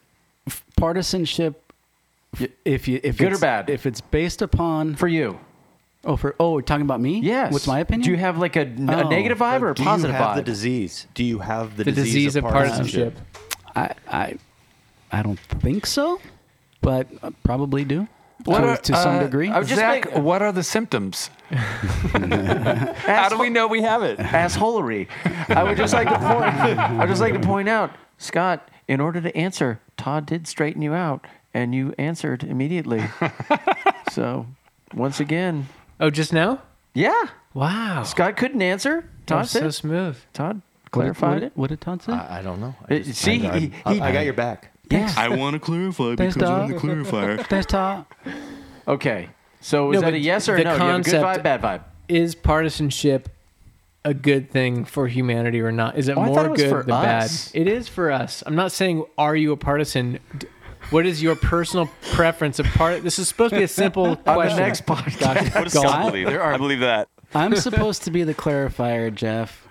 Partisanship, 0.76 1.72
if 2.64 2.86
you 2.86 3.00
if 3.02 3.16
Good 3.18 3.24
or 3.26 3.34
it's- 3.34 3.40
bad? 3.40 3.70
if 3.70 3.86
it's 3.86 4.00
based 4.00 4.42
upon 4.42 4.94
For 4.94 5.08
you, 5.08 5.38
oh 6.04 6.16
for 6.16 6.36
oh 6.38 6.52
we're 6.52 6.60
talking 6.60 6.84
about 6.84 7.00
me 7.00 7.18
yes. 7.20 7.50
what's 7.52 7.66
my 7.66 7.80
opinion 7.80 8.04
Do 8.04 8.10
you 8.10 8.16
have 8.18 8.36
like 8.38 8.56
a, 8.56 8.60
n- 8.66 8.88
a 8.90 9.04
Oh. 9.04 9.08
negative 9.08 9.38
vibe 9.38 9.62
or 9.62 9.70
a 9.70 9.74
Do 9.74 9.82
positive 9.82 10.14
you 10.14 10.16
have 10.22 10.32
vibe? 10.32 10.36
the 10.36 10.42
disease? 10.42 11.06
Do 11.14 11.24
you 11.24 11.38
have 11.40 11.76
the, 11.76 11.84
The 11.84 11.92
disease 11.92 12.36
of 12.36 12.44
partisanship. 12.44 13.18
I 13.74 13.94
I 14.08 14.34
I 15.10 15.22
don't 15.22 15.38
think 15.40 15.86
so, 15.86 16.20
but 16.82 17.08
I 17.22 17.30
probably 17.42 17.84
do 17.84 18.06
What 18.46 18.60
to, 18.60 18.68
are- 18.68 18.76
to 18.76 18.96
some 18.96 19.16
uh, 19.16 19.22
degree. 19.22 19.48
I 19.50 19.58
would 19.58 19.68
just 19.68 19.80
Zach, 19.80 20.06
make- 20.14 20.22
what 20.22 20.42
are 20.42 20.52
the 20.52 20.62
symptoms? 20.62 21.30
How 21.50 23.28
do 23.28 23.38
we 23.38 23.50
know 23.50 23.66
we 23.66 23.82
have 23.82 24.02
it? 24.02 24.18
assholery. 24.18 25.08
I 25.48 25.62
would 25.62 25.76
just 25.76 25.92
like 25.92 26.08
to 26.08 26.18
point. 26.18 26.44
I 26.78 26.98
would 27.00 27.08
just 27.08 27.20
like 27.20 27.34
to 27.34 27.40
point 27.40 27.68
out, 27.68 27.92
Scott. 28.18 28.68
In 28.88 29.00
order 29.00 29.20
to 29.20 29.36
answer, 29.36 29.80
Todd 29.96 30.26
did 30.26 30.46
straighten 30.46 30.80
you 30.80 30.94
out, 30.94 31.26
and 31.52 31.74
you 31.74 31.92
answered 31.98 32.44
immediately. 32.44 33.02
so, 34.12 34.46
once 34.94 35.18
again, 35.18 35.66
Oh, 35.98 36.08
just 36.10 36.32
now? 36.32 36.62
yeah, 36.94 37.24
Wow. 37.52 38.04
Scott 38.04 38.36
couldn't 38.36 38.62
answer. 38.62 39.08
Todd 39.26 39.40
was 39.40 39.50
so 39.50 39.70
smooth. 39.70 40.16
Todd 40.34 40.56
What 40.56 40.82
did- 40.84 40.90
clarified 40.92 41.34
what, 41.34 41.42
it. 41.42 41.52
What 41.56 41.70
did 41.70 41.80
Todd 41.80 42.02
say? 42.02 42.12
I, 42.12 42.38
I 42.38 42.42
don't 42.42 42.60
know. 42.60 42.76
I 42.88 42.98
Uh, 42.98 43.02
see, 43.02 43.44
I, 43.46 43.58
he- 43.58 43.72
I, 43.84 43.94
he- 43.94 44.00
I 44.00 44.12
got 44.12 44.24
your 44.24 44.34
back. 44.34 44.70
Yeah. 44.90 45.12
I 45.16 45.28
want 45.30 45.54
to 45.54 45.60
clarify 45.60 46.14
Thanks, 46.16 46.34
because 46.34 46.48
I'm 46.50 46.70
Doc. 46.70 46.80
the 46.82 46.88
clarifier. 46.88 47.46
Thanks, 47.48 47.66
Todd. 47.66 48.04
Okay. 48.86 49.28
So 49.60 49.90
is 49.90 49.94
No, 49.96 50.00
that 50.02 50.06
but 50.08 50.14
a 50.14 50.18
yes 50.18 50.48
or 50.48 50.56
the 50.56 50.64
no? 50.64 50.76
Do 50.78 50.84
you 50.84 50.90
have 50.90 51.00
a 51.00 51.02
good 51.02 51.12
concept- 51.20 51.40
vibe, 51.40 51.42
bad 51.42 51.62
vibe? 51.62 51.82
Is 52.08 52.34
partisanship 52.36 53.28
a 54.04 54.14
good 54.14 54.50
thing 54.50 54.84
for 54.84 55.08
humanity 55.08 55.60
or 55.60 55.72
not? 55.72 55.98
Is 55.98 56.08
it 56.08 56.16
Oh, 56.16 56.20
I 56.22 56.26
more 56.26 56.34
thought 56.36 56.46
it 56.46 56.50
was 56.52 56.60
good 56.62 56.70
for 56.70 56.82
than 56.84 57.02
bad? 57.02 57.30
It 57.52 57.66
is 57.66 57.88
for 57.88 58.12
us. 58.12 58.44
I'm 58.46 58.54
not 58.54 58.70
saying 58.70 59.04
are 59.18 59.34
you 59.34 59.50
a 59.52 59.56
partisan. 59.56 60.20
D- 60.38 60.46
What 60.90 61.04
is 61.04 61.20
your 61.20 61.34
personal 61.34 61.90
preference 62.12 62.60
of 62.60 62.66
part? 62.66 63.02
This 63.02 63.18
is 63.18 63.26
supposed 63.26 63.54
to 63.54 63.58
be 63.58 63.64
a 63.64 63.68
simple 63.68 64.04
On 64.10 64.10
the 64.10 64.22
question. 64.34 64.58
next 64.60 64.86
podcast. 64.86 65.52
What 65.52 65.64
does 65.64 65.74
Go 65.74 65.80
Scott 65.80 66.00
on. 66.04 66.12
believe? 66.12 66.28
I 66.28 66.56
believe 66.56 66.78
that. 66.80 67.08
I'm 67.34 67.56
supposed 67.56 68.04
to 68.04 68.12
be 68.12 68.22
the 68.22 68.34
clarifier, 68.34 69.12
Jeff. 69.12 69.66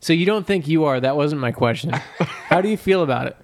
So 0.00 0.12
you 0.12 0.26
don't 0.26 0.44
think 0.46 0.66
you 0.66 0.84
are? 0.84 0.98
That 0.98 1.16
wasn't 1.16 1.40
my 1.40 1.52
question. 1.52 1.90
How 1.90 2.60
do 2.60 2.68
you 2.68 2.76
feel 2.76 3.04
about 3.04 3.28
it? 3.28 3.36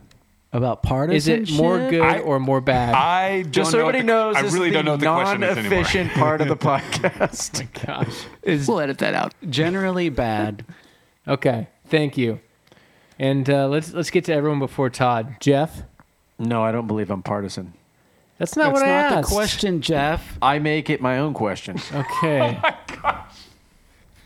About 0.54 0.82
partisanship. 0.82 1.42
Is 1.42 1.50
partisanship. 1.50 1.58
it 1.58 1.62
more 1.62 1.90
good 1.90 2.00
I- 2.00 2.18
or 2.20 2.38
more 2.40 2.60
bad? 2.62 2.94
I 2.94 3.42
don't 3.42 3.52
Just 3.52 3.70
so 3.72 3.78
know 3.78 3.84
what 3.86 3.94
everybody 3.96 4.06
the- 4.06 4.24
knows, 4.24 4.36
I 4.36 4.42
this 4.42 4.52
really 4.54 4.68
is 4.68 4.72
don't 4.74 4.84
know 4.86 4.96
the 4.96 5.06
what 5.10 5.18
the 5.18 5.24
question 5.24 5.42
is 5.42 5.58
anymore. 5.58 5.70
non-efficient 5.70 6.12
part 6.14 6.40
of 6.40 6.48
the 6.48 6.56
podcast. 6.56 7.68
Gosh. 7.86 8.24
Is 8.42 8.66
We'll 8.68 8.80
edit 8.80 8.98
that 8.98 9.14
out. 9.14 9.34
generally 9.50 10.08
bad. 10.08 10.64
Okay. 11.28 11.68
Thank 11.88 12.16
you. 12.16 12.40
And 13.18 13.48
uh, 13.50 13.68
let's 13.68 13.92
let's 13.92 14.10
get 14.10 14.24
to 14.26 14.32
everyone 14.32 14.58
before 14.60 14.90
Todd. 14.90 15.36
Jeff. 15.40 15.82
no, 16.38 16.62
I 16.62 16.72
don't 16.72 16.86
believe 16.86 17.10
I'm 17.10 17.22
partisan. 17.22 17.74
That's 18.38 18.56
not 18.56 18.72
That's 18.72 18.80
what 18.80 18.82
I 18.88 19.02
not 19.02 19.12
asked. 19.12 19.28
the 19.28 19.34
question, 19.34 19.80
Jeff. 19.80 20.38
I 20.42 20.58
make 20.58 20.90
it 20.90 21.00
my 21.00 21.18
own 21.18 21.34
question. 21.34 21.78
Okay. 21.94 22.40
Oh 22.56 22.60
my 22.62 22.74
gosh. 23.02 23.36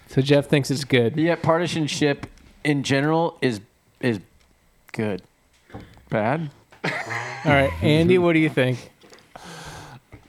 So 0.09 0.23
Jeff 0.23 0.47
thinks 0.47 0.71
it's 0.71 0.85
good. 0.85 1.17
Yeah, 1.17 1.35
partisanship 1.37 2.27
in 2.65 2.83
general 2.83 3.37
is 3.43 3.61
is 4.01 4.21
good. 4.93 5.23
Bad? 6.11 6.51
All 6.85 7.53
right, 7.53 7.71
Andy, 7.83 8.19
what 8.19 8.33
do 8.33 8.39
you 8.39 8.49
think? 8.49 8.91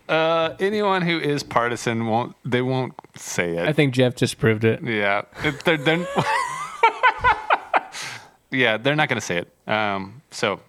Uh, 0.08 0.56
anyone 0.60 1.04
who 1.04 1.20
is 1.20 1.44
partisan 1.44 2.08
won't 2.08 2.36
they 2.44 2.64
won't 2.64 2.94
say 3.16 3.58
it. 3.58 3.68
I 3.68 3.74
think 3.74 3.94
Jeff 3.94 4.16
just 4.16 4.40
proved 4.40 4.64
it. 4.64 4.82
Yeah, 4.84 5.22
It- 5.44 5.64
they're, 5.64 5.78
they're 5.78 6.08
yeah, 8.52 8.78
they're 8.78 8.96
not 8.96 9.08
going 9.08 9.20
to 9.20 9.26
say 9.26 9.38
it. 9.38 9.72
Um, 9.72 10.24
so, 10.32 10.60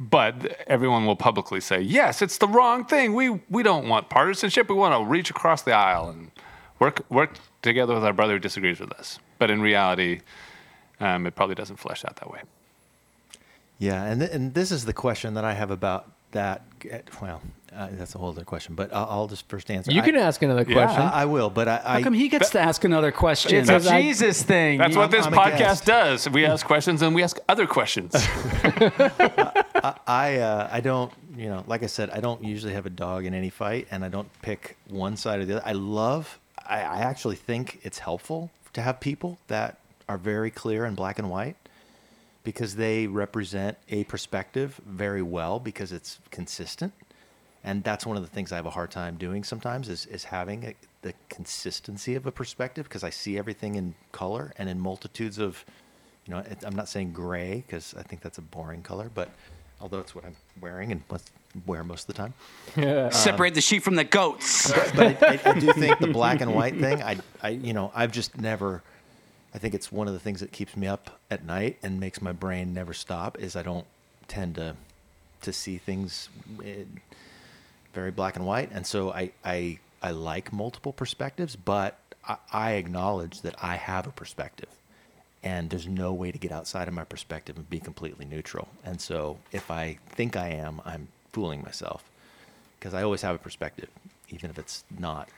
but 0.00 0.56
everyone 0.66 1.04
will 1.04 1.16
publicly 1.16 1.60
say, 1.60 1.80
"Yes, 1.82 2.22
it's 2.22 2.38
the 2.38 2.48
wrong 2.48 2.86
thing. 2.86 3.12
We 3.14 3.40
we 3.50 3.62
don't 3.62 3.88
want 3.88 4.08
partisanship. 4.08 4.70
We 4.70 4.74
want 4.74 4.94
to 4.94 5.04
reach 5.08 5.28
across 5.30 5.62
the 5.62 5.72
aisle 5.72 6.08
and 6.08 6.30
work 6.78 7.04
work 7.10 7.34
together 7.60 7.94
with 7.94 8.04
our 8.04 8.14
brother 8.14 8.34
who 8.34 8.38
disagrees 8.38 8.80
with 8.80 8.92
us." 8.92 9.18
But 9.38 9.50
in 9.50 9.60
reality, 9.60 10.20
um, 10.98 11.26
it 11.26 11.36
probably 11.36 11.54
doesn't 11.54 11.76
flesh 11.76 12.04
out 12.06 12.16
that 12.16 12.30
way. 12.30 12.40
Yeah, 13.78 14.02
and 14.04 14.20
th- 14.20 14.32
and 14.32 14.54
this 14.54 14.72
is 14.72 14.84
the 14.84 14.92
question 14.92 15.34
that 15.34 15.44
I 15.44 15.54
have 15.54 15.70
about 15.70 16.10
that. 16.32 16.62
eh, 16.90 17.00
Well, 17.22 17.40
uh, 17.74 17.88
that's 17.92 18.14
a 18.14 18.18
whole 18.18 18.30
other 18.30 18.44
question, 18.44 18.74
but 18.74 18.92
I'll, 18.92 19.06
I'll 19.10 19.26
just 19.28 19.48
first 19.48 19.70
answer. 19.70 19.92
You 19.92 20.02
I- 20.02 20.04
can 20.04 20.16
ask 20.16 20.42
another 20.42 20.64
Yeah. 20.66 20.74
question. 20.74 21.02
I, 21.02 21.22
I 21.22 21.24
will, 21.26 21.48
but 21.50 21.68
I. 21.68 21.76
How 21.78 22.00
come 22.02 22.12
he 22.14 22.28
gets 22.28 22.50
to 22.50 22.60
ask 22.60 22.82
another 22.84 23.12
question? 23.12 23.54
It's 23.54 23.68
a 23.68 23.72
Because 23.74 23.86
I- 23.86 24.02
Jesus 24.02 24.42
thing. 24.42 24.78
That's 24.78 24.94
You- 24.94 24.98
what 24.98 25.10
this 25.12 25.26
I'm 25.26 25.32
podcast 25.32 25.84
does. 25.84 26.28
We 26.28 26.44
ask 26.44 26.66
questions 26.66 27.02
and 27.02 27.14
we 27.14 27.22
ask 27.22 27.38
other 27.48 27.66
questions. 27.66 28.12
I 30.06 30.38
uh, 30.38 30.68
I 30.72 30.80
don't 30.80 31.12
you 31.36 31.48
know 31.48 31.64
like 31.66 31.82
I 31.82 31.86
said 31.86 32.10
I 32.10 32.20
don't 32.20 32.42
usually 32.42 32.72
have 32.74 32.86
a 32.86 32.90
dog 32.90 33.24
in 33.26 33.34
any 33.34 33.50
fight 33.50 33.86
and 33.90 34.04
I 34.04 34.08
don't 34.08 34.28
pick 34.42 34.76
one 34.88 35.16
side 35.16 35.40
or 35.40 35.44
the 35.44 35.56
other. 35.58 35.66
I 35.66 35.72
love 35.72 36.38
I, 36.66 36.78
I 36.80 36.98
actually 36.98 37.36
think 37.36 37.78
it's 37.82 37.98
helpful 38.00 38.50
to 38.72 38.82
have 38.82 39.00
people 39.00 39.38
that 39.48 39.78
are 40.08 40.18
very 40.18 40.50
clear 40.50 40.84
in 40.84 40.94
black 40.94 41.18
and 41.18 41.30
white 41.30 41.56
because 42.44 42.76
they 42.76 43.06
represent 43.06 43.76
a 43.90 44.04
perspective 44.04 44.80
very 44.86 45.22
well 45.22 45.58
because 45.58 45.92
it's 45.92 46.18
consistent 46.30 46.92
and 47.64 47.82
that's 47.82 48.06
one 48.06 48.16
of 48.16 48.22
the 48.22 48.28
things 48.28 48.52
I 48.52 48.56
have 48.56 48.66
a 48.66 48.70
hard 48.70 48.90
time 48.90 49.16
doing 49.16 49.44
sometimes 49.44 49.88
is 49.88 50.06
is 50.06 50.24
having 50.24 50.64
a, 50.64 50.74
the 51.02 51.12
consistency 51.28 52.14
of 52.14 52.26
a 52.26 52.32
perspective 52.32 52.84
because 52.88 53.04
I 53.04 53.10
see 53.10 53.36
everything 53.38 53.74
in 53.74 53.94
color 54.12 54.52
and 54.58 54.68
in 54.68 54.78
multitudes 54.80 55.38
of 55.38 55.64
you 56.26 56.32
know 56.34 56.38
it, 56.40 56.58
I'm 56.64 56.76
not 56.76 56.88
saying 56.88 57.12
gray 57.12 57.64
because 57.66 57.94
I 57.98 58.02
think 58.02 58.22
that's 58.22 58.38
a 58.38 58.42
boring 58.42 58.82
color 58.82 59.10
but 59.14 59.30
although 59.80 59.98
it's 59.98 60.14
what 60.14 60.24
I'm 60.24 60.36
wearing 60.60 60.92
and 60.92 61.02
must 61.10 61.30
wear 61.66 61.82
most 61.82 62.02
of 62.08 62.14
the 62.14 62.22
time 62.22 62.34
Yeah. 62.76 63.04
Um, 63.06 63.12
Separate 63.12 63.54
the 63.54 63.60
sheep 63.60 63.82
from 63.82 63.96
the 63.96 64.04
goats. 64.04 64.70
but 64.94 65.22
I, 65.22 65.40
I, 65.44 65.50
I 65.50 65.58
do 65.58 65.72
think 65.72 65.98
the 65.98 66.08
black 66.08 66.40
and 66.40 66.54
white 66.54 66.78
thing 66.78 67.02
I, 67.02 67.16
I 67.42 67.48
you 67.50 67.72
know 67.72 67.90
I've 67.94 68.12
just 68.12 68.38
never 68.38 68.82
I 69.54 69.58
think 69.58 69.74
it's 69.74 69.90
one 69.90 70.08
of 70.08 70.14
the 70.14 70.20
things 70.20 70.40
that 70.40 70.52
keeps 70.52 70.76
me 70.76 70.86
up 70.86 71.18
at 71.30 71.44
night 71.44 71.78
and 71.82 71.98
makes 71.98 72.20
my 72.20 72.32
brain 72.32 72.74
never 72.74 72.92
stop 72.92 73.38
is 73.38 73.56
I 73.56 73.62
don't 73.62 73.86
tend 74.26 74.56
to 74.56 74.76
to 75.40 75.52
see 75.52 75.78
things 75.78 76.28
in 76.62 77.00
very 77.94 78.10
black 78.10 78.36
and 78.36 78.44
white. 78.44 78.70
And 78.72 78.86
so 78.86 79.12
I 79.12 79.30
I, 79.44 79.78
I 80.02 80.10
like 80.10 80.52
multiple 80.52 80.92
perspectives 80.92 81.56
but 81.56 81.98
I, 82.26 82.36
I 82.52 82.72
acknowledge 82.72 83.40
that 83.42 83.54
I 83.62 83.76
have 83.76 84.06
a 84.06 84.10
perspective 84.10 84.68
and 85.42 85.70
there's 85.70 85.86
no 85.86 86.12
way 86.12 86.32
to 86.32 86.38
get 86.38 86.52
outside 86.52 86.88
of 86.88 86.94
my 86.94 87.04
perspective 87.04 87.56
and 87.56 87.68
be 87.70 87.78
completely 87.80 88.24
neutral. 88.24 88.68
And 88.84 89.00
so 89.00 89.38
if 89.52 89.70
I 89.70 89.98
think 90.10 90.36
I 90.36 90.48
am 90.48 90.82
I'm 90.84 91.08
fooling 91.32 91.62
myself 91.62 92.04
because 92.78 92.92
I 92.94 93.02
always 93.02 93.22
have 93.22 93.34
a 93.34 93.38
perspective, 93.38 93.88
even 94.28 94.50
if 94.50 94.58
it's 94.58 94.84
not 94.98 95.28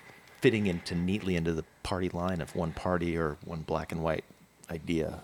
fitting 0.40 0.66
into 0.66 0.94
neatly 0.94 1.36
into 1.36 1.52
the 1.52 1.64
party 1.82 2.08
line 2.08 2.40
of 2.40 2.54
one 2.54 2.72
party 2.72 3.16
or 3.16 3.36
one 3.44 3.62
black 3.62 3.92
and 3.92 4.02
white 4.02 4.24
idea. 4.70 5.20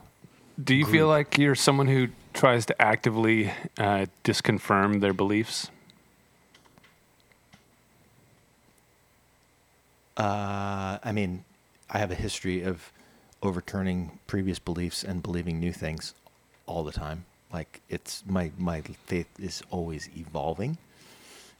Do 0.62 0.74
you 0.74 0.86
feel 0.86 1.06
like 1.06 1.36
you're 1.36 1.54
someone 1.54 1.86
who 1.86 2.08
tries 2.32 2.64
to 2.66 2.82
actively 2.82 3.52
uh, 3.78 4.06
disconfirm 4.24 5.00
their 5.00 5.12
beliefs? 5.12 5.70
Uh, 10.16 10.98
I 11.04 11.12
mean, 11.12 11.44
I 11.90 11.98
have 11.98 12.10
a 12.10 12.14
history 12.14 12.62
of 12.62 12.90
overturning 13.42 14.18
previous 14.26 14.58
beliefs 14.58 15.04
and 15.04 15.22
believing 15.22 15.60
new 15.60 15.72
things 15.72 16.14
all 16.64 16.84
the 16.84 16.92
time. 16.92 17.26
Like 17.52 17.80
it's 17.88 18.24
my 18.26 18.50
my 18.58 18.80
faith 18.80 19.28
is 19.38 19.62
always 19.70 20.08
evolving, 20.16 20.78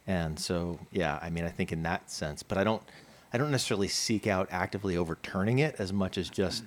and 0.07 0.39
so 0.39 0.81
yeah. 0.91 1.19
I 1.23 1.31
mean, 1.31 1.45
I 1.45 1.51
think 1.51 1.71
in 1.71 1.83
that 1.85 2.11
sense, 2.11 2.43
but 2.43 2.59
I 2.59 2.65
don't 2.65 2.83
I 3.33 3.39
don't 3.39 3.51
necessarily 3.51 3.89
seek 3.89 4.27
out 4.27 4.49
actively 4.51 4.97
overturning 4.97 5.59
it 5.59 5.77
as 5.79 5.93
much 5.93 6.17
as 6.17 6.29
just 6.29 6.65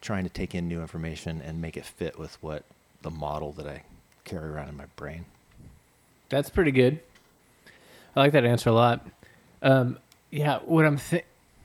trying 0.00 0.24
to 0.24 0.30
take 0.30 0.54
in 0.54 0.68
new 0.68 0.80
information 0.80 1.40
and 1.40 1.60
make 1.60 1.76
it 1.76 1.86
fit 1.86 2.18
with 2.18 2.42
what 2.42 2.64
the 3.02 3.10
model 3.10 3.52
that 3.52 3.66
I 3.66 3.82
carry 4.24 4.50
around 4.50 4.68
in 4.68 4.76
my 4.76 4.86
brain. 4.96 5.24
That's 6.28 6.50
pretty 6.50 6.72
good. 6.72 7.00
I 8.16 8.20
like 8.20 8.32
that 8.32 8.44
answer 8.44 8.70
a 8.70 8.72
lot. 8.72 9.06
Um, 9.62 9.98
yeah, 10.30 10.58
what 10.64 10.84
I'm 10.84 10.98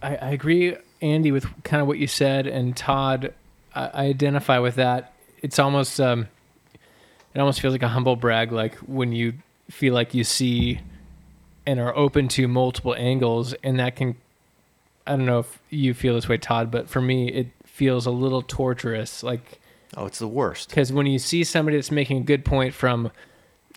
I, 0.01 0.15
I 0.15 0.29
agree, 0.31 0.75
Andy, 1.01 1.31
with 1.31 1.45
kind 1.63 1.81
of 1.81 1.87
what 1.87 1.97
you 1.97 2.07
said, 2.07 2.47
and 2.47 2.75
Todd, 2.75 3.33
I, 3.73 3.87
I 3.87 4.05
identify 4.05 4.59
with 4.59 4.75
that. 4.75 5.13
It's 5.41 5.59
almost 5.59 5.99
um, 5.99 6.27
it 7.33 7.39
almost 7.39 7.61
feels 7.61 7.73
like 7.73 7.83
a 7.83 7.87
humble 7.87 8.15
brag, 8.15 8.51
like 8.51 8.75
when 8.75 9.11
you 9.11 9.33
feel 9.69 9.93
like 9.93 10.13
you 10.13 10.23
see 10.23 10.79
and 11.65 11.79
are 11.79 11.95
open 11.95 12.27
to 12.29 12.47
multiple 12.47 12.95
angles, 12.95 13.53
and 13.63 13.79
that 13.79 13.95
can. 13.95 14.15
I 15.07 15.15
don't 15.15 15.25
know 15.25 15.39
if 15.39 15.59
you 15.69 15.93
feel 15.93 16.13
this 16.15 16.27
way, 16.29 16.37
Todd, 16.37 16.69
but 16.71 16.89
for 16.89 17.01
me, 17.01 17.29
it 17.29 17.47
feels 17.65 18.05
a 18.05 18.11
little 18.11 18.41
torturous. 18.41 19.23
Like 19.23 19.59
Oh, 19.95 20.05
it's 20.05 20.19
the 20.19 20.27
worst. 20.27 20.69
because 20.69 20.91
when 20.91 21.05
you 21.07 21.17
see 21.19 21.43
somebody 21.43 21.77
that's 21.77 21.91
making 21.91 22.17
a 22.17 22.23
good 22.23 22.43
point 22.45 22.73
from, 22.73 23.05
And 23.05 23.13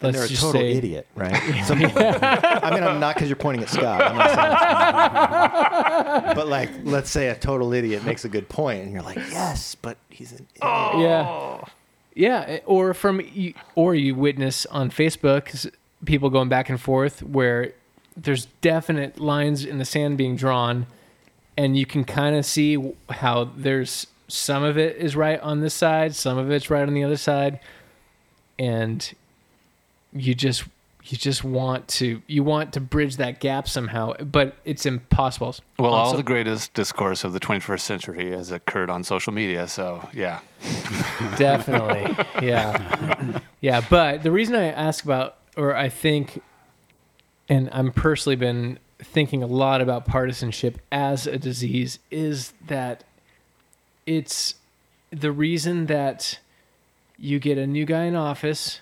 let's 0.02 0.16
they're 0.16 0.26
a 0.26 0.28
just 0.28 0.42
total 0.42 0.60
say, 0.60 0.72
idiot, 0.72 1.06
right? 1.14 1.64
Some 1.66 1.78
people, 1.78 2.02
I 2.02 2.70
mean, 2.74 2.82
I'm 2.82 2.98
not 3.00 3.14
because 3.14 3.28
you're 3.28 3.36
pointing 3.36 3.62
at 3.62 3.68
Scott. 3.70 4.02
I'm 4.02 4.16
not 4.16 4.30
saying 6.24 6.34
but 6.34 6.48
like, 6.48 6.70
let's 6.84 7.10
say 7.10 7.28
a 7.28 7.34
total 7.36 7.72
idiot 7.72 8.04
makes 8.04 8.24
a 8.24 8.28
good 8.28 8.48
point, 8.48 8.82
and 8.82 8.92
you're 8.92 9.02
like, 9.02 9.16
yes, 9.16 9.74
but 9.74 9.96
he's 10.08 10.32
an 10.32 10.46
idiot. 10.56 10.98
Yeah. 10.98 11.64
Yeah, 12.14 12.44
eh, 12.48 12.58
or 12.66 12.92
from 12.92 13.20
you- 13.20 13.54
or 13.76 13.94
you 13.94 14.14
witness 14.14 14.66
on 14.66 14.90
Facebook 14.90 15.70
people 16.04 16.28
going 16.30 16.48
back 16.48 16.68
and 16.68 16.80
forth 16.80 17.22
where 17.22 17.72
there's 18.16 18.46
definite 18.62 19.20
lines 19.20 19.64
in 19.64 19.78
the 19.78 19.84
sand 19.84 20.18
being 20.18 20.34
drawn 20.34 20.86
and 21.56 21.76
you 21.76 21.86
can 21.86 22.04
kind 22.04 22.36
of 22.36 22.44
see 22.46 22.94
how 23.08 23.44
there's 23.56 24.06
some 24.28 24.62
of 24.62 24.78
it 24.78 24.96
is 24.96 25.16
right 25.16 25.40
on 25.40 25.60
this 25.60 25.74
side, 25.74 26.14
some 26.14 26.38
of 26.38 26.50
it's 26.50 26.70
right 26.70 26.86
on 26.86 26.94
the 26.94 27.04
other 27.04 27.16
side 27.16 27.60
and 28.60 29.14
you 30.12 30.34
just 30.34 30.64
you 31.04 31.16
just 31.16 31.42
want 31.42 31.88
to 31.88 32.20
you 32.26 32.44
want 32.44 32.74
to 32.74 32.80
bridge 32.80 33.16
that 33.16 33.40
gap 33.40 33.66
somehow, 33.66 34.12
but 34.18 34.54
it's 34.66 34.84
impossible. 34.84 35.56
Well, 35.78 35.94
all 35.94 36.14
the 36.14 36.22
greatest 36.22 36.74
discourse 36.74 37.24
of 37.24 37.32
the 37.32 37.40
21st 37.40 37.80
century 37.80 38.30
has 38.30 38.52
occurred 38.52 38.90
on 38.90 39.02
social 39.02 39.32
media. 39.32 39.66
So, 39.66 40.06
yeah. 40.12 40.40
Definitely. 41.36 42.14
Yeah. 42.46 43.40
Yeah. 43.62 43.82
But 43.88 44.22
the 44.22 44.30
reason 44.30 44.54
I 44.54 44.66
ask 44.66 45.02
about, 45.02 45.38
or 45.56 45.74
I 45.74 45.88
think, 45.88 46.42
and 47.48 47.70
I'm 47.72 47.92
personally 47.92 48.36
been 48.36 48.78
thinking 49.02 49.42
a 49.42 49.46
lot 49.46 49.80
about 49.80 50.06
partisanship 50.06 50.78
as 50.90 51.26
a 51.26 51.38
disease, 51.38 51.98
is 52.10 52.52
that 52.66 53.04
it's 54.06 54.54
the 55.10 55.32
reason 55.32 55.86
that 55.86 56.38
you 57.18 57.38
get 57.38 57.58
a 57.58 57.66
new 57.66 57.84
guy 57.84 58.04
in 58.04 58.16
office 58.16 58.80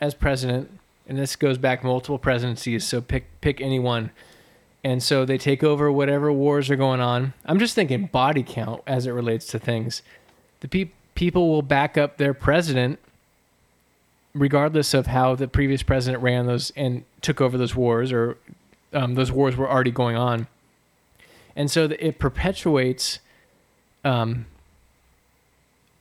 as 0.00 0.14
president, 0.14 0.70
and 1.08 1.18
this 1.18 1.36
goes 1.36 1.58
back 1.58 1.84
multiple 1.84 2.18
presidencies, 2.18 2.84
so 2.84 3.00
pick 3.00 3.26
pick 3.40 3.60
anyone. 3.60 4.10
And 4.82 5.02
so 5.02 5.24
they 5.24 5.38
take 5.38 5.64
over 5.64 5.90
whatever 5.90 6.30
wars 6.30 6.68
are 6.68 6.76
going 6.76 7.00
on. 7.00 7.32
I'm 7.46 7.58
just 7.58 7.74
thinking 7.74 8.04
body 8.06 8.42
count 8.42 8.82
as 8.86 9.06
it 9.06 9.12
relates 9.12 9.46
to 9.46 9.58
things 9.58 10.02
the 10.64 10.68
pe- 10.68 10.92
people 11.14 11.50
will 11.50 11.60
back 11.60 11.98
up 11.98 12.16
their 12.16 12.32
president 12.32 12.98
regardless 14.34 14.94
of 14.94 15.06
how 15.06 15.34
the 15.34 15.46
previous 15.46 15.82
president 15.82 16.22
ran 16.22 16.46
those 16.46 16.72
and 16.74 17.04
took 17.20 17.40
over 17.40 17.58
those 17.58 17.76
wars 17.76 18.10
or 18.10 18.38
um, 18.94 19.14
those 19.14 19.30
wars 19.30 19.56
were 19.56 19.68
already 19.68 19.90
going 19.90 20.16
on. 20.16 20.46
And 21.56 21.70
so 21.70 21.88
it 21.98 22.18
perpetuates 22.18 23.20
um, 24.04 24.46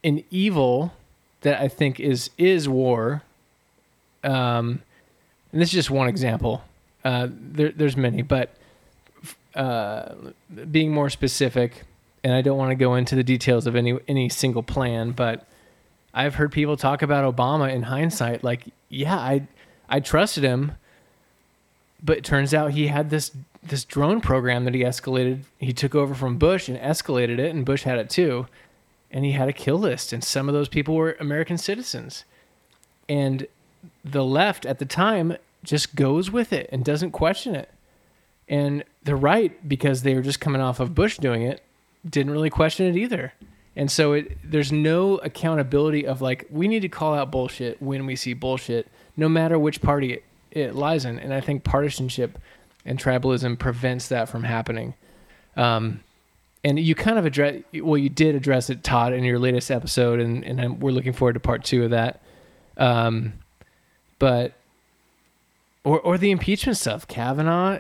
an 0.04 0.24
evil 0.30 0.94
that 1.42 1.60
i 1.62 1.68
think 1.68 2.00
is 2.00 2.30
is 2.38 2.68
war. 2.68 3.22
Um, 4.24 4.82
and 5.52 5.62
this 5.62 5.70
is 5.70 5.74
just 5.74 5.92
one 5.92 6.08
example. 6.08 6.64
Uh, 7.04 7.28
there, 7.30 7.72
there's 7.72 7.98
many 7.98 8.22
but 8.22 8.56
uh, 9.56 10.16
being 10.72 10.92
more 10.92 11.10
specific, 11.10 11.84
and 12.24 12.34
I 12.34 12.42
don't 12.42 12.58
want 12.58 12.72
to 12.72 12.76
go 12.76 12.96
into 12.96 13.16
the 13.16 13.24
details 13.24 13.68
of 13.68 13.76
any 13.76 14.00
any 14.08 14.30
single 14.30 14.64
plan, 14.64 15.12
but 15.12 15.46
I've 16.14 16.36
heard 16.36 16.52
people 16.52 16.78
talk 16.78 17.02
about 17.02 17.36
Obama 17.36 17.74
in 17.74 17.84
hindsight, 17.84 18.44
like, 18.44 18.66
yeah, 18.90 19.18
I 19.18 19.48
I 19.90 20.00
trusted 20.00 20.44
him, 20.44 20.74
but 22.04 22.18
it 22.18 22.24
turns 22.24 22.54
out 22.54 22.72
he 22.72 22.88
had 22.88 23.10
this 23.10 23.32
this 23.62 23.86
drone 23.86 24.20
program 24.20 24.66
that 24.66 24.74
he 24.74 24.82
escalated. 24.82 25.44
He 25.58 25.72
took 25.72 25.96
over 25.96 26.14
from 26.14 26.38
Bush 26.38 26.68
and 26.68 26.78
escalated 26.78 27.40
it, 27.40 27.56
and 27.56 27.66
Bush 27.66 27.84
had 27.84 27.98
it 27.98 28.10
too, 28.10 28.48
and 29.10 29.24
he 29.24 29.32
had 29.32 29.48
a 29.48 29.54
kill 29.54 29.78
list, 29.78 30.12
and 30.12 30.24
some 30.24 30.50
of 30.50 30.54
those 30.54 30.68
people 30.68 30.96
were 30.96 31.16
American 31.20 31.58
citizens, 31.58 32.26
and 33.08 33.48
the 34.04 34.24
left 34.24 34.66
at 34.66 34.80
the 34.80 34.86
time 34.86 35.38
just 35.64 35.96
goes 35.96 36.30
with 36.30 36.52
it 36.52 36.70
and 36.72 36.84
doesn't 36.84 37.12
question 37.12 37.56
it. 37.56 37.70
And 38.50 38.84
the 39.04 39.16
right, 39.16 39.68
because 39.68 40.04
they 40.04 40.14
were 40.14 40.22
just 40.22 40.42
coming 40.42 40.62
off 40.62 40.80
of 40.80 40.94
Bush 40.94 41.18
doing 41.18 41.44
it, 41.44 41.62
didn't 42.08 42.34
really 42.34 42.50
question 42.50 42.86
it 42.86 42.98
either. 42.98 43.34
And 43.76 43.90
so 43.90 44.14
it, 44.14 44.38
there's 44.44 44.72
no 44.72 45.18
accountability 45.18 46.06
of 46.06 46.22
like, 46.22 46.46
we 46.50 46.68
need 46.68 46.82
to 46.82 46.90
call 46.90 47.14
out 47.14 47.32
bullshit 47.32 47.82
when 47.82 48.06
we 48.06 48.16
see 48.16 48.34
bullshit, 48.34 48.88
no 49.16 49.30
matter 49.30 49.58
which 49.58 49.82
party 49.82 50.14
it, 50.14 50.24
it 50.56 50.76
lies 50.76 51.06
in. 51.06 51.20
And 51.20 51.34
I 51.34 51.42
think 51.42 51.64
partisanship 51.64 52.38
and 52.86 53.00
tribalism 53.00 53.60
prevents 53.60 54.08
that 54.10 54.30
from 54.30 54.44
happening. 54.44 54.94
Um, 55.56 56.02
and 56.64 56.80
you 56.80 56.96
kind 56.96 57.18
of 57.20 57.26
address, 57.26 57.62
well, 57.74 57.98
you 57.98 58.10
did 58.10 58.36
address 58.36 58.70
it, 58.70 58.84
Todd, 58.84 59.14
in 59.14 59.24
your 59.24 59.40
latest 59.40 59.70
episode, 59.70 60.20
and, 60.20 60.44
and 60.44 60.82
we're 60.82 60.92
looking 60.92 61.14
forward 61.14 61.34
to 61.34 61.40
part 61.40 61.64
two 61.64 61.84
of 61.84 61.90
that. 61.92 62.22
Um, 62.78 63.34
but, 64.20 64.54
or, 65.84 66.00
or 66.00 66.18
the 66.18 66.32
impeachment 66.32 66.78
stuff, 66.78 67.08
Kavanaugh, 67.08 67.80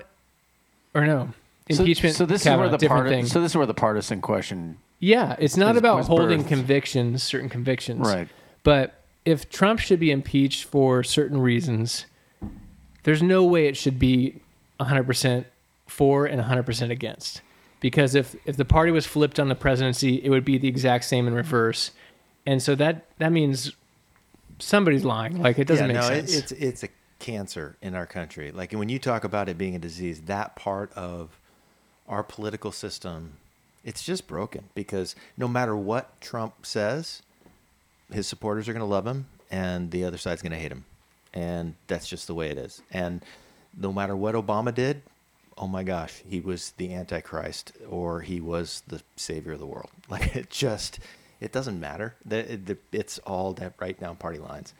or 0.93 1.05
no, 1.05 1.29
impeachment. 1.69 2.15
So, 2.15 2.25
this 2.25 2.43
Kavanaugh, 2.43 2.75
is 2.75 2.89
where 2.89 3.03
the 3.03 3.09
thing. 3.09 3.25
So 3.25 3.41
this 3.41 3.53
is 3.53 3.57
where 3.57 3.65
the 3.65 3.73
partisan 3.73 4.19
question. 4.21 4.77
yeah, 4.99 5.35
it's 5.39 5.55
not 5.55 5.75
is- 5.75 5.79
about 5.79 6.05
holding 6.05 6.43
birthed. 6.43 6.49
convictions, 6.49 7.23
certain 7.23 7.49
convictions, 7.49 8.05
Right. 8.07 8.27
But 8.63 9.01
if 9.25 9.49
Trump 9.49 9.79
should 9.79 9.99
be 9.99 10.11
impeached 10.11 10.65
for 10.65 11.03
certain 11.03 11.37
reasons, 11.39 12.05
there's 13.03 13.21
no 13.21 13.43
way 13.43 13.67
it 13.67 13.77
should 13.77 13.99
be 13.99 14.41
100% 14.79 15.45
for 15.87 16.25
and 16.25 16.41
100% 16.41 16.89
against. 16.89 17.41
Because 17.79 18.15
if, 18.15 18.35
if 18.45 18.55
the 18.55 18.65
party 18.65 18.91
was 18.91 19.05
flipped 19.05 19.39
on 19.39 19.49
the 19.49 19.55
presidency, 19.55 20.23
it 20.23 20.29
would 20.29 20.45
be 20.45 20.57
the 20.57 20.67
exact 20.67 21.03
same 21.03 21.27
in 21.27 21.33
reverse. 21.33 21.91
And 22.45 22.61
so 22.61 22.75
that, 22.75 23.05
that 23.19 23.31
means 23.31 23.73
somebody's 24.59 25.03
lying. 25.03 25.41
Like 25.41 25.59
it 25.59 25.67
doesn't 25.67 25.89
yeah, 25.89 25.93
make 25.93 26.01
no, 26.01 26.07
sense. 26.07 26.33
It, 26.33 26.37
it's 26.37 26.51
it's 26.51 26.83
a 26.83 26.89
cancer 27.19 27.77
in 27.81 27.95
our 27.95 28.05
country. 28.05 28.51
Like 28.51 28.71
when 28.71 28.89
you 28.89 28.99
talk 28.99 29.23
about 29.23 29.49
it 29.49 29.57
being 29.57 29.75
a 29.75 29.79
disease, 29.79 30.21
that 30.21 30.55
part 30.55 30.91
of 30.93 31.37
our 32.07 32.23
political 32.23 32.71
system, 32.71 33.33
it's 33.83 34.03
just 34.03 34.27
broken 34.27 34.65
because 34.75 35.15
no 35.37 35.47
matter 35.47 35.75
what 35.75 36.19
Trump 36.21 36.65
says, 36.65 37.21
his 38.11 38.27
supporters 38.27 38.67
are 38.67 38.73
going 38.73 38.81
to 38.81 38.85
love 38.85 39.07
him 39.07 39.27
and 39.51 39.91
the 39.91 40.03
other 40.03 40.17
side's 40.17 40.41
going 40.41 40.51
to 40.51 40.57
hate 40.57 40.71
him. 40.71 40.85
And 41.33 41.75
that's 41.87 42.07
just 42.07 42.27
the 42.27 42.35
way 42.35 42.49
it 42.49 42.57
is. 42.57 42.81
And 42.91 43.23
no 43.75 43.91
matter 43.91 44.15
what 44.15 44.35
Obama 44.35 44.73
did, 44.73 45.01
oh 45.57 45.67
my 45.67 45.83
gosh, 45.83 46.21
he 46.27 46.39
was 46.39 46.71
the 46.77 46.93
antichrist 46.93 47.73
or 47.89 48.21
he 48.21 48.39
was 48.39 48.83
the 48.87 49.01
savior 49.15 49.53
of 49.53 49.59
the 49.59 49.65
world. 49.65 49.89
Like 50.09 50.35
it 50.35 50.49
just 50.49 50.99
it 51.39 51.51
doesn't 51.51 51.79
matter. 51.79 52.15
It's 52.29 53.19
all 53.19 53.53
that 53.53 53.73
right 53.79 53.99
down 53.99 54.15
party 54.17 54.37
lines. 54.39 54.73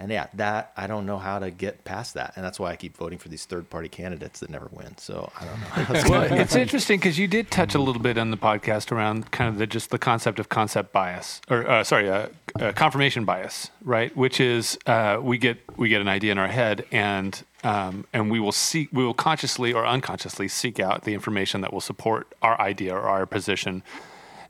And 0.00 0.10
yeah, 0.10 0.28
that 0.34 0.72
I 0.78 0.86
don't 0.86 1.04
know 1.04 1.18
how 1.18 1.38
to 1.38 1.50
get 1.50 1.84
past 1.84 2.14
that, 2.14 2.32
and 2.34 2.42
that's 2.42 2.58
why 2.58 2.70
I 2.70 2.76
keep 2.76 2.96
voting 2.96 3.18
for 3.18 3.28
these 3.28 3.44
third-party 3.44 3.90
candidates 3.90 4.40
that 4.40 4.48
never 4.48 4.70
win. 4.72 4.96
So 4.96 5.30
I 5.38 5.44
don't 5.44 5.60
know. 5.60 5.66
That's 5.92 6.08
well, 6.08 6.22
it's 6.32 6.56
interesting 6.64 6.98
because 6.98 7.18
you 7.18 7.28
did 7.28 7.50
touch 7.50 7.74
a 7.74 7.78
little 7.78 8.00
bit 8.00 8.16
on 8.16 8.30
the 8.30 8.38
podcast 8.38 8.92
around 8.92 9.30
kind 9.30 9.50
of 9.50 9.58
the, 9.58 9.66
just 9.66 9.90
the 9.90 9.98
concept 9.98 10.38
of 10.40 10.48
concept 10.48 10.90
bias, 10.90 11.42
or 11.50 11.68
uh, 11.68 11.84
sorry, 11.84 12.08
uh, 12.08 12.28
uh, 12.58 12.72
confirmation 12.72 13.26
bias, 13.26 13.70
right? 13.82 14.16
Which 14.16 14.40
is 14.40 14.78
uh, 14.86 15.18
we 15.20 15.36
get 15.36 15.58
we 15.76 15.90
get 15.90 16.00
an 16.00 16.08
idea 16.08 16.32
in 16.32 16.38
our 16.38 16.48
head, 16.48 16.86
and 16.90 17.42
um, 17.62 18.06
and 18.14 18.30
we 18.30 18.40
will 18.40 18.52
seek 18.52 18.88
we 18.92 19.04
will 19.04 19.12
consciously 19.12 19.74
or 19.74 19.86
unconsciously 19.86 20.48
seek 20.48 20.80
out 20.80 21.04
the 21.04 21.12
information 21.12 21.60
that 21.60 21.74
will 21.74 21.80
support 21.82 22.34
our 22.40 22.58
idea 22.58 22.94
or 22.94 23.02
our 23.02 23.26
position, 23.26 23.82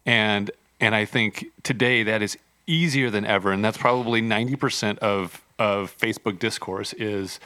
and 0.06 0.52
and 0.78 0.94
I 0.94 1.06
think 1.06 1.46
today 1.64 2.04
that 2.04 2.22
is 2.22 2.38
easier 2.70 3.10
than 3.10 3.24
ever, 3.24 3.52
and 3.52 3.64
that's 3.64 3.78
probably 3.78 4.20
ninety 4.20 4.56
percent 4.56 4.98
of 5.00 5.42
of 5.58 5.96
Facebook 5.98 6.38
discourse 6.38 6.92
is 6.94 7.40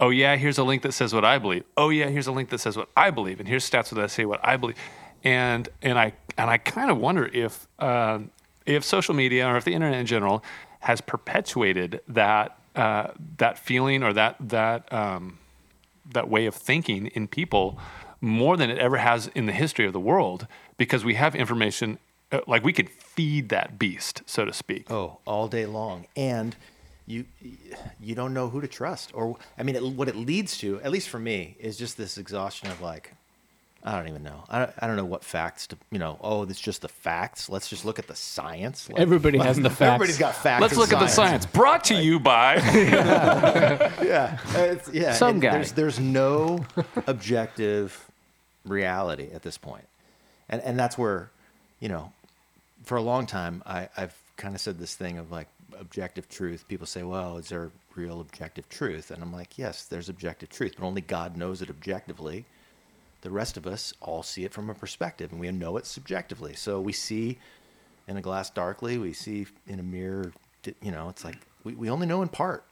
oh 0.00 0.10
yeah, 0.10 0.36
here's 0.36 0.58
a 0.58 0.64
link 0.64 0.82
that 0.82 0.92
says 0.92 1.14
what 1.14 1.24
I 1.24 1.38
believe. 1.38 1.64
Oh 1.76 1.90
yeah, 1.90 2.08
here's 2.08 2.26
a 2.26 2.32
link 2.32 2.48
that 2.50 2.58
says 2.58 2.76
what 2.76 2.88
I 2.96 3.10
believe, 3.10 3.38
and 3.38 3.48
here's 3.48 3.68
stats 3.68 3.94
that 3.94 4.10
say 4.10 4.24
what 4.24 4.40
I 4.42 4.56
believe. 4.56 4.76
And 5.22 5.68
and 5.82 5.98
I 5.98 6.14
and 6.36 6.50
I 6.50 6.58
kind 6.58 6.90
of 6.90 6.98
wonder 6.98 7.26
if 7.26 7.68
uh, 7.78 8.20
if 8.66 8.84
social 8.84 9.14
media 9.14 9.46
or 9.46 9.56
if 9.56 9.64
the 9.64 9.74
internet 9.74 10.00
in 10.00 10.06
general 10.06 10.42
has 10.80 11.00
perpetuated 11.00 12.00
that 12.08 12.58
uh, 12.74 13.08
that 13.36 13.58
feeling 13.58 14.02
or 14.02 14.12
that 14.14 14.36
that 14.40 14.90
um, 14.92 15.38
that 16.10 16.28
way 16.28 16.46
of 16.46 16.54
thinking 16.54 17.06
in 17.08 17.28
people 17.28 17.78
more 18.20 18.56
than 18.56 18.70
it 18.70 18.78
ever 18.78 18.98
has 18.98 19.28
in 19.34 19.46
the 19.46 19.52
history 19.52 19.86
of 19.86 19.92
the 19.92 20.00
world 20.00 20.46
because 20.76 21.04
we 21.04 21.14
have 21.14 21.34
information 21.34 21.98
Uh, 22.32 22.40
like 22.46 22.62
we 22.64 22.72
could 22.72 22.88
feed 22.88 23.48
that 23.48 23.78
beast 23.78 24.22
so 24.26 24.44
to 24.44 24.52
speak 24.52 24.90
Oh, 24.90 25.18
all 25.24 25.48
day 25.48 25.66
long, 25.66 26.06
and 26.16 26.54
you 27.06 27.24
you 28.00 28.14
don't 28.14 28.32
know 28.32 28.48
who 28.48 28.60
to 28.60 28.68
trust, 28.68 29.10
or 29.14 29.36
I 29.58 29.62
mean, 29.64 29.74
it, 29.76 29.82
what 29.82 30.08
it 30.08 30.14
leads 30.16 30.56
to, 30.58 30.80
at 30.82 30.90
least 30.92 31.08
for 31.08 31.18
me, 31.18 31.56
is 31.58 31.76
just 31.76 31.96
this 31.96 32.16
exhaustion 32.18 32.70
of 32.70 32.80
like, 32.80 33.14
I 33.82 33.96
don't 33.96 34.06
even 34.08 34.22
know. 34.22 34.44
I 34.48 34.58
don't, 34.60 34.70
I 34.78 34.86
don't 34.86 34.94
know 34.96 35.04
what 35.06 35.24
facts 35.24 35.66
to, 35.68 35.76
you 35.90 35.98
know. 35.98 36.18
Oh, 36.20 36.42
it's 36.42 36.60
just 36.60 36.82
the 36.82 36.88
facts. 36.88 37.48
Let's 37.48 37.68
just 37.68 37.84
look 37.84 37.98
at 37.98 38.06
the 38.06 38.14
science. 38.14 38.88
Like, 38.88 39.00
Everybody 39.00 39.38
has 39.48 39.56
the 39.58 39.70
facts. 39.70 39.80
Everybody's 39.94 40.18
got 40.18 40.36
facts. 40.36 40.60
let's 40.60 40.74
and 40.74 40.80
look 40.82 40.92
at 40.92 41.00
the 41.00 41.08
science 41.08 41.46
brought 41.46 41.82
to 41.84 41.94
you 41.94 42.20
by 42.20 42.54
Yeah, 44.02 44.38
it's, 44.54 44.88
yeah. 44.92 45.14
Some 45.14 45.30
and 45.30 45.42
guy. 45.42 45.50
There's 45.52 45.72
there's 45.72 45.98
no 45.98 46.64
objective 47.08 48.06
reality 48.64 49.30
at 49.32 49.42
this 49.42 49.58
point, 49.58 49.86
and 50.48 50.60
and 50.62 50.78
that's 50.78 50.96
where, 50.98 51.30
you 51.80 51.88
know, 51.88 52.12
for 52.90 52.96
a 52.96 53.02
long 53.02 53.24
time 53.24 53.62
I 53.66 53.88
I've 53.96 54.20
kind 54.36 54.52
of 54.52 54.60
said 54.60 54.80
this 54.80 54.96
thing 54.96 55.16
of 55.16 55.30
like 55.30 55.46
objective 55.78 56.28
truth. 56.28 56.66
People 56.66 56.88
say, 56.88 57.04
well, 57.04 57.38
is 57.38 57.50
there 57.50 57.70
real 57.94 58.20
objective 58.20 58.68
truth? 58.68 59.12
And 59.12 59.22
I'm 59.22 59.32
like, 59.32 59.56
yes, 59.56 59.84
there's 59.84 60.08
objective 60.08 60.48
truth, 60.48 60.74
but 60.76 60.84
only 60.84 61.00
God 61.00 61.36
knows 61.36 61.62
it 61.62 61.70
objectively. 61.70 62.46
The 63.20 63.30
rest 63.30 63.56
of 63.56 63.64
us 63.64 63.94
all 64.00 64.24
see 64.24 64.44
it 64.44 64.52
from 64.52 64.68
a 64.68 64.74
perspective, 64.74 65.30
and 65.30 65.40
we 65.40 65.48
know 65.52 65.76
it 65.76 65.86
subjectively. 65.86 66.54
So 66.54 66.80
we 66.80 66.92
see 66.92 67.38
in 68.08 68.16
a 68.16 68.20
glass 68.20 68.50
darkly, 68.50 68.98
we 68.98 69.12
see 69.12 69.46
in 69.68 69.78
a 69.78 69.84
mirror. 69.84 70.32
You 70.82 70.90
know, 70.90 71.08
it's 71.10 71.24
like 71.24 71.38
we, 71.62 71.74
we 71.74 71.90
only 71.90 72.08
know 72.08 72.22
in 72.22 72.28
part. 72.28 72.64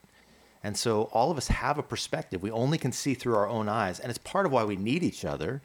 And 0.64 0.76
so 0.76 1.02
all 1.12 1.30
of 1.30 1.38
us 1.38 1.46
have 1.46 1.78
a 1.78 1.84
perspective. 1.84 2.42
We 2.42 2.50
only 2.50 2.78
can 2.78 2.90
see 2.90 3.14
through 3.14 3.36
our 3.36 3.48
own 3.48 3.68
eyes. 3.68 4.00
And 4.00 4.10
it's 4.10 4.18
part 4.18 4.46
of 4.46 4.50
why 4.50 4.64
we 4.64 4.74
need 4.74 5.04
each 5.04 5.24
other. 5.24 5.62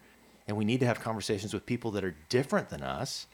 And 0.47 0.57
we 0.57 0.63
need 0.63 0.79
to 0.81 0.85
have 0.85 0.99
conversations 0.99 1.55
with 1.55 1.65
people 1.65 1.89
that 1.91 2.03
are 2.03 2.15
different 2.29 2.69
than 2.69 2.83
us. 2.83 3.25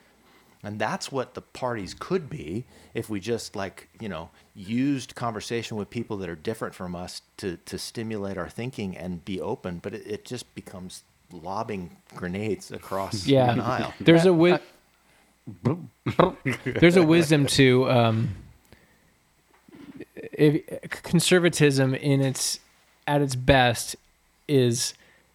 And 0.63 0.77
that's 0.77 1.11
what 1.11 1.35
the 1.35 1.41
parties 1.41 1.93
could 1.97 2.29
be 2.29 2.65
if 2.93 3.09
we 3.09 3.19
just 3.21 3.55
like, 3.55 3.87
you 3.99 4.09
know, 4.09 4.29
used 4.53 5.15
conversation 5.15 5.77
with 5.77 5.89
people 5.89 6.17
that 6.17 6.29
are 6.29 6.35
different 6.35 6.75
from 6.75 6.95
us 6.95 7.21
to, 7.37 7.57
to 7.65 7.77
stimulate 7.77 8.37
our 8.37 8.49
thinking 8.49 8.97
and 8.97 9.23
be 9.23 9.39
open. 9.39 9.79
But 9.81 9.93
it, 9.93 10.05
it 10.05 10.25
just 10.25 10.53
becomes 10.55 11.03
lobbing 11.31 11.95
grenades 12.13 12.71
across 12.71 13.25
Yeah. 13.27 13.51
an 13.51 13.61
aisle. 13.61 13.93
There's 14.01 14.23
a 14.25 14.29
wi- 14.29 14.59
there's 16.65 16.97
a 16.97 17.03
wisdom 17.03 17.45
to 17.47 17.89
um, 17.89 18.29
if, 20.15 20.61
conservatism 20.89 21.95
in 21.95 22.21
its 22.21 22.59
at 23.07 23.21
its 23.21 23.35
best 23.35 23.95
is 24.47 24.93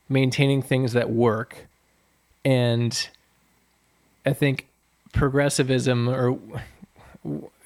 maintaining 0.08 0.62
things 0.62 0.92
that 0.92 1.10
work, 1.10 1.66
and 2.44 3.08
I 4.24 4.32
think 4.32 4.68
progressivism 5.14 6.08
or 6.08 6.38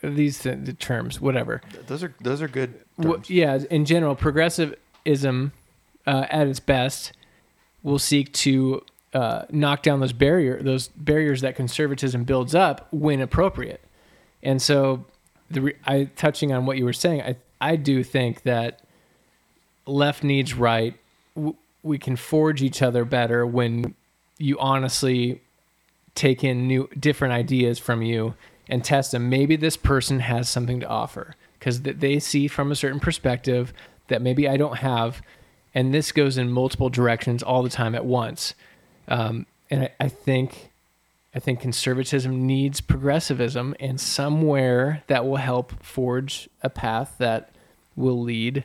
these 0.03 0.41
th- 0.43 0.59
the 0.65 0.73
terms, 0.73 1.21
whatever. 1.21 1.61
Those 1.87 2.03
are 2.05 2.15
those 2.21 2.41
are 2.41 2.49
good 2.49 2.75
terms. 3.01 3.29
yeah, 3.31 3.59
in 3.71 3.85
general, 3.85 4.15
progressivism 4.15 5.53
uh, 6.07 6.27
at 6.31 6.47
its 6.47 6.61
best 6.61 7.13
will 7.83 7.99
seek 7.99 8.33
to 8.33 8.83
uh, 9.15 9.43
knock 9.51 9.83
down 9.83 10.01
those 10.01 10.13
barrier 10.13 10.63
those 10.63 10.89
barriers 10.89 11.41
that 11.41 11.57
conservatism 11.57 12.25
builds 12.25 12.55
up 12.55 12.87
when 12.93 13.21
appropriate. 13.21 13.81
And 14.43 14.63
so, 14.63 15.05
the 15.51 15.61
re- 15.63 15.77
I 15.85 16.05
touching 16.17 16.53
on 16.53 16.67
what 16.67 16.77
you 16.79 16.85
were 16.85 16.93
saying, 16.93 17.23
I 17.23 17.37
I 17.61 17.77
do 17.77 18.05
think 18.05 18.43
that 18.43 18.83
left 19.87 20.23
needs 20.23 20.55
right. 20.55 20.95
W- 21.35 21.57
we 21.83 21.99
can 21.99 22.17
forge 22.17 22.63
each 22.63 22.83
other 22.83 23.05
better 23.05 23.47
when 23.47 23.95
you 24.37 24.59
honestly 24.59 25.41
take 26.19 26.43
in 26.43 26.67
new 26.67 26.89
different 26.99 27.33
ideas 27.33 27.79
from 27.79 28.03
you 28.03 28.35
and 28.69 28.85
test 28.85 29.13
them. 29.13 29.31
Maybe 29.31 29.57
this 29.57 29.77
person 29.77 30.21
has 30.21 30.49
something 30.49 30.81
to 30.81 30.87
offer 30.87 31.37
because 31.59 31.83
they 31.83 32.19
see 32.19 32.49
from 32.49 32.73
a 32.73 32.77
certain 32.77 33.01
perspective 33.01 33.73
that 34.09 34.23
maybe 34.23 34.49
i 34.49 34.57
don't 34.57 34.79
have 34.79 35.23
and 35.75 35.93
this 35.93 36.13
goes 36.13 36.39
in 36.39 36.51
multiple 36.51 36.89
directions 36.89 37.43
all 37.43 37.63
the 37.63 37.69
time 37.69 37.95
at 37.95 38.05
once. 38.05 38.55
Um, 39.07 39.47
and 39.71 39.85
I, 39.85 39.91
I 40.01 40.09
think 40.09 40.71
i 41.35 41.39
think 41.39 41.61
conservatism 41.61 42.47
needs 42.47 42.81
progressivism 42.81 43.77
and 43.79 44.01
somewhere 44.01 45.05
that 45.09 45.27
will 45.27 45.37
help 45.37 45.85
forge 45.85 46.49
a 46.63 46.71
path 46.71 47.15
that 47.19 47.51
will 47.97 48.21
lead 48.21 48.65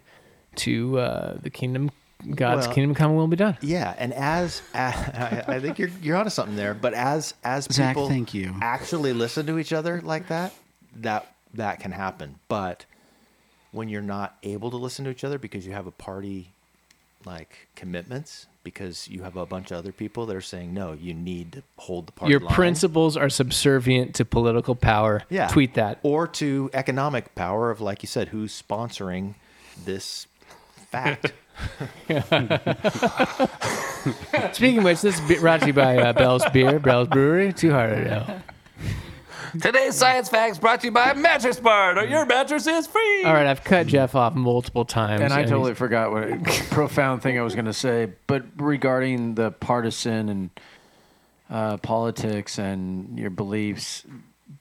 to 0.56 0.98
uh, 1.00 1.38
the 1.42 1.50
kingdom 1.50 1.92
god's 2.36 2.68
Well, 2.68 2.76
kingdom 2.76 2.96
come 2.96 3.16
will 3.16 3.28
be 3.28 3.36
done 3.36 3.58
Yeah, 3.62 3.94
and 3.98 4.14
as, 4.14 4.62
I, 4.74 5.44
I 5.48 5.60
think 5.60 5.80
you're 5.80 5.90
you're 6.02 6.18
onto 6.18 6.30
something 6.30 6.56
there. 6.56 6.74
But 6.74 6.94
as 6.94 7.34
as 7.44 7.68
Zach, 7.72 7.96
people 7.96 8.08
thank 8.08 8.34
you. 8.34 8.56
actually 8.62 9.14
listen 9.14 9.46
to 9.48 9.60
each 9.60 9.74
other 9.74 10.02
like 10.02 10.28
that, 10.30 10.54
that 10.98 11.34
that 11.54 11.80
can 11.80 11.92
happen. 11.92 12.40
But 12.48 12.86
when 13.72 13.90
you're 13.90 14.02
not 14.02 14.38
able 14.44 14.70
to 14.72 14.78
listen 14.78 15.06
to 15.06 15.12
each 15.12 15.24
other 15.24 15.38
because 15.38 15.66
you 15.66 15.74
have 15.74 15.88
a 15.88 15.92
party 15.92 16.54
like 17.26 17.68
commitments, 17.76 18.48
because 18.64 19.08
you 19.08 19.24
have 19.24 19.36
a 19.36 19.46
bunch 19.46 19.72
of 19.72 19.78
other 19.78 19.92
people 19.92 20.26
that 20.26 20.36
are 20.36 20.42
saying 20.42 20.74
no, 20.74 20.94
you 20.94 21.14
need 21.14 21.54
to 21.54 21.64
hold 21.78 22.08
the 22.08 22.12
party. 22.12 22.32
your 22.32 22.40
line. 22.40 22.54
principles 22.54 23.18
are 23.18 23.30
subservient 23.30 24.16
to 24.16 24.26
political 24.26 24.76
power 24.76 25.24
yeah, 25.30 25.48
tweet 25.48 25.74
that 25.74 26.00
or 26.04 26.28
to 26.28 26.70
economic 26.74 27.34
power 27.36 27.72
of 27.72 27.82
like 27.82 28.04
you 28.04 28.08
said, 28.08 28.30
who's 28.30 28.60
sponsoring 28.62 29.36
this 29.86 30.28
fact. 30.92 31.34
Speaking 34.54 34.80
of 34.80 34.84
which, 34.84 35.02
this 35.02 35.20
is 35.20 35.40
brought 35.40 35.62
to 35.62 35.68
you 35.68 35.74
by 35.74 35.98
uh, 35.98 36.14
Bell's 36.14 36.44
Beer, 36.52 36.80
Bell's 36.80 37.08
Brewery, 37.08 37.54
Too 37.54 37.72
Hard 37.72 37.96
to 37.98 38.04
Know. 38.06 38.42
today's 39.62 39.96
science 39.96 40.30
facts 40.30 40.58
brought 40.58 40.82
to 40.82 40.88
you 40.88 40.92
by 40.92 41.14
mattress 41.14 41.60
bar 41.60 42.04
your 42.06 42.26
mattress 42.26 42.66
is 42.66 42.88
free 42.88 43.24
All 43.24 43.34
right, 43.34 43.46
I've 43.46 43.64
cut 43.64 43.86
Jeff 43.88 44.16
off 44.16 44.34
multiple 44.34 44.84
times. 44.84 45.22
And 45.22 45.32
I 45.32 45.40
he's- 45.40 45.50
totally 45.52 45.76
forgot 45.76 46.12
what 46.12 46.24
a 46.24 46.38
profound 46.72 47.22
thing 47.22 47.38
I 47.38 47.44
was 47.44 47.54
going 47.54 47.66
to 47.66 47.74
say. 47.74 48.12
But 48.28 48.44
regarding 48.58 49.36
the 49.36 49.52
partisan 49.52 50.30
and 50.30 50.50
uh, 51.50 51.78
politics 51.78 52.58
and 52.58 53.18
your 53.20 53.30
beliefs, 53.30 54.04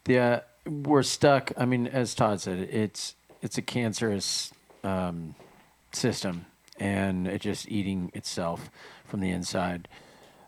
yeah, 0.06 0.40
we're 0.66 1.02
stuck. 1.02 1.52
I 1.56 1.64
mean, 1.64 1.86
as 1.86 2.14
Todd 2.14 2.40
said, 2.40 2.58
it's 2.70 3.14
it's 3.40 3.56
a 3.58 3.62
cancerous 3.62 4.52
um, 4.84 5.34
system, 5.92 6.44
and 6.82 7.28
it's 7.28 7.44
just 7.44 7.70
eating 7.70 8.10
itself 8.12 8.68
from 9.04 9.20
the 9.20 9.30
inside. 9.30 9.86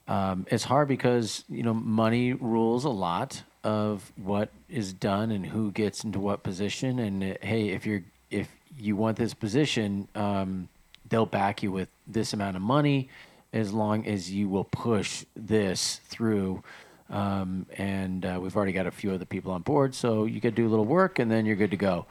Um, 0.08 0.46
it's 0.50 0.64
hard 0.64 0.88
because 0.88 1.44
you 1.48 1.62
know 1.62 1.72
money 1.72 2.32
rules 2.32 2.84
a 2.84 2.90
lot 2.90 3.44
of 3.62 4.12
what 4.16 4.50
is 4.68 4.92
done 4.92 5.30
and 5.30 5.46
who 5.46 5.70
gets 5.70 6.04
into 6.04 6.18
what 6.18 6.42
position. 6.42 6.98
And 6.98 7.22
uh, 7.22 7.34
hey, 7.40 7.68
if 7.68 7.86
you're 7.86 8.02
if 8.30 8.48
you 8.78 8.96
want 8.96 9.16
this 9.16 9.32
position, 9.32 10.08
um, 10.16 10.68
they'll 11.08 11.24
back 11.24 11.62
you 11.62 11.70
with 11.70 11.88
this 12.06 12.32
amount 12.32 12.56
of 12.56 12.62
money 12.62 13.08
as 13.52 13.72
long 13.72 14.04
as 14.04 14.32
you 14.32 14.48
will 14.48 14.64
push 14.64 15.24
this 15.36 16.00
through. 16.06 16.64
Um, 17.08 17.66
and 17.78 18.26
uh, 18.26 18.38
we've 18.42 18.56
already 18.56 18.72
got 18.72 18.86
a 18.86 18.90
few 18.90 19.12
other 19.12 19.24
people 19.24 19.52
on 19.52 19.62
board, 19.62 19.94
so 19.94 20.24
you 20.24 20.40
could 20.40 20.56
do 20.56 20.66
a 20.66 20.70
little 20.70 20.84
work 20.84 21.20
and 21.20 21.30
then 21.30 21.46
you're 21.46 21.54
good 21.54 21.70
to 21.70 21.76
go. 21.76 22.06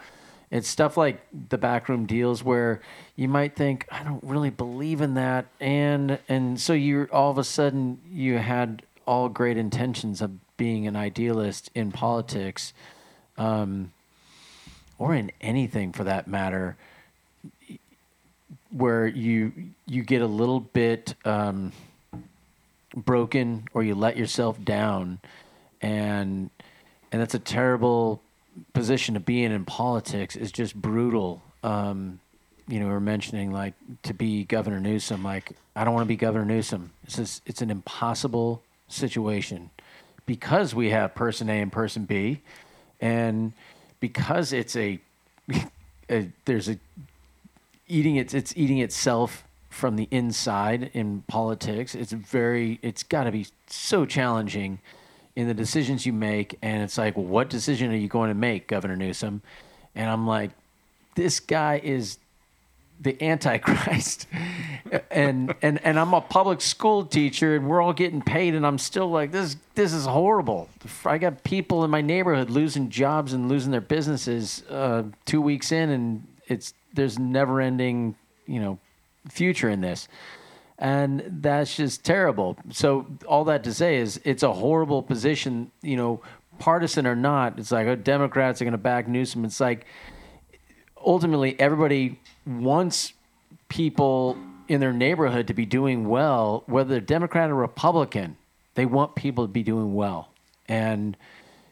It's 0.54 0.68
stuff 0.68 0.98
like 0.98 1.20
the 1.50 1.58
backroom 1.58 2.06
deals 2.06 2.44
where 2.44 2.80
you 3.16 3.28
might 3.28 3.56
think, 3.56 3.88
I 3.92 4.04
don't 4.04 4.24
really 4.24 4.52
believe 4.52 5.02
in 5.02 5.16
that, 5.16 5.48
and 5.60 6.20
and 6.30 6.62
so 6.62 6.74
you 6.74 7.10
all 7.12 7.32
of 7.32 7.40
a 7.40 7.44
sudden 7.44 8.00
you 8.08 8.38
had 8.38 8.84
all 9.08 9.30
great 9.30 9.58
intentions 9.58 10.22
of 10.22 10.30
being 10.56 10.86
an 10.86 10.96
idealist 10.96 11.72
in 11.74 11.92
politics, 11.92 12.72
um, 13.36 13.94
or 15.00 15.16
in 15.16 15.32
anything 15.42 15.92
for 15.92 16.04
that 16.04 16.28
matter, 16.28 16.78
where 18.70 19.08
you 19.08 19.52
you 19.88 20.04
get 20.04 20.22
a 20.22 20.28
little 20.28 20.60
bit 20.60 21.16
um, 21.26 21.72
broken 22.96 23.68
or 23.74 23.82
you 23.82 23.96
let 23.96 24.18
yourself 24.18 24.64
down, 24.64 25.18
and 25.82 26.52
and 27.12 27.20
that's 27.20 27.34
a 27.34 27.40
terrible 27.40 28.22
position 28.74 29.14
to 29.14 29.20
be 29.20 29.44
in 29.44 29.52
in 29.52 29.66
politics 29.66 30.36
is 30.36 30.52
just 30.52 30.76
brutal. 30.76 31.42
Um, 31.64 32.20
you 32.68 32.80
know, 32.80 32.88
we 32.88 32.94
are 32.94 33.00
mentioning 33.00 33.52
like 33.52 33.74
to 34.04 34.14
be 34.14 34.44
Governor 34.46 34.80
Newsom. 34.80 35.24
Like, 35.24 35.52
I 35.76 35.84
don't 35.84 35.94
want 35.94 36.06
to 36.06 36.10
be 36.10 36.16
Governor 36.16 36.46
Newsom. 36.46 36.92
It's 37.04 37.18
just, 37.18 37.42
it's 37.46 37.62
an 37.62 37.70
impossible 37.70 38.62
situation 38.88 39.70
because 40.26 40.74
we 40.74 40.90
have 40.90 41.16
person 41.16 41.50
A 41.50 41.62
and 41.62 41.72
person 41.72 42.06
B, 42.06 42.42
and 43.02 43.54
because 44.00 44.54
it's 44.54 44.76
a, 44.76 45.00
a 46.10 46.30
there's 46.46 46.70
a 46.70 46.78
eating 47.88 48.16
its 48.16 48.34
it's 48.34 48.54
eating 48.56 48.80
itself 48.80 49.44
from 49.70 49.96
the 49.96 50.08
inside 50.12 50.92
in 50.94 51.24
politics. 51.28 51.96
It's 51.96 52.12
very 52.12 52.80
it's 52.82 53.04
got 53.04 53.26
to 53.26 53.32
be 53.32 53.48
so 53.68 54.06
challenging 54.06 54.80
in 55.36 55.48
the 55.48 55.54
decisions 55.54 56.06
you 56.06 56.14
make 56.14 56.58
and 56.62 56.84
it's 56.84 56.98
like 56.98 57.18
what 57.18 57.50
decision 57.50 57.92
are 57.92 57.96
you 57.96 58.08
going 58.08 58.30
to 58.30 58.36
make 58.36 58.68
Governor 58.68 58.96
Newsom? 58.96 59.42
And 59.96 60.10
I'm 60.10 60.28
like 60.28 60.52
this 61.16 61.40
guy 61.40 61.80
is 61.84 62.18
the 63.02 63.22
antichrist 63.24 64.28
and 65.12 65.54
and 65.62 65.84
and 65.84 66.00
I'm 66.00 66.14
a 66.14 66.22
public 66.22 66.62
school 66.62 67.06
teacher 67.06 67.56
and 67.56 67.68
we're 67.68 67.82
all 67.82 67.94
getting 67.94 68.22
paid 68.22 68.54
and 68.56 68.66
I'm 68.66 68.78
still 68.78 69.10
like 69.10 69.32
this 69.32 69.58
this 69.76 69.94
is 69.94 70.06
horrible. 70.06 70.70
I 71.06 71.18
got 71.18 71.44
people 71.44 71.84
in 71.84 71.90
my 71.90 72.02
neighborhood 72.02 72.50
losing 72.50 72.90
jobs 72.90 73.34
and 73.34 73.50
losing 73.50 73.72
their 73.72 73.82
businesses 73.82 74.64
uh, 74.70 75.04
2 75.26 75.42
weeks 75.42 75.72
in 75.72 75.90
and 75.90 76.28
it's 76.48 76.74
there's 76.94 77.18
never 77.18 77.60
ending, 77.60 78.16
you 78.46 78.60
know, 78.60 78.78
future 79.30 79.70
in 79.70 79.82
this. 79.82 80.08
And 80.80 81.24
that's 81.42 81.76
just 81.76 82.04
terrible. 82.04 82.58
So 82.72 83.06
all 83.28 83.46
that 83.46 83.64
to 83.66 83.74
say 83.74 83.98
is 83.98 84.20
it's 84.24 84.44
a 84.44 84.54
horrible 84.54 85.04
position, 85.04 85.72
you 85.82 85.96
know, 85.96 86.22
partisan 86.60 87.06
or 87.08 87.16
not. 87.16 87.60
It's 87.60 87.72
like 87.72 87.88
oh, 87.88 87.96
Democrats 87.96 88.62
are 88.62 88.66
going 88.66 88.74
to 88.74 88.78
back 88.78 89.08
Newsom. 89.08 89.46
It's 89.46 89.60
like 89.60 89.86
ultimately 91.06 91.60
everybody 91.60 92.20
wants 92.46 93.14
people 93.70 94.38
in 94.68 94.80
their 94.80 94.94
neighborhood 94.94 95.48
to 95.48 95.54
be 95.54 95.66
doing 95.66 96.08
well, 96.08 96.64
whether 96.68 96.90
they're 96.90 97.02
Democrat 97.02 97.50
or 97.50 97.56
Republican. 97.56 98.38
They 98.76 98.86
want 98.86 99.16
people 99.16 99.46
to 99.46 99.52
be 99.52 99.64
doing 99.64 99.94
well. 99.94 100.30
And, 100.68 101.18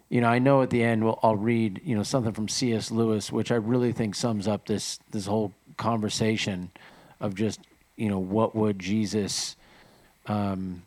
you 0.10 0.22
know, 0.22 0.28
I 0.28 0.40
know 0.40 0.62
at 0.62 0.70
the 0.70 0.84
end 0.84 1.04
we'll, 1.04 1.20
I'll 1.24 1.36
read, 1.36 1.82
you 1.84 1.96
know, 1.96 2.04
something 2.04 2.34
from 2.34 2.48
C.S. 2.48 2.92
Lewis, 2.92 3.32
which 3.32 3.52
I 3.52 3.56
really 3.56 3.92
think 3.92 4.16
sums 4.16 4.48
up 4.48 4.68
this 4.68 5.00
this 5.12 5.26
whole 5.26 5.54
conversation 5.78 6.72
of 7.20 7.34
just, 7.34 7.62
you 7.96 8.10
know, 8.10 8.20
what 8.20 8.56
would 8.56 8.80
Jesus, 8.80 9.56
um, 10.28 10.84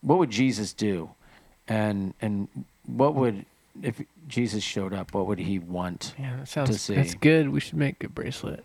what 0.00 0.18
would 0.18 0.30
Jesus 0.30 0.72
do, 0.72 1.10
and 1.68 2.14
and 2.20 2.48
what 2.86 3.14
would 3.14 3.44
if 3.82 4.02
Jesus 4.28 4.62
showed 4.62 4.92
up, 4.92 5.14
what 5.14 5.26
would 5.26 5.38
he 5.38 5.58
want? 5.58 6.14
Yeah, 6.18 6.36
that 6.36 6.46
to 6.46 6.46
sounds 6.46 6.80
see. 6.80 6.94
that's 6.94 7.14
good. 7.14 7.48
We 7.50 7.60
should 7.60 7.78
make 7.78 8.02
a 8.04 8.08
bracelet. 8.08 8.64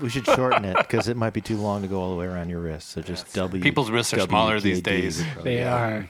We 0.00 0.08
should 0.08 0.26
shorten 0.26 0.64
it 0.64 0.76
because 0.76 1.08
it 1.08 1.16
might 1.16 1.32
be 1.32 1.40
too 1.40 1.56
long 1.56 1.82
to 1.82 1.88
go 1.88 2.00
all 2.00 2.10
the 2.10 2.16
way 2.16 2.26
around 2.26 2.48
your 2.48 2.60
wrist. 2.60 2.90
So 2.90 3.00
just 3.02 3.32
W. 3.34 3.60
People's 3.60 3.90
wrists 3.90 4.14
are 4.14 4.20
smaller 4.20 4.60
these 4.60 4.80
days. 4.80 5.18
would 5.18 5.26
probably- 5.32 5.54
They 5.56 5.64
are. 5.64 6.06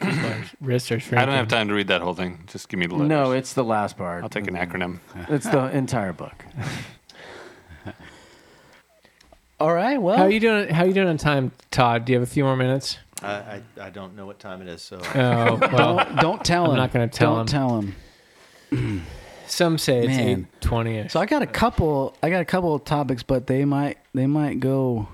Wrists 0.61 0.93
are 0.93 1.01
I 1.13 1.25
don't 1.25 1.35
have 1.35 1.49
time 1.49 1.69
to 1.69 1.75
read 1.75 1.89
that 1.89 2.03
whole 2.03 2.13
thing. 2.13 2.41
Just 2.47 2.69
give 2.69 2.79
me 2.79 2.87
the 2.87 2.95
letters. 2.95 3.09
No, 3.09 3.33
it's 3.33 3.55
the 3.55 3.65
last 3.65 3.97
part. 3.97 4.23
I'll 4.23 4.29
take 4.29 4.49
an 4.49 4.55
acronym. 4.55 4.99
It's 5.31 5.49
the 5.49 5.75
entire 5.75 6.13
book. 6.13 6.45
All 9.61 9.75
right. 9.75 10.01
Well, 10.01 10.17
How 10.17 10.25
are 10.25 10.31
you 10.31 10.41
doing? 10.41 10.69
How 10.69 10.85
are 10.85 10.87
you 10.87 10.95
doing 10.95 11.09
on 11.09 11.19
time, 11.19 11.53
Todd? 11.71 12.05
Do 12.07 12.13
you 12.13 12.19
have 12.19 12.27
a 12.27 12.31
few 12.31 12.45
more 12.45 12.57
minutes? 12.57 12.99
I, 13.23 13.29
I, 13.33 13.63
I 13.81 13.91
don't 13.91 14.17
know 14.17 14.25
what 14.25 14.39
time 14.39 14.63
it 14.63 14.69
is, 14.69 14.81
so 14.81 14.99
Oh 15.15 15.59
well. 15.61 15.97
don't, 16.07 16.17
don't 16.17 16.45
tell 16.45 16.65
him. 16.65 16.71
I'm 16.73 16.77
not 16.79 16.93
gonna 16.93 17.09
tell 17.09 17.37
don't 17.37 17.53
him. 17.53 17.95
tell 18.71 18.81
him. 18.81 19.07
Some 19.47 19.77
say 19.79 19.99
it's 19.99 20.07
Man. 20.09 20.29
eight 20.55 20.61
twenty. 20.63 21.09
So 21.09 21.21
I 21.21 21.27
got 21.27 21.43
a 21.43 21.47
couple. 21.47 22.17
I 22.23 22.31
got 22.31 22.41
a 22.41 22.45
couple 22.47 22.75
of 22.75 22.85
topics, 22.85 23.23
but 23.23 23.47
they 23.47 23.65
might 23.67 23.99
they 24.15 24.27
might 24.27 24.61
go. 24.61 25.09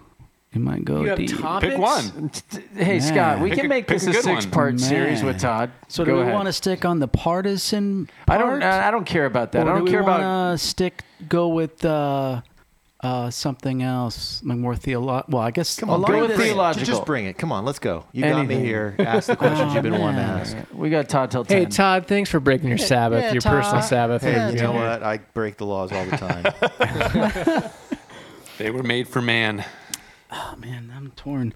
They 0.52 0.60
might 0.60 0.84
go 0.86 1.02
you 1.02 1.08
have 1.08 1.18
deep. 1.18 1.38
topics. 1.38 1.74
Pick 1.74 1.82
one. 1.82 2.30
Hey, 2.76 2.98
Scott, 3.00 3.40
we 3.40 3.50
Pick 3.50 3.58
can 3.58 3.66
a- 3.66 3.68
make 3.68 3.86
pick 3.88 3.98
this 3.98 4.06
a 4.06 4.10
a, 4.10 4.12
good 4.12 4.26
one. 4.26 4.40
six-part 4.40 4.80
series 4.80 5.22
with 5.22 5.38
Todd. 5.40 5.70
So 5.88 6.02
Go 6.04 6.12
do 6.12 6.16
we 6.16 6.22
ahead. 6.22 6.34
want 6.34 6.46
to 6.46 6.52
stick 6.54 6.84
on 6.86 6.98
the 6.98 7.08
partisan? 7.08 8.08
I 8.28 8.38
don't. 8.38 8.62
I 8.62 8.90
don't 8.90 9.04
care 9.04 9.26
about 9.26 9.52
that. 9.52 9.66
Or 9.66 9.70
I 9.70 9.72
do 9.74 9.78
don't 9.80 9.84
we 9.84 9.90
care 9.90 10.00
about. 10.00 10.60
stick 10.60 11.02
go 11.28 11.48
with 11.48 11.84
uh, 11.84 12.40
uh, 13.00 13.30
something 13.30 13.82
else, 13.82 14.42
like 14.44 14.56
more 14.58 14.74
theolo. 14.74 15.28
Well, 15.28 15.42
I 15.42 15.50
guess 15.50 15.78
come 15.78 15.90
a 15.90 15.92
on, 15.94 16.00
lot 16.02 16.08
go 16.10 16.20
with 16.20 16.28
this- 16.28 16.36
bring 16.36 16.46
it. 16.48 16.52
theological. 16.52 16.86
Just 16.86 17.04
bring 17.04 17.26
it. 17.26 17.36
Come 17.38 17.52
on, 17.52 17.64
let's 17.64 17.78
go. 17.78 18.04
You 18.12 18.22
got 18.22 18.46
me 18.46 18.56
here. 18.56 18.94
Ask 18.98 19.26
the 19.28 19.36
questions 19.44 19.74
you've 19.74 19.82
been 19.82 19.98
wanting 20.00 20.20
to 20.20 20.26
ask. 20.26 20.56
We 20.72 20.88
got 20.90 21.08
Todd 21.08 21.30
till 21.30 21.44
ten. 21.44 21.58
Hey 21.58 21.66
Todd, 21.66 22.06
thanks 22.06 22.30
for 22.30 22.40
breaking 22.40 22.68
your 22.68 22.78
Sabbath, 22.78 23.22
yeah, 23.22 23.32
your 23.32 23.42
personal 23.42 23.82
Sabbath. 23.82 24.22
Hey, 24.22 24.32
Yeah, 24.32 24.50
you 24.50 24.60
know 24.62 24.72
what? 24.72 25.02
I 25.02 25.18
break 25.18 25.56
the 25.58 25.66
laws 25.66 25.92
all 25.92 26.04
the 26.06 26.16
time. 26.16 27.70
They 28.58 28.70
were 28.70 28.82
made 28.82 29.06
for 29.06 29.20
man. 29.20 29.64
Oh 30.32 30.54
man, 30.58 30.90
I'm 30.96 31.10
torn. 31.10 31.52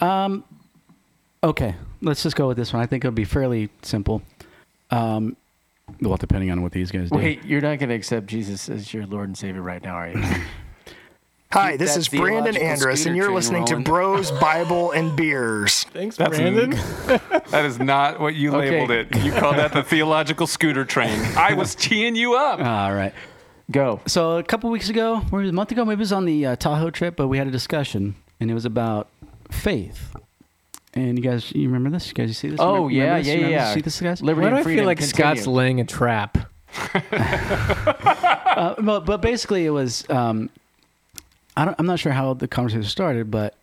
Um, 0.00 0.44
okay, 1.42 1.74
let's 2.02 2.22
just 2.22 2.36
go 2.36 2.46
with 2.48 2.58
this 2.58 2.70
one. 2.70 2.82
I 2.82 2.86
think 2.86 3.02
it'll 3.02 3.14
be 3.14 3.24
fairly 3.24 3.70
simple. 3.80 4.20
Um, 4.90 5.36
well, 6.02 6.18
depending 6.18 6.50
on 6.50 6.60
what 6.62 6.72
these 6.72 6.90
guys 6.90 7.08
do. 7.10 7.16
Wait, 7.16 7.42
you're 7.46 7.62
not 7.62 7.78
going 7.78 7.88
to 7.88 7.94
accept 7.94 8.26
Jesus 8.26 8.68
as 8.68 8.92
your 8.92 9.06
Lord 9.06 9.28
and 9.28 9.38
Savior 9.38 9.62
right 9.62 9.82
now, 9.82 9.94
are 9.94 10.08
you? 10.10 10.22
Hi, 11.54 11.76
this 11.76 11.96
is 11.96 12.08
Brandon 12.08 12.52
theological 12.54 12.66
Andrus, 12.68 13.06
and 13.06 13.16
you're 13.16 13.32
listening 13.32 13.62
rolling. 13.62 13.84
to 13.84 13.88
Bros, 13.88 14.32
Bible, 14.32 14.90
and 14.90 15.16
Beers. 15.16 15.84
Thanks, 15.92 16.16
That's 16.16 16.36
Brandon. 16.36 16.70
That 17.50 17.64
is 17.64 17.78
not 17.78 18.18
what 18.18 18.34
you 18.34 18.52
Okay. 18.56 18.70
labeled 18.72 18.90
it. 18.90 19.16
You 19.24 19.30
called 19.30 19.58
that 19.58 19.72
the 19.72 19.84
theological 19.84 20.48
scooter 20.48 20.84
train. 20.84 21.16
I 21.36 21.54
was 21.54 21.76
teeing 21.76 22.16
you 22.16 22.34
up. 22.34 22.58
All 22.58 22.92
right. 22.92 23.12
Go. 23.70 24.00
So 24.06 24.38
a 24.38 24.42
couple 24.42 24.68
weeks 24.70 24.88
ago, 24.88 25.22
or 25.30 25.42
a 25.42 25.52
month 25.52 25.70
ago, 25.70 25.84
maybe 25.84 26.00
it 26.00 26.00
was 26.00 26.12
on 26.12 26.24
the 26.24 26.44
uh, 26.44 26.56
Tahoe 26.56 26.90
trip, 26.90 27.14
but 27.14 27.28
we 27.28 27.38
had 27.38 27.46
a 27.46 27.52
discussion, 27.52 28.16
and 28.40 28.50
it 28.50 28.54
was 28.54 28.64
about 28.64 29.06
faith. 29.52 30.12
And 30.94 31.16
you 31.16 31.22
guys, 31.22 31.52
you 31.52 31.68
remember 31.68 31.90
this? 31.90 32.08
You 32.08 32.14
guys, 32.14 32.30
you 32.30 32.34
see 32.34 32.48
this? 32.48 32.58
Oh 32.60 32.86
Remember 32.88 32.92
yeah, 32.92 33.18
this? 33.18 33.26
yeah, 33.28 33.32
You 33.34 33.38
remember 33.42 33.56
yeah. 33.58 33.74
See 33.74 33.80
this, 33.80 34.00
guys? 34.00 34.20
Liberty 34.22 34.44
Why 34.46 34.50
do 34.50 34.56
and 34.56 34.66
I 34.68 34.74
feel 34.74 34.84
like 34.86 34.98
continue. 34.98 35.34
Scott's 35.36 35.46
laying 35.46 35.80
a 35.80 35.84
trap? 35.84 36.36
uh, 37.12 38.74
but, 38.82 39.00
but 39.06 39.20
basically, 39.20 39.66
it 39.66 39.70
was. 39.70 40.04
Um, 40.10 40.50
I 41.56 41.64
don't, 41.64 41.76
I'm 41.78 41.86
not 41.86 41.98
sure 41.98 42.12
how 42.12 42.34
the 42.34 42.48
conversation 42.48 42.84
started, 42.84 43.30
but 43.30 43.54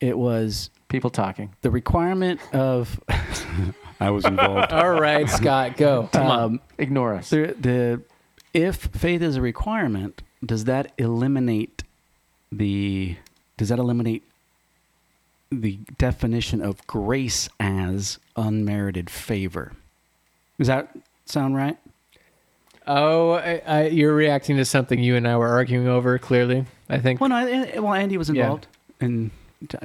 it 0.00 0.16
was 0.16 0.70
people 0.88 1.10
talking. 1.10 1.52
the 1.62 1.70
requirement 1.70 2.40
of. 2.54 2.98
I 4.00 4.10
was 4.10 4.24
involved. 4.24 4.72
All 4.72 4.90
right, 4.90 5.28
Scott, 5.28 5.76
go. 5.76 6.08
Come 6.12 6.26
on. 6.26 6.38
um, 6.40 6.60
Ignore 6.78 7.14
us. 7.14 7.30
the, 7.30 7.54
the 7.58 8.02
if 8.52 8.76
faith 8.76 9.22
is 9.22 9.36
a 9.36 9.40
requirement, 9.40 10.22
does 10.44 10.64
that 10.64 10.92
eliminate 10.98 11.82
the? 12.50 13.16
Does 13.56 13.68
that 13.68 13.78
eliminate 13.78 14.22
the 15.52 15.78
definition 15.98 16.60
of 16.60 16.84
grace 16.86 17.48
as 17.60 18.18
unmerited 18.36 19.08
favor? 19.10 19.72
Does 20.58 20.66
that 20.68 20.96
sound 21.26 21.54
right? 21.54 21.76
Oh, 22.86 23.32
I, 23.32 23.62
I, 23.66 23.86
you're 23.86 24.14
reacting 24.14 24.56
to 24.58 24.64
something 24.64 24.98
you 25.02 25.16
and 25.16 25.26
I 25.26 25.36
were 25.36 25.48
arguing 25.48 25.88
over. 25.88 26.18
Clearly, 26.18 26.66
I 26.88 26.98
think. 26.98 27.20
Well, 27.20 27.30
no. 27.30 27.36
I- 27.36 27.78
Well, 27.80 27.94
Andy 27.94 28.16
was 28.18 28.28
Yeah. 28.28 28.42
involved, 28.42 28.66
and 29.00 29.30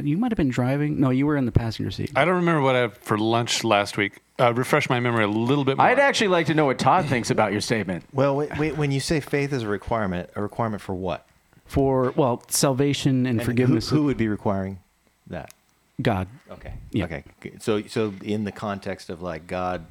you 0.03 0.17
might 0.17 0.31
have 0.31 0.37
been 0.37 0.49
driving. 0.49 0.99
No, 0.99 1.09
you 1.09 1.25
were 1.25 1.37
in 1.37 1.45
the 1.45 1.51
passenger 1.51 1.91
seat. 1.91 2.11
I 2.15 2.25
don't 2.25 2.35
remember 2.35 2.61
what 2.61 2.75
I 2.75 2.79
had 2.79 2.97
for 2.97 3.17
lunch 3.17 3.63
last 3.63 3.95
week. 3.95 4.19
Uh, 4.37 4.53
refresh 4.53 4.89
my 4.89 4.99
memory 4.99 5.23
a 5.23 5.27
little 5.29 5.63
bit 5.65 5.77
more. 5.77 5.85
I'd 5.85 5.99
actually 5.99 6.29
like 6.29 6.47
to 6.47 6.53
know 6.53 6.65
what 6.65 6.79
Todd 6.79 7.05
thinks 7.05 7.29
about 7.29 7.51
your 7.51 7.61
statement. 7.61 8.03
well, 8.13 8.35
wait, 8.35 8.57
wait, 8.57 8.77
when 8.77 8.91
you 8.91 8.99
say 8.99 9.19
faith 9.19 9.51
is 9.53 9.63
a 9.63 9.67
requirement, 9.67 10.29
a 10.35 10.41
requirement 10.41 10.81
for 10.81 10.93
what? 10.95 11.25
for 11.65 12.11
well 12.15 12.41
salvation 12.47 13.27
and, 13.27 13.39
And 13.39 13.43
forgiveness 13.45 13.89
Who, 13.89 13.97
who 13.97 14.03
would 14.05 14.17
be 14.17 14.27
requiring 14.27 14.79
that? 15.27 15.53
God. 16.01 16.27
Okay. 16.49 16.73
Yeah. 16.91 17.03
Okay. 17.05 17.23
So, 17.59 17.83
so 17.83 18.13
in 18.23 18.43
the 18.45 18.51
context 18.51 19.09
of 19.11 19.21
like 19.21 19.45
God 19.45 19.85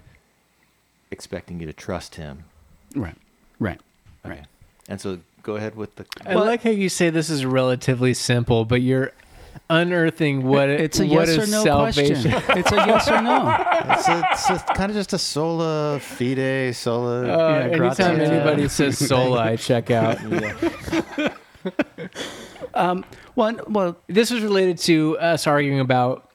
expecting 1.10 1.60
you 1.60 1.66
to 1.66 1.72
trust 1.72 2.16
Him, 2.16 2.44
Right. 2.94 3.14
Right. 3.58 3.80
okay. 4.24 4.36
Right. 4.38 4.46
And 4.88 5.00
so, 5.00 5.18
go 5.42 5.56
ahead 5.56 5.74
with 5.76 5.94
the. 5.96 6.06
I 6.26 6.34
like 6.34 6.62
how 6.62 6.70
you 6.70 6.88
say 6.88 7.10
this 7.10 7.28
is 7.30 7.44
relatively 7.44 8.14
simple, 8.14 8.64
but 8.64 8.80
you're 8.82 9.12
unearthing 9.70 10.44
what 10.46 10.68
it, 10.68 10.80
It's 10.80 10.98
a 11.00 11.06
what 11.06 11.28
yes 11.28 11.36
or 11.36 11.50
no 11.50 11.64
salvation. 11.64 12.30
question. 12.30 12.58
it's 12.58 12.72
a 12.72 12.76
yes 12.76 13.08
or 13.08 13.20
no. 13.20 13.54
It's, 13.92 14.08
a, 14.08 14.28
it's 14.32 14.50
a, 14.62 14.64
kind 14.74 14.90
of 14.90 14.96
just 14.96 15.12
a 15.12 15.18
sola 15.18 16.00
fide, 16.00 16.74
sola. 16.74 17.22
Uh, 17.22 17.26
Yeah, 17.26 17.58
anytime 17.64 17.78
gratia. 18.16 18.32
anybody 18.32 18.68
says 18.68 18.98
sola, 18.98 19.40
I 19.40 19.56
check 19.56 19.90
out. 19.90 20.18
yeah. 20.30 21.28
Um, 22.74 23.04
well, 23.34 23.56
well, 23.66 23.96
This 24.06 24.30
was 24.30 24.42
related 24.42 24.78
to 24.78 25.18
us 25.18 25.46
arguing 25.46 25.80
about 25.80 26.30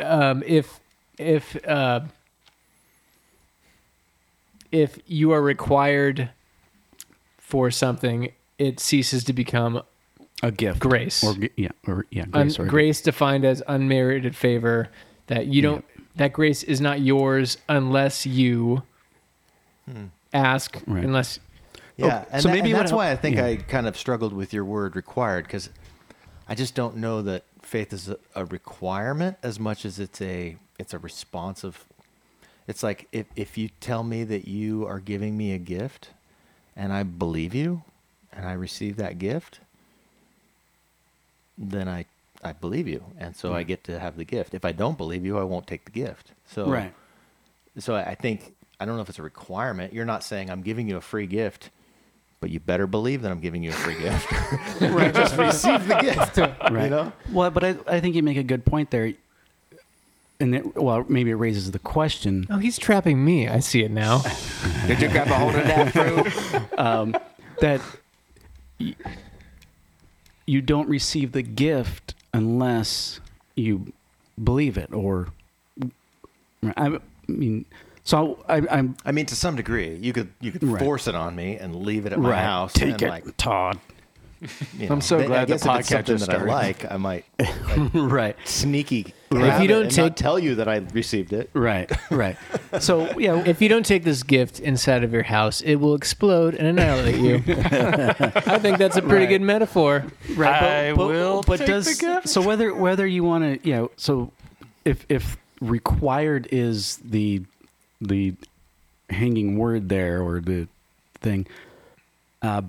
um, 0.00 0.42
if 0.46 0.80
if 1.18 1.56
uh, 1.66 2.00
if 4.72 4.98
you 5.06 5.32
are 5.32 5.42
required 5.42 6.30
for 7.38 7.70
something, 7.70 8.32
it 8.58 8.80
ceases 8.80 9.24
to 9.24 9.32
become 9.32 9.82
a 10.42 10.50
gift, 10.50 10.80
grace. 10.80 11.24
or 11.24 11.34
yeah, 11.56 11.68
or 11.86 12.04
yeah, 12.10 12.22
Un- 12.24 12.30
grace, 12.30 12.58
or 12.58 12.66
grace 12.66 13.00
defined 13.00 13.44
as 13.44 13.62
unmerited 13.66 14.36
favor 14.36 14.88
that 15.28 15.46
you 15.46 15.62
don't 15.62 15.84
that 16.16 16.32
grace 16.32 16.62
is 16.62 16.80
not 16.80 17.00
yours 17.00 17.58
unless 17.68 18.26
you 18.26 18.82
hmm. 19.88 20.06
ask 20.32 20.80
Right. 20.86 21.04
unless 21.04 21.38
Yeah, 21.96 22.24
Oh, 22.24 22.28
and, 22.32 22.42
so 22.42 22.48
that- 22.48 22.54
maybe 22.54 22.70
and 22.72 22.78
that's 22.80 22.92
why 22.92 23.10
I 23.10 23.16
think 23.16 23.36
yeah. 23.36 23.46
I 23.46 23.56
kind 23.56 23.86
of 23.86 23.96
struggled 23.96 24.32
with 24.32 24.52
your 24.52 24.64
word 24.64 24.94
required 24.96 25.44
because 25.44 25.70
I 26.48 26.54
just 26.54 26.74
don't 26.74 26.96
know 26.96 27.22
that 27.22 27.44
faith 27.62 27.92
is 27.92 28.08
a, 28.08 28.18
a 28.34 28.44
requirement 28.44 29.36
as 29.42 29.58
much 29.58 29.84
as 29.84 29.98
it's 29.98 30.20
a 30.20 30.56
it's 30.78 30.92
a 30.92 30.98
responsive. 30.98 31.86
It's 32.68 32.82
like 32.82 33.08
if 33.12 33.26
if 33.36 33.56
you 33.56 33.70
tell 33.80 34.02
me 34.02 34.24
that 34.24 34.48
you 34.48 34.86
are 34.86 34.98
giving 35.00 35.36
me 35.36 35.52
a 35.52 35.58
gift, 35.58 36.10
and 36.74 36.92
I 36.92 37.02
believe 37.02 37.54
you, 37.54 37.82
and 38.32 38.46
I 38.46 38.52
receive 38.52 38.96
that 38.96 39.18
gift, 39.18 39.60
then 41.56 41.88
I 41.88 42.06
I 42.42 42.52
believe 42.52 42.86
you, 42.88 43.04
and 43.18 43.34
so 43.36 43.54
I 43.54 43.62
get 43.62 43.84
to 43.84 43.98
have 43.98 44.16
the 44.16 44.24
gift. 44.24 44.54
If 44.54 44.64
I 44.64 44.72
don't 44.72 44.98
believe 44.98 45.24
you, 45.24 45.38
I 45.38 45.44
won't 45.44 45.66
take 45.66 45.84
the 45.84 45.90
gift. 45.90 46.32
So 46.46 46.66
Right. 46.66 46.92
So 47.78 47.94
I 47.94 48.10
I 48.10 48.14
think 48.14 48.54
I 48.80 48.84
don't 48.84 48.96
know 48.96 49.02
if 49.02 49.08
it's 49.08 49.18
a 49.18 49.22
requirement. 49.22 49.92
You're 49.92 50.04
not 50.04 50.22
saying 50.24 50.50
I'm 50.50 50.62
giving 50.62 50.88
you 50.88 50.96
a 50.96 51.00
free 51.00 51.26
gift, 51.26 51.70
but 52.40 52.50
you 52.50 52.60
better 52.60 52.86
believe 52.86 53.22
that 53.22 53.30
I'm 53.30 53.40
giving 53.40 53.62
you 53.62 53.70
a 53.70 53.74
free 53.74 53.98
gift. 53.98 54.30
right. 54.80 55.14
Just 55.14 55.36
receive 55.36 55.86
the 55.86 55.98
gift. 56.00 56.38
Right. 56.70 56.84
You 56.84 56.90
know. 56.90 57.12
Well, 57.32 57.50
but 57.50 57.64
I, 57.64 57.76
I 57.86 58.00
think 58.00 58.14
you 58.16 58.22
make 58.22 58.36
a 58.36 58.42
good 58.42 58.64
point 58.64 58.90
there. 58.90 59.12
And 60.38 60.54
it, 60.54 60.74
well, 60.76 61.04
maybe 61.08 61.30
it 61.30 61.34
raises 61.36 61.70
the 61.70 61.78
question 61.78 62.46
Oh, 62.50 62.58
he's 62.58 62.78
trapping 62.78 63.24
me. 63.24 63.48
I 63.48 63.60
see 63.60 63.82
it 63.84 63.90
now. 63.90 64.22
Did 64.86 65.00
you 65.00 65.08
grab 65.08 65.28
a 65.28 65.34
hold 65.34 65.54
of 65.54 65.64
that 65.64 65.92
fruit? 65.92 66.62
Um, 66.78 67.16
that 67.60 67.80
y- 68.78 68.94
you 70.46 70.60
don't 70.60 70.88
receive 70.90 71.32
the 71.32 71.40
gift 71.42 72.14
unless 72.34 73.18
you 73.54 73.92
believe 74.42 74.76
it 74.76 74.92
or 74.92 75.28
I 76.76 76.98
mean 77.26 77.64
so 78.06 78.44
I, 78.48 78.62
I'm 78.70 78.96
I 79.04 79.10
mean, 79.10 79.26
to 79.26 79.34
some 79.34 79.56
degree, 79.56 79.96
you 79.96 80.12
could 80.12 80.28
you 80.40 80.52
could 80.52 80.62
Right. 80.62 80.78
force 80.80 81.08
it 81.08 81.16
on 81.16 81.34
me 81.34 81.56
and 81.56 81.74
leave 81.74 82.06
it 82.06 82.12
at 82.12 82.20
my 82.20 82.30
right. 82.30 82.42
house. 82.44 82.72
Take 82.72 82.92
and 82.92 83.02
it, 83.02 83.08
like, 83.08 83.36
Todd. 83.36 83.80
you 84.78 84.88
I'm 84.90 85.00
so 85.00 85.18
I- 85.18 85.22
I 85.22 85.26
glad 85.26 85.48
the 85.48 85.54
guess 85.54 85.66
if 85.66 85.66
it's 85.80 85.88
podcast 85.88 85.90
something 85.90 86.16
just 86.16 86.26
that 86.26 86.36
I 86.36 86.38
started. 86.38 86.52
like. 86.52 86.92
I 86.92 86.96
might 86.96 87.24
right. 87.94 88.36
sneaky. 88.44 89.14
If 89.30 89.60
you 89.62 89.68
don't 89.68 89.90
take- 89.90 90.14
tell 90.14 90.38
you 90.38 90.54
that 90.56 90.68
I 90.68 90.76
received 90.92 91.32
it. 91.32 91.50
Right. 91.52 91.90
Right. 92.10 92.36
So 92.80 93.18
yeah, 93.18 93.42
If 93.44 93.60
you 93.60 93.68
don't 93.68 93.84
take 93.84 94.04
this 94.04 94.22
gift 94.22 94.60
inside 94.60 95.02
of 95.04 95.12
your 95.12 95.24
house, 95.24 95.60
it 95.60 95.76
will 95.76 95.94
explode 95.94 96.54
and 96.54 96.66
annihilate 96.68 97.16
you. 97.16 97.36
I 97.46 98.58
think 98.58 98.78
that's 98.78 98.96
a 98.96 99.02
pretty 99.02 99.24
Right. 99.24 99.28
good 99.30 99.42
metaphor. 99.42 100.04
right. 100.36 100.62
I 100.88 100.92
will 100.92 101.42
But 101.46 101.58
take 101.58 101.66
does 101.68 101.98
the 101.98 102.06
gift. 102.06 102.28
so 102.28 102.40
whether 102.40 102.74
whether 102.74 103.06
you 103.06 103.24
want 103.24 103.60
to, 103.62 103.68
you 103.68 103.74
know, 103.74 103.90
so 103.96 104.30
if 104.84 105.04
if 105.08 105.36
required 105.60 106.46
is 106.52 106.98
the 107.04 107.42
the 108.00 108.34
hanging 109.10 109.56
word 109.58 109.88
there 109.88 110.20
or 110.22 110.40
the 110.40 110.68
thing, 111.20 111.46
uh, 112.42 112.62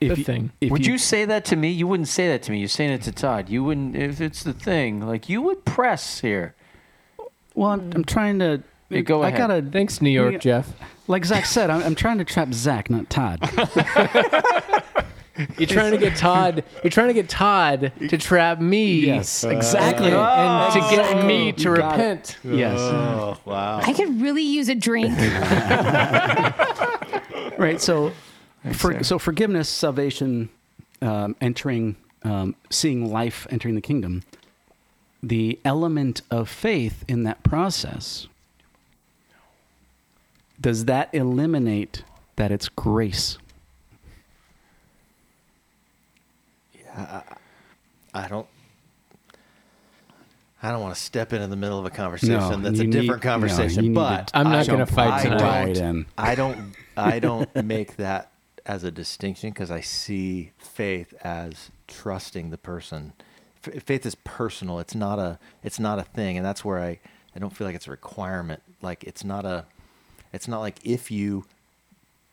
if 0.00 0.10
The 0.12 0.18
you- 0.18 0.24
thing. 0.24 0.50
if 0.60 0.70
would 0.70 0.86
you, 0.86 0.98
say 0.98 1.24
that 1.24 1.44
to 1.46 1.56
me? 1.56 1.70
You 1.70 1.86
wouldn't 1.86 2.08
say 2.08 2.28
that 2.28 2.42
to 2.44 2.52
me. 2.52 2.58
You're 2.58 2.68
saying 2.68 2.90
it 2.92 3.02
to 3.02 3.12
Todd. 3.12 3.48
You 3.48 3.64
wouldn't 3.64 3.96
if 3.96 4.20
it's 4.20 4.42
the 4.42 4.52
thing. 4.52 5.06
Like 5.06 5.28
you 5.28 5.42
would 5.42 5.64
press 5.64 6.20
here. 6.20 6.54
Well, 7.54 7.70
I'm, 7.70 7.92
I'm 7.94 8.04
trying 8.04 8.38
to. 8.38 8.62
Yeah, 8.90 9.00
go 9.00 9.22
I 9.22 9.28
ahead. 9.28 9.38
gotta, 9.38 9.62
Thanks, 9.62 10.00
New 10.00 10.08
York, 10.10 10.34
Yeah. 10.34 10.38
Jeff. 10.38 10.72
like 11.08 11.24
Zach 11.24 11.44
said, 11.44 11.68
I'm, 11.68 11.82
I'm 11.82 11.94
trying 11.94 12.18
to 12.18 12.24
trap 12.24 12.54
Zach, 12.54 12.88
not 12.88 13.10
Todd. 13.10 13.40
You're 15.56 15.68
trying 15.68 15.92
to 15.92 15.98
get 15.98 16.16
Todd. 16.16 16.64
You're 16.82 16.90
trying 16.90 17.08
to 17.08 17.14
get 17.14 17.28
Todd 17.28 17.92
to 18.08 18.18
trap 18.18 18.60
me. 18.60 19.06
Yes, 19.06 19.44
and, 19.44 19.52
exactly. 19.52 20.10
Oh, 20.10 20.20
and 20.24 20.72
to 20.72 20.80
oh, 20.80 20.90
get 20.90 21.16
oh, 21.16 21.26
me 21.26 21.52
to 21.52 21.62
You 21.70 21.76
got 21.76 22.00
it. 22.00 22.02
repent. 22.02 22.38
yes, 22.44 22.78
Oh 22.80 23.38
wow. 23.44 23.78
I 23.82 23.92
could 23.92 24.20
really 24.20 24.42
use 24.42 24.68
a 24.68 24.74
drink. 24.74 25.16
right. 27.58 27.80
So, 27.80 28.12
for, 28.72 29.02
so 29.04 29.18
forgiveness, 29.18 29.68
salvation, 29.68 30.48
um, 31.02 31.36
entering, 31.40 31.96
um, 32.22 32.54
seeing 32.70 33.10
life, 33.12 33.46
entering 33.50 33.74
the 33.74 33.80
kingdom. 33.80 34.22
The 35.22 35.58
element 35.64 36.22
of 36.30 36.48
faith 36.48 37.04
in 37.08 37.24
that 37.24 37.42
process. 37.42 38.28
Does 40.60 40.84
that 40.86 41.08
eliminate 41.12 42.02
that 42.36 42.50
it's 42.52 42.68
grace? 42.68 43.38
Yeah, 46.74 47.22
I 48.14 48.28
don't. 48.28 48.46
I 50.60 50.72
don't 50.72 50.80
want 50.80 50.96
to 50.96 51.00
step 51.00 51.32
into 51.32 51.46
the 51.46 51.54
middle 51.56 51.78
of 51.78 51.84
a 51.84 51.90
conversation. 51.90 52.34
No, 52.36 52.56
That's 52.56 52.80
a 52.80 52.84
you 52.84 52.90
different 52.90 53.22
need- 53.22 53.28
no, 53.28 53.32
conversation. 53.32 53.84
you 53.84 53.94
but 53.94 54.26
to 54.28 54.38
I'm 54.38 54.50
not 54.50 54.66
gonna 54.66 54.86
fight 54.86 55.12
I 55.12 55.22
tonight. 55.22 55.38
don't- 55.38 55.66
Right 55.66 55.76
in. 55.76 56.06
I 56.16 56.34
don't. 56.34 56.74
I 56.96 57.18
don't 57.20 57.54
make 57.64 57.96
that 57.96 58.32
as 58.68 58.84
a 58.84 58.90
distinction 58.90 59.50
because 59.50 59.70
I 59.70 59.80
see 59.80 60.52
faith 60.58 61.14
as 61.24 61.70
trusting 61.88 62.50
the 62.50 62.58
person. 62.58 63.14
F- 63.66 63.82
faith 63.82 64.04
is 64.04 64.14
personal. 64.14 64.78
It's 64.78 64.94
not 64.94 65.18
a. 65.18 65.38
It's 65.64 65.80
not 65.80 65.98
a 65.98 66.02
thing, 66.02 66.36
and 66.36 66.46
that's 66.46 66.64
where 66.64 66.78
I. 66.78 67.00
I 67.34 67.40
don't 67.40 67.56
feel 67.56 67.66
like 67.66 67.74
it's 67.74 67.88
a 67.88 67.90
requirement. 67.90 68.62
Like 68.82 69.02
it's 69.04 69.24
not 69.24 69.44
a. 69.44 69.64
It's 70.32 70.46
not 70.46 70.60
like 70.60 70.78
if 70.84 71.10
you 71.10 71.46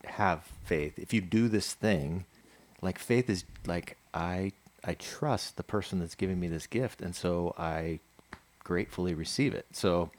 have 0.03 0.43
faith, 0.65 0.99
if 0.99 1.13
you 1.13 1.21
do 1.21 1.47
this 1.47 1.73
thing, 1.73 2.25
like 2.81 2.99
faith 2.99 3.29
is 3.29 3.45
like 3.65 3.97
I 4.13 4.51
I 4.83 4.95
trust 4.95 5.55
the 5.55 5.63
person 5.63 5.99
that's 5.99 6.15
giving 6.15 6.39
me 6.39 6.49
this 6.49 6.67
gift, 6.67 7.01
and 7.01 7.15
so 7.15 7.55
I 7.57 7.99
gratefully 8.63 9.13
receive 9.13 9.53
it. 9.53 9.67
So 9.71 10.11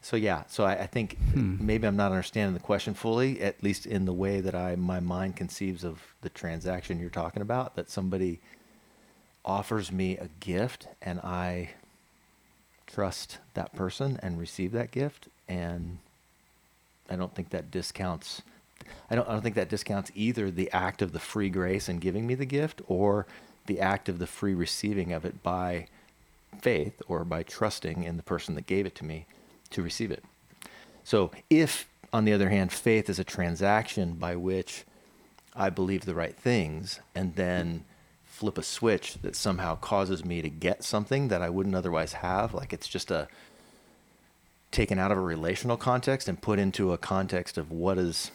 so 0.00 0.16
yeah, 0.16 0.44
so 0.48 0.64
I, 0.64 0.82
I 0.82 0.86
think 0.86 1.18
hmm. 1.32 1.56
maybe 1.60 1.86
I'm 1.86 1.96
not 1.96 2.12
understanding 2.12 2.54
the 2.54 2.60
question 2.60 2.94
fully, 2.94 3.40
at 3.40 3.62
least 3.62 3.86
in 3.86 4.04
the 4.04 4.12
way 4.12 4.40
that 4.40 4.54
I 4.54 4.76
my 4.76 5.00
mind 5.00 5.36
conceives 5.36 5.84
of 5.84 6.00
the 6.22 6.28
transaction 6.28 7.00
you're 7.00 7.10
talking 7.10 7.42
about. 7.42 7.76
That 7.76 7.90
somebody 7.90 8.40
offers 9.44 9.90
me 9.90 10.16
a 10.16 10.28
gift, 10.40 10.86
and 11.02 11.20
I 11.20 11.70
trust 12.86 13.38
that 13.54 13.74
person 13.74 14.18
and 14.22 14.38
receive 14.38 14.72
that 14.72 14.92
gift, 14.92 15.28
and 15.48 15.98
I 17.10 17.16
don't 17.16 17.34
think 17.34 17.50
that 17.50 17.70
discounts. 17.70 18.42
I 19.10 19.16
don't. 19.16 19.28
I 19.28 19.32
don't 19.32 19.42
think 19.42 19.56
that 19.56 19.68
discounts 19.68 20.12
either 20.14 20.50
the 20.50 20.70
act 20.72 21.02
of 21.02 21.12
the 21.12 21.18
free 21.18 21.50
grace 21.50 21.88
and 21.88 22.00
giving 22.00 22.26
me 22.26 22.36
the 22.36 22.46
gift, 22.46 22.82
or 22.86 23.26
the 23.66 23.80
act 23.80 24.08
of 24.08 24.20
the 24.20 24.26
free 24.28 24.54
receiving 24.54 25.12
of 25.12 25.24
it 25.24 25.42
by 25.42 25.88
faith 26.62 27.02
or 27.06 27.24
by 27.24 27.42
trusting 27.42 28.04
in 28.04 28.16
the 28.16 28.22
person 28.22 28.54
that 28.54 28.66
gave 28.66 28.86
it 28.86 28.94
to 28.94 29.04
me 29.04 29.26
to 29.70 29.82
receive 29.82 30.10
it. 30.10 30.24
So, 31.04 31.30
if, 31.48 31.88
on 32.12 32.24
the 32.24 32.32
other 32.32 32.50
hand, 32.50 32.72
faith 32.72 33.08
is 33.08 33.18
a 33.18 33.24
transaction 33.24 34.14
by 34.14 34.36
which 34.36 34.84
I 35.54 35.70
believe 35.70 36.04
the 36.04 36.14
right 36.14 36.36
things 36.36 37.00
and 37.14 37.34
then 37.34 37.84
flip 38.24 38.58
a 38.58 38.62
switch 38.62 39.14
that 39.22 39.34
somehow 39.34 39.74
causes 39.74 40.24
me 40.24 40.42
to 40.42 40.48
get 40.48 40.84
something 40.84 41.28
that 41.28 41.42
I 41.42 41.50
wouldn't 41.50 41.74
otherwise 41.74 42.12
have, 42.14 42.54
like 42.54 42.72
it's 42.72 42.86
just 42.86 43.10
a 43.10 43.26
taken 44.70 44.98
out 44.98 45.10
of 45.10 45.18
a 45.18 45.22
relational 45.22 45.76
context 45.76 46.28
and 46.28 46.40
put 46.40 46.58
into 46.58 46.92
a 46.92 46.98
context 46.98 47.58
of 47.58 47.70
what 47.70 47.98
is 47.98 48.30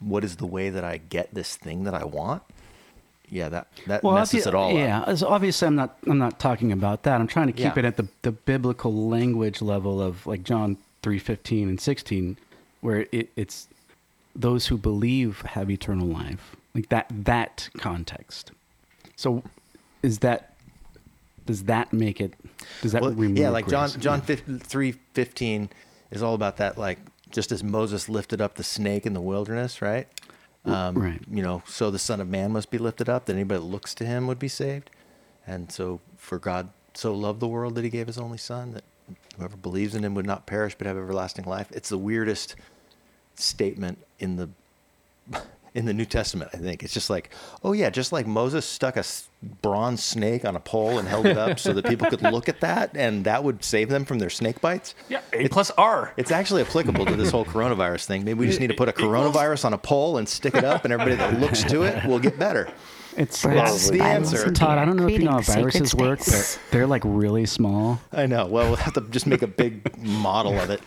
what 0.00 0.22
is 0.22 0.36
the 0.36 0.46
way 0.46 0.70
that 0.70 0.84
I 0.84 0.98
get 0.98 1.34
this 1.34 1.56
thing 1.56 1.84
that 1.84 1.94
I 1.94 2.04
want? 2.04 2.42
Yeah, 3.30 3.48
that 3.50 3.68
that 3.86 4.02
messes 4.04 4.44
obvi- 4.44 4.48
it 4.48 4.54
all 4.54 4.72
yeah, 4.72 5.00
up. 5.02 5.08
as 5.08 5.22
obviously 5.22 5.66
I'm 5.68 5.74
not 5.74 5.96
I'm 6.06 6.18
not 6.18 6.38
talking 6.38 6.72
about 6.72 7.02
that. 7.02 7.20
I'm 7.20 7.26
trying 7.26 7.48
to 7.48 7.52
keep 7.52 7.74
Yeah. 7.76 7.80
it 7.80 7.84
at 7.84 7.96
the, 7.96 8.08
the 8.22 8.32
biblical 8.32 8.92
language 9.08 9.60
level 9.60 10.00
of 10.00 10.26
like 10.26 10.42
John 10.44 10.76
three 11.02 11.18
fifteen 11.18 11.68
and 11.68 11.80
sixteen, 11.80 12.38
where 12.80 13.06
it, 13.12 13.30
it's 13.36 13.68
those 14.34 14.68
who 14.68 14.78
believe 14.78 15.42
have 15.42 15.70
eternal 15.70 16.06
life. 16.06 16.56
Like 16.74 16.88
that 16.90 17.06
that 17.10 17.68
context. 17.78 18.52
So 19.16 19.42
is 20.02 20.20
that 20.20 20.54
does 21.44 21.64
that 21.64 21.92
make 21.92 22.20
it 22.20 22.34
does 22.82 22.92
that 22.92 23.02
Well, 23.02 23.12
remove 23.12 23.38
yeah, 23.38 23.50
like 23.50 23.68
John 23.68 23.88
grace? 23.90 24.02
John 24.02 24.20
three 24.22 24.92
fifteen 25.12 25.68
is 26.10 26.22
all 26.22 26.34
about 26.34 26.56
that. 26.58 26.78
Like 26.78 26.98
just 27.30 27.52
as 27.52 27.62
Moses 27.62 28.08
lifted 28.08 28.40
up 28.40 28.54
the 28.54 28.64
snake 28.64 29.04
in 29.04 29.12
the 29.12 29.20
wilderness, 29.20 29.82
right? 29.82 30.08
Um, 30.68 30.94
right. 30.96 31.20
You 31.30 31.42
know, 31.42 31.62
so 31.66 31.90
the 31.90 31.98
Son 31.98 32.20
of 32.20 32.28
Man 32.28 32.52
must 32.52 32.70
be 32.70 32.78
lifted 32.78 33.08
up, 33.08 33.26
that 33.26 33.34
anybody 33.34 33.60
that 33.60 33.66
looks 33.66 33.94
to 33.96 34.04
him 34.04 34.26
would 34.26 34.38
be 34.38 34.48
saved. 34.48 34.90
And 35.46 35.72
so, 35.72 36.00
for 36.16 36.38
God 36.38 36.68
so 36.94 37.14
loved 37.14 37.40
the 37.40 37.48
world 37.48 37.74
that 37.76 37.84
he 37.84 37.90
gave 37.90 38.06
his 38.06 38.18
only 38.18 38.38
Son, 38.38 38.72
that 38.72 38.84
whoever 39.36 39.56
believes 39.56 39.94
in 39.94 40.04
him 40.04 40.14
would 40.14 40.26
not 40.26 40.46
perish 40.46 40.74
but 40.76 40.86
have 40.86 40.96
everlasting 40.96 41.44
life. 41.44 41.68
It's 41.72 41.88
the 41.88 41.98
weirdest 41.98 42.56
statement 43.36 43.98
in 44.18 44.36
the 44.36 44.50
in 45.74 45.84
the 45.84 45.94
New 45.94 46.04
Testament. 46.04 46.50
I 46.52 46.58
think 46.58 46.82
it's 46.82 46.94
just 46.94 47.10
like, 47.10 47.30
oh 47.62 47.72
yeah, 47.72 47.90
just 47.90 48.12
like 48.12 48.26
Moses 48.26 48.66
stuck 48.66 48.96
a 48.96 49.04
bronze 49.42 50.02
snake 50.02 50.44
on 50.44 50.56
a 50.56 50.60
pole 50.60 50.98
and 50.98 51.06
held 51.06 51.26
it 51.26 51.38
up 51.38 51.58
so 51.58 51.72
that 51.72 51.86
people 51.86 52.08
could 52.10 52.22
look 52.22 52.48
at 52.48 52.60
that, 52.60 52.96
and 52.96 53.24
that 53.24 53.44
would 53.44 53.62
save 53.62 53.88
them 53.88 54.04
from 54.04 54.18
their 54.18 54.30
snake 54.30 54.60
bites. 54.60 54.94
Yeah, 55.08 55.20
A 55.32 55.48
plus 55.48 55.70
R. 55.72 56.12
It's 56.16 56.30
actually 56.30 56.62
applicable 56.62 57.06
to 57.06 57.14
this 57.16 57.30
whole 57.30 57.44
coronavirus 57.44 58.06
thing. 58.06 58.24
Maybe 58.24 58.40
we 58.40 58.46
just 58.46 58.60
need 58.60 58.68
to 58.68 58.74
put 58.76 58.88
a 58.88 58.92
coronavirus 58.92 59.66
on 59.66 59.72
a 59.74 59.78
pole 59.78 60.18
and 60.18 60.28
stick 60.28 60.54
it 60.54 60.64
up, 60.64 60.84
and 60.84 60.92
everybody 60.92 61.16
that 61.16 61.38
looks 61.38 61.62
to 61.64 61.82
it 61.82 62.04
will 62.04 62.18
get 62.18 62.38
better. 62.38 62.68
It's, 63.16 63.42
That's 63.42 63.88
it's 63.88 63.90
the 63.90 64.00
answer. 64.00 64.52
Todd, 64.52 64.78
I 64.78 64.84
don't 64.84 64.96
know 64.96 65.08
if 65.08 65.18
you 65.18 65.24
know 65.24 65.32
how 65.32 65.40
viruses 65.40 65.94
work, 65.94 66.20
but 66.20 66.60
they're 66.70 66.86
like 66.86 67.02
really 67.04 67.46
small. 67.46 68.00
I 68.12 68.26
know. 68.26 68.46
Well, 68.46 68.66
we'll 68.68 68.76
have 68.76 68.94
to 68.94 69.00
just 69.02 69.26
make 69.26 69.42
a 69.42 69.48
big 69.48 69.98
model 69.98 70.58
of 70.58 70.70
it. 70.70 70.80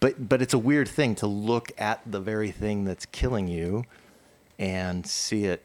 But 0.00 0.28
but 0.28 0.42
it's 0.42 0.52
a 0.52 0.58
weird 0.58 0.88
thing 0.88 1.14
to 1.16 1.26
look 1.26 1.70
at 1.78 2.00
the 2.04 2.20
very 2.20 2.50
thing 2.50 2.84
that's 2.84 3.06
killing 3.06 3.46
you 3.46 3.84
and 4.58 5.06
see 5.06 5.44
it 5.44 5.62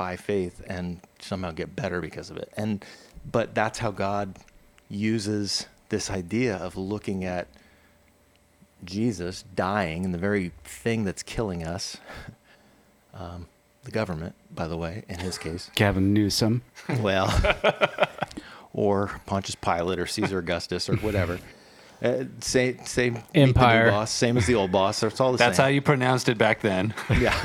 by 0.00 0.16
faith 0.16 0.62
and 0.66 0.98
somehow 1.18 1.50
get 1.50 1.76
better 1.76 2.00
because 2.00 2.30
of 2.30 2.38
it. 2.38 2.50
And 2.56 2.82
but 3.30 3.54
that's 3.54 3.80
how 3.80 3.90
God 3.90 4.38
uses 4.88 5.66
this 5.90 6.08
idea 6.08 6.56
of 6.56 6.74
looking 6.74 7.22
at 7.22 7.48
Jesus 8.82 9.44
dying 9.54 10.06
and 10.06 10.14
the 10.14 10.18
very 10.18 10.52
thing 10.64 11.04
that's 11.04 11.22
killing 11.22 11.62
us 11.66 11.98
um, 13.14 13.46
the 13.84 13.90
government, 13.90 14.34
by 14.54 14.66
the 14.66 14.76
way, 14.78 15.04
in 15.06 15.18
his 15.18 15.36
case. 15.36 15.70
Gavin 15.74 16.14
Newsom. 16.14 16.62
Well, 17.00 17.28
or 18.72 19.20
Pontius 19.26 19.54
Pilate 19.54 19.98
or 19.98 20.06
Caesar 20.06 20.38
Augustus 20.38 20.88
or 20.88 20.96
whatever. 20.96 21.38
Uh, 22.02 22.24
same, 22.40 22.78
same 22.86 23.14
meet 23.14 23.22
the 23.32 23.40
new 23.40 23.46
Empire. 23.48 23.90
boss, 23.90 24.10
same 24.10 24.36
as 24.38 24.46
the 24.46 24.54
old 24.54 24.72
boss. 24.72 25.02
It's 25.02 25.20
all 25.20 25.32
the 25.32 25.38
That's 25.38 25.58
how 25.58 25.66
you 25.66 25.82
pronounced 25.82 26.28
it 26.28 26.38
back 26.38 26.60
then. 26.60 26.94
Yeah. 27.20 27.36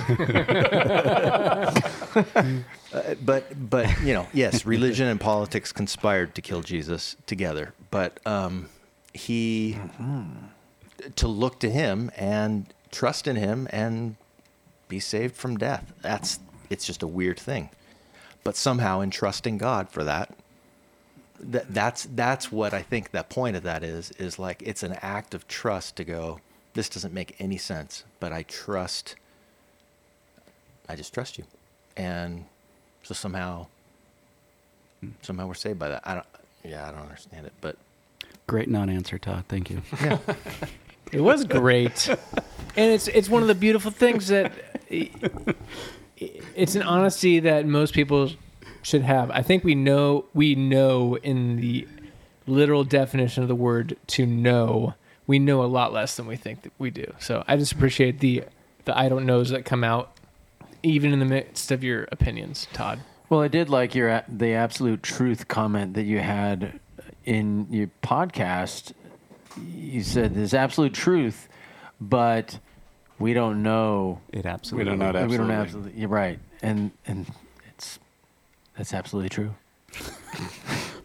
Uh, 2.93 3.15
but 3.25 3.69
but 3.69 3.89
you 4.01 4.13
know, 4.13 4.25
yes, 4.31 4.65
religion 4.65 5.07
and 5.07 5.19
politics 5.19 5.73
conspired 5.73 6.33
to 6.35 6.41
kill 6.41 6.61
Jesus 6.61 7.17
together. 7.25 7.73
But 7.91 8.19
um, 8.25 8.69
he 9.13 9.77
to 11.17 11.27
look 11.27 11.59
to 11.59 11.69
him 11.69 12.09
and 12.15 12.73
trust 12.91 13.27
in 13.27 13.35
him 13.35 13.67
and 13.71 14.15
be 14.87 14.99
saved 15.01 15.35
from 15.35 15.57
death. 15.57 15.91
That's 16.01 16.39
it's 16.69 16.85
just 16.85 17.03
a 17.03 17.07
weird 17.07 17.37
thing. 17.39 17.69
But 18.45 18.55
somehow 18.55 19.01
in 19.01 19.09
trusting 19.09 19.57
God 19.57 19.89
for 19.89 20.03
that, 20.05 20.33
that 21.39 21.73
that's 21.73 22.07
that's 22.15 22.51
what 22.51 22.73
I 22.73 22.81
think 22.81 23.11
the 23.11 23.23
point 23.23 23.55
of 23.55 23.63
that 23.63 23.83
is 23.83 24.11
is 24.11 24.39
like 24.39 24.61
it's 24.65 24.83
an 24.83 24.93
act 25.01 25.33
of 25.33 25.47
trust 25.47 25.95
to 25.97 26.03
go. 26.03 26.39
This 26.73 26.89
doesn't 26.89 27.13
make 27.13 27.35
any 27.39 27.57
sense, 27.57 28.03
but 28.19 28.33
I 28.33 28.43
trust. 28.43 29.15
I 30.87 30.95
just 30.95 31.13
trust 31.13 31.37
you, 31.37 31.45
and 31.97 32.45
so 33.03 33.13
somehow, 33.13 33.67
somehow 35.21 35.47
we're 35.47 35.53
saved 35.55 35.79
by 35.79 35.89
that. 35.89 36.01
I 36.05 36.15
don't. 36.15 36.25
Yeah, 36.63 36.87
I 36.87 36.91
don't 36.91 37.01
understand 37.01 37.45
it, 37.45 37.53
but 37.61 37.77
Great 38.47 38.69
non-answer, 38.69 39.17
Todd. 39.17 39.45
Thank 39.47 39.69
you. 39.71 39.81
Yeah. 40.01 40.19
it 41.11 41.21
was 41.21 41.45
great, 41.45 42.07
and 42.09 42.91
it's 42.91 43.07
it's 43.07 43.27
one 43.27 43.41
of 43.41 43.47
the 43.47 43.55
beautiful 43.55 43.89
things 43.89 44.27
that 44.27 44.51
it's 46.17 46.75
an 46.75 46.83
honesty 46.83 47.39
that 47.39 47.65
most 47.65 47.93
people 47.95 48.31
should 48.85 49.01
have. 49.01 49.31
I 49.31 49.41
think 49.41 49.63
we 49.63 49.73
know 49.73 50.25
we 50.35 50.53
know 50.53 51.15
in 51.17 51.55
the 51.55 51.87
literal 52.45 52.83
definition 52.83 53.41
of 53.41 53.49
the 53.49 53.55
word 53.55 53.97
to 54.07 54.27
know. 54.27 54.93
We 55.25 55.39
know 55.39 55.63
a 55.63 55.65
lot 55.65 55.91
less 55.91 56.15
than 56.15 56.27
we 56.27 56.35
think 56.35 56.61
that 56.61 56.71
we 56.77 56.91
do. 56.91 57.11
So 57.19 57.43
I 57.47 57.57
just 57.57 57.71
appreciate 57.71 58.19
the 58.19 58.43
the 58.85 58.95
I 58.95 59.09
don't 59.09 59.25
knows 59.25 59.49
that 59.49 59.65
come 59.65 59.83
out, 59.83 60.11
even 60.83 61.13
in 61.13 61.19
the 61.19 61.25
midst 61.25 61.71
of 61.71 61.83
your 61.83 62.07
opinions, 62.11 62.67
Todd. 62.73 62.99
Well, 63.27 63.41
I 63.41 63.47
did 63.47 63.69
like 63.71 63.95
your 63.95 64.23
the 64.27 64.53
absolute 64.53 65.01
truth 65.01 65.47
comment 65.47 65.95
that 65.95 66.03
you 66.03 66.19
had 66.19 66.79
in 67.25 67.65
your 67.71 67.89
podcast. 68.03 68.93
You 69.65 70.03
said 70.03 70.35
there's 70.35 70.53
absolute 70.53 70.93
truth, 70.93 71.49
but 71.99 72.59
we 73.17 73.33
don't 73.33 73.63
know. 73.63 74.21
It 74.31 74.45
absolutely. 74.45 74.83
We 74.83 74.89
don't 74.91 74.99
know 74.99 75.11
that. 75.11 75.27
We 75.27 75.37
don't 75.37 75.49
Absolutely. 75.49 75.55
absolutely. 75.55 75.99
You're 76.01 76.09
right, 76.09 76.39
and 76.61 76.91
and 77.07 77.25
it's 77.25 77.31
that's 78.77 78.93
absolutely 78.93 79.29
true. 79.29 79.53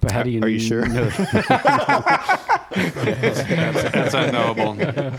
But 0.01 0.13
how 0.13 0.23
do 0.23 0.31
you? 0.31 0.41
Are 0.43 0.49
you 0.49 0.59
sure? 0.59 0.87
know- 0.89 1.11
That's 2.71 4.15
unknowable. 4.15 4.75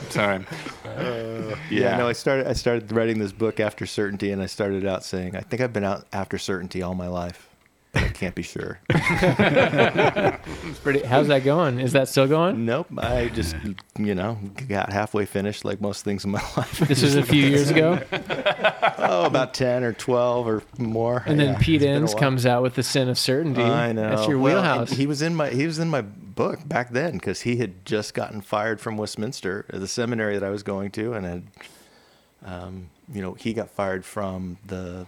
Sorry. 0.09 0.43
Uh, 0.83 1.55
yeah, 1.69 1.97
no, 1.97 2.07
I 2.07 2.13
started 2.13 2.47
I 2.47 2.53
started 2.53 2.91
writing 2.91 3.19
this 3.19 3.31
book 3.31 3.59
after 3.59 3.85
certainty, 3.85 4.31
and 4.31 4.41
I 4.41 4.47
started 4.47 4.83
out 4.87 5.03
saying, 5.03 5.35
I 5.35 5.41
think 5.41 5.61
I've 5.61 5.71
been 5.71 5.83
out 5.83 6.07
after 6.11 6.39
certainty 6.39 6.81
all 6.81 6.95
my 6.95 7.07
life, 7.07 7.47
but 7.50 7.50
I 7.93 8.07
can't 8.09 8.35
be 8.35 8.41
sure. 8.43 8.79
It's 10.63 10.79
pretty. 10.79 11.03
How's 11.03 11.27
that 11.27 11.43
going? 11.43 11.79
Is 11.79 11.93
that 11.93 12.07
still 12.07 12.27
going? 12.27 12.65
nope, 12.65 12.87
I 12.97 13.27
just 13.29 13.55
you 13.97 14.15
know 14.15 14.39
got 14.67 14.91
halfway 14.91 15.25
finished, 15.25 15.65
like 15.65 15.81
most 15.81 16.03
things 16.03 16.23
in 16.25 16.31
my 16.31 16.41
life. 16.57 16.79
This 16.79 17.01
was 17.03 17.15
a 17.15 17.23
few 17.23 17.45
years 17.45 17.69
ago, 17.69 17.99
oh, 18.97 19.25
about 19.25 19.53
ten 19.53 19.83
or 19.83 19.93
twelve 19.93 20.47
or 20.47 20.63
more. 20.77 21.23
and 21.25 21.39
then 21.39 21.53
Yeah, 21.53 21.59
Pete 21.59 21.75
it's 21.81 21.85
been 21.85 21.93
a 21.93 21.97
Enns 21.97 22.15
comes 22.15 22.45
out 22.45 22.63
with 22.63 22.75
the 22.75 22.83
sin 22.83 23.09
of 23.09 23.17
certainty. 23.17 23.61
I 23.61 23.91
know. 23.91 24.09
That's 24.15 24.27
your 24.27 24.39
Well, 24.39 24.55
wheelhouse. 24.55 24.91
He 24.91 25.05
was 25.05 25.21
in 25.21 25.35
my 25.35 25.49
he 25.49 25.65
was 25.65 25.79
in 25.79 25.89
my 25.89 26.01
book 26.01 26.67
back 26.67 26.91
then 26.91 27.13
because 27.13 27.41
he 27.41 27.57
had 27.57 27.85
just 27.85 28.13
gotten 28.13 28.41
fired 28.41 28.79
from 28.79 28.97
Westminster, 28.97 29.65
uh, 29.71 29.79
the 29.79 29.87
seminary 29.87 30.37
that 30.39 30.45
I 30.45 30.49
was 30.49 30.63
going 30.63 30.91
to, 30.91 31.13
and 31.13 31.25
had, 31.25 31.43
um, 32.45 32.89
you 33.13 33.21
know, 33.21 33.33
he 33.33 33.53
got 33.53 33.69
fired 33.69 34.05
from 34.05 34.57
the 34.65 35.05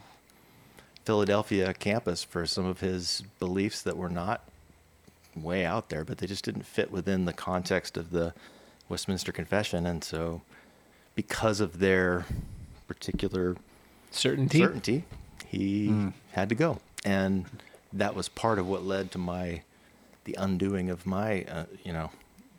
Philadelphia 1.05 1.73
campus 1.73 2.23
for 2.23 2.45
some 2.45 2.65
of 2.65 2.79
his 2.79 3.23
beliefs 3.39 3.81
that 3.81 3.97
were 3.97 4.09
not 4.09 4.47
way 5.35 5.65
out 5.65 5.89
there, 5.89 6.03
but 6.03 6.19
they 6.19 6.27
just 6.27 6.45
didn't 6.45 6.63
fit 6.63 6.91
within 6.91 7.25
the 7.25 7.33
context 7.33 7.97
of 7.97 8.11
the 8.11 8.33
Westminster 8.89 9.31
Confession, 9.31 9.85
and 9.85 10.03
so 10.03 10.41
because 11.15 11.59
of 11.59 11.79
their 11.79 12.25
particular 12.87 13.55
certainty. 14.11 14.59
certainty, 14.59 15.03
he 15.47 16.11
had 16.31 16.49
to 16.49 16.55
go, 16.55 16.79
and 17.03 17.45
that 17.91 18.15
was 18.15 18.29
part 18.29 18.59
of 18.59 18.67
what 18.67 18.83
led 18.83 19.11
to 19.11 19.17
my 19.17 19.61
the 20.25 20.35
undoing 20.37 20.89
of 20.89 21.05
my 21.05 21.43
uh, 21.43 21.65
you 21.83 21.91
know 21.91 22.11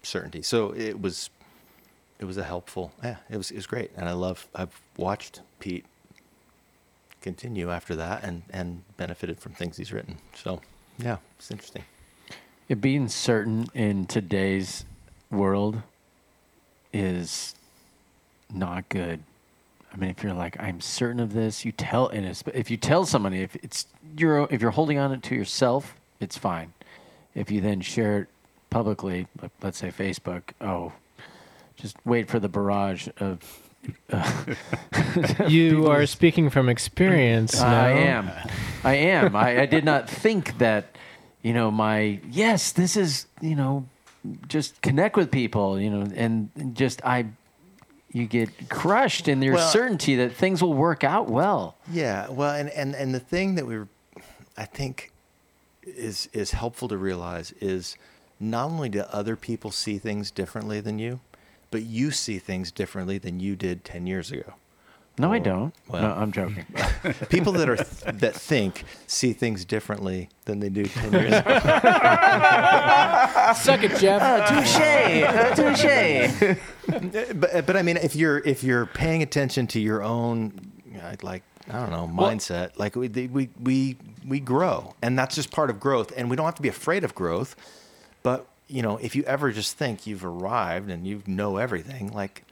certainty. 0.03 0.43
So 0.43 0.75
it 0.75 1.01
was 1.01 1.31
it 2.19 2.25
was 2.25 2.37
a 2.37 2.45
helpful 2.45 2.93
yeah 3.03 3.17
it 3.31 3.37
was 3.37 3.51
it 3.51 3.57
was 3.57 3.67
great, 3.67 3.91
and 3.97 4.09
I 4.09 4.13
love 4.13 4.49
I've 4.55 4.81
watched 4.97 5.41
Pete 5.61 5.87
continue 7.25 7.71
after 7.71 7.97
that 7.97 8.23
and 8.23 8.43
and 8.51 8.83
benefited 8.99 9.41
from 9.41 9.53
things 9.53 9.79
he's 9.79 9.93
written. 9.93 10.19
So 10.35 10.61
yeah, 10.99 11.17
it's 11.39 11.51
interesting. 11.51 11.85
It 12.69 12.81
being 12.81 13.09
certain 13.09 13.67
in 13.75 14.07
today's 14.07 14.85
world 15.31 15.83
is 16.93 17.55
not 18.53 18.89
good. 18.89 19.23
I 19.93 19.97
mean, 19.97 20.11
if 20.11 20.23
you're 20.23 20.35
like, 20.35 20.61
I'm 20.61 20.81
certain 20.81 21.21
of 21.21 21.33
this, 21.33 21.65
you 21.65 21.73
tell, 21.73 22.09
and 22.09 22.27
if 22.53 22.71
you 22.71 22.77
tell 22.77 23.07
somebody, 23.07 23.41
if 23.43 23.57
it's 23.57 23.87
you're 24.17 24.47
if 24.51 24.61
you're 24.61 24.73
holding 24.73 24.99
on 24.99 25.11
it 25.13 25.23
to 25.25 25.35
yourself, 25.35 25.95
it's 26.21 26.37
fine. 26.37 26.75
If 27.35 27.51
you 27.51 27.61
then 27.61 27.81
share 27.81 28.19
it 28.19 28.29
publicly, 28.71 29.27
let's 29.63 29.79
say 29.79 29.89
Facebook, 29.89 30.43
oh, 30.61 30.93
just 31.77 31.97
wait 32.05 32.29
for 32.29 32.39
the 32.39 32.49
barrage 32.49 33.09
of. 33.19 33.64
You 35.49 35.91
are 35.91 36.07
speaking 36.07 36.51
from 36.51 36.69
experience. 36.69 37.61
I 37.61 37.91
am, 37.91 38.31
I 38.83 38.95
am. 38.95 39.37
I, 39.37 39.61
I 39.63 39.67
did 39.67 39.85
not 39.85 40.09
think 40.09 40.59
that, 40.59 40.97
you 41.43 41.53
know, 41.53 41.71
my 41.71 42.21
yes, 42.31 42.73
this 42.73 42.97
is 42.97 43.27
you 43.41 43.55
know, 43.55 43.87
just 44.49 44.81
connect 44.83 45.17
with 45.17 45.31
people, 45.31 45.79
you 45.81 45.91
know, 45.91 46.07
and 46.15 46.51
just 46.75 47.05
I, 47.05 47.27
you 48.13 48.27
get 48.27 48.69
crushed 48.69 49.29
in 49.29 49.41
your 49.43 49.55
Well- 49.55 49.69
certainty 49.71 50.17
that 50.17 50.33
things 50.35 50.63
will 50.63 50.75
work 50.75 51.05
out 51.05 51.29
well. 51.29 51.77
Yeah, 51.91 52.29
well, 52.29 52.55
and 52.55 52.71
and 52.71 52.95
and 52.95 53.15
the 53.15 53.21
thing 53.21 53.55
that 53.57 53.67
we, 53.67 53.79
were, 53.79 53.89
I 54.57 54.65
think, 54.65 55.13
is 55.85 56.29
is 56.33 56.53
helpful 56.53 56.89
to 56.89 56.97
realize 56.97 57.53
is 57.61 57.97
not 58.41 58.67
only 58.71 58.89
do 58.89 59.01
other 59.11 59.37
people 59.37 59.71
see 59.71 59.99
things 59.99 60.31
differently 60.31 60.81
than 60.81 60.99
you, 60.99 61.21
but 61.75 61.83
you 61.83 62.13
see 62.13 62.39
things 62.39 62.71
differently 62.71 63.19
than 63.19 63.41
you 63.41 63.57
did 63.57 63.83
ten 63.83 64.07
years 64.07 64.31
ago. 64.31 64.55
No, 65.19 65.33
I 65.33 65.41
don't. 65.41 65.75
well- 65.89 66.03
no, 66.03 66.13
I'm 66.13 66.31
joking. 66.31 66.65
People 67.31 67.53
that 67.55 67.69
are 67.69 67.75
that 68.13 68.33
think 68.37 68.85
see 69.09 69.33
things 69.33 69.65
differently 69.65 70.29
than 70.45 70.61
they 70.61 70.69
do 70.69 70.85
ten 70.85 71.13
years 71.13 71.33
ago. 71.33 71.43
Suck 73.57 73.83
it, 73.83 73.97
Jeff. 73.99 74.49
touche, 74.49 75.57
touche. 75.57 76.55
but 77.35 77.67
but 77.67 77.77
I 77.77 77.83
mean, 77.83 77.97
if 77.97 78.15
you're 78.15 78.39
if 78.39 78.63
you're 78.63 78.87
paying 78.87 79.21
attention 79.25 79.67
to 79.67 79.81
your 79.81 80.05
own, 80.05 80.53
uh, 81.03 81.17
like 81.23 81.43
I 81.69 81.73
don't 81.81 81.91
know, 81.91 82.07
mindset, 82.07 82.79
like 82.79 82.95
we 82.95 83.09
we 83.09 83.49
we 83.61 83.97
we 84.25 84.39
grow, 84.39 84.95
and 85.03 85.19
that's 85.19 85.35
just 85.35 85.51
part 85.51 85.71
of 85.71 85.81
growth, 85.81 86.13
and 86.17 86.31
we 86.31 86.37
don't 86.37 86.47
have 86.47 86.55
to 86.55 86.63
be 86.63 86.69
afraid 86.69 87.03
of 87.03 87.17
growth. 87.17 87.57
But 88.23 88.47
you 88.69 88.83
know, 88.83 88.97
if 88.99 89.15
you 89.15 89.23
ever 89.25 89.53
just 89.53 89.77
think 89.77 90.07
you've 90.07 90.25
arrived 90.25 90.91
and 90.91 91.07
you 91.07 91.23
know 91.27 91.57
everything, 91.57 92.13
like 92.13 92.45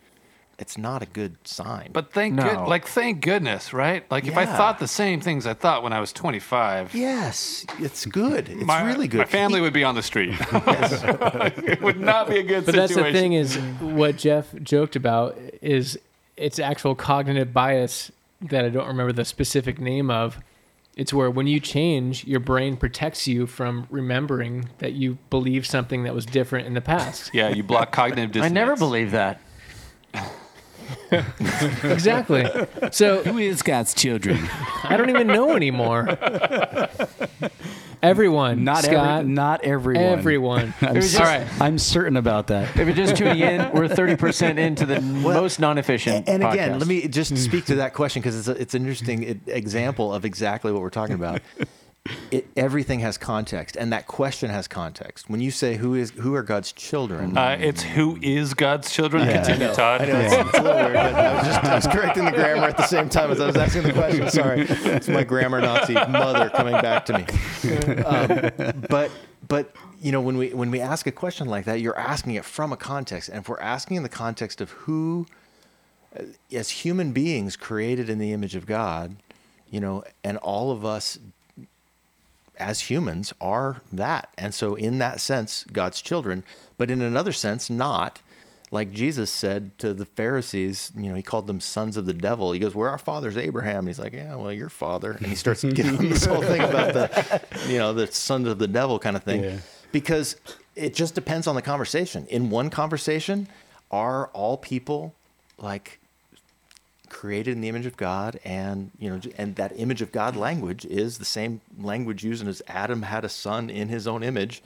it's 0.58 0.78
not 0.78 1.02
a 1.02 1.06
good 1.06 1.36
sign. 1.44 1.90
But 1.92 2.12
thank 2.12 2.34
No. 2.34 2.44
good, 2.44 2.58
like 2.68 2.86
thank 2.86 3.20
goodness, 3.20 3.72
right? 3.72 4.08
Like 4.10 4.26
if 4.26 4.36
I 4.36 4.46
thought 4.46 4.78
the 4.78 4.86
same 4.86 5.20
things 5.20 5.46
I 5.46 5.54
thought 5.54 5.82
when 5.82 5.92
I 5.92 6.00
was 6.00 6.12
25, 6.12 6.94
yes, 6.94 7.66
it's 7.78 8.06
good. 8.06 8.48
It's 8.48 8.64
my, 8.64 8.86
really 8.86 9.08
good. 9.08 9.18
My 9.18 9.24
family 9.24 9.60
would 9.60 9.72
be 9.72 9.84
on 9.84 9.94
the 9.94 10.02
street. 10.02 10.36
it 10.40 11.82
would 11.82 11.98
not 11.98 12.28
be 12.28 12.38
a 12.38 12.42
good 12.42 12.66
But 12.66 12.76
that's 12.76 12.94
the 12.94 13.10
thing 13.10 13.32
is 13.32 13.56
what 13.80 14.16
Jeff 14.18 14.54
joked 14.62 14.94
about 14.94 15.36
is 15.60 15.98
it's 16.36 16.58
actual 16.58 16.94
cognitive 16.94 17.52
bias 17.52 18.12
that 18.42 18.64
I 18.64 18.68
don't 18.68 18.88
remember 18.88 19.12
the 19.12 19.24
specific 19.24 19.80
name 19.80 20.10
of. 20.10 20.38
It's 20.96 21.12
where 21.12 21.30
when 21.30 21.46
you 21.46 21.58
change, 21.58 22.26
your 22.26 22.40
brain 22.40 22.76
protects 22.76 23.26
you 23.26 23.46
from 23.46 23.86
remembering 23.90 24.68
that 24.78 24.92
you 24.92 25.16
believe 25.30 25.66
something 25.66 26.04
that 26.04 26.14
was 26.14 26.26
different 26.26 26.66
in 26.66 26.74
the 26.74 26.82
past. 26.82 27.30
Yeah, 27.32 27.48
you 27.48 27.62
block 27.62 27.92
cognitive 27.92 28.32
dissonance. 28.32 28.50
I 28.50 28.54
never 28.54 28.76
believed 28.76 29.12
that. 29.12 29.40
exactly. 31.84 32.46
So 32.90 33.22
Who 33.24 33.38
is 33.38 33.62
God's 33.62 33.94
children? 33.94 34.48
I 34.84 34.96
don't 34.96 35.10
even 35.10 35.26
know 35.26 35.54
anymore. 35.56 36.18
Everyone, 38.02 38.64
Not 38.64 38.82
Scott, 38.82 39.20
every, 39.20 39.32
not 39.32 39.62
everyone. 39.62 40.02
everyone. 40.18 40.74
I'm, 40.80 40.96
just- 40.96 41.20
All 41.20 41.24
right. 41.24 41.46
I'm 41.60 41.78
certain 41.78 42.16
about 42.16 42.48
that. 42.48 42.76
If 42.76 42.88
you're 42.88 42.96
just 42.96 43.16
tuning 43.16 43.38
in, 43.38 43.60
we're 43.72 43.86
30% 43.88 44.58
into 44.58 44.86
the 44.86 45.00
most 45.00 45.60
non-efficient. 45.60 46.28
And 46.28 46.42
again, 46.42 46.80
let 46.80 46.88
me 46.88 47.06
just 47.06 47.36
speak 47.36 47.66
to 47.66 47.76
that 47.76 47.94
question 47.94 48.20
because 48.20 48.36
it's, 48.36 48.48
a, 48.48 48.60
it's 48.60 48.74
an 48.74 48.82
interesting 48.82 49.40
example 49.46 50.12
of 50.12 50.24
exactly 50.24 50.72
what 50.72 50.82
we're 50.82 50.90
talking 50.90 51.14
about. 51.14 51.42
It, 52.32 52.48
everything 52.56 52.98
has 53.00 53.16
context, 53.16 53.76
and 53.76 53.92
that 53.92 54.08
question 54.08 54.50
has 54.50 54.66
context. 54.66 55.30
When 55.30 55.40
you 55.40 55.52
say 55.52 55.76
who 55.76 55.94
is 55.94 56.10
who 56.10 56.34
are 56.34 56.42
God's 56.42 56.72
children, 56.72 57.38
Uh, 57.38 57.56
it's 57.60 57.82
who 57.82 58.18
is 58.20 58.54
God's 58.54 58.90
children. 58.90 59.24
Yeah, 59.24 59.34
Continue, 59.34 59.68
know. 59.68 59.74
Todd. 59.74 60.02
I 60.02 60.06
know 60.06 60.18
it's, 60.18 60.34
it's 60.34 60.58
a 60.58 60.62
little 60.62 60.80
weird, 60.80 60.94
but 60.94 61.14
I 61.14 61.34
was 61.34 61.46
just 61.46 61.64
I 61.64 61.74
was 61.76 61.86
correcting 61.86 62.24
the 62.24 62.32
grammar 62.32 62.66
at 62.66 62.76
the 62.76 62.86
same 62.86 63.08
time 63.08 63.30
as 63.30 63.40
I 63.40 63.46
was 63.46 63.54
asking 63.56 63.84
the 63.84 63.92
question. 63.92 64.28
Sorry, 64.30 64.62
it's 64.68 65.06
my 65.06 65.22
grammar 65.22 65.60
Nazi 65.60 65.94
mother 65.94 66.50
coming 66.50 66.72
back 66.72 67.06
to 67.06 67.18
me. 67.18 68.02
Um, 68.02 68.82
but 68.90 69.12
but 69.46 69.76
you 70.00 70.10
know 70.10 70.20
when 70.20 70.36
we 70.36 70.48
when 70.48 70.72
we 70.72 70.80
ask 70.80 71.06
a 71.06 71.12
question 71.12 71.46
like 71.46 71.66
that, 71.66 71.80
you're 71.80 71.98
asking 71.98 72.34
it 72.34 72.44
from 72.44 72.72
a 72.72 72.76
context, 72.76 73.28
and 73.28 73.38
if 73.38 73.48
we're 73.48 73.60
asking 73.60 73.98
in 73.98 74.02
the 74.02 74.08
context 74.08 74.60
of 74.60 74.70
who, 74.70 75.26
uh, 76.18 76.24
as 76.52 76.70
human 76.70 77.12
beings 77.12 77.54
created 77.54 78.10
in 78.10 78.18
the 78.18 78.32
image 78.32 78.56
of 78.56 78.66
God, 78.66 79.14
you 79.70 79.78
know, 79.78 80.02
and 80.24 80.36
all 80.38 80.72
of 80.72 80.84
us 80.84 81.20
as 82.58 82.80
humans 82.90 83.32
are 83.40 83.80
that. 83.92 84.28
And 84.38 84.54
so, 84.54 84.74
in 84.74 84.98
that 84.98 85.20
sense, 85.20 85.64
God's 85.72 86.00
children, 86.02 86.44
but 86.78 86.90
in 86.90 87.00
another 87.02 87.32
sense, 87.32 87.68
not. 87.70 88.20
Like 88.70 88.90
Jesus 88.90 89.30
said 89.30 89.76
to 89.80 89.92
the 89.92 90.06
Pharisees, 90.06 90.92
you 90.96 91.10
know, 91.10 91.14
he 91.14 91.22
called 91.22 91.46
them 91.46 91.60
sons 91.60 91.98
of 91.98 92.06
the 92.06 92.14
devil. 92.14 92.52
He 92.52 92.58
goes, 92.58 92.74
"We're 92.74 92.88
our 92.88 92.96
father's 92.96 93.36
Abraham." 93.36 93.80
And 93.80 93.88
he's 93.88 93.98
like, 93.98 94.14
"Yeah, 94.14 94.34
well, 94.36 94.50
your 94.52 94.70
father." 94.70 95.12
And 95.12 95.26
he 95.26 95.34
starts 95.34 95.62
giving 95.78 95.96
them 95.98 96.08
this 96.08 96.24
whole 96.24 96.40
thing 96.40 96.62
about 96.62 96.94
the, 96.94 97.42
you 97.70 97.76
know, 97.78 97.92
the 97.92 98.06
sons 98.06 98.48
of 98.48 98.58
the 98.58 98.66
devil 98.68 98.98
kind 98.98 99.14
of 99.14 99.24
thing, 99.24 99.44
Yeah. 99.44 99.58
because 99.92 100.36
it 100.74 100.94
just 100.94 101.14
depends 101.14 101.46
on 101.46 101.54
the 101.54 101.60
conversation. 101.60 102.26
In 102.28 102.48
one 102.48 102.70
conversation, 102.70 103.46
are 103.90 104.28
all 104.28 104.56
people 104.56 105.12
like 105.58 105.98
created 107.12 107.52
in 107.52 107.60
the 107.60 107.68
image 107.68 107.86
of 107.86 107.96
God, 107.96 108.40
and 108.42 108.90
you 108.98 109.10
know, 109.10 109.20
and 109.36 109.54
that 109.56 109.72
image 109.76 110.00
of 110.00 110.10
God 110.10 110.34
language 110.34 110.86
is 110.86 111.18
the 111.18 111.24
same 111.24 111.60
language 111.78 112.24
used 112.24 112.46
as 112.48 112.62
Adam 112.66 113.02
had 113.02 113.24
a 113.24 113.28
son 113.28 113.68
in 113.68 113.88
his 113.88 114.08
own 114.08 114.22
image, 114.22 114.62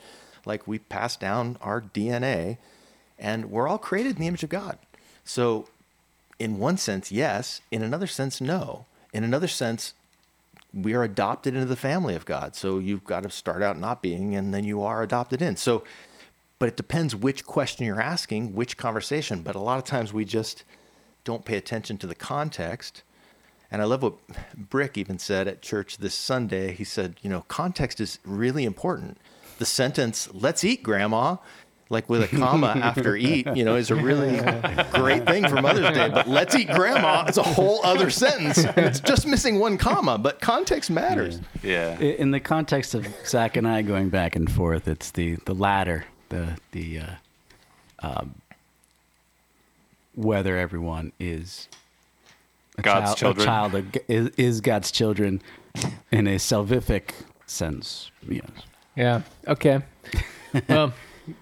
like 0.47 0.67
we 0.67 0.79
pass 0.79 1.17
down 1.17 1.59
our 1.61 1.81
DNA, 1.81 2.57
and 3.19 3.51
we're 3.51 3.67
all 3.69 3.79
created 3.79 4.15
in 4.15 4.21
the 4.21 4.29
image 4.29 4.45
of 4.45 4.49
God. 4.49 4.79
So, 5.25 5.67
in 6.39 6.59
one 6.59 6.77
sense, 6.77 7.11
yes. 7.11 7.61
In 7.73 7.83
another 7.83 8.07
sense, 8.07 8.41
no. 8.41 8.87
In 9.13 9.25
another 9.25 9.49
sense, 9.49 9.95
we 10.73 10.95
are 10.95 11.03
adopted 11.03 11.55
into 11.55 11.67
the 11.67 11.77
family 11.77 12.15
of 12.15 12.27
God. 12.27 12.55
So 12.55 12.79
you've 12.79 13.05
got 13.05 13.25
to 13.25 13.31
start 13.31 13.63
out 13.63 13.79
not 13.79 14.03
being, 14.03 14.37
and 14.37 14.55
then 14.55 14.65
you 14.65 14.83
are 14.83 15.03
adopted 15.03 15.43
in. 15.43 15.57
So, 15.57 15.83
but 16.59 16.69
it 16.69 16.77
depends 16.77 17.17
which 17.17 17.45
question 17.45 17.87
you're 17.87 18.01
asking, 18.01 18.55
which 18.55 18.77
conversation. 18.77 19.43
But 19.43 19.57
a 19.57 19.61
lot 19.61 19.79
of 19.79 19.85
times 19.85 20.13
we 20.13 20.25
just 20.25 20.65
don't 21.27 21.45
pay 21.45 21.57
attention 21.59 21.99
to 21.99 22.07
the 22.07 22.15
context. 22.15 23.03
And 23.71 23.83
I 23.83 23.85
love 23.85 24.03
what 24.03 24.15
Brick 24.57 24.97
even 24.97 25.19
said 25.19 25.49
at 25.49 25.61
church 25.61 25.99
this 25.99 26.15
Sunday. 26.15 26.73
He 26.73 26.85
said, 26.85 27.17
you 27.21 27.29
know, 27.29 27.45
context 27.49 28.01
is 28.01 28.21
really 28.25 28.65
important. 28.65 29.19
The 29.59 29.67
sentence, 29.67 30.29
let's 30.33 30.63
eat, 30.63 30.85
Grandma, 30.85 31.37
like 31.91 32.09
with 32.09 32.23
a 32.33 32.37
comma 32.37 32.69
after 32.83 33.17
eat, 33.17 33.47
you 33.57 33.65
know, 33.65 33.75
is 33.75 33.91
a 33.91 33.97
really 33.97 34.37
great 34.93 35.27
thing 35.27 35.49
for 35.49 35.61
Mother's 35.61 35.93
Day. 35.97 36.09
But 36.09 36.29
let's 36.29 36.55
eat, 36.55 36.69
Grandma 36.69 37.25
is 37.29 37.39
a 37.39 37.43
whole 37.43 37.85
other 37.85 38.09
sentence. 38.09 38.59
And 38.65 38.79
it's 38.87 39.01
just 39.01 39.27
missing 39.27 39.59
one 39.59 39.79
comma, 39.79 40.17
but 40.17 40.41
context 40.41 40.89
matters. 40.89 41.41
Yeah. 41.65 41.97
I- 41.99 42.05
In 42.05 42.31
the 42.31 42.41
context 42.41 42.95
of 42.95 43.07
Zach 43.27 43.57
and 43.57 43.67
I 43.67 43.83
going 43.83 44.11
back 44.11 44.37
and 44.37 44.51
forth, 44.51 44.87
it's 44.87 45.11
the 45.11 45.37
the 45.45 45.55
latter, 45.55 46.05
the 46.29 46.57
the 46.71 47.01
uh, 47.01 47.07
um, 48.01 48.35
whether 50.17 50.57
everyone 50.57 51.13
is 51.21 51.69
a 52.79 52.83
God's 52.83 53.07
child, 53.15 53.17
children. 53.19 53.43
A 53.43 53.47
child 53.47 53.75
of, 53.75 53.97
is, 54.09 54.29
is 54.37 54.61
God's 54.61 54.91
children 54.91 55.41
in 56.11 56.27
a 56.27 56.37
salvific 56.37 57.11
sense. 57.47 58.11
Yes. 58.29 58.49
Yeah. 58.97 59.23
Okay. 59.47 59.81
Well, 60.69 60.95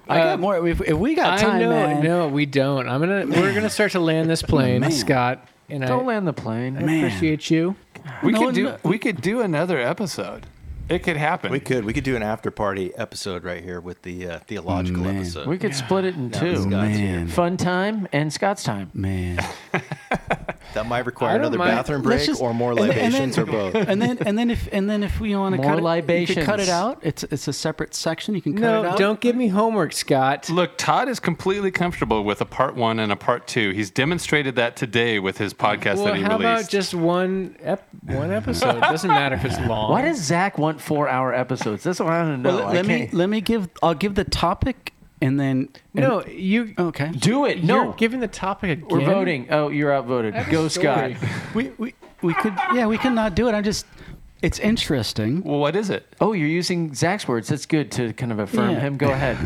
I 0.08 0.18
uh, 0.20 0.24
got 0.24 0.40
more. 0.40 0.66
If, 0.66 0.80
if 0.80 0.96
we 0.96 1.14
got 1.14 1.38
time, 1.38 1.50
I 1.56 1.58
know. 1.60 1.68
man. 1.70 2.02
No, 2.02 2.26
we 2.28 2.46
don't. 2.46 2.88
I'm 2.88 2.98
gonna. 3.00 3.26
We're 3.26 3.54
gonna 3.54 3.70
start 3.70 3.92
to 3.92 4.00
land 4.00 4.28
this 4.28 4.42
plane, 4.52 4.80
Man. 4.80 4.90
Scott. 4.90 5.46
And 5.68 5.86
Don't 5.86 6.02
I, 6.04 6.06
land 6.06 6.26
the 6.26 6.32
plane. 6.32 6.76
I 6.76 6.80
Man. 6.82 7.04
appreciate 7.04 7.48
you. 7.50 7.76
We 8.22 8.32
No, 8.32 8.40
could 8.46 8.54
do 8.54 8.62
no. 8.64 8.78
we 8.82 8.98
could 8.98 9.20
do 9.20 9.40
another 9.40 9.78
episode. 9.78 10.46
It 10.88 10.98
could 11.02 11.16
happen. 11.16 11.50
We 11.50 11.60
could 11.60 11.84
we 11.84 11.92
could 11.94 12.04
do 12.04 12.14
an 12.14 12.22
after 12.22 12.50
party 12.50 12.94
episode 12.94 13.42
right 13.42 13.62
here 13.62 13.80
with 13.80 14.02
the 14.02 14.28
uh, 14.28 14.38
theological 14.40 15.04
Man. 15.04 15.16
episode. 15.16 15.48
We 15.48 15.56
could 15.56 15.74
split 15.74 16.04
it 16.04 16.14
in 16.14 16.30
two. 16.30 16.56
Scott's. 16.56 16.70
Man. 16.72 17.28
Fun 17.28 17.56
time 17.56 18.06
and 18.12 18.32
Scott's 18.32 18.62
time. 18.62 18.90
Man. 18.92 19.38
That 20.74 20.86
might 20.86 21.06
require 21.06 21.36
another 21.36 21.58
mind. 21.58 21.76
bathroom 21.76 22.02
break 22.02 22.24
just- 22.26 22.40
or 22.42 22.52
more 22.52 22.70
and 22.72 22.78
then- 22.80 22.90
and 22.90 22.98
libations 23.14 23.36
then- 23.36 23.48
or 23.48 23.70
both. 23.72 23.74
And 23.88 24.02
then 24.02 24.18
and 24.26 24.38
then 24.38 24.50
if 24.50 24.68
and 24.72 24.88
then 24.90 25.02
if 25.02 25.20
we 25.20 25.34
want 25.36 25.54
to 25.56 25.62
More 25.62 25.76
cut 25.80 26.08
it, 26.10 26.20
you 26.28 26.34
can 26.34 26.44
cut 26.44 26.60
it 26.60 26.68
out. 26.68 26.98
It's 27.02 27.22
it's 27.24 27.48
a 27.48 27.52
separate 27.52 27.94
section. 27.94 28.34
You 28.34 28.42
can 28.42 28.54
cut 28.54 28.60
No, 28.60 28.82
it 28.82 28.86
out. 28.90 28.98
don't 28.98 29.20
give 29.20 29.34
me 29.36 29.48
homework, 29.48 29.92
Scott. 29.92 30.48
Look, 30.50 30.76
Todd 30.76 31.08
is 31.08 31.20
completely 31.20 31.70
comfortable 31.70 32.24
with 32.24 32.40
a 32.40 32.44
part 32.44 32.74
one 32.76 32.98
and 32.98 33.10
a 33.12 33.16
part 33.16 33.46
two. 33.46 33.70
He's 33.70 33.90
demonstrated 33.90 34.56
that 34.56 34.76
today 34.76 35.18
with 35.18 35.38
his 35.38 35.54
podcast 35.54 35.96
Well, 35.96 36.06
that 36.06 36.16
he 36.16 36.22
how 36.22 36.38
released. 36.38 36.60
about 36.62 36.70
just 36.70 36.94
one 36.94 37.56
ep- 37.62 37.88
one 38.06 38.32
episode? 38.32 38.80
Doesn't 38.80 39.08
matter 39.08 39.36
if 39.36 39.44
it's 39.44 39.58
long. 39.66 39.90
Why 39.90 40.02
does 40.02 40.18
Zach 40.20 40.58
want 40.58 40.80
four-hour 40.80 41.32
episodes? 41.32 41.84
That's 41.84 42.00
what 42.00 42.12
I 42.12 42.22
want 42.24 42.42
to 42.42 42.50
know. 42.50 42.56
Well, 42.58 42.68
I 42.68 42.72
let 42.74 42.86
me 42.86 43.08
let 43.12 43.28
me 43.28 43.40
give. 43.40 43.68
I'll 43.82 43.94
give 43.94 44.14
the 44.16 44.24
topic 44.24 44.92
and 45.24 45.40
then 45.40 45.68
No, 45.94 46.20
and- 46.20 46.32
you. 46.32 46.74
okay. 46.78 47.10
do 47.10 47.46
it. 47.46 47.58
You're 47.58 47.84
No, 47.86 47.92
giving 47.92 48.20
the 48.20 48.28
topic 48.28 48.70
again. 48.70 48.86
we're 48.88 49.04
voting. 49.04 49.46
Oh, 49.50 49.68
you're 49.68 49.92
outvoted. 49.92 50.34
have 50.34 50.48
a 50.48 50.50
Go, 50.50 50.68
story. 50.68 51.14
Scott. 51.14 51.30
We 51.54 51.72
we 51.78 51.94
we 52.22 52.34
could 52.34 52.54
yeah 52.74 52.86
we 52.86 52.98
could 52.98 53.12
not 53.12 53.34
do 53.34 53.48
it. 53.48 53.52
I'm 53.52 53.64
just. 53.64 53.86
It's 54.42 54.58
interesting. 54.58 55.42
well, 55.42 55.58
what 55.58 55.74
is 55.74 55.88
it? 55.88 56.04
Oh, 56.20 56.34
you're 56.34 56.48
using 56.48 56.94
Zach's 56.94 57.26
words. 57.26 57.48
That's 57.48 57.64
good 57.64 57.90
to 57.92 58.12
kind 58.12 58.30
of 58.30 58.38
affirm 58.38 58.72
Yeah. 58.72 58.80
him. 58.80 58.96
Go 58.98 59.10
ahead. 59.10 59.38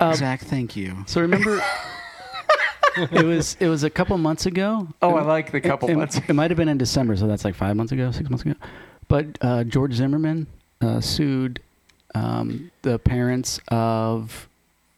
Zach, 0.14 0.40
thank 0.40 0.74
you. 0.74 1.04
So 1.06 1.20
remember, 1.20 1.60
it 2.96 3.24
was 3.26 3.56
it 3.60 3.68
was 3.68 3.84
a 3.84 3.90
couple 3.90 4.16
months 4.16 4.46
ago. 4.46 4.88
Oh, 5.02 5.14
I 5.16 5.22
like 5.22 5.52
the 5.52 5.60
couple 5.60 5.90
it, 5.90 5.96
months. 5.96 6.16
It, 6.16 6.32
might 6.32 6.50
have 6.50 6.56
been 6.56 6.68
in 6.68 6.78
December, 6.78 7.14
so 7.16 7.26
that's 7.26 7.44
like 7.44 7.54
five 7.54 7.76
months 7.76 7.92
ago, 7.92 8.10
six 8.10 8.30
months 8.30 8.44
ago. 8.44 8.54
But 9.08 9.36
uh, 9.42 9.64
George 9.64 9.92
Zimmerman 9.92 10.46
uh, 10.80 11.00
sued 11.02 11.60
um, 12.14 12.70
the 12.82 12.98
parents 12.98 13.60
of 13.68 14.48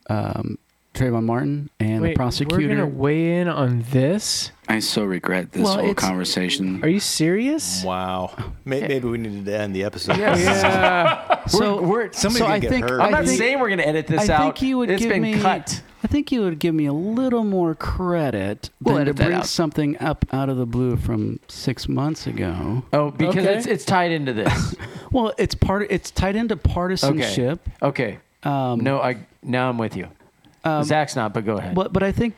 um, 0.09 0.59
Trayvon 0.95 1.25
Martin 1.25 1.71
and 1.79 2.03
Wait, 2.03 2.11
the 2.11 2.15
prosecutor. 2.17 2.57
We're 2.57 2.69
gonna 2.69 2.87
weigh 2.87 3.39
in 3.41 3.47
on 3.49 3.85
this. 3.91 4.51
I 4.69 4.81
so 4.81 5.05
regret 5.05 5.53
this 5.53 5.63
Well, 5.63 5.79
whole 5.79 5.95
conversation. 5.95 6.83
Are 6.83 6.89
you 6.89 6.99
serious? 7.01 7.85
Wow. 7.85 8.35
Maybe, 8.65 8.89
maybe 8.89 9.09
we 9.09 9.19
needed 9.19 9.45
to 9.47 9.57
end 9.59 9.75
the 9.77 9.85
episode. 9.85 10.17
Yeah. 10.19 11.45
so 11.47 11.77
We're- 11.77 11.87
we're- 11.87 12.09
somebody 12.13 12.39
so 12.41 12.47
could 12.47 12.53
I 12.55 12.59
get 12.59 12.71
think 12.71 12.89
hurt. 12.89 13.01
I 13.01 13.05
I'm 13.07 13.11
not 13.13 13.25
think, 13.27 13.39
saying 13.39 13.61
we're 13.61 13.69
going 13.69 13.79
to 13.79 13.87
edit 13.89 14.07
this 14.09 14.29
I 14.29 14.35
out. 14.35 14.41
think 14.43 14.63
you 14.63 14.79
would 14.79 14.91
it's 14.91 15.03
give 15.03 15.11
been 15.11 15.23
me. 15.23 15.41
cut. 15.41 15.83
I 16.03 16.07
think 16.07 16.31
you 16.33 16.43
would 16.43 16.59
give 16.59 16.75
me 16.75 16.87
a 16.87 16.93
little 16.93 17.45
more 17.45 17.75
credit 17.75 18.71
We'll 18.83 18.97
than 18.97 19.07
to 19.07 19.15
bring 19.15 19.33
out. 19.33 19.47
something 19.47 19.97
up 19.99 20.25
out 20.33 20.49
of 20.49 20.57
the 20.57 20.67
blue 20.67 20.97
from 20.97 21.41
six 21.49 21.89
months 21.89 22.27
ago. 22.27 22.83
Oh, 22.93 23.11
because 23.11 23.37
Okay. 23.45 23.55
it's 23.57 23.67
it's 23.67 23.85
tied 23.85 24.11
into 24.13 24.33
this. 24.33 24.75
Well, 25.11 25.33
it's 25.39 25.55
part. 25.55 25.87
It's 25.91 26.11
tied 26.11 26.37
into 26.37 26.55
partisanship. 26.57 27.67
Okay. 27.83 28.19
Um, 28.43 28.81
No, 28.81 29.01
I 29.01 29.17
now 29.43 29.69
I'm 29.69 29.79
with 29.79 29.97
you. 29.97 30.09
um, 30.65 30.83
Zach's 30.85 31.17
not, 31.17 31.33
but 31.35 31.45
go 31.45 31.57
ahead. 31.57 31.75
But 31.75 31.93
but 31.93 32.03
I 32.03 32.13
think, 32.13 32.35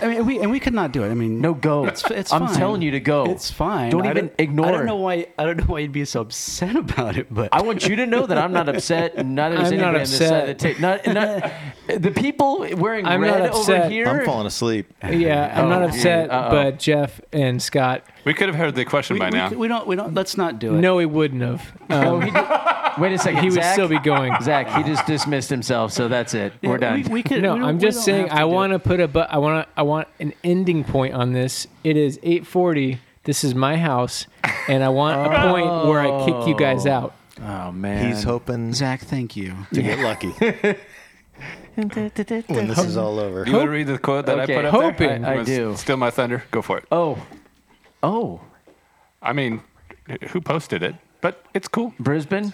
I 0.00 0.06
mean, 0.08 0.24
we 0.26 0.40
and 0.40 0.50
we 0.50 0.58
could 0.58 0.72
not 0.72 0.90
do 0.92 1.04
it. 1.04 1.10
I 1.10 1.14
mean, 1.14 1.40
no, 1.40 1.52
go. 1.52 1.84
It's, 1.84 2.02
it's 2.10 2.30
fine. 2.30 2.42
I'm 2.42 2.48
fine. 2.48 2.56
telling 2.56 2.82
you 2.82 2.92
to 2.92 3.00
go. 3.00 3.24
It's 3.26 3.50
fine. 3.50 3.90
Don't 3.90 4.06
I 4.06 4.10
even 4.10 4.26
don't- 4.28 4.34
ignore 4.40 4.66
I 4.66 4.70
don't 4.72 4.86
know 4.86 4.96
why. 4.96 5.26
I 5.38 5.44
don't 5.44 5.58
know 5.58 5.64
why 5.64 5.80
you'd 5.80 5.92
be 5.92 6.04
so 6.06 6.22
upset 6.22 6.76
about 6.84 7.16
it. 7.18 7.26
But 7.32 7.50
I 7.52 7.60
want 7.62 7.86
you 7.86 7.96
to 7.96 8.06
know 8.06 8.24
that 8.26 8.38
I'm 8.38 8.52
not 8.52 8.68
upset. 8.70 9.14
and 9.16 9.34
Neither 9.36 9.56
is 9.56 9.60
I'm 9.60 9.66
anybody 9.66 9.80
not 9.82 9.94
on 9.94 10.00
this 10.00 10.18
side 10.18 10.48
of 10.50 10.58
the 10.58 10.70
upset. 10.70 10.80
Not, 10.80 11.06
not, 11.88 12.00
the 12.02 12.10
people 12.10 12.66
wearing 12.76 13.04
I'm 13.06 13.20
red 13.20 13.38
not 13.40 13.50
over 13.50 13.58
upset. 13.60 13.90
here. 13.92 14.06
I'm 14.08 14.24
falling 14.24 14.46
asleep. 14.46 14.90
Yeah, 15.04 15.52
I'm 15.54 15.68
not 15.68 15.82
Oh, 15.82 15.86
upset, 15.88 16.30
uh-oh. 16.30 16.50
but 16.50 16.78
Jeff 16.78 17.20
and 17.32 17.62
Scott, 17.62 18.02
We 18.24 18.34
could 18.34 18.48
have 18.48 18.54
heard 18.56 18.74
the 18.74 18.84
question 18.84 19.14
we, 19.14 19.20
by 19.20 19.26
we, 19.30 19.38
now. 19.38 19.48
we 19.50 19.68
don't. 19.68 19.86
We 19.86 19.96
don't. 19.96 20.14
Let's 20.14 20.36
not 20.36 20.58
do 20.58 20.74
it. 20.74 20.80
no, 20.80 20.98
he 20.98 21.06
wouldn't 21.06 21.42
have. 21.42 21.72
Oh, 21.90 22.20
Um, 22.22 23.00
wait 23.02 23.12
a 23.12 23.18
second. 23.18 23.40
he 23.42 23.46
would 23.50 23.54
Zach? 23.54 23.72
still 23.74 23.88
be 23.88 23.98
going. 23.98 24.32
Zach, 24.42 24.68
he 24.68 24.82
just 24.84 25.06
dismissed 25.06 25.50
himself, 25.50 25.92
so 25.92 26.08
that's 26.08 26.32
it. 26.34 26.52
Yeah, 26.62 26.70
We're 26.70 26.78
done. 26.78 27.02
We, 27.04 27.08
we 27.08 27.22
could. 27.22 27.42
No, 27.42 27.54
we 27.54 27.60
don't- 27.60 27.68
I'm 27.68 27.76
we 27.76 27.80
just 27.82 27.98
don't 27.98 28.04
saying 28.04 28.26
have 28.28 28.36
to 28.36 28.36
I 28.36 28.40
do 28.46 28.50
it. 28.50 28.54
want 28.54 28.72
to 28.74 28.78
put 28.78 29.00
a 29.00 29.08
but 29.08 29.30
I 29.32 29.38
want 29.38 29.66
to 29.66 29.72
I 29.78 29.82
want 29.82 30.08
an 30.20 30.32
ending 30.44 30.84
point 30.84 31.14
on 31.14 31.32
this. 31.32 31.66
It 31.84 31.96
is 31.96 32.18
8:40. 32.18 32.98
This 33.24 33.44
is 33.44 33.54
my 33.54 33.76
house 33.76 34.26
and 34.68 34.82
I 34.82 34.88
want 34.88 35.32
a 35.32 35.50
point 35.50 35.66
where 35.88 36.00
I 36.00 36.24
kick 36.26 36.48
you 36.48 36.56
guys 36.56 36.86
out. 36.86 37.14
oh 37.40 37.70
man, 37.72 38.06
He's 38.08 38.22
hoping 38.24 38.72
Zach, 38.74 39.00
thank 39.00 39.36
you. 39.36 39.54
to 39.72 39.82
get 39.82 39.98
lucky. 40.00 40.30
when 41.74 42.68
this 42.68 42.78
is 42.78 42.96
all 42.96 43.18
over. 43.18 43.44
You 43.46 43.52
want 43.54 43.66
to 43.66 43.70
read 43.70 43.86
the 43.86 43.98
quote 43.98 44.26
that 44.26 44.38
Okay, 44.40 44.54
I 44.54 44.56
put 44.56 44.64
up 44.66 44.72
hoping 44.74 45.22
there? 45.22 45.30
I 45.32 45.36
Was 45.38 45.46
do. 45.46 45.74
Still 45.76 45.96
my 45.96 46.10
thunder. 46.10 46.44
Go 46.50 46.62
for 46.62 46.78
it. 46.78 46.84
Oh, 46.92 47.18
oh, 48.02 48.40
I 49.20 49.32
mean, 49.32 49.62
who 50.30 50.40
posted 50.40 50.82
it? 50.82 50.94
But 51.20 51.44
it's 51.54 51.68
cool. 51.68 51.94
Brisbane. 52.00 52.52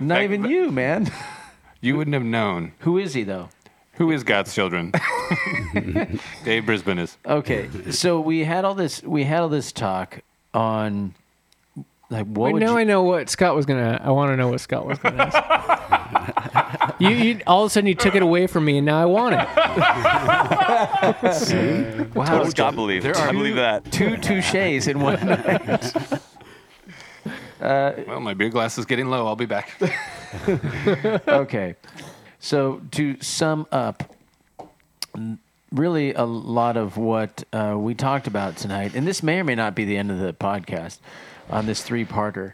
Not 0.00 0.22
even 0.28 0.44
you, 0.44 0.70
man. 0.70 1.10
You 1.80 1.96
wouldn't 1.96 2.14
have 2.14 2.24
known. 2.24 2.72
Who 2.80 2.98
is 2.98 3.14
he 3.14 3.22
though? 3.22 3.50
Who 3.92 4.10
is 4.10 4.24
God's 4.24 4.52
children? 4.52 4.92
Dave 6.44 6.66
Brisbane 6.66 6.98
is. 6.98 7.16
Okay, 7.24 7.68
so 7.92 8.18
we 8.18 8.42
had 8.42 8.64
all 8.64 8.74
this. 8.74 9.00
We 9.04 9.22
had 9.22 9.42
all 9.42 9.48
this 9.48 9.70
talk 9.70 10.22
on 10.52 11.14
like 12.10 12.26
what 12.26 12.46
Wait, 12.46 12.52
would 12.54 12.62
now 12.64 12.72
you, 12.72 12.78
I 12.78 12.84
know 12.84 13.04
what 13.04 13.28
Scott 13.28 13.54
was 13.54 13.64
gonna. 13.64 14.00
I 14.02 14.10
want 14.10 14.32
to 14.32 14.36
know 14.36 14.48
what 14.48 14.60
Scott 14.60 14.86
was 14.86 14.98
gonna 14.98 15.22
ask. 15.22 16.77
You, 16.98 17.08
you 17.10 17.40
all 17.46 17.64
of 17.64 17.68
a 17.68 17.70
sudden 17.70 17.88
you 17.88 17.94
took 17.94 18.14
it 18.14 18.22
away 18.22 18.46
from 18.46 18.64
me, 18.64 18.78
and 18.78 18.86
now 18.86 19.00
I 19.00 19.04
want 19.06 19.34
it. 19.34 19.38
wow, 22.14 22.44
Scott 22.44 22.74
believe. 22.74 23.02
There 23.02 23.16
are 23.16 23.28
I 23.28 23.32
believe 23.32 23.56
that. 23.56 23.90
two 23.98 24.16
touches 24.16 24.88
in 24.88 25.00
one 25.00 25.14
night. 25.26 25.92
Well, 27.60 28.20
my 28.20 28.34
beer 28.34 28.50
glass 28.50 28.78
is 28.78 28.84
getting 28.84 29.08
low. 29.08 29.26
I'll 29.26 29.36
be 29.36 29.46
back. 29.46 29.80
okay. 31.28 31.74
So 32.40 32.80
to 32.92 33.16
sum 33.20 33.66
up, 33.72 34.14
really 35.72 36.14
a 36.14 36.24
lot 36.24 36.76
of 36.76 36.96
what 36.96 37.44
uh, 37.52 37.74
we 37.76 37.94
talked 37.94 38.26
about 38.26 38.56
tonight, 38.56 38.94
and 38.94 39.06
this 39.06 39.22
may 39.22 39.40
or 39.40 39.44
may 39.44 39.54
not 39.54 39.74
be 39.74 39.84
the 39.84 39.96
end 39.96 40.10
of 40.10 40.18
the 40.18 40.32
podcast 40.32 40.98
on 41.50 41.66
this 41.66 41.82
three-parter, 41.82 42.52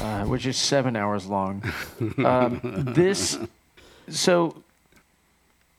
uh, 0.00 0.24
which 0.24 0.46
is 0.46 0.56
seven 0.56 0.96
hours 0.96 1.26
long. 1.26 1.62
um, 2.24 2.60
this, 2.94 3.38
so, 4.08 4.62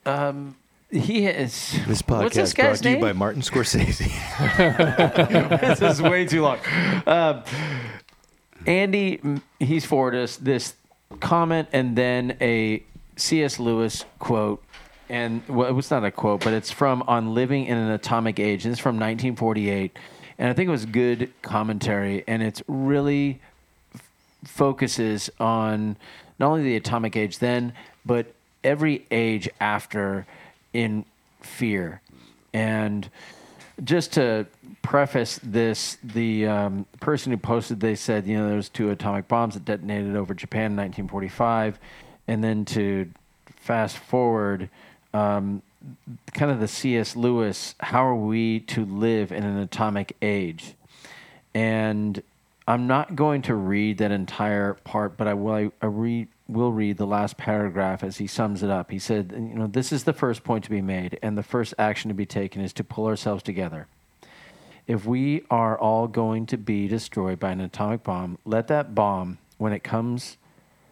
um, 0.06 0.56
he 0.90 1.24
has. 1.24 1.78
This 1.86 2.02
What's 2.02 2.36
this 2.36 2.54
podcast 2.54 2.56
brought 2.56 2.78
to 2.78 2.90
you 2.90 2.96
name? 2.96 3.02
by 3.02 3.14
Martin 3.14 3.42
Scorsese. 3.42 4.08
this 5.60 5.82
is 5.82 6.02
way 6.02 6.26
too 6.26 6.42
long. 6.42 6.60
Um, 7.06 7.44
Andy, 8.66 9.20
he's 9.60 9.86
forwarded 9.86 10.24
us 10.24 10.38
this 10.38 10.76
comment 11.20 11.68
and 11.74 11.96
then 11.96 12.38
a 12.40 12.84
C.S. 13.18 13.60
Lewis 13.60 14.06
quote. 14.20 14.64
And 15.10 15.42
well, 15.48 15.78
it's 15.78 15.92
not 15.92 16.04
a 16.04 16.12
quote, 16.12 16.44
but 16.44 16.54
it's 16.54 16.72
from 16.72 17.02
On 17.04 17.34
Living 17.34 17.66
in 17.66 17.78
an 17.78 17.92
Atomic 17.92 18.40
Age. 18.40 18.66
And 18.66 18.72
it's 18.72 18.82
from 18.82 18.96
1948. 18.96 19.98
And 20.38 20.50
I 20.50 20.54
think 20.54 20.68
it 20.68 20.72
was 20.72 20.86
good 20.86 21.32
commentary. 21.42 22.24
And 22.28 22.44
it's 22.44 22.62
really 22.68 23.40
f- 23.96 24.02
focuses 24.46 25.30
on 25.40 25.98
not 26.40 26.48
only 26.48 26.64
the 26.64 26.76
atomic 26.76 27.16
age 27.16 27.40
then, 27.40 27.74
but 28.08 28.34
every 28.64 29.06
age 29.12 29.50
after 29.60 30.26
in 30.74 31.06
fear. 31.42 32.02
And 32.54 33.10
just 33.84 34.14
to 34.14 34.48
preface 34.82 35.40
this, 35.44 35.98
the 36.04 36.48
um, 36.48 36.86
person 37.00 37.32
who 37.32 37.38
posted, 37.38 37.80
they 37.80 37.96
said, 37.96 38.26
you 38.26 38.38
know, 38.38 38.48
there 38.50 38.62
two 38.70 38.90
atomic 38.90 39.28
bombs 39.28 39.54
that 39.54 39.66
detonated 39.66 40.16
over 40.16 40.34
Japan 40.34 40.72
in 40.72 40.78
1945, 40.78 41.80
and 42.28 42.44
then 42.44 42.66
to 42.66 43.10
fast 43.58 43.98
forward, 43.98 44.70
um, 45.14 45.62
kind 46.34 46.52
of 46.52 46.60
the 46.60 46.68
C.S. 46.68 47.16
Lewis, 47.16 47.76
how 47.80 48.06
are 48.06 48.16
we 48.16 48.62
to 48.62 48.86
live 48.86 49.32
in 49.32 49.44
an 49.44 49.58
atomic 49.58 50.16
age? 50.22 50.74
And 51.54 52.22
I'm 52.68 52.88
not 52.88 53.16
going 53.16 53.44
to 53.44 53.56
read 53.56 54.00
that 54.00 54.12
entire 54.12 54.74
part, 54.74 55.18
but 55.18 55.28
I 55.28 55.34
will. 55.34 55.72
I 55.82 55.86
read, 55.86 56.28
will 56.48 56.72
read 56.72 56.98
the 56.98 57.08
last 57.08 57.38
paragraph 57.38 58.04
as 58.04 58.18
he 58.18 58.28
sums 58.28 58.64
it 58.64 58.70
up. 58.70 58.92
He 58.92 59.00
said, 59.00 59.34
"You 59.34 59.56
know, 59.56 59.68
this 59.68 59.92
is 59.92 60.06
the 60.06 60.14
first 60.14 60.44
point 60.44 60.64
to 60.64 60.70
be 60.70 60.82
made, 60.82 61.20
and 61.22 61.38
the 61.38 61.44
first 61.44 61.74
action 61.78 62.10
to 62.10 62.16
be 62.16 62.26
taken 62.26 62.62
is 62.62 62.74
to 62.74 62.84
pull 62.84 63.06
ourselves 63.06 63.44
together. 63.44 63.88
If 64.88 65.06
we 65.06 65.44
are 65.52 65.78
all 65.78 66.08
going 66.08 66.46
to 66.48 66.58
be 66.58 66.88
destroyed 66.88 67.40
by 67.40 67.52
an 67.52 67.60
atomic 67.60 68.04
bomb, 68.04 68.38
let 68.46 68.68
that 68.68 68.96
bomb, 68.96 69.38
when 69.58 69.74
it 69.74 69.84
comes, 69.84 70.38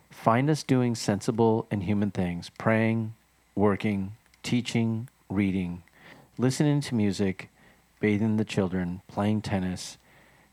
find 0.09 0.49
us 0.49 0.63
doing 0.63 0.95
sensible 0.95 1.67
and 1.71 1.83
human 1.83 2.11
things, 2.11 2.49
praying, 2.57 3.13
working, 3.55 4.11
teaching, 4.43 5.07
reading, 5.29 5.83
listening 6.37 6.81
to 6.81 6.95
music, 6.95 7.49
bathing 8.01 8.35
the 8.35 8.45
children, 8.45 9.01
playing 9.07 9.41
tennis." 9.41 9.97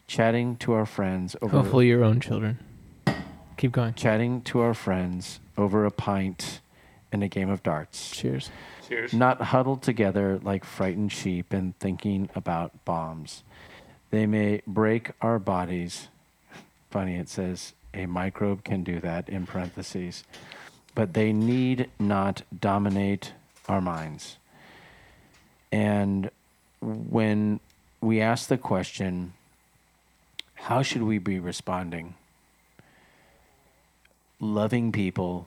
Chatting 0.09 0.57
to 0.57 0.73
our 0.73 0.85
friends 0.85 1.37
over 1.41 1.57
Hopefully, 1.57 1.87
your 1.87 2.05
own 2.05 2.21
children. 2.21 2.59
Keep 3.57 3.73
going. 3.73 3.95
chatting 3.95 4.43
to 4.43 4.61
our 4.61 4.75
friends 4.75 5.41
over 5.57 5.85
a 5.85 5.91
pint 5.91 6.61
and 7.13 7.23
a 7.23 7.29
game 7.29 7.51
of 7.51 7.63
darts. 7.63 8.11
Cheers. 8.11 8.51
Cheers. 8.89 9.13
Not 9.13 9.41
huddled 9.41 9.83
together 9.83 10.41
like 10.43 10.65
frightened 10.65 11.13
sheep 11.13 11.53
and 11.53 11.79
thinking 11.79 12.31
about 12.35 12.85
bombs. 12.85 13.43
They 14.11 14.27
may 14.27 14.63
break 14.67 15.13
our 15.21 15.39
bodies. 15.39 16.09
Funny, 16.91 17.17
it 17.17 17.29
says 17.29 17.75
a 17.95 18.07
microbe 18.07 18.65
can 18.65 18.83
do 18.83 19.01
that 19.01 19.29
in 19.29 19.47
parentheses. 19.47 20.25
But 20.95 21.15
they 21.15 21.33
need 21.33 21.91
not 21.99 22.43
dominate 22.59 23.33
our 23.69 23.81
minds. 23.81 24.37
And 25.71 26.31
when 26.81 27.61
we 28.01 28.21
ask 28.21 28.49
the 28.49 28.59
question, 28.59 29.33
how 30.55 30.83
should 30.83 31.03
we 31.03 31.19
be 31.19 31.39
responding? 31.39 32.15
Loving 34.45 34.91
people 34.91 35.47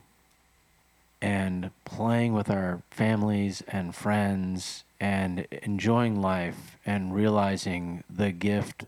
and 1.22 1.69
playing 1.84 2.31
with 2.31 2.49
our 2.49 2.81
families 2.91 3.61
and 3.67 3.93
friends 3.93 4.85
and 5.01 5.45
enjoying 5.63 6.22
life 6.22 6.77
and 6.85 7.13
realizing 7.13 8.05
the 8.09 8.31
gift 8.31 8.85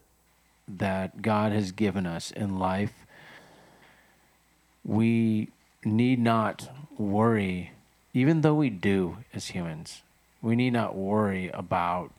that 0.66 1.22
God 1.22 1.52
has 1.52 1.74
given 1.74 2.06
us 2.06 2.32
in 2.32 2.58
life, 2.58 2.94
we 4.86 5.50
need 5.84 6.20
not 6.20 6.70
worry, 6.98 7.74
even 8.14 8.40
though 8.40 8.56
we 8.56 8.70
do 8.70 9.18
as 9.34 9.48
humans, 9.48 10.04
we 10.42 10.56
need 10.56 10.72
not 10.72 10.96
worry 10.96 11.50
about 11.50 12.14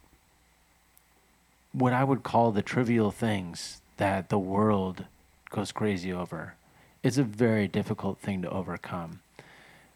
what 1.72 1.94
I 1.94 2.04
would 2.04 2.22
call 2.22 2.52
the 2.52 2.60
trivial 2.60 3.10
things 3.10 3.80
that 3.96 4.28
the 4.28 4.38
world 4.38 5.06
goes 5.48 5.72
crazy 5.72 6.12
over. 6.12 6.54
It's 7.02 7.18
a 7.18 7.22
very 7.22 7.68
difficult 7.68 8.18
thing 8.18 8.42
to 8.42 8.50
overcome. 8.50 9.20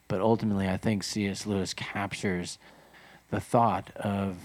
But 0.09 0.21
ultimately, 0.21 0.69
I 0.69 0.77
think 0.77 1.03
C.S. 1.03 1.47
Lewis 1.47 1.75
captures 1.75 2.59
the 3.31 3.41
thought 3.41 3.91
of 3.97 4.37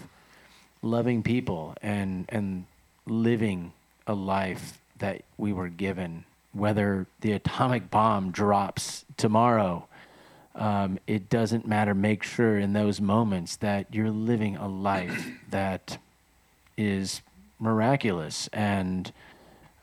loving 0.81 1.23
people 1.23 1.75
and, 1.81 2.25
and 2.29 2.65
living 3.05 3.73
a 4.05 4.13
life 4.13 4.79
that 4.99 5.23
we 5.37 5.53
were 5.53 5.69
given. 5.69 6.23
Whether 6.53 7.05
the 7.21 7.33
atomic 7.33 7.91
bomb 7.91 8.31
drops 8.31 9.05
tomorrow, 9.17 9.87
um, 10.55 10.97
it 11.05 11.29
doesn't 11.29 11.67
matter. 11.67 11.93
Make 11.93 12.23
sure 12.23 12.57
in 12.57 12.73
those 12.73 12.99
moments 12.99 13.57
that 13.57 13.93
you're 13.93 14.09
living 14.09 14.55
a 14.55 14.67
life 14.67 15.27
that 15.49 15.97
is 16.77 17.21
miraculous 17.59 18.47
and 18.53 19.11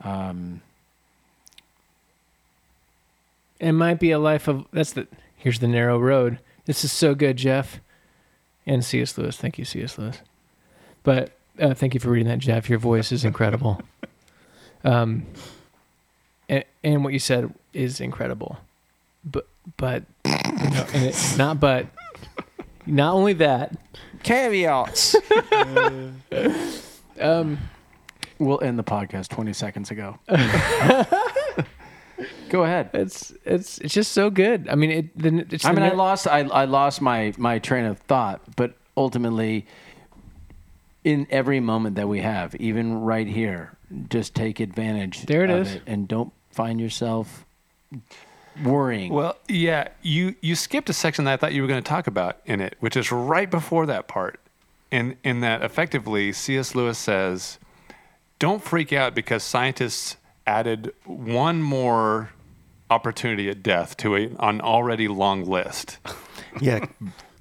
um, 0.01 0.63
It 3.65 3.73
might 3.73 3.99
be 3.99 4.11
a 4.11 4.19
life 4.19 4.47
of. 4.47 4.67
That's 4.73 4.93
the. 4.93 5.09
Here's 5.37 5.59
the 5.59 5.69
narrow 5.69 5.99
road. 5.99 6.39
This 6.67 6.85
is 6.85 6.93
so 6.93 7.15
good, 7.15 7.39
Jeff. 7.39 7.81
And 8.67 8.85
C.S. 8.85 9.17
Lewis. 9.17 9.37
Thank 9.39 9.59
you, 9.59 9.65
C.S. 9.65 9.97
Lewis. 9.99 10.19
But 11.03 11.33
uh, 11.59 11.73
thank 11.73 11.95
you 11.95 12.01
for 12.01 12.11
reading 12.11 12.29
that, 12.29 12.41
Jeff. 12.41 12.69
Your 12.69 12.79
voice 12.79 13.11
is 13.11 13.25
incredible. 13.25 13.81
um, 14.85 15.27
and, 16.49 16.65
and 16.83 17.05
what 17.05 17.15
you 17.15 17.19
said 17.19 17.55
is 17.73 18.01
incredible. 18.01 18.59
But 19.25 19.49
but 19.79 20.05
you 20.27 20.31
know, 20.71 20.87
and 20.93 21.05
it, 21.07 21.35
not 21.39 21.59
but 21.59 21.87
not 22.85 23.15
only 23.15 23.33
that. 23.35 23.77
Caveats. 24.23 25.17
Um, 27.21 27.59
we'll 28.41 28.61
end 28.61 28.77
the 28.77 28.83
podcast 28.83 29.29
20 29.29 29.53
seconds 29.53 29.93
ago. 29.93 30.19
Go 32.49 32.65
ahead. 32.65 32.91
it's 32.93 33.33
it's 33.45 33.79
it's 33.79 33.95
just 33.95 34.13
so 34.13 34.31
good. 34.31 34.69
I 34.69 34.75
mean, 34.75 34.91
it. 34.91 35.19
The, 35.19 35.47
it's 35.51 35.65
I 35.65 35.73
the 35.73 35.81
mean, 35.81 35.91
I 35.91 35.95
lost 35.95 36.27
I, 36.27 36.41
I 36.41 36.65
lost 36.65 37.01
my 37.01 37.33
my 37.37 37.59
train 37.59 37.85
of 37.85 37.99
thought, 38.01 38.41
but 38.57 38.75
ultimately, 38.97 39.67
in 41.03 41.27
every 41.31 41.61
moment 41.61 41.97
that 41.97 42.09
we 42.09 42.21
have, 42.21 42.55
even 42.57 43.01
right 43.01 43.27
here, 43.27 43.77
just 44.09 44.35
take 44.35 44.61
advantage. 44.61 45.23
There 45.27 45.45
it 45.45 45.51
of 45.51 45.67
is. 45.67 45.81
and 45.87 46.07
don't 46.07 46.33
find 46.51 46.81
yourself 46.81 47.45
worrying. 48.63 49.13
Well, 49.13 49.37
yeah, 49.49 49.89
you 50.03 50.35
you 50.41 50.55
skipped 50.55 50.89
a 50.89 50.93
section 50.93 51.25
that 51.25 51.33
I 51.33 51.37
thought 51.37 51.53
you 51.53 51.63
were 51.63 51.69
going 51.69 51.83
to 51.83 51.89
talk 51.89 52.07
about 52.07 52.39
in 52.47 52.61
it, 52.61 52.77
which 52.81 52.97
is 52.97 53.11
right 53.11 53.51
before 53.51 53.87
that 53.87 54.09
part. 54.09 54.41
In 54.91 55.17
in 55.25 55.41
that 55.41 55.63
effectively 55.63 56.33
C.S. 56.33 56.75
Lewis 56.75 56.99
says, 56.99 57.59
"Don't 58.39 58.63
freak 58.63 58.93
out 58.93 59.15
because 59.15 59.43
scientists 59.43 60.17
added 60.47 60.93
one 61.05 61.63
more 61.63 62.31
opportunity 62.91 63.49
at 63.49 63.63
death 63.63 63.97
to 63.99 64.15
a, 64.17 64.31
an 64.41 64.61
already 64.61 65.09
long 65.09 65.45
list." 65.45 65.99
Yeah, 66.61 66.87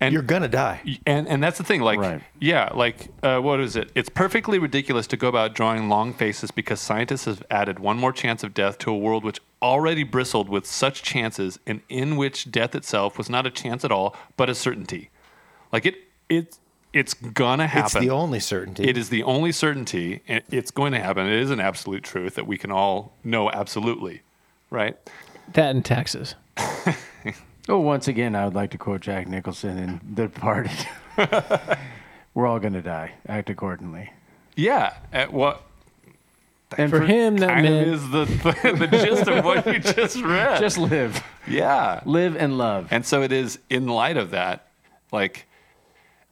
And- 0.02 0.12
you're 0.14 0.22
gonna 0.24 0.48
die. 0.48 0.82
And 1.06 1.28
and 1.28 1.42
that's 1.44 1.58
the 1.60 1.64
thing, 1.64 1.82
like 1.82 2.00
Right. 2.00 2.22
yeah, 2.40 2.70
like 2.74 3.10
uh, 3.22 3.40
what 3.40 3.60
is 3.60 3.76
it? 3.76 3.92
It's 3.96 4.10
perfectly 4.10 4.58
ridiculous 4.60 5.06
to 5.08 5.18
go 5.18 5.28
about 5.28 5.54
drawing 5.54 5.88
long 5.88 6.14
faces 6.14 6.50
because 6.52 6.80
scientists 6.80 7.26
have 7.26 7.44
added 7.52 7.78
one 7.80 7.98
more 7.98 8.12
chance 8.12 8.44
of 8.44 8.54
death 8.54 8.80
to 8.80 8.92
a 8.92 8.98
world 8.98 9.24
which 9.24 9.40
already 9.62 10.04
bristled 10.04 10.50
with 10.50 10.66
such 10.66 11.04
chances, 11.04 11.60
and 11.68 11.82
in 11.90 12.18
which 12.18 12.52
death 12.52 12.74
itself 12.76 13.18
was 13.18 13.30
not 13.30 13.46
a 13.46 13.52
chance 13.52 13.86
at 13.86 13.92
all, 13.92 14.16
but 14.36 14.50
a 14.50 14.56
certainty. 14.56 15.10
Like 15.72 15.86
it, 15.86 15.96
it, 16.28 16.58
it's 16.94 17.14
gonna 17.14 17.68
happen. 17.68 17.86
It's 17.86 17.94
the 18.06 18.10
only 18.12 18.40
certainty. 18.40 18.84
It 18.88 18.98
is 18.98 19.10
the 19.10 19.24
only 19.24 19.52
certainty, 19.52 20.22
it's 20.28 20.72
going 20.72 20.92
to 20.94 21.00
happen. 21.00 21.26
It 21.28 21.40
is 21.40 21.50
an 21.52 21.60
absolute 21.60 22.04
truth 22.04 22.36
that 22.36 22.46
we 22.48 22.58
can 22.58 22.72
all 22.72 23.14
know 23.24 23.50
absolutely, 23.52 24.22
right? 24.70 24.98
That 25.54 25.76
in 25.76 25.84
Texas. 25.84 26.36
Oh, 27.70 27.80
once 27.80 28.10
again, 28.10 28.36
I 28.36 28.44
would 28.44 28.56
like 28.56 28.72
to 28.72 28.78
quote 28.78 29.00
Jack 29.00 29.26
Nicholson 29.26 29.78
in 29.78 30.02
The 30.16 30.24
Departed. 30.28 30.86
We're 32.34 32.46
all 32.46 32.60
going 32.60 32.74
to 32.74 32.82
die. 32.82 33.14
Act 33.26 33.50
accordingly. 33.50 34.12
Yeah. 34.58 34.96
Uh, 35.14 35.28
what 35.28 35.62
And 36.78 36.90
For 36.90 37.00
him, 37.00 37.38
that 37.38 37.48
kind 37.50 37.64
meant 37.64 37.88
is 37.88 38.10
the 38.10 38.26
the 38.78 38.88
gist 38.92 39.30
of 39.30 39.46
what 39.46 39.66
you 39.66 39.80
just 39.80 40.22
read? 40.22 40.60
just 40.60 40.78
live. 40.78 41.24
yeah. 41.48 42.02
Live 42.04 42.36
and 42.36 42.58
love. 42.58 42.90
And 42.92 43.06
so 43.06 43.22
it 43.22 43.32
is 43.32 43.60
in 43.70 43.88
light 43.88 44.18
of 44.18 44.32
that, 44.32 44.68
like 45.14 45.46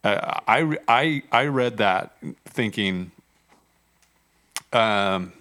I 0.03 0.77
I 0.87 1.23
I 1.31 1.45
read 1.45 1.77
that 1.77 2.15
thinking, 2.45 3.11
um, 4.73 5.33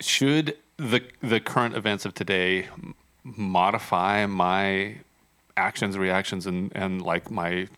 should 0.00 0.56
the 0.76 1.02
the 1.22 1.40
current 1.40 1.76
events 1.76 2.04
of 2.04 2.14
today 2.14 2.68
modify 3.22 4.26
my 4.26 4.96
actions, 5.56 5.96
reactions, 5.96 6.46
and 6.46 6.70
and 6.74 7.00
like 7.00 7.30
my 7.30 7.68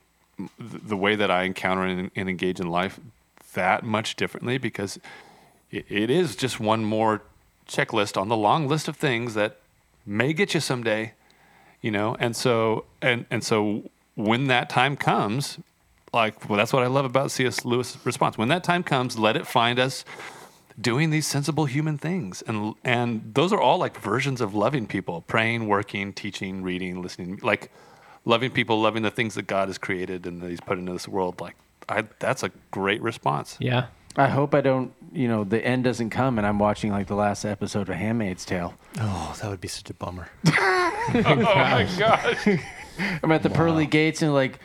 the 0.59 0.97
way 0.97 1.16
that 1.16 1.31
I 1.31 1.44
encounter 1.44 1.85
and, 1.85 2.10
and 2.14 2.28
engage 2.28 2.60
in 2.60 2.68
life 2.68 2.98
that 3.55 3.85
much 3.85 4.16
differently? 4.16 4.59
Because 4.59 4.98
it, 5.70 5.86
it 5.89 6.10
is 6.10 6.35
just 6.36 6.59
one 6.59 6.85
more 6.85 7.23
checklist 7.68 8.20
on 8.20 8.28
the 8.28 8.36
long 8.36 8.68
list 8.68 8.89
of 8.89 8.97
things 8.97 9.35
that 9.35 9.59
may 10.05 10.32
get 10.32 10.55
you 10.55 10.60
someday 10.60 11.12
you 11.86 11.93
know? 11.93 12.16
And 12.18 12.35
so 12.35 12.85
and 13.01 13.27
and 13.31 13.44
so 13.44 13.89
when 14.16 14.48
that 14.48 14.68
time 14.68 14.97
comes 14.97 15.59
like 16.12 16.48
well 16.48 16.56
that's 16.56 16.72
what 16.72 16.82
i 16.82 16.86
love 16.86 17.05
about 17.05 17.30
cs 17.30 17.64
lewis 17.64 17.97
response. 18.05 18.36
When 18.36 18.48
that 18.48 18.64
time 18.64 18.82
comes 18.82 19.18
let 19.18 19.36
it 19.36 19.47
find 19.47 19.78
us 19.78 20.05
doing 20.80 21.10
these 21.10 21.26
sensible 21.26 21.66
human 21.66 21.98
things. 21.98 22.43
And 22.47 22.74
and 22.84 23.32
those 23.34 23.52
are 23.52 23.60
all 23.60 23.78
like 23.78 23.98
versions 23.98 24.40
of 24.40 24.55
loving 24.55 24.86
people. 24.86 25.22
Praying 25.22 25.68
working 25.68 26.12
teaching 26.12 26.62
reading 26.62 27.02
listening. 27.02 27.40
Like 27.43 27.70
loving 28.24 28.51
people 28.51 28.80
loving 28.80 29.02
the 29.02 29.10
things 29.10 29.34
that 29.34 29.47
god 29.47 29.68
has 29.68 29.78
created 29.78 30.26
and 30.26 30.40
that 30.43 30.51
he's 30.51 30.60
put 30.60 30.78
into 30.78 30.93
this 30.93 31.09
world. 31.09 31.40
Like 31.40 31.56
I, 31.88 32.05
that's 32.18 32.43
a 32.43 32.51
great 32.70 33.01
response. 33.02 33.56
Yeah. 33.60 33.86
I 34.18 34.28
hope 34.28 34.55
I 34.55 34.62
don't, 34.62 34.94
you 35.12 35.28
know, 35.28 35.44
the 35.44 35.64
end 35.64 35.84
doesn't 35.84 36.09
come 36.09 36.38
and 36.38 36.47
I'm 36.47 36.59
watching 36.59 36.90
like 36.90 37.06
the 37.06 37.14
last 37.14 37.44
episode 37.44 37.90
of 37.90 37.97
Handmaid's 37.97 38.47
Tale. 38.47 38.74
oh, 38.98 39.36
that 39.40 39.51
would 39.51 39.60
be 39.60 39.68
such 39.68 39.90
a 39.90 39.94
bummer. 39.94 40.28
oh 40.47 41.02
my 41.14 41.86
gosh 41.98 42.47
I'm 42.98 43.32
at 43.32 43.43
the 43.43 43.51
pearly 43.51 43.86
gates 43.86 44.23
and 44.23 44.32
like, 44.32 44.59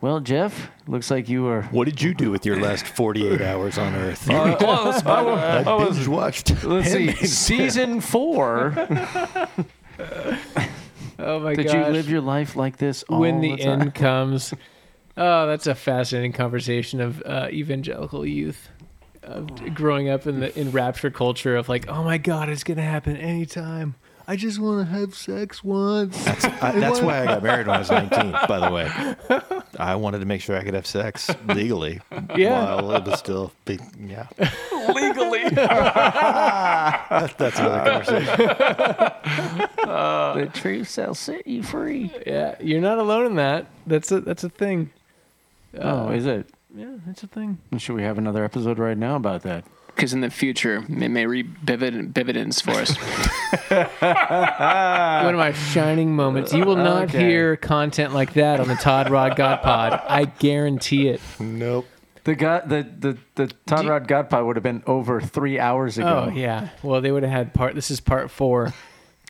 well, 0.00 0.20
Jeff, 0.20 0.70
looks 0.86 1.10
like 1.10 1.28
you 1.28 1.42
were. 1.42 1.62
What 1.62 1.86
did 1.86 2.00
you 2.00 2.14
do 2.14 2.30
with 2.30 2.46
your 2.46 2.60
last 2.60 2.86
48 2.86 3.40
hours 3.40 3.78
on 3.78 3.94
Earth? 3.94 4.24
close 4.24 5.02
but 5.02 5.66
I 5.66 5.78
binge 5.78 6.06
watched. 6.06 6.62
Let's 6.64 6.92
see, 6.92 7.12
season 7.12 8.00
four. 8.00 8.74
Oh 11.18 11.40
my 11.40 11.54
god! 11.54 11.62
Did 11.62 11.66
gosh. 11.66 11.86
you 11.86 11.92
live 11.92 12.08
your 12.08 12.20
life 12.20 12.54
like 12.54 12.76
this 12.76 13.02
all 13.04 13.18
when 13.18 13.40
the, 13.40 13.56
time? 13.56 13.82
end 13.82 13.94
comes. 13.94 14.54
Oh, 15.16 15.46
that's 15.48 15.66
a 15.66 15.74
fascinating 15.74 16.32
conversation 16.32 17.00
of 17.00 17.20
uh, 17.26 17.48
evangelical 17.50 18.24
youth, 18.24 18.68
of 19.24 19.74
growing 19.74 20.08
up 20.08 20.28
in 20.28 20.38
the 20.38 20.56
in 20.56 20.70
rapture 20.70 21.10
culture 21.10 21.56
of 21.56 21.68
like, 21.68 21.88
oh 21.88 22.04
my 22.04 22.18
god, 22.18 22.48
it's 22.48 22.62
gonna 22.62 22.82
happen 22.82 23.16
anytime. 23.16 23.96
I 24.30 24.36
just 24.36 24.58
want 24.58 24.86
to 24.86 24.92
have 24.94 25.14
sex 25.14 25.64
once. 25.64 26.22
That's, 26.22 26.44
I, 26.44 26.50
uh, 26.50 26.72
that's 26.80 27.00
why 27.00 27.22
I 27.22 27.24
got 27.24 27.42
married 27.42 27.66
when 27.66 27.76
I 27.76 27.78
was 27.78 27.90
19, 27.90 28.32
by 28.46 28.58
the 28.60 28.70
way. 28.70 29.62
I 29.78 29.94
wanted 29.94 30.18
to 30.18 30.26
make 30.26 30.42
sure 30.42 30.54
I 30.54 30.62
could 30.62 30.74
have 30.74 30.86
sex 30.86 31.30
legally 31.46 32.00
Yeah. 32.36 32.74
while 32.74 32.92
it 32.96 33.04
was 33.06 33.18
still, 33.18 33.52
be, 33.64 33.78
yeah. 33.98 34.26
legally 34.94 35.48
That's, 35.48 37.32
that's 37.34 37.58
another 37.58 37.90
conversation. 37.90 38.50
Uh, 39.88 40.34
the 40.34 40.46
truth 40.52 40.92
shall 40.92 41.14
set 41.14 41.46
you 41.46 41.62
free. 41.62 42.12
Yeah, 42.26 42.54
you're 42.60 42.82
not 42.82 42.98
alone 42.98 43.24
in 43.24 43.36
that. 43.36 43.66
That's 43.86 44.12
a 44.12 44.20
that's 44.20 44.44
a 44.44 44.50
thing. 44.50 44.90
oh, 45.80 46.10
is 46.10 46.26
it? 46.26 46.50
Yeah, 46.74 46.96
it's 47.08 47.22
a 47.22 47.26
thing. 47.26 47.58
Should 47.78 47.96
we 47.96 48.02
have 48.02 48.18
another 48.18 48.44
episode 48.44 48.78
right 48.78 48.98
now 48.98 49.16
about 49.16 49.42
that? 49.44 49.64
Because 49.98 50.12
in 50.12 50.20
the 50.20 50.30
future, 50.30 50.84
it 50.88 51.08
may 51.08 51.26
reap 51.26 51.48
divid- 51.64 52.14
dividends 52.14 52.60
for 52.60 52.70
us. 52.70 52.94
One 53.68 55.34
of 55.34 55.38
my 55.38 55.50
shining 55.52 56.14
moments. 56.14 56.52
You 56.52 56.64
will 56.64 56.76
not 56.76 57.06
Okay. 57.08 57.18
hear 57.18 57.56
content 57.56 58.14
like 58.14 58.34
that 58.34 58.60
on 58.60 58.68
the 58.68 58.76
Todd 58.76 59.10
Rod 59.10 59.34
God 59.34 59.60
Pod. 59.60 60.00
I 60.08 60.26
guarantee 60.26 61.08
it. 61.08 61.20
Nope. 61.40 61.86
The 62.22 62.36
God, 62.36 62.68
the 62.68 62.86
the 62.98 63.18
the 63.34 63.52
Todd 63.66 63.86
Rod 63.86 64.06
God 64.06 64.30
Pod 64.30 64.44
would 64.44 64.54
have 64.54 64.62
been 64.62 64.84
over 64.86 65.20
three 65.20 65.58
hours 65.58 65.98
ago. 65.98 66.28
Oh 66.28 66.32
yeah. 66.32 66.68
Well, 66.84 67.00
they 67.00 67.10
would 67.10 67.24
have 67.24 67.32
had 67.32 67.52
part. 67.52 67.74
This 67.74 67.90
is 67.90 67.98
part 67.98 68.30
four. 68.30 68.72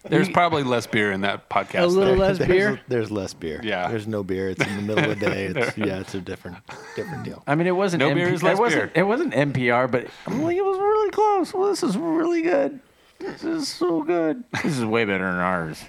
There's 0.08 0.28
probably 0.28 0.62
less 0.62 0.86
beer 0.86 1.12
in 1.12 1.20
that 1.22 1.48
podcast 1.48 1.82
A 1.82 1.86
little 1.86 2.16
there. 2.16 2.28
less 2.28 2.38
there's, 2.38 2.48
beer. 2.48 2.80
There's 2.88 3.10
less 3.10 3.34
beer. 3.34 3.60
Yeah. 3.62 3.88
There's 3.88 4.06
no 4.06 4.22
beer. 4.22 4.50
It's 4.50 4.64
in 4.66 4.76
the 4.76 4.82
middle 4.82 5.10
of 5.10 5.18
the 5.18 5.26
day. 5.26 5.46
It's, 5.56 5.76
yeah, 5.78 6.00
it's 6.00 6.14
a 6.14 6.20
different 6.20 6.56
different 6.96 7.24
deal. 7.24 7.42
I 7.46 7.54
mean, 7.54 7.66
it 7.66 7.76
wasn't. 7.76 8.00
No 8.00 8.10
MP- 8.10 8.14
beer 8.16 8.28
is 8.28 8.42
it 8.42 8.46
less 8.46 8.58
wasn't. 8.58 8.92
beer. 8.94 9.02
It 9.02 9.06
wasn't 9.06 9.32
NPR, 9.34 9.90
but 9.90 10.06
I'm 10.26 10.42
like, 10.42 10.56
it 10.56 10.64
was 10.64 10.78
really 10.78 11.10
close. 11.10 11.52
Well, 11.54 11.68
this 11.68 11.82
is 11.82 11.96
really 11.96 12.42
good. 12.42 12.80
This 13.18 13.42
is 13.44 13.68
so 13.68 14.02
good. 14.02 14.44
This 14.62 14.78
is 14.78 14.84
way 14.84 15.04
better 15.04 15.24
than 15.24 15.34
ours. 15.40 15.82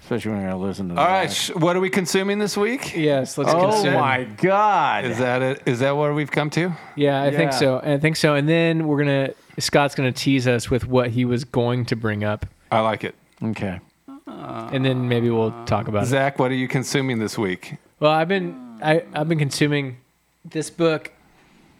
Especially 0.00 0.32
when 0.32 0.40
you're 0.40 0.50
gonna 0.50 0.62
listen 0.62 0.88
to. 0.88 0.94
all 0.96 1.06
that. 1.06 1.12
right 1.12 1.32
sh- 1.32 1.50
what 1.54 1.76
are 1.76 1.80
we 1.80 1.88
consuming 1.88 2.38
this 2.38 2.56
week 2.56 2.94
Yes. 2.96 3.38
Let's 3.38 3.50
oh 3.50 3.52
consume. 3.52 3.68
Oh 3.70 3.72
consider. 3.72 3.98
my 3.98 4.24
God! 4.24 5.04
is 5.04 5.18
that 5.18 5.42
it 5.42 5.62
is 5.64 5.78
that 5.78 5.96
where 5.96 6.12
we've 6.12 6.30
come 6.30 6.50
to 6.50 6.72
Yeah, 6.96 7.22
I 7.22 7.30
think 7.30 7.52
so. 7.52 7.78
I 7.78 7.98
think 7.98 8.16
so. 8.16 8.34
And 8.34 8.48
then 8.48 8.88
we're 8.88 8.98
gonna 8.98 9.30
Scott's 9.58 9.94
gonna 9.94 10.12
tease 10.12 10.46
us 10.48 10.68
with 10.70 10.86
what 10.88 11.10
he 11.10 11.24
was 11.24 11.44
going 11.44 11.84
to 11.86 11.96
bring 11.96 12.24
up, 12.24 12.46
i 12.72 12.80
like 12.80 13.04
it 13.04 13.14
okay. 13.42 13.78
and 14.26 14.84
then 14.84 15.08
maybe 15.08 15.30
we'll 15.30 15.52
talk 15.66 15.88
about 15.88 16.04
it. 16.04 16.06
zach 16.06 16.38
what 16.38 16.50
are 16.50 16.54
you 16.54 16.68
consuming 16.68 17.18
this 17.18 17.36
week 17.38 17.76
Well, 18.00 18.10
I've 18.10 18.28
been 18.28 18.78
I 18.82 19.04
I've 19.14 19.28
been 19.28 19.38
consuming 19.38 19.98
this 20.44 20.70
book. 20.70 21.12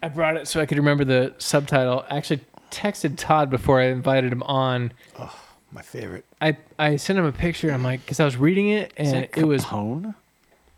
I 0.03 0.09
brought 0.09 0.37
it 0.37 0.47
so 0.47 0.61
I 0.61 0.67
could 0.67 0.79
remember 0.79 1.05
the 1.05 1.35
subtitle. 1.39 2.05
I 2.09 2.17
actually 2.17 2.41
texted 2.71 3.15
Todd 3.17 3.51
before 3.51 3.81
I 3.81 3.87
invited 3.87 4.33
him 4.33 4.43
on. 4.45 4.93
Oh 5.19 5.35
my 5.73 5.83
favorite. 5.83 6.25
I 6.41 6.57
I 6.79 6.97
sent 6.97 7.19
him 7.19 7.25
a 7.25 7.33
picture. 7.33 7.73
I'm 7.73 7.83
like, 7.83 8.01
because 8.03 8.21
I 8.21 8.25
was 8.25 8.37
reading 8.37 8.69
it 8.69 8.93
and 8.97 9.29
it 9.37 9.45
was 9.45 9.65
Capon? 9.65 10.15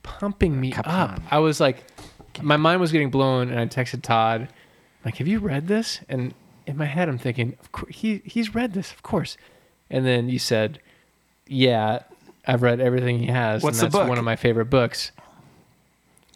pumping 0.03 0.59
me 0.61 0.73
up. 0.73 1.21
I 1.31 1.39
was 1.39 1.61
like, 1.61 1.85
my 2.43 2.57
mind 2.57 2.81
was 2.81 2.91
getting 2.93 3.11
blown, 3.11 3.51
and 3.51 3.59
I 3.61 3.67
texted 3.67 4.03
Todd, 4.03 4.49
like, 5.05 5.17
"Have 5.19 5.29
you 5.29 5.39
read 5.39 5.69
this?" 5.69 6.01
And 6.09 6.35
in 6.67 6.77
my 6.77 6.87
head, 6.87 7.09
I'm 7.09 7.19
thinking, 7.19 7.57
"Of 7.61 7.71
course, 7.73 7.95
he 7.95 8.23
he's 8.25 8.55
read 8.55 8.73
this, 8.73 8.93
of 8.93 9.03
course." 9.03 9.37
And 9.95 10.05
then 10.05 10.29
you 10.29 10.41
said, 10.41 10.81
"Yeah, 11.47 12.01
I've 12.47 12.63
read 12.63 12.81
everything 12.81 13.21
he 13.21 13.27
has, 13.27 13.63
What's 13.63 13.79
and 13.79 13.93
the 13.93 13.97
that's 13.97 14.03
book? 14.03 14.09
one 14.09 14.19
of 14.19 14.25
my 14.25 14.35
favorite 14.35 14.69
books." 14.69 15.13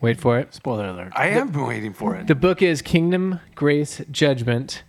Wait 0.00 0.20
for 0.20 0.38
it. 0.38 0.54
Spoiler 0.54 0.86
alert. 0.86 1.12
i 1.16 1.26
am 1.26 1.52
waiting 1.52 1.92
for 1.92 2.14
it 2.14 2.28
The 2.28 2.36
book 2.36 2.62
is 2.62 2.82
Kingdom, 2.82 3.40
Grace, 3.56 4.00
Judgment, 4.12 4.84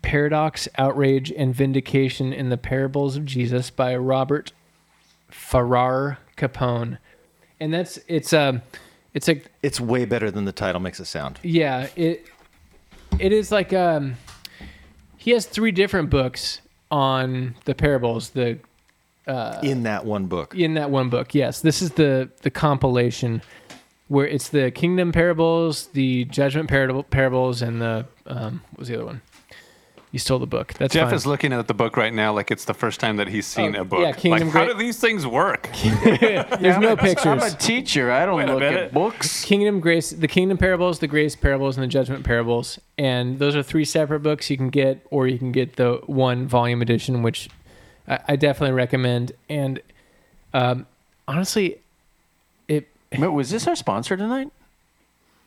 Paradox, 0.00 0.66
Outrage, 0.78 1.30
and 1.30 1.54
Vindication 1.54 2.32
in 2.32 2.48
the 2.48 2.56
Parables 2.56 3.16
of 3.16 3.26
Jesus 3.26 3.68
by 3.68 3.94
Robert 3.94 4.52
Farrar 5.28 6.16
Capon. 6.36 6.96
And 7.60 7.74
that's 7.74 7.98
it's 8.08 8.32
um 8.32 8.62
it's 9.12 9.28
like 9.28 9.50
It's 9.62 9.78
way 9.78 10.06
better 10.06 10.30
than 10.30 10.46
the 10.46 10.52
title 10.52 10.80
makes 10.80 11.00
it 11.00 11.04
sound. 11.04 11.38
yeah, 11.42 11.88
it 11.94 12.26
it 13.18 13.30
is 13.30 13.52
like 13.52 13.74
um 13.74 14.14
he 15.18 15.32
has 15.32 15.44
three 15.44 15.70
different 15.70 16.08
books 16.08 16.62
on 16.94 17.56
the 17.64 17.74
parables, 17.74 18.30
the 18.30 18.56
in 19.62 19.82
that 19.82 20.04
one 20.04 20.26
book. 20.26 20.54
in 20.54 20.74
that 20.74 20.90
one 20.90 21.10
book. 21.10 21.34
Yes, 21.34 21.60
this 21.60 21.82
is 21.82 21.90
the 21.92 22.30
the 22.42 22.50
compilation 22.50 23.42
where 24.06 24.28
it's 24.28 24.48
the 24.50 24.70
kingdom 24.70 25.10
parables, 25.10 25.88
the 25.88 26.24
judgment 26.26 26.68
parable, 26.68 27.02
parables, 27.02 27.62
and 27.62 27.82
the 27.82 28.06
um, 28.26 28.62
what 28.70 28.78
was 28.78 28.88
the 28.88 28.94
other 28.94 29.06
one? 29.06 29.22
You 30.14 30.20
stole 30.20 30.38
the 30.38 30.46
book. 30.46 30.74
That's 30.74 30.94
jeff 30.94 31.08
fine. 31.08 31.14
is 31.16 31.26
looking 31.26 31.52
at 31.52 31.66
the 31.66 31.74
book 31.74 31.96
right 31.96 32.14
now 32.14 32.32
like 32.32 32.52
it's 32.52 32.66
the 32.66 32.72
first 32.72 33.00
time 33.00 33.16
that 33.16 33.26
he's 33.26 33.48
seen 33.48 33.74
Oh, 33.74 33.80
a 33.80 33.84
book 33.84 33.98
yeah, 33.98 34.12
Kingdom 34.12 34.46
like 34.46 34.56
how 34.56 34.64
do 34.64 34.74
these 34.74 35.00
things 35.00 35.26
work 35.26 35.68
There's 35.82 36.78
no 36.78 36.96
pictures. 36.96 37.26
I'm 37.26 37.40
a 37.40 37.50
teacher. 37.50 38.12
I 38.12 38.24
don't 38.24 38.36
Wait 38.36 38.46
look 38.46 38.62
at 38.62 38.94
books. 38.94 39.44
Kingdom 39.44 39.80
Grace, 39.80 40.10
the 40.10 40.28
Kingdom 40.28 40.56
Parables, 40.56 41.00
the 41.00 41.08
Grace 41.08 41.34
Parables, 41.34 41.76
and 41.76 41.82
the 41.82 41.88
Judgment 41.88 42.24
Parables, 42.24 42.78
and 42.96 43.40
those 43.40 43.56
are 43.56 43.62
three 43.64 43.84
separate 43.84 44.20
books 44.20 44.48
you 44.50 44.56
can 44.56 44.70
get, 44.70 45.04
or 45.10 45.26
you 45.26 45.36
can 45.36 45.50
get 45.50 45.74
the 45.74 46.00
one 46.06 46.46
volume 46.46 46.80
edition, 46.80 47.22
which 47.22 47.48
I, 48.06 48.20
I 48.28 48.36
definitely 48.36 48.76
recommend. 48.76 49.32
And 49.48 49.80
um, 50.52 50.86
honestly, 51.26 51.78
Wait, 52.68 52.86
was 53.28 53.50
this 53.50 53.66
our 53.66 53.74
sponsor 53.76 54.16
tonight? 54.16 54.50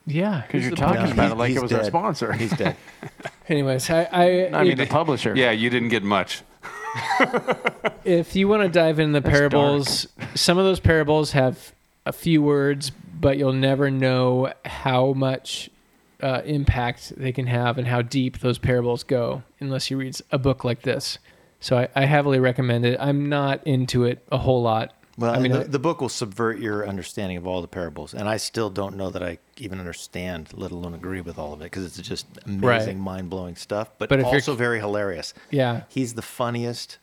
Yeah. 0.08 0.42
Because 0.48 0.66
you're 0.66 0.76
talking 0.76 1.04
No, 1.04 1.12
about 1.12 1.16
he's- 1.24 1.32
it 1.32 1.38
like 1.38 1.48
he's 1.50 1.58
it 1.58 1.62
was 1.64 1.74
our 1.74 1.84
sponsor. 1.84 2.34
He's 2.34 2.52
dead. 2.52 2.76
Anyways, 3.50 3.90
I, 3.90 4.04
I, 4.12 4.50
I 4.54 4.64
mean, 4.64 4.78
the 4.78 4.88
publisher. 4.88 5.36
Yeah, 5.36 5.52
you 5.52 5.70
didn't 5.70 5.90
get 5.90 6.04
much. 6.04 6.42
if 8.04 8.36
you 8.36 8.48
want 8.48 8.64
to 8.64 8.70
dive 8.70 9.00
into 9.00 9.14
the 9.14 9.22
That's 9.22 9.38
parables, 9.38 10.08
some 10.36 10.58
of 10.58 10.66
those 10.66 10.80
parables 10.80 11.34
have 11.34 11.74
a 12.06 12.14
few 12.14 12.42
words, 12.42 12.90
but 13.20 13.38
you'll 13.38 13.54
never 13.54 13.92
know 13.92 14.52
how 14.66 15.14
much 15.14 15.70
uh, 16.22 16.42
impact 16.46 17.14
they 17.18 17.32
can 17.32 17.48
have 17.48 17.78
and 17.78 17.88
how 17.88 18.02
deep 18.02 18.40
those 18.40 18.58
parables 18.58 19.04
go 19.04 19.44
unless 19.60 19.92
you 19.92 19.98
read 19.98 20.16
a 20.32 20.38
book 20.38 20.64
like 20.64 20.82
this. 20.82 21.20
So 21.60 21.78
I, 21.78 21.90
I 21.96 22.06
heavily 22.06 22.40
recommend 22.40 22.86
it. 22.86 22.98
I'm 23.00 23.30
not 23.30 23.66
into 23.66 24.04
it 24.04 24.26
a 24.32 24.38
whole 24.38 24.62
lot. 24.62 24.94
Well, 25.18 25.34
I 25.34 25.40
mean, 25.40 25.52
the, 25.52 25.64
the 25.64 25.80
book 25.80 26.00
will 26.00 26.10
subvert 26.10 26.60
your 26.60 26.88
understanding 26.88 27.38
of 27.38 27.48
all 27.48 27.62
the 27.62 27.68
parables, 27.68 28.14
and 28.14 28.30
I 28.30 28.38
still 28.38 28.70
don't 28.70 28.96
know 28.96 29.10
that 29.10 29.24
I 29.24 29.40
even 29.58 29.80
understand, 29.80 30.50
let 30.54 30.70
alone 30.72 30.94
agree 30.94 31.22
with 31.22 31.40
all 31.40 31.54
of 31.54 31.62
it, 31.62 31.66
because 31.66 31.86
it's 31.86 32.08
just 32.08 32.28
amazing, 32.46 33.00
mind-blowing 33.00 33.56
stuff, 33.56 33.90
but, 33.98 34.10
But 34.10 34.20
if 34.20 34.26
you're- 34.26 34.36
also 34.38 34.54
very 34.54 34.80
hilarious. 34.80 35.34
Yeah, 35.50 35.82
He's 35.90 36.14
the 36.14 36.22
funniest 36.22 37.00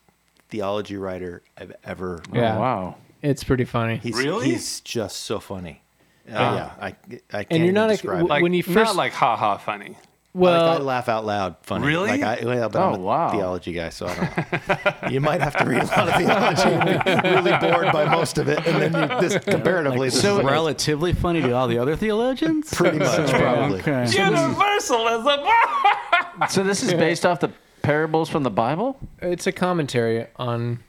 theology 0.49 0.97
writer 0.97 1.43
I've 1.59 1.73
ever. 1.83 2.23
Oh, 2.33 2.37
Yeah. 2.37 2.57
wow. 2.59 2.97
it's 3.21 3.43
pretty 3.43 3.65
funny. 3.65 3.97
He's, 3.97 4.15
Really? 4.17 4.47
He's 4.47 4.81
just 4.81 5.17
so 5.23 5.41
funny. 5.41 5.81
Uh, 6.29 6.33
yeah, 6.33 6.71
I, 6.81 6.97
I 7.33 7.45
can't 7.45 7.65
you're 7.65 7.73
not 7.73 7.91
a- 7.91 7.95
describe. 7.95 8.19
w- 8.21 8.27
it. 8.27 8.31
Like 8.31 8.43
When 8.43 8.55
you 8.55 8.63
first 8.63 8.75
not 8.77 8.87
first- 8.87 8.97
like 8.97 9.13
ha 9.13 9.37
ha 9.37 9.57
funny. 9.59 9.97
Well, 10.35 10.67
like 10.73 10.81
I 10.81 10.83
laugh 10.83 11.09
out 11.09 11.25
loud 11.25 11.57
funny. 11.63 11.87
Really? 11.87 12.11
Like 12.11 12.23
I, 12.23 12.45
well, 12.45 12.69
but 12.69 12.79
Oh, 12.83 12.89
I'm 12.89 12.95
a 12.95 12.99
wow. 12.99 13.31
theology 13.31 13.73
guy, 13.73 13.89
so 13.91 14.07
I 14.07 14.15
don't 14.15 15.03
know. 15.03 15.09
you 15.11 15.21
might 15.21 15.41
have 15.41 15.57
to 15.57 15.65
read 15.65 15.83
a 15.83 15.87
lot 15.87 16.09
of 16.09 16.15
theology 16.17 16.69
and 16.69 17.23
be 17.23 17.29
really 17.31 17.59
bored 17.59 17.93
by 17.93 18.05
most 18.07 18.39
of 18.39 18.49
it, 18.49 18.59
and 18.67 18.83
then 18.95 19.11
you, 19.11 19.21
this 19.29 19.43
comparatively, 19.45 20.09
this 20.09 20.21
So 20.21 20.41
is 20.41 20.45
relatively 20.45 21.13
funny 21.13 21.41
to 21.43 21.53
all 21.53 21.69
the 21.69 21.79
other 21.79 21.97
theologians? 21.97 22.73
pretty 22.75 22.99
much 22.99 23.31
probably. 23.31 23.81
Okay. 23.81 24.07
Universalism. 24.11 25.41
So 26.51 26.65
this 26.65 26.83
is 26.83 26.93
based 26.95 27.25
off 27.25 27.39
the 27.39 27.51
parables 27.83 28.29
from 28.29 28.43
the 28.43 28.51
Bible? 28.51 28.99
it's 29.23 29.47
a 29.47 29.53
commentary 29.53 30.27
on 30.37 30.81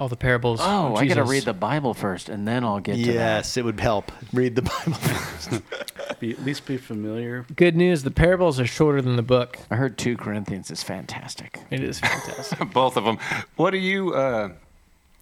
all 0.00 0.08
the 0.08 0.16
parables. 0.16 0.60
Oh, 0.62 0.94
of 0.94 0.98
I 0.98 1.06
got 1.06 1.14
to 1.14 1.24
read 1.24 1.44
the 1.44 1.52
Bible 1.52 1.92
first, 1.92 2.30
and 2.30 2.48
then 2.48 2.64
I'll 2.64 2.80
get 2.80 2.96
to 2.96 3.06
that. 3.06 3.12
Yes, 3.12 3.56
it 3.58 3.64
would 3.64 3.78
help. 3.78 4.10
Read 4.32 4.56
the 4.56 4.62
Bible. 4.62 5.62
Be, 6.20 6.32
at 6.32 6.44
least 6.44 6.66
be 6.66 6.76
familiar. 6.76 7.46
Good 7.56 7.76
news: 7.76 8.02
the 8.02 8.10
parables 8.10 8.60
are 8.60 8.66
shorter 8.66 9.00
than 9.00 9.16
the 9.16 9.22
book. 9.22 9.58
I 9.70 9.76
heard 9.76 9.96
2 9.96 10.18
Corinthians 10.18 10.70
is 10.70 10.82
fantastic. 10.82 11.60
It 11.70 11.82
is 11.82 11.98
fantastic. 11.98 12.58
Both 12.74 12.98
of 12.98 13.04
them. 13.04 13.16
What 13.56 13.72
are 13.72 13.78
you 13.78 14.12
uh, 14.12 14.50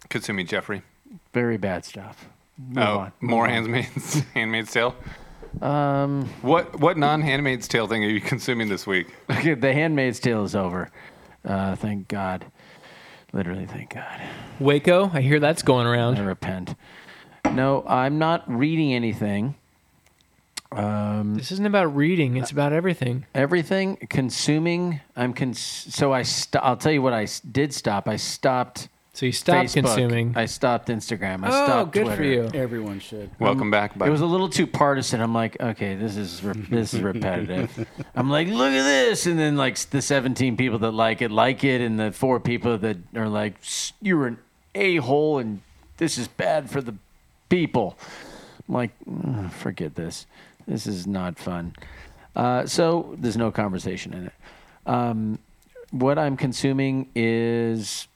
consuming, 0.09 0.45
Jeffrey? 0.45 0.81
Very 1.31 1.55
bad 1.55 1.85
stuff. 1.85 2.27
Move 2.57 2.77
oh, 2.79 2.99
on. 2.99 3.11
more 3.21 3.47
Handmaid's 3.47 4.19
Handmaid's 4.33 4.73
Tale. 4.73 4.93
Um, 5.61 6.27
What 6.41 6.77
what 6.81 6.97
non 6.97 7.21
Handmaid's 7.21 7.69
Tale 7.69 7.87
thing 7.87 8.03
are 8.03 8.09
you 8.09 8.19
consuming 8.19 8.67
this 8.67 8.85
week? 8.85 9.07
okay, 9.29 9.53
the 9.53 9.71
Handmaid's 9.71 10.19
Tale 10.19 10.43
is 10.43 10.55
over. 10.55 10.91
Uh, 11.45 11.77
thank 11.77 12.09
God. 12.09 12.45
Literally, 13.33 13.65
thank 13.65 13.93
God. 13.93 14.21
Waco, 14.59 15.11
I 15.13 15.21
hear 15.21 15.39
that's 15.39 15.61
going 15.61 15.85
I 15.87 15.91
around. 15.91 16.19
repent. 16.25 16.75
No, 17.51 17.83
I'm 17.87 18.17
not 18.19 18.43
reading 18.51 18.93
anything. 18.93 19.55
Um, 20.71 21.35
This 21.35 21.51
isn't 21.51 21.65
about 21.65 21.95
reading; 21.95 22.37
it's 22.37 22.51
about 22.51 22.73
everything. 22.73 23.25
everything 23.33 23.97
consuming. 24.09 25.01
I'm 25.15 25.33
cons- 25.33 25.59
so 25.59 26.13
I. 26.13 26.21
St- 26.23 26.63
I'll 26.63 26.77
tell 26.77 26.91
you 26.91 27.01
what 27.01 27.13
I 27.13 27.27
did 27.51 27.73
stop. 27.73 28.07
I 28.07 28.17
stopped 28.17 28.87
So 29.13 29.25
you 29.25 29.31
stopped 29.31 29.69
Facebook. 29.69 29.73
consuming. 29.85 30.33
I 30.37 30.45
stopped 30.45 30.87
Instagram. 30.87 31.43
I 31.43 31.47
oh, 31.47 31.65
stopped 31.65 31.91
good 31.93 32.05
Twitter. 32.05 32.15
for 32.17 32.23
you. 32.23 32.49
Everyone 32.53 32.99
should. 32.99 33.29
Welcome 33.39 33.71
back. 33.71 33.97
Buddy. 33.97 34.07
It 34.07 34.11
was 34.11 34.21
a 34.21 34.25
little 34.25 34.49
too 34.49 34.67
partisan. 34.67 35.19
I'm 35.19 35.33
like, 35.33 35.59
okay, 35.59 35.95
this 35.95 36.15
is 36.15 36.43
re- 36.43 36.53
this 36.69 36.93
is 36.93 37.01
repetitive. 37.01 37.87
I'm 38.15 38.29
like, 38.29 38.47
look 38.47 38.71
at 38.71 38.83
this, 38.83 39.25
and 39.25 39.37
then 39.37 39.57
like 39.57 39.77
the 39.77 40.01
17 40.01 40.57
people 40.57 40.79
that 40.79 40.91
like 40.91 41.21
it 41.21 41.31
like 41.31 41.63
it, 41.63 41.81
and 41.81 41.99
the 41.99 42.11
four 42.11 42.39
people 42.39 42.77
that 42.77 42.97
are 43.15 43.27
like, 43.27 43.55
you're 44.01 44.27
an 44.27 44.37
a 44.75 44.97
hole, 44.97 45.39
and 45.39 45.61
this 45.97 46.17
is 46.17 46.27
bad 46.27 46.69
for 46.69 46.81
the 46.81 46.93
people. 47.49 47.97
I'm 48.67 48.75
like, 48.75 48.91
"Ugh, 49.09 49.51
forget 49.51 49.95
this. 49.95 50.27
This 50.67 50.85
is 50.85 51.07
not 51.07 51.39
fun. 51.39 51.73
Uh, 52.35 52.65
so 52.67 53.15
there's 53.17 53.37
no 53.37 53.51
conversation 53.51 54.13
in 54.13 54.27
it. 54.27 54.33
Um, 54.85 55.39
what 55.91 56.19
I'm 56.19 56.37
consuming 56.37 57.09
is 57.15 58.07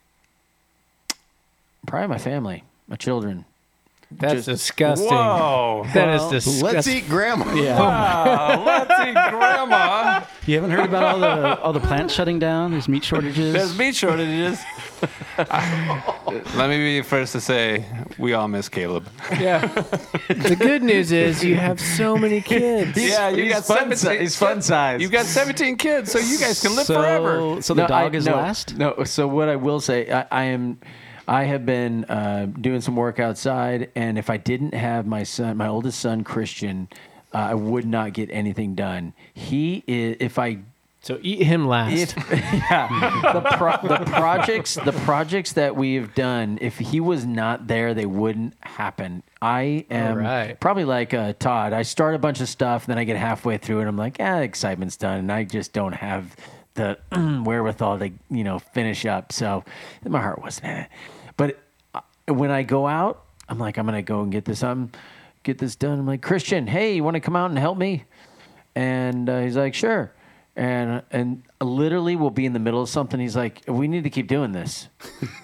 probably 1.87 2.07
my 2.07 2.17
family, 2.17 2.63
my 2.87 2.95
children. 2.95 3.45
That's 4.11 4.33
Just- 4.33 4.47
disgusting. 4.47 5.09
Whoa! 5.09 5.85
That 5.93 6.09
is 6.15 6.31
Let's 6.31 6.45
disgusting. 6.45 6.97
eat 6.97 7.09
grandma. 7.09 7.51
Yeah. 7.55 7.79
Wow, 7.79 8.63
let's 8.63 9.07
eat 9.07 9.13
grandma. 9.13 10.23
You 10.45 10.55
haven't 10.55 10.69
heard 10.71 10.85
about 10.85 11.03
all 11.03 11.19
the 11.19 11.59
all 11.61 11.73
the 11.73 11.79
plants 11.79 12.13
shutting 12.13 12.37
down? 12.37 12.71
There's 12.71 12.87
meat 12.87 13.03
shortages. 13.03 13.53
There's 13.53 13.75
meat 13.77 13.95
shortages. 13.95 14.59
Let 15.37 16.69
me 16.69 16.77
be 16.77 16.99
the 16.99 17.03
first 17.07 17.31
to 17.33 17.41
say 17.41 17.85
we 18.19 18.33
all 18.33 18.47
miss 18.47 18.69
Caleb. 18.69 19.07
yeah. 19.39 19.65
the 20.27 20.55
good 20.59 20.83
news 20.83 21.11
is 21.11 21.43
you 21.43 21.55
have 21.55 21.79
so 21.81 22.15
many 22.15 22.41
kids. 22.41 22.95
Yeah, 22.97 23.29
you 23.29 23.45
he's 23.45 23.53
got 23.53 23.65
fun 23.65 23.77
17 23.95 23.97
si- 23.97 24.17
he's 24.19 24.35
fun 24.35 24.61
size. 24.61 25.01
You've 25.01 25.11
got 25.11 25.25
17 25.25 25.75
kids, 25.77 26.11
so 26.11 26.19
you 26.19 26.37
guys 26.37 26.61
can 26.61 26.75
live 26.75 26.85
so, 26.85 26.95
forever. 27.01 27.61
So 27.61 27.73
the 27.73 27.81
No, 27.83 27.87
dog 27.87 28.13
I- 28.13 28.17
is 28.17 28.25
no, 28.27 28.35
last? 28.35 28.77
No. 28.77 29.03
So 29.05 29.27
what 29.27 29.49
I 29.49 29.55
will 29.55 29.79
say, 29.81 30.09
I, 30.11 30.25
I 30.31 30.43
am, 30.45 30.79
I 31.27 31.43
have 31.45 31.65
been 31.65 32.05
uh, 32.05 32.47
doing 32.59 32.81
some 32.81 32.95
work 32.95 33.19
outside, 33.19 33.89
and 33.95 34.17
if 34.17 34.29
I 34.29 34.37
didn't 34.37 34.73
have 34.73 35.05
my 35.05 35.23
son, 35.23 35.57
my 35.57 35.67
oldest 35.67 35.99
son 35.99 36.23
Christian, 36.23 36.87
uh, 37.33 37.37
I 37.37 37.53
would 37.53 37.85
not 37.85 38.13
get 38.13 38.29
anything 38.31 38.75
done. 38.75 39.13
He 39.33 39.83
is, 39.87 40.17
if 40.19 40.37
I 40.37 40.59
So 41.01 41.19
eat 41.21 41.43
him 41.43 41.67
last. 41.67 41.93
If, 41.93 42.15
yeah, 42.31 43.31
the, 43.33 43.41
pro- 43.57 43.87
the 43.87 44.03
projects, 44.05 44.75
the 44.75 44.91
projects 44.91 45.53
that 45.53 45.75
we've 45.75 46.13
done, 46.13 46.57
if 46.61 46.77
he 46.77 46.99
was 46.99 47.25
not 47.25 47.67
there, 47.67 47.93
they 47.93 48.05
wouldn't 48.05 48.53
happen. 48.61 49.23
I 49.41 49.85
am 49.89 50.17
right. 50.17 50.59
probably 50.59 50.85
like 50.85 51.13
uh, 51.13 51.33
Todd. 51.39 51.73
I 51.73 51.81
start 51.81 52.15
a 52.15 52.19
bunch 52.19 52.39
of 52.41 52.49
stuff, 52.49 52.85
then 52.85 52.97
I 52.97 53.03
get 53.03 53.17
halfway 53.17 53.57
through, 53.57 53.79
and 53.79 53.89
I'm 53.89 53.97
like, 53.97 54.17
ah, 54.19 54.39
excitement's 54.39 54.97
done, 54.97 55.19
and 55.19 55.31
I 55.31 55.43
just 55.43 55.73
don't 55.73 55.93
have 55.93 56.35
the 56.75 56.97
wherewithal 57.45 57.99
to, 57.99 58.11
you 58.29 58.43
know, 58.43 58.59
finish 58.59 59.05
up. 59.05 59.31
So 59.31 59.63
my 60.05 60.21
heart 60.21 60.41
wasn't 60.41 60.65
in 60.67 60.77
it. 60.77 60.89
But 61.37 61.59
uh, 61.93 62.01
when 62.33 62.51
I 62.51 62.63
go 62.63 62.87
out, 62.87 63.23
I'm 63.49 63.59
like, 63.59 63.77
I'm 63.77 63.85
gonna 63.85 64.01
go 64.01 64.21
and 64.21 64.31
get 64.31 64.45
this, 64.45 64.63
um, 64.63 64.91
get 65.43 65.57
this 65.57 65.75
done. 65.75 65.99
I'm 65.99 66.07
like, 66.07 66.21
Christian, 66.21 66.67
hey, 66.67 66.95
you 66.95 67.03
want 67.03 67.15
to 67.15 67.19
come 67.19 67.35
out 67.35 67.49
and 67.49 67.59
help 67.59 67.77
me? 67.77 68.05
And 68.75 69.29
uh, 69.29 69.41
he's 69.41 69.55
like, 69.57 69.73
sure. 69.73 70.11
And 70.55 71.01
and 71.11 71.43
literally, 71.61 72.15
we'll 72.15 72.29
be 72.29 72.45
in 72.45 72.53
the 72.53 72.59
middle 72.59 72.81
of 72.81 72.89
something. 72.89 73.19
He's 73.19 73.35
like, 73.35 73.61
we 73.67 73.87
need 73.87 74.03
to 74.03 74.09
keep 74.09 74.27
doing 74.27 74.51
this. 74.51 74.87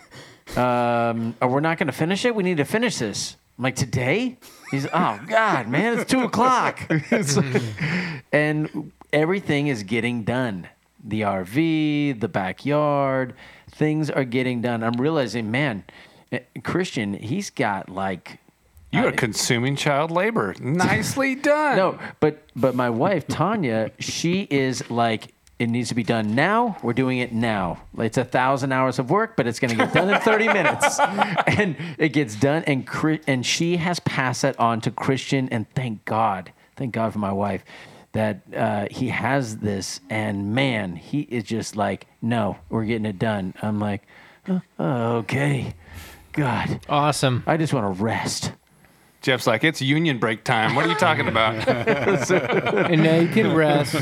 um, 0.58 1.36
or 1.42 1.48
we're 1.48 1.60
not 1.60 1.78
going 1.78 1.88
to 1.88 1.94
finish 1.94 2.26
it. 2.26 2.36
We 2.36 2.44
need 2.44 2.58
to 2.58 2.66
finish 2.66 2.98
this. 2.98 3.36
I'm 3.58 3.64
like, 3.64 3.76
today? 3.76 4.38
He's, 4.72 4.86
oh 4.86 5.20
God, 5.28 5.68
man, 5.68 6.00
it's 6.00 6.10
two 6.10 6.22
o'clock. 6.24 6.80
It's 6.90 7.36
like- 7.38 7.62
and 8.32 8.92
everything 9.12 9.68
is 9.68 9.84
getting 9.84 10.24
done. 10.24 10.68
The 11.04 11.22
RV, 11.22 12.20
the 12.20 12.28
backyard, 12.28 13.34
things 13.72 14.10
are 14.10 14.26
getting 14.26 14.62
done. 14.62 14.84
I'm 14.84 15.00
realizing, 15.00 15.50
man, 15.50 15.84
eh, 16.32 16.40
Christian, 16.64 17.14
he's 17.14 17.50
got 17.50 17.90
like 17.90 18.40
You 18.92 19.06
are 19.06 19.12
consuming 19.12 19.76
child 19.76 20.12
labor. 20.12 20.56
Nicely 20.62 21.36
done. 21.36 21.78
no, 21.78 22.00
but 22.20 22.44
but 22.56 22.76
my 22.76 22.90
wife 22.90 23.28
Tanya, 23.28 23.92
she 24.00 24.48
is 24.50 24.90
like, 24.90 25.34
it 25.58 25.70
needs 25.70 25.90
to 25.90 25.96
be 25.96 26.04
done 26.04 26.36
now. 26.36 26.78
We're 26.82 26.94
doing 26.94 27.20
it 27.20 27.34
now. 27.34 27.82
It's 27.98 28.18
a 28.18 28.24
thousand 28.24 28.72
hours 28.72 28.98
of 28.98 29.10
work, 29.10 29.36
but 29.36 29.46
it's 29.46 29.60
going 29.60 29.72
to 29.72 29.78
get 29.78 29.94
done 29.94 30.10
in 30.10 30.20
thirty 30.22 30.48
minutes, 30.60 31.00
and 31.00 31.76
it 31.98 32.10
gets 32.10 32.36
done. 32.36 32.64
And 32.64 32.88
and 33.28 33.46
she 33.46 33.78
has 33.78 34.00
passed 34.02 34.42
that 34.44 34.60
on 34.60 34.82
to 34.82 34.92
Christian, 34.92 35.50
and 35.50 35.70
thank 35.72 36.06
God, 36.06 36.52
thank 36.76 36.94
God 36.94 37.14
for 37.14 37.20
my 37.20 37.34
wife 37.34 37.64
that 38.12 38.42
uh, 38.56 38.88
he 38.90 39.10
has 39.10 39.58
this. 39.58 40.00
And 40.10 40.54
man, 40.54 40.96
he 40.96 41.22
is 41.22 41.44
just 41.44 41.76
like, 41.76 42.08
no, 42.22 42.58
we're 42.70 42.86
getting 42.86 43.06
it 43.06 43.20
done. 43.20 43.54
I'm 43.62 43.80
like, 43.80 44.04
"Oh, 44.48 44.62
okay, 45.18 45.74
God, 46.34 46.80
awesome. 46.90 47.44
I 47.46 47.58
just 47.58 47.74
want 47.74 47.98
to 47.98 48.04
rest. 48.04 48.54
Jeff's 49.22 49.46
like, 49.46 49.66
it's 49.66 49.82
union 49.82 50.18
break 50.18 50.46
time. 50.46 50.76
What 50.76 50.86
are 50.86 50.90
you 50.90 50.96
talking 50.96 51.28
about? 51.28 51.68
And 52.90 53.04
now 53.04 53.16
you 53.18 53.28
can 53.28 53.54
rest. 53.54 53.96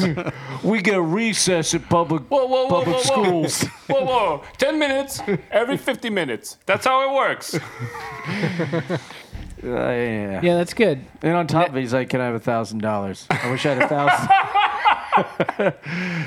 We 0.63 0.81
get 0.81 0.95
a 0.95 1.01
recess 1.01 1.73
at 1.73 1.89
public 1.89 2.23
Whoa, 2.23 2.45
whoa, 2.45 2.65
whoa, 2.65 2.69
public 2.69 2.97
whoa, 2.97 3.23
whoa. 3.23 3.47
schools. 3.47 3.63
whoa, 3.87 4.05
whoa. 4.05 4.43
10 4.57 4.77
minutes 4.77 5.21
every 5.49 5.77
50 5.77 6.09
minutes. 6.11 6.57
That's 6.65 6.85
how 6.85 7.09
it 7.09 7.15
works. 7.15 7.57
Uh, 9.63 9.67
yeah. 9.69 10.41
Yeah, 10.43 10.55
that's 10.55 10.73
good. 10.73 10.99
And 11.21 11.35
on 11.35 11.47
top 11.47 11.69
of 11.69 11.77
it, 11.77 11.81
he's 11.81 11.93
like, 11.93 12.09
"Can 12.09 12.21
I 12.21 12.25
have 12.25 12.35
a 12.35 12.39
thousand 12.39 12.79
dollars? 12.81 13.25
I 13.29 13.49
wish 13.51 13.65
I 13.65 13.73
had 13.73 13.83
a 13.83 13.87
thousand. 15.57 15.73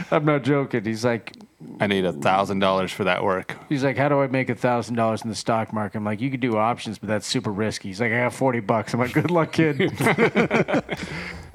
I'm 0.11 0.25
not 0.25 0.43
joking. 0.43 0.85
He's 0.85 1.05
like, 1.05 1.37
I 1.79 1.87
need 1.87 2.05
a 2.05 2.13
thousand 2.13 2.59
dollars 2.59 2.91
for 2.93 3.05
that 3.05 3.23
work. 3.23 3.57
He's 3.69 3.85
like, 3.85 3.97
"How 3.97 4.09
do 4.09 4.21
I 4.21 4.27
make 4.27 4.49
a 4.51 4.55
thousand 4.55 4.97
dollars 4.97 5.23
in 5.23 5.29
the 5.31 5.37
stock 5.37 5.73
market?" 5.73 5.99
I'm 5.99 6.05
like, 6.05 6.21
"You 6.21 6.31
could 6.31 6.41
do 6.41 6.57
options, 6.57 6.99
but 6.99 7.09
that's 7.09 7.27
super 7.27 7.53
risky." 7.53 7.89
He's 7.89 8.01
like, 8.01 8.11
"I 8.13 8.19
got 8.25 8.35
forty 8.35 8.61
bucks." 8.61 8.95
I'm 8.95 9.01
like, 9.01 9.13
"Good 9.13 9.31
luck, 9.31 9.53
kid." 9.53 9.79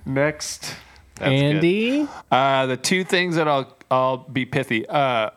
Next, 0.06 0.76
That's 1.16 1.30
good. 1.30 1.56
Andy, 1.56 2.08
Uh, 2.32 2.66
the 2.68 2.78
two 2.78 3.04
things 3.04 3.36
that 3.36 3.48
I'll 3.48 3.76
I'll 3.90 4.18
be 4.18 4.46
pithy. 4.46 4.88
Uh, 4.88 5.32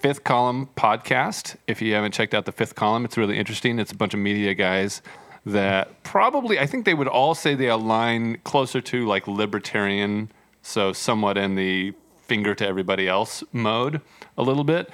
Fifth 0.00 0.24
Column 0.24 0.68
podcast. 0.76 1.56
If 1.66 1.82
you 1.82 1.94
haven't 1.94 2.12
checked 2.12 2.34
out 2.34 2.44
the 2.46 2.52
Fifth 2.52 2.74
Column, 2.74 3.04
it's 3.04 3.16
really 3.18 3.38
interesting. 3.38 3.78
It's 3.78 3.92
a 3.92 3.96
bunch 3.96 4.14
of 4.14 4.20
media 4.20 4.54
guys 4.54 5.02
that 5.46 6.02
probably 6.02 6.58
I 6.58 6.66
think 6.66 6.84
they 6.84 6.94
would 6.94 7.08
all 7.08 7.34
say 7.34 7.54
they 7.54 7.68
align 7.68 8.38
closer 8.44 8.80
to 8.80 9.06
like 9.06 9.26
libertarian, 9.26 10.30
so 10.62 10.92
somewhat 10.92 11.38
in 11.38 11.54
the 11.54 11.94
finger 12.22 12.54
to 12.54 12.66
everybody 12.66 13.08
else 13.08 13.42
mode 13.52 14.00
a 14.36 14.42
little 14.42 14.64
bit. 14.64 14.90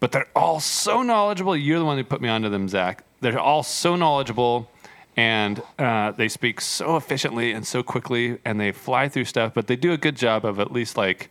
But 0.00 0.12
they're 0.12 0.28
all 0.36 0.60
so 0.60 1.02
knowledgeable. 1.02 1.56
You're 1.56 1.80
the 1.80 1.84
one 1.84 1.98
who 1.98 2.04
put 2.04 2.20
me 2.20 2.28
onto 2.28 2.48
them, 2.48 2.68
Zach. 2.68 3.02
They're 3.20 3.38
all 3.38 3.64
so 3.64 3.96
knowledgeable 3.96 4.70
and 5.18 5.60
uh, 5.80 6.12
they 6.12 6.28
speak 6.28 6.60
so 6.60 6.96
efficiently 6.96 7.50
and 7.50 7.66
so 7.66 7.82
quickly 7.82 8.38
and 8.44 8.60
they 8.60 8.70
fly 8.70 9.08
through 9.08 9.24
stuff 9.24 9.52
but 9.52 9.66
they 9.66 9.74
do 9.74 9.92
a 9.92 9.98
good 9.98 10.16
job 10.16 10.44
of 10.44 10.60
at 10.60 10.70
least 10.70 10.96
like 10.96 11.28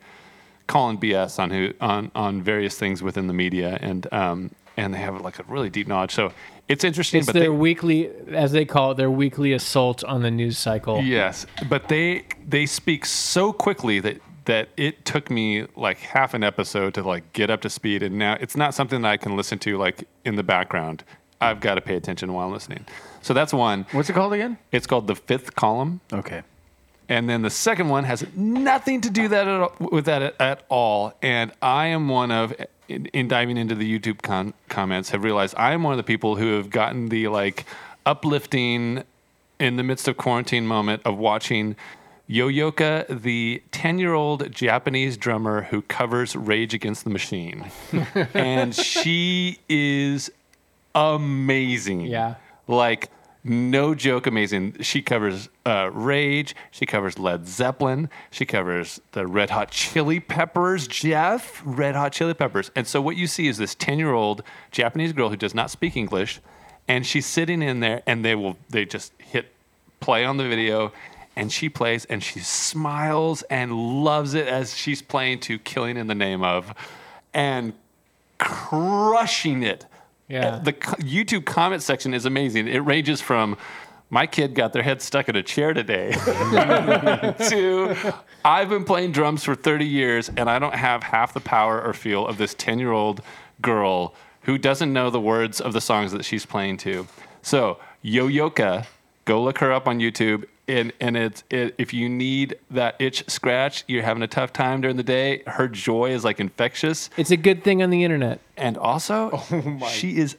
calling 0.68 0.98
bs 0.98 1.40
on 1.40 1.50
who 1.50 1.74
on 1.80 2.12
on 2.14 2.42
various 2.42 2.78
things 2.78 3.02
within 3.02 3.28
the 3.28 3.34
media 3.34 3.80
and 3.82 4.12
um 4.14 4.52
and 4.78 4.94
they 4.94 5.00
have 5.00 5.20
like 5.22 5.40
a 5.40 5.44
really 5.48 5.70
deep 5.70 5.88
knowledge 5.88 6.14
so 6.14 6.32
it's 6.68 6.84
interesting 6.84 7.20
it's 7.20 7.26
but 7.28 7.34
their 7.34 7.44
they, 7.44 7.50
weekly, 7.50 8.10
as 8.32 8.52
they 8.52 8.66
call 8.66 8.92
it, 8.92 8.96
their 8.98 9.10
weekly 9.12 9.54
assault 9.54 10.04
on 10.04 10.22
the 10.22 10.32
news 10.32 10.58
cycle. 10.58 11.02
yes 11.02 11.46
but 11.68 11.88
they 11.90 12.24
they 12.48 12.66
speak 12.66 13.06
so 13.06 13.52
quickly 13.52 14.00
that 14.00 14.22
that 14.46 14.70
it 14.78 15.04
took 15.04 15.30
me 15.30 15.66
like 15.76 15.98
half 16.00 16.34
an 16.34 16.44
episode 16.44 16.94
to 16.94 17.04
like 17.04 17.34
get 17.34 17.50
up 17.50 17.60
to 17.62 17.70
speed 17.70 18.02
and 18.04 18.18
now 18.18 18.38
it's 18.40 18.56
not 18.56 18.74
something 18.74 19.02
that 19.02 19.10
i 19.10 19.18
can 19.18 19.36
listen 19.36 19.60
to 19.60 19.78
like 19.78 20.08
in 20.24 20.36
the 20.36 20.44
background 20.44 21.04
i've 21.42 21.60
got 21.60 21.76
to 21.76 21.82
pay 21.82 21.96
attention 21.96 22.32
while 22.34 22.50
listening 22.50 22.86
so 23.22 23.34
that's 23.34 23.54
one 23.54 23.86
what's 23.92 24.10
it 24.10 24.14
called 24.14 24.32
again? 24.34 24.58
it's 24.72 24.88
called 24.88 25.08
the 25.08 25.16
fifth 25.16 25.56
column 25.56 26.00
Okay. 26.14 26.44
And 27.10 27.30
then 27.30 27.42
the 27.42 27.50
second 27.50 27.90
one 27.90 28.04
has 28.04 28.26
nothing 28.36 29.02
to 29.02 29.10
do 29.10 29.28
that 29.30 29.48
at 29.48 29.62
all, 29.62 29.74
with 29.80 30.06
that 30.06 30.22
at, 30.22 30.42
at 30.42 30.64
all. 30.70 31.14
And 31.22 31.52
I 31.62 31.88
am 31.88 32.10
one 32.10 32.32
of, 32.32 32.54
in, 32.90 33.06
in 33.08 33.28
diving 33.28 33.58
into 33.58 33.76
the 33.76 34.00
YouTube 34.00 34.22
con- 34.22 34.54
comments, 34.68 35.12
have 35.12 35.24
realized 35.24 35.56
I 35.58 35.72
am 35.72 35.84
one 35.84 35.94
of 35.94 35.98
the 35.98 36.04
people 36.04 36.36
who 36.36 36.56
have 36.58 36.70
gotten 36.70 37.10
the 37.10 37.30
like 37.30 37.66
uplifting 38.06 39.04
in 39.60 39.78
the 39.78 39.84
midst 39.84 40.08
of 40.08 40.18
quarantine 40.18 40.68
moment 40.68 41.02
of 41.06 41.18
watching 41.18 41.76
Yoyoka, 42.30 43.22
the 43.22 43.64
10 43.72 44.00
year 44.00 44.14
old 44.14 44.52
Japanese 44.52 45.16
drummer 45.16 45.64
who 45.64 45.82
covers 45.84 46.36
Rage 46.36 46.74
Against 46.74 47.04
the 47.06 47.10
Machine. 47.10 47.72
and 48.34 48.76
she 48.76 49.60
is 49.70 50.30
amazing. 50.94 52.02
Yeah. 52.02 52.36
Like, 52.68 53.10
no 53.50 53.96
joke, 53.96 54.28
amazing. 54.28 54.82
She 54.82 55.02
covers 55.02 55.50
uh, 55.66 55.90
Rage. 55.94 56.56
She 56.72 56.86
covers 56.86 57.18
Led 57.18 57.48
Zeppelin. 57.48 58.10
She 58.32 58.46
covers 58.46 59.00
the 59.12 59.28
Red 59.28 59.50
Hot 59.50 59.72
Chili 59.72 60.20
Peppers, 60.20 60.88
Jeff. 60.88 61.62
Red 61.66 61.96
Hot 61.96 62.12
Chili 62.12 62.34
Peppers. 62.34 62.72
And 62.76 62.88
so, 62.88 63.02
what 63.02 63.16
you 63.16 63.28
see 63.28 63.48
is 63.48 63.58
this 63.58 63.76
10 63.76 64.00
year 64.00 64.14
old 64.14 64.44
Japanese 64.72 65.14
girl 65.14 65.30
who 65.30 65.38
does 65.38 65.56
not 65.56 65.72
speak 65.72 65.96
English. 65.96 66.40
And 66.88 67.06
she's 67.06 67.26
sitting 67.26 67.62
in 67.62 67.82
there, 67.82 68.02
and 68.08 68.24
they 68.24 68.36
will, 68.36 68.58
they 68.70 68.86
just 68.86 69.12
hit 69.18 69.54
play 70.00 70.24
on 70.24 70.38
the 70.38 70.48
video. 70.48 70.92
And 71.36 71.52
she 71.52 71.70
plays 71.70 72.06
and 72.06 72.24
she 72.24 72.40
smiles 72.40 73.44
and 73.44 74.04
loves 74.04 74.34
it 74.34 74.48
as 74.48 74.76
she's 74.76 75.04
playing 75.04 75.42
to 75.42 75.60
Killing 75.60 75.96
in 75.96 76.08
the 76.08 76.16
Name 76.16 76.44
of 76.44 76.74
and 77.34 77.74
crushing 78.40 79.64
it. 79.64 79.86
Yeah. 80.28 80.60
The 80.60 80.74
YouTube 80.74 81.46
comment 81.46 81.82
section 81.82 82.14
is 82.14 82.26
amazing. 82.26 82.68
It 82.68 82.80
ranges 82.80 83.22
from 83.22 83.58
my 84.10 84.26
kid 84.26 84.56
got 84.56 84.74
their 84.74 84.84
head 84.84 85.02
stuck 85.02 85.28
in 85.30 85.36
a 85.36 85.44
chair 85.44 85.74
today 85.74 86.12
to 87.50 88.14
I've 88.46 88.70
been 88.70 88.86
playing 88.86 89.12
drums 89.12 89.44
for 89.44 89.54
30 89.54 89.86
years 89.86 90.30
and 90.30 90.50
I 90.50 90.60
don't 90.60 90.76
have 90.76 91.04
half 91.04 91.34
the 91.34 91.42
power 91.42 91.82
or 91.82 91.94
feel 91.94 92.26
of 92.26 92.38
this 92.38 92.54
10 92.54 92.80
year 92.80 92.92
old 92.92 93.22
girl 93.62 94.14
who 94.44 94.58
doesn't 94.58 94.94
know 94.94 95.10
the 95.10 95.20
words 95.20 95.60
of 95.60 95.74
the 95.74 95.82
songs 95.82 96.14
that 96.14 96.24
she's 96.24 96.46
playing 96.46 96.78
to. 96.78 97.08
So, 97.42 97.80
Yoyoka, 98.04 98.86
go 99.26 99.44
look 99.44 99.58
her 99.58 99.74
up 99.74 99.88
on 99.88 100.00
YouTube. 100.00 100.46
And, 100.70 100.92
and 101.00 101.16
it's 101.16 101.44
it, 101.50 101.76
if 101.78 101.94
you 101.94 102.10
need 102.10 102.58
that 102.72 102.96
itch 103.00 103.24
scratch, 103.30 103.86
you're 103.88 104.04
having 104.04 104.22
a 104.22 104.28
tough 104.28 104.52
time 104.52 104.82
during 104.82 104.98
the 104.98 105.04
day. 105.04 105.44
Her 105.48 105.70
joy 105.70 106.12
is 106.12 106.26
like 106.26 106.40
infectious 106.42 107.10
It's 107.16 107.32
a 107.32 107.38
good 107.38 107.64
thing 107.64 107.82
on 107.82 107.90
the 107.90 108.04
internet. 108.04 108.42
and 108.58 108.78
also 108.78 109.30
oh 109.52 109.88
she 109.90 110.18
is 110.18 110.36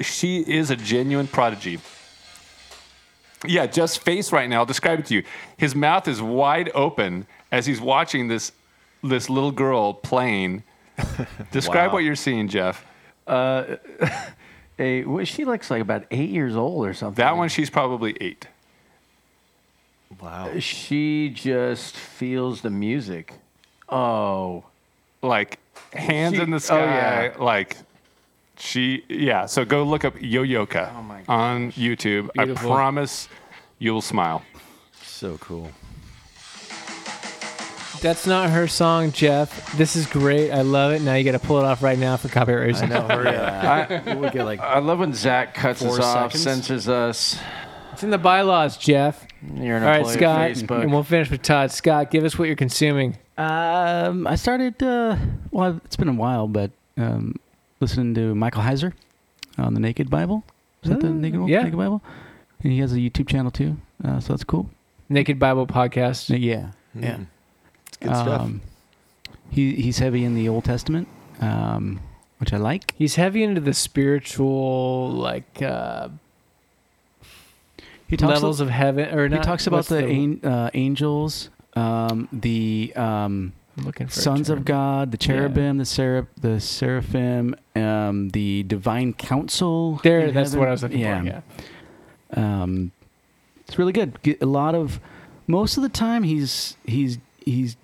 she 0.00 0.40
is 0.40 0.70
a 0.70 0.76
genuine 0.76 1.26
prodigy 1.28 1.78
yeah 3.46 3.66
just 3.66 4.00
face 4.02 4.32
right 4.32 4.48
now 4.50 4.58
i'll 4.60 4.66
describe 4.66 4.98
it 4.98 5.06
to 5.06 5.14
you 5.14 5.22
his 5.58 5.74
mouth 5.74 6.08
is 6.08 6.20
wide 6.22 6.70
open 6.74 7.26
as 7.52 7.66
he's 7.66 7.80
watching 7.80 8.28
this 8.28 8.52
this 9.02 9.28
little 9.30 9.52
girl 9.52 9.92
playing 9.94 10.62
describe 11.52 11.88
Wow. 11.88 11.94
what 11.94 12.04
you're 12.04 12.16
seeing 12.16 12.48
jeff 12.48 12.84
uh, 13.26 13.76
A, 14.78 15.04
well, 15.04 15.24
she 15.26 15.44
looks 15.44 15.70
like 15.70 15.82
about 15.82 16.04
eight 16.10 16.30
years 16.30 16.56
old 16.56 16.86
or 16.86 16.94
something. 16.94 17.22
that 17.22 17.36
one 17.36 17.48
she's 17.50 17.68
probably 17.70 18.16
eight 18.20 18.46
Wow. 20.20 20.58
She 20.58 21.30
just 21.30 21.96
feels 21.96 22.60
the 22.60 22.70
music. 22.70 23.34
Oh, 23.88 24.64
like 25.22 25.58
hands 25.92 26.36
She- 26.36 26.42
in 26.42 26.50
the 26.50 26.56
oh, 26.56 26.58
sky 26.60 26.84
yeah. 27.26 27.42
like 27.42 27.76
she 28.56 29.02
yeah 29.08 29.46
so 29.46 29.64
go 29.64 29.82
look 29.82 30.04
up 30.04 30.14
yoyoka 30.16 30.92
Oh 30.94 31.02
my 31.02 31.22
on 31.28 31.72
youtube 31.72 32.30
Beautiful. 32.34 32.70
i 32.70 32.74
promise 32.76 33.28
you'll 33.78 34.02
smile 34.02 34.42
So 35.02 35.36
cool. 35.38 35.70
That's 38.00 38.26
not 38.26 38.48
her 38.48 38.66
song, 38.66 39.12
Jeff. 39.12 39.76
This 39.76 39.94
is 39.94 40.06
great. 40.06 40.50
I 40.50 40.62
love 40.62 40.92
it. 40.92 41.02
Now 41.02 41.16
you 41.16 41.24
got 41.24 41.32
to 41.38 41.46
pull 41.46 41.58
it 41.58 41.64
off 41.66 41.82
right 41.82 41.98
now 41.98 42.16
for 42.16 42.28
copyright 42.30 42.68
reasons. 42.68 42.92
I, 42.92 44.02
We'll 44.16 44.30
get 44.30 44.44
like 44.46 44.58
I 44.60 44.78
love 44.78 45.00
when 45.00 45.12
Zach 45.12 45.52
cuts 45.52 45.82
us 45.82 45.98
off, 45.98 46.32
seconds? 46.32 46.42
censors 46.42 46.88
us. 46.88 47.38
It's 48.00 48.04
in 48.06 48.08
the 48.08 48.16
bylaws, 48.16 48.78
Jeff. 48.78 49.26
You're 49.56 49.76
an 49.76 49.82
All 49.82 49.88
right, 49.90 49.96
employee 49.98 50.14
Scott, 50.16 50.50
of 50.52 50.56
Facebook. 50.56 50.80
and 50.84 50.90
we'll 50.90 51.02
finish 51.02 51.30
with 51.30 51.42
Todd. 51.42 51.70
Scott, 51.70 52.10
give 52.10 52.24
us 52.24 52.38
what 52.38 52.46
you're 52.46 52.56
consuming. 52.56 53.18
Um, 53.36 54.26
I 54.26 54.36
started. 54.36 54.82
Uh, 54.82 55.18
well, 55.50 55.78
it's 55.84 55.96
been 55.96 56.08
a 56.08 56.14
while, 56.14 56.48
but 56.48 56.70
um, 56.96 57.34
listening 57.78 58.14
to 58.14 58.34
Michael 58.34 58.62
Heiser 58.62 58.94
on 59.58 59.74
the 59.74 59.80
Naked 59.80 60.08
Bible. 60.08 60.44
Is 60.82 60.88
that 60.88 61.00
the 61.00 61.08
Oh, 61.08 61.12
Naked, 61.12 61.46
yeah. 61.46 61.60
Naked 61.60 61.76
Bible? 61.76 62.00
And 62.62 62.72
he 62.72 62.78
has 62.78 62.94
a 62.94 62.96
YouTube 62.96 63.28
channel 63.28 63.50
too, 63.50 63.76
uh, 64.02 64.18
so 64.18 64.32
that's 64.32 64.44
cool. 64.44 64.70
Naked 65.10 65.38
Bible 65.38 65.66
Podcast. 65.66 66.30
Yeah, 66.30 66.70
yeah. 66.94 67.16
Mm. 67.16 67.26
It's 67.88 67.96
good 67.98 68.16
stuff. 68.16 68.40
Um, 68.40 68.62
he 69.50 69.74
he's 69.74 69.98
heavy 69.98 70.24
in 70.24 70.34
the 70.34 70.48
Old 70.48 70.64
Testament, 70.64 71.06
um, 71.42 72.00
which 72.38 72.54
I 72.54 72.56
like. 72.56 72.94
He's 72.96 73.16
heavy 73.16 73.42
into 73.42 73.60
the 73.60 73.74
spiritual, 73.74 75.10
like 75.10 75.60
uh, 75.60 76.08
He 78.10 78.16
talks 78.16 78.34
levels 78.34 78.60
of 78.60 78.68
heaven, 78.68 79.16
or 79.16 79.22
he 79.22 79.28
not. 79.28 79.44
talks 79.44 79.68
about 79.68 79.76
what's 79.78 79.88
the, 79.88 80.04
an, 80.04 80.44
uh, 80.44 80.70
angels, 80.74 81.48
um, 81.74 82.28
the 82.32 82.92
um, 82.96 83.52
looking 83.76 84.08
for 84.08 84.12
sons 84.12 84.50
of 84.50 84.64
God, 84.64 85.12
the 85.12 85.16
cherubim, 85.16 85.78
the 85.78 85.84
seraph, 85.84 86.26
the 86.40 86.60
seraphim, 86.60 87.54
um, 87.76 88.30
the 88.30 88.64
divine 88.64 89.12
council. 89.12 90.00
There, 90.02 90.32
that's 90.32 90.50
heaven. 90.50 90.58
what 90.58 90.68
I 90.68 90.72
was 90.72 90.82
looking 90.82 90.98
yeah. 90.98 91.20
for. 91.20 91.42
Yeah. 92.36 92.62
Um, 92.62 92.90
it's 93.60 93.78
really 93.78 93.92
good. 93.92 94.20
Get 94.22 94.42
a 94.42 94.46
lot 94.46 94.74
of 94.74 94.98
most 95.46 95.76
of 95.76 95.84
the 95.84 95.88
time 95.88 96.24
he's 96.24 96.76
he's 96.84 97.18
he's 97.44 97.76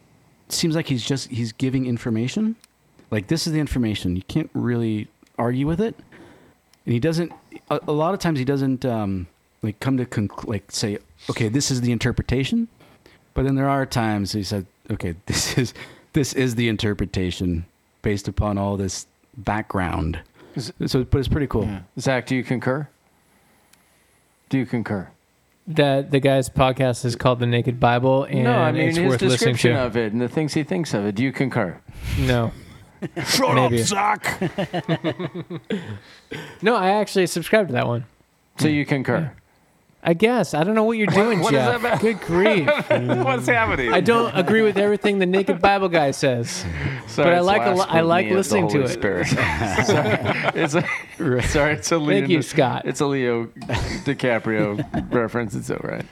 seems 0.49 0.75
like 0.75 0.89
he's 0.89 1.05
just 1.05 1.29
he's 1.31 1.53
giving 1.53 1.87
information. 1.87 2.57
Like 3.13 3.29
this 3.29 3.47
is 3.47 3.53
the 3.53 3.61
information. 3.61 4.17
You 4.17 4.23
can't 4.23 4.51
really 4.55 5.07
argue 5.39 5.69
with 5.69 5.81
it. 5.81 5.95
And 6.85 6.93
he 6.93 6.99
doesn't. 6.99 7.33
A, 7.71 7.81
a 7.87 7.93
lot 7.93 8.13
of 8.13 8.19
times 8.19 8.41
he 8.41 8.45
doesn't 8.45 8.85
um, 8.85 9.29
like 9.63 9.81
come 9.81 9.97
to 9.97 10.05
conc- 10.07 10.47
like 10.47 10.71
say, 10.71 10.99
okay, 11.31 11.49
this 11.49 11.71
is 11.71 11.81
the 11.81 11.93
interpretation. 11.93 12.69
But 13.35 13.45
then 13.45 13.55
there 13.55 13.69
are 13.69 13.85
times 13.87 14.33
he 14.33 14.43
said, 14.43 14.67
okay, 14.91 15.15
this 15.27 15.57
is 15.59 15.75
this 16.13 16.33
is 16.33 16.55
the 16.55 16.69
interpretation 16.69 17.67
based 18.03 18.29
upon 18.29 18.59
all 18.59 18.77
this 18.77 19.07
background. 19.37 20.21
Is- 20.55 20.73
So, 20.87 21.05
but 21.05 21.19
it's 21.19 21.29
pretty 21.29 21.47
cool. 21.47 21.69
Zach, 21.99 22.27
do 22.27 22.37
you 22.37 22.45
concur? 22.45 22.89
Do 24.49 24.59
you 24.59 24.67
concur? 24.67 25.09
That 25.69 26.13
the 26.13 26.21
guy's 26.21 26.49
podcast 26.49 27.05
is 27.05 27.17
called 27.17 27.41
The 27.41 27.47
Naked 27.47 27.81
Bible, 27.81 28.23
and 28.23 28.45
no, 28.45 28.53
I 28.53 28.71
mean 28.71 28.89
it's 28.89 28.99
his 28.99 29.05
worth 29.11 29.21
listening 29.21 29.55
description 29.55 29.73
to. 29.73 29.81
of 29.81 29.97
it 29.97 30.13
and 30.13 30.23
the 30.23 30.29
things 30.29 30.55
he 30.55 30.63
thinks 30.63 30.95
of 30.95 31.05
it. 31.05 31.17
Do 31.17 31.25
you 31.25 31.33
concur? 31.33 31.77
No, 32.21 32.53
Shut 33.27 33.57
Maybe. 33.57 33.81
up, 33.83 33.87
Zach. 33.87 34.41
no, 36.63 36.77
I 36.77 36.91
actually 36.91 37.27
subscribed 37.27 37.69
to 37.69 37.73
that 37.75 37.89
one. 37.89 38.05
So 38.59 38.69
you 38.69 38.87
concur? 38.87 39.33
I 40.09 40.15
guess 40.15 40.55
I 40.55 40.63
don't 40.63 40.77
know 40.77 40.85
what 40.85 40.97
you're 40.99 41.09
doing, 41.09 41.41
what 41.41 41.53
is 41.53 41.59
Jeff. 41.59 41.83
that 41.83 41.91
about? 41.95 42.01
Good 42.01 42.21
grief! 42.21 42.67
What's 43.25 43.49
happening? 43.49 43.93
I 43.93 44.01
don't 44.01 44.33
agree 44.37 44.63
with 44.63 44.79
everything 44.79 45.19
the 45.19 45.27
Naked 45.27 45.61
Bible 45.61 45.89
guy 45.89 46.13
says. 46.13 46.65
Sorry, 47.09 47.27
But 47.31 47.35
I 47.35 47.41
like 47.41 47.63
a 47.63 47.71
lo- 47.75 47.85
I 47.89 48.03
like 48.03 48.27
scrutiny 48.27 48.29
of 48.29 48.29
the 48.29 48.37
listening 48.37 48.69
to 48.69 48.81
it. 48.83 48.89
Spirit. 48.89 49.27
sorry, 49.87 50.63
it's 50.63 50.75
a, 50.77 51.49
sorry, 51.49 51.73
it's 51.75 51.91
a 51.91 51.99
Leo, 51.99 52.21
Thank 52.21 52.31
you, 52.31 52.43
Scott. 52.43 52.83
It's 52.87 53.01
a 53.01 53.07
Leo 53.07 53.47
DiCaprio 53.47 55.13
reference. 55.13 55.57
It's 55.57 55.71
all 55.71 55.81
right. 55.83 56.05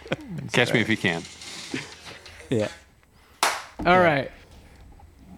Catch 0.53 0.75
me 0.75 0.81
if 0.81 0.89
you 0.89 0.97
can. 0.97 1.23
Yeah. 2.51 2.69
All 3.87 4.01
right, 4.01 4.31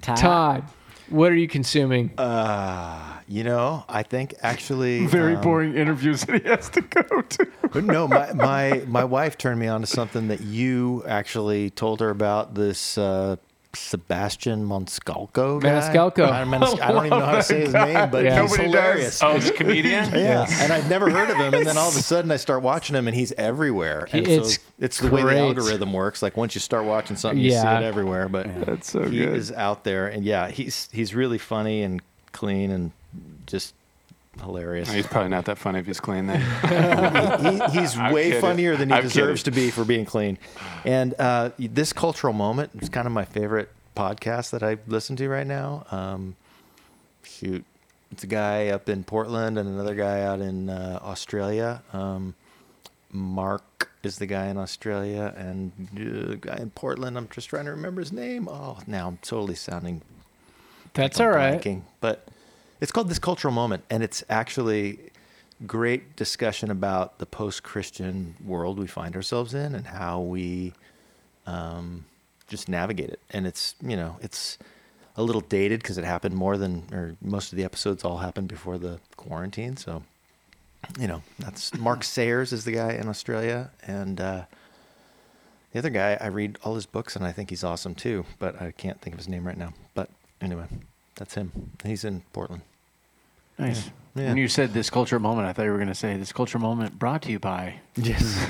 Todd, 0.01 0.65
what 1.09 1.31
are 1.33 1.37
you 1.37 1.49
consuming? 1.49 2.11
Uh, 2.19 3.19
you 3.29 3.45
know, 3.45 3.85
I 3.89 4.03
think 4.03 4.35
actually 4.43 5.07
Very 5.09 5.35
um, 5.35 5.41
boring 5.41 5.75
interviews 5.77 6.23
that 6.23 6.43
he 6.43 6.49
has 6.49 6.69
to 6.71 6.81
go 6.81 7.23
to. 7.23 7.83
No, 7.83 8.07
my, 8.07 8.33
my 8.33 8.85
my 8.87 9.05
wife 9.05 9.37
turned 9.37 9.59
me 9.61 9.67
on 9.67 9.81
to 9.81 9.87
something 9.87 10.29
that 10.29 10.41
you 10.41 11.03
actually 11.07 11.71
told 11.71 12.01
her 12.01 12.11
about 12.11 12.55
this 12.55 12.97
uh, 12.97 13.37
Sebastian 13.79 14.67
Maniscalco 14.67 15.61
guy. 15.61 15.69
Maniscalco. 15.69 16.31
I, 16.31 16.45
Manis- 16.45 16.81
I 16.81 16.93
don't 16.93 17.07
even 17.07 17.19
know 17.19 17.25
how 17.27 17.37
to 17.37 17.43
say 17.43 17.61
his 17.61 17.75
oh 17.75 17.85
name, 17.85 18.11
but 18.11 18.25
Yeah. 18.25 18.43
he's 18.43 18.51
Nobody 18.53 18.69
hilarious. 18.71 19.23
Oh, 19.23 19.35
he's 19.35 19.49
a 19.49 19.53
comedian? 19.53 20.11
Yeah, 20.13 20.47
and 20.61 20.73
I've 20.73 20.89
never 20.89 21.11
heard 21.11 21.31
of 21.31 21.37
him, 21.37 21.55
and 21.55 21.67
then 21.67 21.77
all 21.79 21.89
of 21.89 21.97
a 21.97 22.01
sudden 22.03 22.31
I 22.31 22.37
start 22.37 22.63
watching 22.63 22.97
him, 22.97 23.07
and 23.07 23.17
he's 23.17 23.33
everywhere. 23.33 24.09
And 24.13 24.27
it's 24.27 24.55
so 24.57 24.63
it's 24.79 24.99
the 25.01 25.09
way 25.11 25.23
the 25.23 25.39
algorithm 25.39 25.93
works. 25.93 26.23
Like 26.23 26.37
once 26.37 26.55
you 26.55 26.61
start 26.61 26.85
watching 26.85 27.17
something, 27.17 27.39
you 27.43 27.51
see 27.53 27.57
it 27.59 27.65
everywhere. 27.83 28.29
But 28.29 28.67
That's 28.67 28.91
so 28.91 29.03
he 29.09 29.19
good. 29.19 29.35
is 29.37 29.53
out 29.53 29.85
there, 29.85 30.09
and 30.09 30.25
yeah, 30.25 30.49
he's 30.51 30.89
he's 30.93 31.15
really 31.15 31.39
funny 31.39 31.83
and 31.83 32.01
clean 32.33 32.71
and 32.71 32.93
just 33.47 33.75
hilarious. 34.41 34.91
He's 34.93 35.07
probably 35.07 35.31
not 35.31 35.45
that 35.47 35.59
funny 35.59 35.79
if 35.79 35.87
he's 35.87 36.01
clean 36.01 36.27
then. 36.27 36.41
he, 37.73 37.81
he's 37.81 37.97
I'm 37.99 38.13
way 38.13 38.25
kidding. 38.29 38.41
funnier 38.41 38.77
than 38.77 38.89
he 38.91 38.95
I'm 38.95 39.03
deserves 39.03 39.43
kidding. 39.43 39.55
to 39.55 39.61
be 39.67 39.71
for 39.71 39.85
being 39.85 40.05
clean. 40.05 40.39
And 40.85 41.15
uh, 41.19 41.51
this 41.59 41.93
cultural 41.93 42.33
moment 42.33 42.71
is 42.81 42.89
kind 42.89 43.07
of 43.07 43.13
my 43.13 43.25
favorite 43.25 43.71
podcast 43.97 44.51
that 44.51 44.63
I 44.63 44.79
listen 44.87 45.17
to 45.17 45.29
right 45.29 45.47
now. 45.47 45.87
Um, 45.91 46.37
shoot, 47.23 47.65
it's 48.13 48.25
a 48.25 48.29
guy 48.29 48.69
up 48.69 48.89
in 48.89 49.05
Portland 49.05 49.59
and 49.59 49.69
another 49.69 49.95
guy 49.95 50.23
out 50.23 50.41
in 50.41 50.69
uh, 50.71 51.01
Australia. 51.03 51.83
Um, 51.93 52.35
Mark 53.13 53.91
is 54.03 54.19
the 54.19 54.27
guy 54.27 54.47
in 54.47 54.59
Australia, 54.59 55.35
and 55.37 55.73
uh, 55.97 56.29
the 56.31 56.37
guy 56.37 56.57
in 56.57 56.71
Portland. 56.71 57.17
I'm 57.17 57.29
just 57.29 57.49
trying 57.49 57.65
to 57.65 57.71
remember 57.71 58.01
his 58.01 58.13
name. 58.13 58.49
Oh, 58.49 58.79
now 58.87 59.09
I'm 59.09 59.17
totally 59.19 59.55
sounding 59.55 60.03
That's 60.95 61.19
I'm 61.21 61.27
all 61.27 61.33
right. 61.33 61.83
But 62.01 62.29
it's 62.81 62.93
called 62.93 63.09
This 63.09 63.19
Cultural 63.19 63.53
Moment, 63.53 63.85
and 63.91 64.03
it's 64.03 64.23
actually 64.29 65.11
great 65.67 66.17
discussion 66.17 66.71
about 66.71 67.19
the 67.19 67.27
post-Christian 67.27 68.35
world 68.45 68.79
we 68.79 68.87
find 68.87 69.17
ourselves 69.17 69.55
in 69.55 69.75
and 69.75 69.87
how 69.87 70.21
we 70.21 70.75
um, 71.47 72.05
just 72.49 72.69
navigate 72.69 73.11
it. 73.11 73.21
And 73.31 73.47
it's 73.47 73.75
you 73.83 73.97
know 73.97 74.19
it's 74.21 74.59
a 75.17 75.23
little 75.23 75.41
dated 75.41 75.81
because 75.81 75.99
it 75.99 76.05
happened 76.05 76.35
more 76.35 76.57
than 76.59 76.85
or 76.93 77.17
most 77.23 77.53
of 77.53 77.57
the 77.57 77.65
episodes 77.65 78.05
all 78.05 78.19
happened 78.19 78.49
before 78.49 78.79
the 78.79 79.01
quarantine. 79.17 79.77
So 79.77 80.03
you 80.99 81.07
know 81.07 81.23
that's 81.39 81.75
Mark 81.79 82.05
Sayers 82.05 82.53
is 82.53 82.65
the 82.65 82.73
guy 82.73 82.93
in 82.93 83.09
Australia, 83.09 83.71
and 83.87 84.21
uh, 84.21 84.45
the 85.73 85.79
other 85.79 85.91
guy 85.91 86.19
I 86.21 86.27
read 86.27 86.59
all 86.63 86.75
his 86.75 86.87
books 86.87 87.17
and 87.17 87.25
I 87.25 87.33
think 87.33 87.51
he's 87.51 87.65
awesome 87.65 87.95
too, 87.95 88.27
but 88.39 88.61
I 88.61 88.71
can't 88.73 89.01
think 89.01 89.15
of 89.15 89.19
his 89.19 89.29
name 89.29 89.47
right 89.47 89.59
now. 89.59 89.73
But 89.95 90.11
anyway, 90.41 90.67
that's 91.17 91.35
him. 91.35 91.73
He's 91.85 92.05
in 92.05 92.23
Portland. 92.33 92.63
Nice. 93.59 93.91
Yeah. 94.15 94.29
When 94.29 94.37
you 94.39 94.49
said 94.49 94.73
this 94.73 94.89
culture 94.89 95.19
moment, 95.19 95.47
I 95.47 95.53
thought 95.53 95.65
you 95.65 95.71
were 95.71 95.77
going 95.77 95.89
to 95.89 95.95
say 95.95 96.17
this 96.17 96.33
culture 96.33 96.59
moment 96.59 96.99
brought 96.99 97.23
to 97.23 97.31
you 97.31 97.39
by. 97.39 97.81
Yes. 97.97 98.23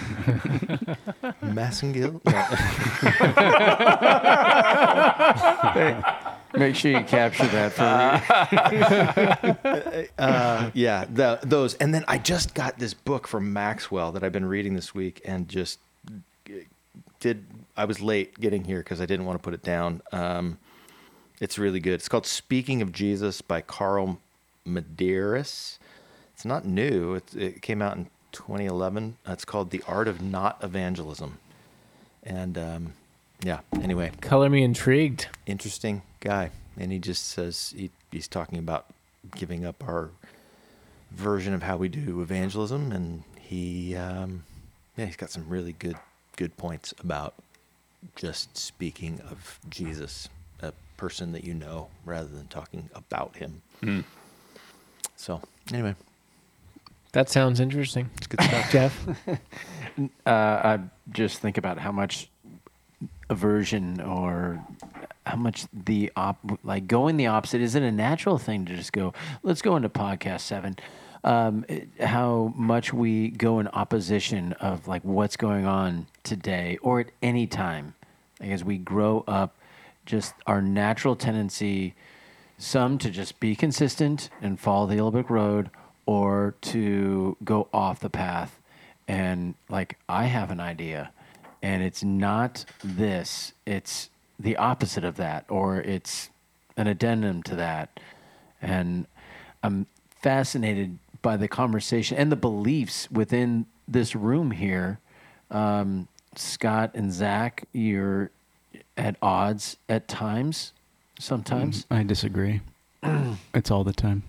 Massengill. 1.43 2.21
Make 6.55 6.77
sure 6.77 6.93
you 6.93 7.05
capture 7.05 7.47
that 7.49 7.73
for 7.73 7.83
me. 9.99 10.07
uh, 10.19 10.71
yeah, 10.73 11.05
the, 11.13 11.41
those. 11.43 11.75
And 11.75 11.93
then 11.93 12.05
I 12.07 12.19
just 12.19 12.55
got 12.55 12.79
this 12.79 12.95
book 12.95 13.27
from 13.27 13.53
Maxwell 13.53 14.13
that 14.13 14.23
I've 14.23 14.33
been 14.33 14.47
reading 14.47 14.75
this 14.75 14.95
week, 14.95 15.21
and 15.25 15.49
just 15.49 15.81
did. 17.19 17.45
I 17.77 17.85
was 17.85 18.01
late 18.01 18.39
getting 18.41 18.65
here 18.65 18.79
because 18.79 19.01
I 19.01 19.07
didn't 19.07 19.27
want 19.27 19.39
to 19.39 19.43
put 19.43 19.53
it 19.53 19.63
down. 19.63 20.01
Um, 20.13 20.59
it's 21.41 21.59
really 21.59 21.81
good. 21.81 21.95
It's 21.95 22.09
called 22.09 22.27
"Speaking 22.27 22.83
of 22.83 22.93
Jesus" 22.93 23.41
by 23.41 23.61
Carl 23.61 24.19
Medearis. 24.67 25.79
It's 26.35 26.45
not 26.45 26.65
new. 26.67 27.15
It, 27.15 27.35
it 27.35 27.63
came 27.63 27.81
out 27.81 27.97
in 27.97 28.09
2011. 28.33 29.17
It's 29.27 29.45
called 29.45 29.71
"The 29.71 29.83
Art 29.87 30.09
of 30.09 30.21
Not 30.21 30.63
Evangelism," 30.63 31.39
and 32.23 32.57
um, 32.59 32.93
yeah. 33.43 33.61
Anyway, 33.83 34.13
Color 34.21 34.51
me 34.51 34.63
intrigued. 34.63 35.29
interesting 35.47 36.03
guy 36.21 36.51
and 36.79 36.93
he 36.93 36.99
just 36.99 37.29
says 37.29 37.75
he, 37.77 37.91
he's 38.11 38.29
talking 38.29 38.59
about 38.59 38.87
giving 39.35 39.65
up 39.65 39.83
our 39.87 40.11
version 41.11 41.55
of 41.55 41.63
how 41.63 41.77
we 41.77 41.89
do 41.89 42.21
evangelism 42.21 42.93
and 42.93 43.23
he 43.39 43.95
um, 43.97 44.45
yeah 44.97 45.07
he's 45.07 45.17
got 45.17 45.31
some 45.31 45.49
really 45.49 45.73
good 45.73 45.97
good 46.37 46.57
points 46.57 46.93
about 47.01 47.35
just 48.15 48.57
speaking 48.57 49.21
of 49.31 49.59
jesus 49.69 50.29
person 50.97 51.33
that 51.33 51.45
you 51.45 51.55
know 51.55 51.89
rather 52.05 52.29
than 52.29 52.47
talking 52.49 52.89
about 52.95 53.37
him. 53.37 53.63
So 55.17 55.41
anyway. 55.73 55.95
That 57.13 57.31
sounds 57.31 57.61
interesting. 57.61 58.11
it's 58.19 58.27
good 58.27 58.43
stuff. 58.43 58.71
Jeff, 58.73 59.09
Uh, 60.27 60.31
I 60.31 60.81
just 61.11 61.39
think 61.39 61.57
about 61.57 61.79
how 61.79 61.91
much 61.93 62.29
aversion 63.31 64.01
or 64.03 64.63
how 65.25 65.37
much 65.37 65.65
the 65.73 66.13
op 66.17 66.39
like 66.63 66.87
going 66.87 67.17
the 67.17 67.27
opposite. 67.29 67.61
Is 67.63 67.75
it 67.75 67.83
a 67.83 67.91
natural 67.93 68.37
thing 68.39 68.67
to 68.67 68.77
just 68.77 68.93
go 68.93 69.15
let's 69.43 69.63
go 69.63 69.77
into 69.77 69.89
podcast 69.89 70.41
seven? 70.41 70.77
Um, 71.25 71.65
it- 71.69 71.89
how 72.01 72.53
much 72.55 72.93
we 72.93 73.31
go 73.31 73.59
in 73.59 73.69
opposition 73.69 74.53
of 74.55 74.87
like 74.87 75.03
what's 75.03 75.37
going 75.39 75.65
on 75.65 76.07
today 76.23 76.79
or 76.83 77.01
at 77.01 77.07
any 77.23 77.47
time. 77.47 77.95
Like 78.41 78.51
as 78.51 78.63
we 78.63 78.77
grow 78.77 79.25
up 79.27 79.57
just 80.07 80.35
our 80.47 80.63
natural 80.63 81.17
tendency 81.17 81.95
some 82.59 82.99
to 82.99 83.11
just 83.11 83.39
be 83.41 83.55
consistent 83.55 84.31
and 84.41 84.59
follow 84.59 84.87
the 84.87 85.11
brick 85.11 85.29
road 85.29 85.71
or 86.07 86.55
to 86.63 87.37
go 87.45 87.69
off 87.73 88.01
the 88.01 88.11
path. 88.11 88.59
And 89.09 89.55
like 89.69 89.99
i 90.09 90.25
have 90.25 90.51
an 90.51 90.61
idea 90.61 91.13
and 91.63 91.83
it's 91.83 92.03
not 92.03 92.65
this 92.83 93.53
it's 93.67 94.11
the 94.39 94.57
opposite 94.57 95.05
of 95.05 95.17
that 95.17 95.45
or 95.49 95.81
it's 95.81 96.31
an 96.77 96.87
addendum 96.87 97.43
to 97.45 97.57
that. 97.57 98.01
And 98.63 99.07
i'm 99.63 99.87
fascinated 100.23 100.99
by 101.23 101.37
the 101.37 101.49
conversation 101.49 102.17
and 102.17 102.33
the 102.33 102.37
beliefs 102.37 103.11
within 103.11 103.67
this 103.87 104.15
room 104.17 104.51
here. 104.51 104.99
Um, 105.51 106.09
scott 106.35 106.91
and 106.95 107.13
zach 107.13 107.67
you're 107.73 108.31
at 108.97 109.17
odds 109.21 109.77
at 109.89 110.09
times 110.09 110.73
sometimes 111.19 111.87
I 111.91 112.03
disagree. 112.03 112.61
it's 113.55 113.71
all 113.71 113.85
the 113.85 113.93
time. 113.93 114.23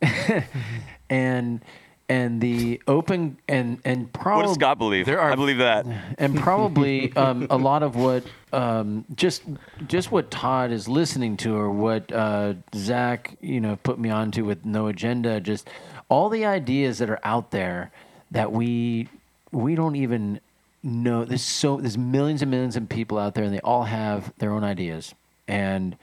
and 1.10 1.60
and 2.08 2.40
the 2.40 2.80
open 2.88 3.38
and 3.48 3.80
and 3.84 4.12
probably 4.12 4.42
What 4.42 4.46
does 4.48 4.54
Scott 4.54 4.78
believe? 4.78 5.06
There 5.06 5.20
are 5.20 5.32
I 5.32 5.34
believe 5.34 5.58
that. 5.58 5.86
and 6.18 6.36
probably 6.36 7.14
um, 7.16 7.46
a 7.50 7.56
lot 7.56 7.82
of 7.82 7.96
what 7.96 8.24
um, 8.52 9.04
just 9.14 9.42
just 9.86 10.10
what 10.10 10.30
Todd 10.30 10.70
is 10.70 10.88
listening 10.88 11.36
to, 11.38 11.54
or 11.54 11.70
what 11.70 12.10
uh, 12.12 12.54
Zach 12.74 13.36
you 13.40 13.60
know 13.60 13.76
put 13.82 13.98
me 13.98 14.10
onto 14.10 14.44
with 14.44 14.64
no 14.64 14.86
agenda. 14.86 15.40
Just 15.40 15.68
all 16.08 16.28
the 16.28 16.46
ideas 16.46 16.98
that 16.98 17.10
are 17.10 17.20
out 17.24 17.50
there 17.50 17.90
that 18.30 18.52
we 18.52 19.08
we 19.52 19.74
don't 19.74 19.96
even 19.96 20.40
know. 20.82 21.24
There's 21.24 21.42
so 21.42 21.78
there's 21.78 21.98
millions 21.98 22.42
and 22.42 22.50
millions 22.50 22.76
of 22.76 22.88
people 22.88 23.18
out 23.18 23.34
there, 23.34 23.44
and 23.44 23.54
they 23.54 23.60
all 23.60 23.84
have 23.84 24.32
their 24.38 24.52
own 24.52 24.64
ideas, 24.64 25.14
and 25.46 25.96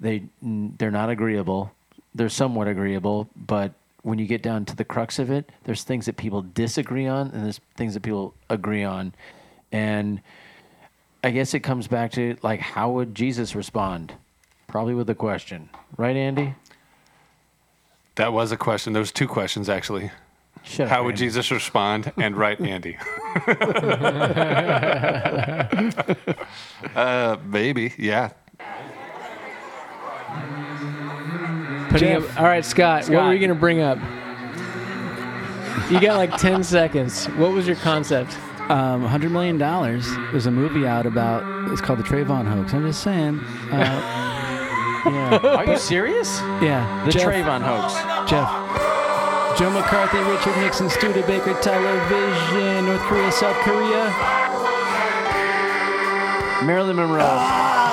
they 0.00 0.24
they're 0.42 0.90
not 0.90 1.10
agreeable. 1.10 1.72
They're 2.14 2.28
somewhat 2.28 2.68
agreeable, 2.68 3.28
but 3.36 3.72
when 4.02 4.18
you 4.18 4.26
get 4.26 4.42
down 4.42 4.64
to 4.66 4.76
the 4.76 4.84
crux 4.84 5.18
of 5.18 5.30
it, 5.30 5.50
there's 5.64 5.84
things 5.84 6.06
that 6.06 6.16
people 6.16 6.42
disagree 6.42 7.06
on, 7.06 7.30
and 7.30 7.44
there's 7.44 7.60
things 7.76 7.94
that 7.94 8.02
people 8.02 8.34
agree 8.50 8.84
on, 8.84 9.14
and 9.70 10.20
I 11.24 11.30
guess 11.30 11.54
it 11.54 11.60
comes 11.60 11.86
back 11.86 12.12
to 12.12 12.36
like 12.42 12.60
how 12.60 12.90
would 12.90 13.14
Jesus 13.14 13.54
respond? 13.54 14.14
Probably 14.66 14.94
with 14.94 15.08
a 15.10 15.14
question, 15.14 15.68
right, 15.96 16.16
Andy? 16.16 16.54
That 18.16 18.32
was 18.32 18.52
a 18.52 18.56
question. 18.56 18.92
There 18.92 19.00
was 19.00 19.12
two 19.12 19.28
questions 19.28 19.68
actually. 19.68 20.10
Shut 20.64 20.88
How 20.88 21.00
up, 21.00 21.06
would 21.06 21.16
Jesus 21.16 21.50
respond? 21.50 22.12
And 22.16 22.36
right, 22.36 22.60
Andy. 22.60 22.96
uh, 26.94 27.36
maybe, 27.44 27.92
yeah. 27.98 28.30
Putting 31.90 32.08
Jeff. 32.08 32.30
up, 32.30 32.40
all 32.40 32.46
right, 32.46 32.64
Scott, 32.64 33.08
what 33.08 33.24
were 33.24 33.32
you 33.32 33.38
going 33.38 33.48
to 33.50 33.54
bring 33.54 33.80
up? 33.80 33.98
You 35.90 36.00
got 36.00 36.16
like 36.16 36.36
10 36.38 36.62
seconds. 36.64 37.26
What 37.26 37.52
was 37.52 37.66
your 37.66 37.76
concept? 37.76 38.32
Um, 38.70 39.06
$100 39.06 39.30
million. 39.30 39.58
There's 39.58 40.46
a 40.46 40.50
movie 40.50 40.86
out 40.86 41.06
about, 41.06 41.42
it's 41.72 41.80
called 41.80 41.98
The 41.98 42.04
Trayvon 42.04 42.46
Hoax. 42.46 42.72
I'm 42.72 42.86
just 42.86 43.02
saying. 43.02 43.40
Uh, 43.70 44.18
yeah. 45.06 45.38
Are 45.42 45.66
you 45.66 45.76
serious? 45.76 46.38
Yeah. 46.62 47.02
The 47.04 47.10
Jeff, 47.10 47.24
Trayvon 47.24 47.62
Hoax. 47.62 48.30
Jeff. 48.30 49.01
Joe 49.58 49.70
McCarthy, 49.70 50.18
Richard 50.18 50.56
Nixon, 50.62 50.88
Studebaker 50.88 51.54
Television, 51.60 52.86
North 52.86 53.02
Korea, 53.02 53.30
South 53.30 53.56
Korea. 53.58 54.08
Marilyn 56.64 56.96
Monroe. 56.96 57.20
Ah! 57.22 57.91